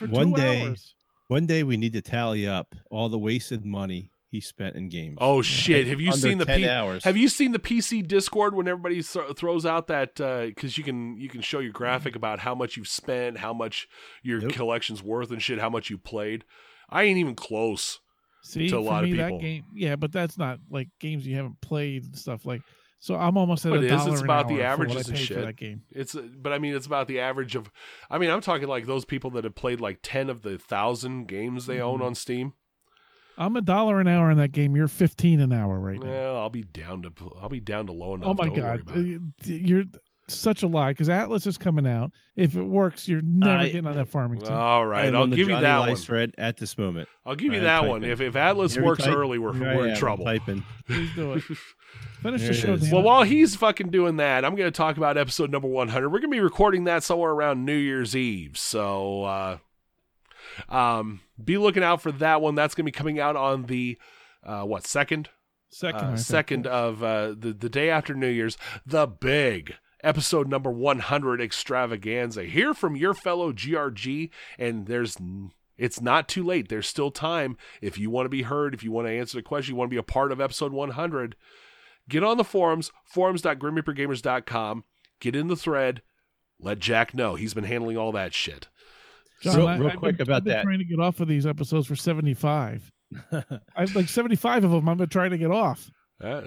For 0.00 0.06
One 0.08 0.30
two 0.30 0.36
day- 0.40 0.62
hours. 0.66 0.94
One 1.28 1.46
day 1.46 1.62
we 1.62 1.76
need 1.76 1.92
to 1.92 2.00
tally 2.02 2.46
up 2.48 2.74
all 2.90 3.08
the 3.08 3.18
wasted 3.18 3.64
money 3.64 4.10
he 4.30 4.40
spent 4.40 4.74
in 4.76 4.88
games. 4.88 5.18
Oh 5.20 5.42
shit! 5.42 5.86
Have 5.86 6.00
you 6.00 6.10
seen 6.12 6.38
the 6.38 6.46
P- 6.46 6.68
hours. 6.68 7.04
Have 7.04 7.16
you 7.16 7.28
seen 7.28 7.52
the 7.52 7.58
PC 7.60 8.06
Discord 8.06 8.54
when 8.54 8.66
everybody 8.66 9.02
th- 9.02 9.36
throws 9.36 9.64
out 9.66 9.86
that 9.88 10.20
uh, 10.20 10.46
because 10.46 10.76
you 10.78 10.82
can 10.84 11.16
you 11.18 11.28
can 11.28 11.40
show 11.40 11.58
your 11.60 11.72
graphic 11.72 12.16
about 12.16 12.40
how 12.40 12.54
much 12.54 12.76
you've 12.76 12.88
spent, 12.88 13.38
how 13.38 13.52
much 13.52 13.86
your 14.22 14.40
Nope. 14.40 14.52
collection's 14.54 15.02
worth, 15.04 15.30
and 15.30 15.40
shit, 15.42 15.60
how 15.60 15.70
much 15.70 15.88
you 15.90 15.98
played. 15.98 16.44
I 16.88 17.04
ain't 17.04 17.18
even 17.18 17.36
close. 17.36 18.00
See, 18.42 18.68
to 18.68 18.78
a 18.78 18.80
for 18.80 18.84
lot 18.90 19.04
of 19.04 19.10
me, 19.10 19.16
people. 19.16 19.36
that 19.38 19.40
game, 19.42 19.64
yeah, 19.74 19.96
but 19.96 20.10
that's 20.12 20.38
not 20.38 20.58
like 20.70 20.88
games 20.98 21.26
you 21.26 21.36
haven't 21.36 21.60
played 21.60 22.04
and 22.04 22.16
stuff 22.16 22.44
like. 22.46 22.62
So 23.02 23.14
I'm 23.16 23.36
almost 23.38 23.64
at 23.64 23.70
But 23.70 23.80
a 23.80 23.86
it 23.86 23.92
is. 23.92 24.06
It's 24.06 24.20
about 24.20 24.46
the 24.46 24.62
averages 24.62 25.08
and 25.08 25.16
shit. 25.18 25.40
that 25.40 25.56
game. 25.56 25.82
It's 25.90 26.14
but 26.14 26.52
I 26.52 26.58
mean 26.58 26.74
it's 26.76 26.86
about 26.86 27.08
the 27.08 27.18
average 27.20 27.56
of. 27.56 27.70
I 28.10 28.18
mean 28.18 28.28
I'm 28.30 28.42
talking 28.42 28.68
like 28.68 28.84
those 28.86 29.04
people 29.06 29.30
that 29.32 29.44
have 29.44 29.54
played 29.54 29.80
like 29.80 30.00
ten 30.02 30.28
of 30.28 30.42
the 30.42 30.58
thousand 30.58 31.26
games 31.26 31.64
they 31.66 31.80
own 31.80 32.00
Mhm. 32.00 32.04
on 32.04 32.14
Steam. 32.14 32.52
I'm 33.38 33.56
a 33.56 33.62
dollar 33.62 34.00
an 34.00 34.06
hour 34.06 34.30
in 34.30 34.36
that 34.36 34.52
game. 34.52 34.76
You're 34.76 34.86
15 34.86 35.40
an 35.40 35.50
hour 35.50 35.80
right 35.80 35.98
now. 35.98 36.10
Well, 36.10 36.36
I'll 36.36 36.50
be 36.50 36.62
down 36.64 37.00
to 37.04 37.12
I'll 37.40 37.48
be 37.48 37.58
down 37.60 37.86
to 37.86 37.92
low 37.92 38.14
enough. 38.14 38.28
oh 38.28 38.34
my 38.34 38.50
god. 38.54 38.82
Uh, 38.94 39.18
you're 39.46 39.84
such 40.34 40.62
a 40.62 40.66
lie 40.66 40.90
because 40.92 41.08
Atlas 41.08 41.46
is 41.46 41.58
coming 41.58 41.86
out. 41.86 42.12
If 42.36 42.56
it 42.56 42.62
works, 42.62 43.08
you're 43.08 43.22
never 43.22 43.58
I- 43.58 43.66
getting 43.66 43.86
on 43.86 43.96
that 43.96 44.08
farming 44.08 44.40
team. 44.40 44.52
All 44.52 44.82
I 44.82 44.84
right, 44.84 45.06
am 45.06 45.16
I'll 45.16 45.22
on 45.22 45.30
the 45.30 45.36
give 45.36 45.48
you 45.48 45.58
that 45.60 45.76
Lice 45.78 45.88
one. 45.90 45.96
thread 45.96 46.34
at 46.38 46.56
this 46.56 46.76
moment. 46.78 47.08
I'll 47.26 47.36
give 47.36 47.52
you 47.52 47.60
I 47.60 47.64
that 47.64 47.86
one. 47.86 48.00
typing. 48.00 48.12
If 48.12 48.20
if 48.20 48.36
Atlas 48.36 48.74
Here 48.74 48.84
works 48.84 49.04
type. 49.04 49.14
early, 49.14 49.38
we're 49.38 49.52
Here 49.54 49.76
we're 49.76 49.88
in 49.88 49.96
trouble. 49.96 50.24
Typing. 50.24 50.62
Please 50.86 51.10
do 51.14 51.32
it. 51.34 51.42
Finish 52.22 52.42
There 52.42 52.76
the 52.76 52.86
show, 52.86 52.94
Well, 52.96 53.02
while 53.02 53.22
he's 53.22 53.56
fucking 53.56 53.90
doing 53.90 54.16
that, 54.16 54.44
I'm 54.44 54.54
going 54.54 54.66
to 54.70 54.76
talk 54.76 54.96
about 54.98 55.16
episode 55.16 55.50
number 55.50 55.68
100. 55.68 56.08
We're 56.10 56.18
going 56.18 56.30
to 56.30 56.36
be 56.36 56.40
recording 56.40 56.84
that 56.84 57.02
somewhere 57.02 57.30
around 57.30 57.64
New 57.64 57.74
Year's 57.76 58.14
Eve. 58.14 58.58
So, 58.58 59.24
uh, 59.24 59.58
um, 60.68 61.20
be 61.42 61.56
looking 61.58 61.82
out 61.82 62.02
for 62.02 62.12
that 62.12 62.40
one. 62.40 62.54
That's 62.54 62.74
going 62.74 62.84
to 62.84 62.92
be 62.92 62.96
coming 62.96 63.18
out 63.18 63.36
on 63.36 63.64
the, 63.64 63.98
uh, 64.44 64.62
what, 64.64 64.86
second? 64.86 65.30
Second, 65.72 66.00
uh, 66.04 66.16
second 66.16 66.66
of 66.66 67.00
uh, 67.04 67.28
the 67.28 67.52
the 67.56 67.68
day 67.68 67.90
after 67.90 68.12
New 68.12 68.26
Year's, 68.28 68.58
the 68.84 69.06
big 69.06 69.74
episode 70.02 70.48
number 70.48 70.70
100 70.70 71.40
extravaganza. 71.40 72.44
Hear 72.44 72.74
from 72.74 72.96
your 72.96 73.14
fellow 73.14 73.52
GRG, 73.52 74.30
and 74.58 74.86
there's 74.86 75.16
it's 75.78 76.00
not 76.00 76.28
too 76.28 76.44
late. 76.44 76.68
There's 76.68 76.86
still 76.86 77.10
time 77.10 77.56
if 77.80 77.96
you 77.98 78.10
want 78.10 78.26
to 78.26 78.30
be 78.30 78.42
heard, 78.42 78.74
if 78.74 78.82
you 78.84 78.92
want 78.92 79.06
to 79.08 79.12
answer 79.12 79.38
the 79.38 79.42
question, 79.42 79.74
you 79.74 79.78
want 79.78 79.88
to 79.90 79.94
be 79.94 79.98
a 79.98 80.02
part 80.02 80.30
of 80.32 80.40
episode 80.40 80.72
100. 80.72 81.36
Get 82.08 82.22
on 82.24 82.36
the 82.36 82.44
forums, 82.44 82.90
forums.grimreapergamers.com. 83.04 84.84
Get 85.20 85.36
in 85.36 85.48
the 85.48 85.56
thread. 85.56 86.02
Let 86.58 86.78
Jack 86.78 87.14
know. 87.14 87.34
He's 87.36 87.54
been 87.54 87.64
handling 87.64 87.96
all 87.96 88.12
that 88.12 88.34
shit. 88.34 88.68
John, 89.42 89.56
real, 89.56 89.68
I- 89.68 89.76
real 89.78 89.88
I've 89.90 89.96
quick 89.96 90.16
been, 90.18 90.26
about 90.26 90.36
I've 90.38 90.44
been 90.44 90.52
that. 90.54 90.62
Trying 90.64 90.78
to 90.80 90.84
get 90.84 91.00
off 91.00 91.20
of 91.20 91.28
these 91.28 91.46
episodes 91.46 91.86
for 91.86 91.96
seventy-five. 91.96 92.90
I've 93.76 93.94
like 93.96 94.08
seventy-five 94.08 94.64
of 94.64 94.70
them. 94.70 94.88
I've 94.88 94.98
been 94.98 95.08
trying 95.08 95.30
to 95.30 95.38
get 95.38 95.50
off. 95.50 95.90
Uh, 96.22 96.42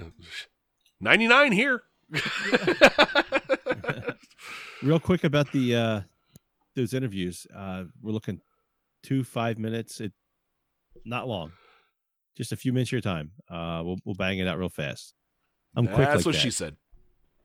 99 1.00 1.50
here. 1.52 1.82
real 4.82 5.00
quick 5.00 5.24
about 5.24 5.50
the 5.52 5.76
uh 5.76 6.00
those 6.76 6.94
interviews. 6.94 7.46
Uh 7.54 7.84
we're 8.02 8.12
looking 8.12 8.40
two 9.02 9.24
five 9.24 9.58
minutes. 9.58 10.00
It 10.00 10.12
not 11.04 11.28
long, 11.28 11.52
just 12.36 12.52
a 12.52 12.56
few 12.56 12.72
minutes 12.72 12.88
of 12.88 12.92
your 12.92 13.00
time. 13.00 13.32
Uh, 13.50 13.82
we'll 13.84 13.98
we'll 14.04 14.14
bang 14.14 14.38
it 14.38 14.48
out 14.48 14.58
real 14.58 14.68
fast. 14.68 15.14
I'm 15.76 15.86
quick. 15.86 15.98
That's 15.98 16.16
like 16.18 16.26
what 16.26 16.34
that. 16.34 16.40
she 16.40 16.50
said. 16.50 16.76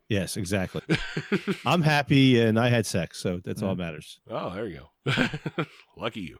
Yes, 0.09 0.35
exactly. 0.37 0.81
I'm 1.65 1.83
happy 1.83 2.41
and 2.41 2.59
I 2.59 2.69
had 2.69 2.87
sex, 2.87 3.19
so 3.19 3.39
that's 3.45 3.61
all 3.61 3.75
that 3.75 3.83
matters. 3.83 4.19
Oh, 4.27 4.49
there 4.55 4.65
you 4.67 4.89
go. 5.05 5.27
Lucky 5.97 6.21
you. 6.21 6.39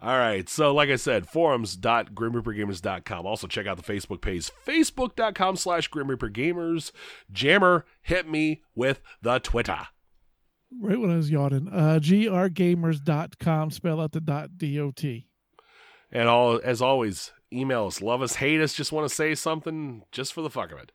All 0.00 0.16
right. 0.16 0.48
So, 0.48 0.72
like 0.72 0.90
I 0.90 0.96
said, 0.96 1.28
forums.grimreapergamers.com. 1.28 3.26
Also, 3.26 3.48
check 3.48 3.66
out 3.66 3.76
the 3.76 3.92
Facebook 3.92 4.20
page, 4.20 4.48
facebook.com 4.64 5.56
slash 5.56 5.90
grimreapergamers. 5.90 6.92
Jammer, 7.32 7.84
hit 8.00 8.30
me 8.30 8.62
with 8.76 9.00
the 9.20 9.40
Twitter. 9.40 9.88
Right 10.80 11.00
when 11.00 11.10
I 11.10 11.16
was 11.16 11.32
yawning. 11.32 11.68
Uh, 11.68 11.98
grgamers.com. 12.00 13.70
Spell 13.72 14.00
out 14.00 14.12
the 14.12 14.20
dot 14.20 14.56
dot. 14.56 15.04
And 16.12 16.28
all 16.28 16.60
as 16.62 16.80
always, 16.80 17.32
email 17.52 17.86
us. 17.86 18.00
Love 18.00 18.22
us, 18.22 18.36
hate 18.36 18.60
us, 18.60 18.72
just 18.72 18.92
want 18.92 19.08
to 19.08 19.14
say 19.14 19.34
something 19.34 20.04
just 20.12 20.32
for 20.32 20.42
the 20.42 20.50
fuck 20.50 20.70
of 20.70 20.78
it. 20.78 20.92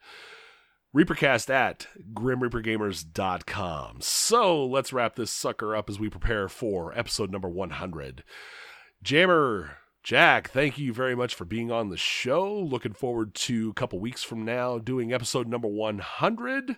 Reapercast 0.95 1.49
at 1.49 1.87
grimreapergamers.com. 2.13 3.97
So 3.99 4.65
let's 4.65 4.93
wrap 4.93 5.15
this 5.15 5.29
sucker 5.29 5.75
up 5.75 5.89
as 5.89 5.99
we 5.99 6.09
prepare 6.09 6.47
for 6.47 6.97
episode 6.97 7.31
number 7.31 7.49
100. 7.49 8.23
Jammer, 9.03 9.77
Jack, 10.03 10.51
thank 10.51 10.77
you 10.77 10.93
very 10.93 11.13
much 11.13 11.35
for 11.35 11.43
being 11.43 11.69
on 11.69 11.89
the 11.89 11.97
show. 11.97 12.57
Looking 12.57 12.93
forward 12.93 13.35
to 13.35 13.71
a 13.71 13.73
couple 13.73 13.99
weeks 13.99 14.23
from 14.23 14.45
now 14.45 14.77
doing 14.77 15.11
episode 15.11 15.49
number 15.49 15.67
100. 15.67 16.77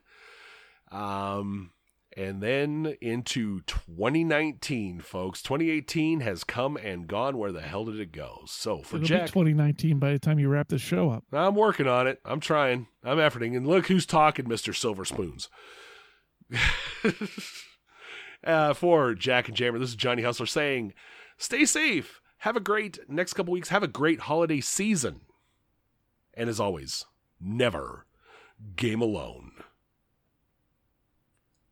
Um, 0.91 1.69
and 2.18 2.41
then 2.41 2.95
into 2.99 3.61
2019, 3.61 5.02
folks. 5.02 5.44
2018 5.44 6.22
has 6.22 6.44
come 6.44 6.76
and 6.76 7.06
gone. 7.06 7.38
Where 7.38 7.52
the 7.52 7.61
hell 7.61 7.85
did 7.85 7.99
it 7.99 8.11
go? 8.11 8.39
So 8.48 8.81
for 8.81 8.95
It'll 8.95 9.07
Jack, 9.07 9.26
be 9.27 9.34
2019 9.34 9.99
by 9.99 10.14
the 10.14 10.19
time 10.19 10.39
you 10.39 10.49
wrap 10.49 10.69
this 10.69 10.81
show 10.81 11.11
up. 11.11 11.26
I'm 11.31 11.53
working 11.53 11.88
on 11.88 12.07
it. 12.07 12.19
I'm 12.26 12.39
trying. 12.39 12.88
I'm 13.03 13.18
efforting. 13.18 13.56
And 13.56 13.68
look 13.68 13.85
who's 13.85 14.07
talking, 14.07 14.45
Mr. 14.45 14.76
Silver 14.76 15.06
Spoons. 15.06 15.48
uh, 18.44 18.73
for 18.73 19.14
Jack 19.14 19.48
and 19.48 19.56
Jammer, 19.56 19.77
this 19.77 19.89
is 19.89 19.95
Johnny 19.95 20.23
Hustler 20.23 20.48
saying, 20.48 20.94
stay 21.38 21.65
safe. 21.65 22.19
Have 22.39 22.56
a 22.56 22.61
great 22.61 22.98
next 23.07 23.34
couple 23.34 23.53
weeks. 23.53 23.69
Have 23.69 23.84
a 23.84 23.88
great 23.88 24.22
holiday 24.22 24.60
season. 24.60 25.22
And 26.34 26.49
as 26.49 26.60
always, 26.60 27.06
never 27.39 28.07
game 28.76 29.02
alone. 29.02 29.52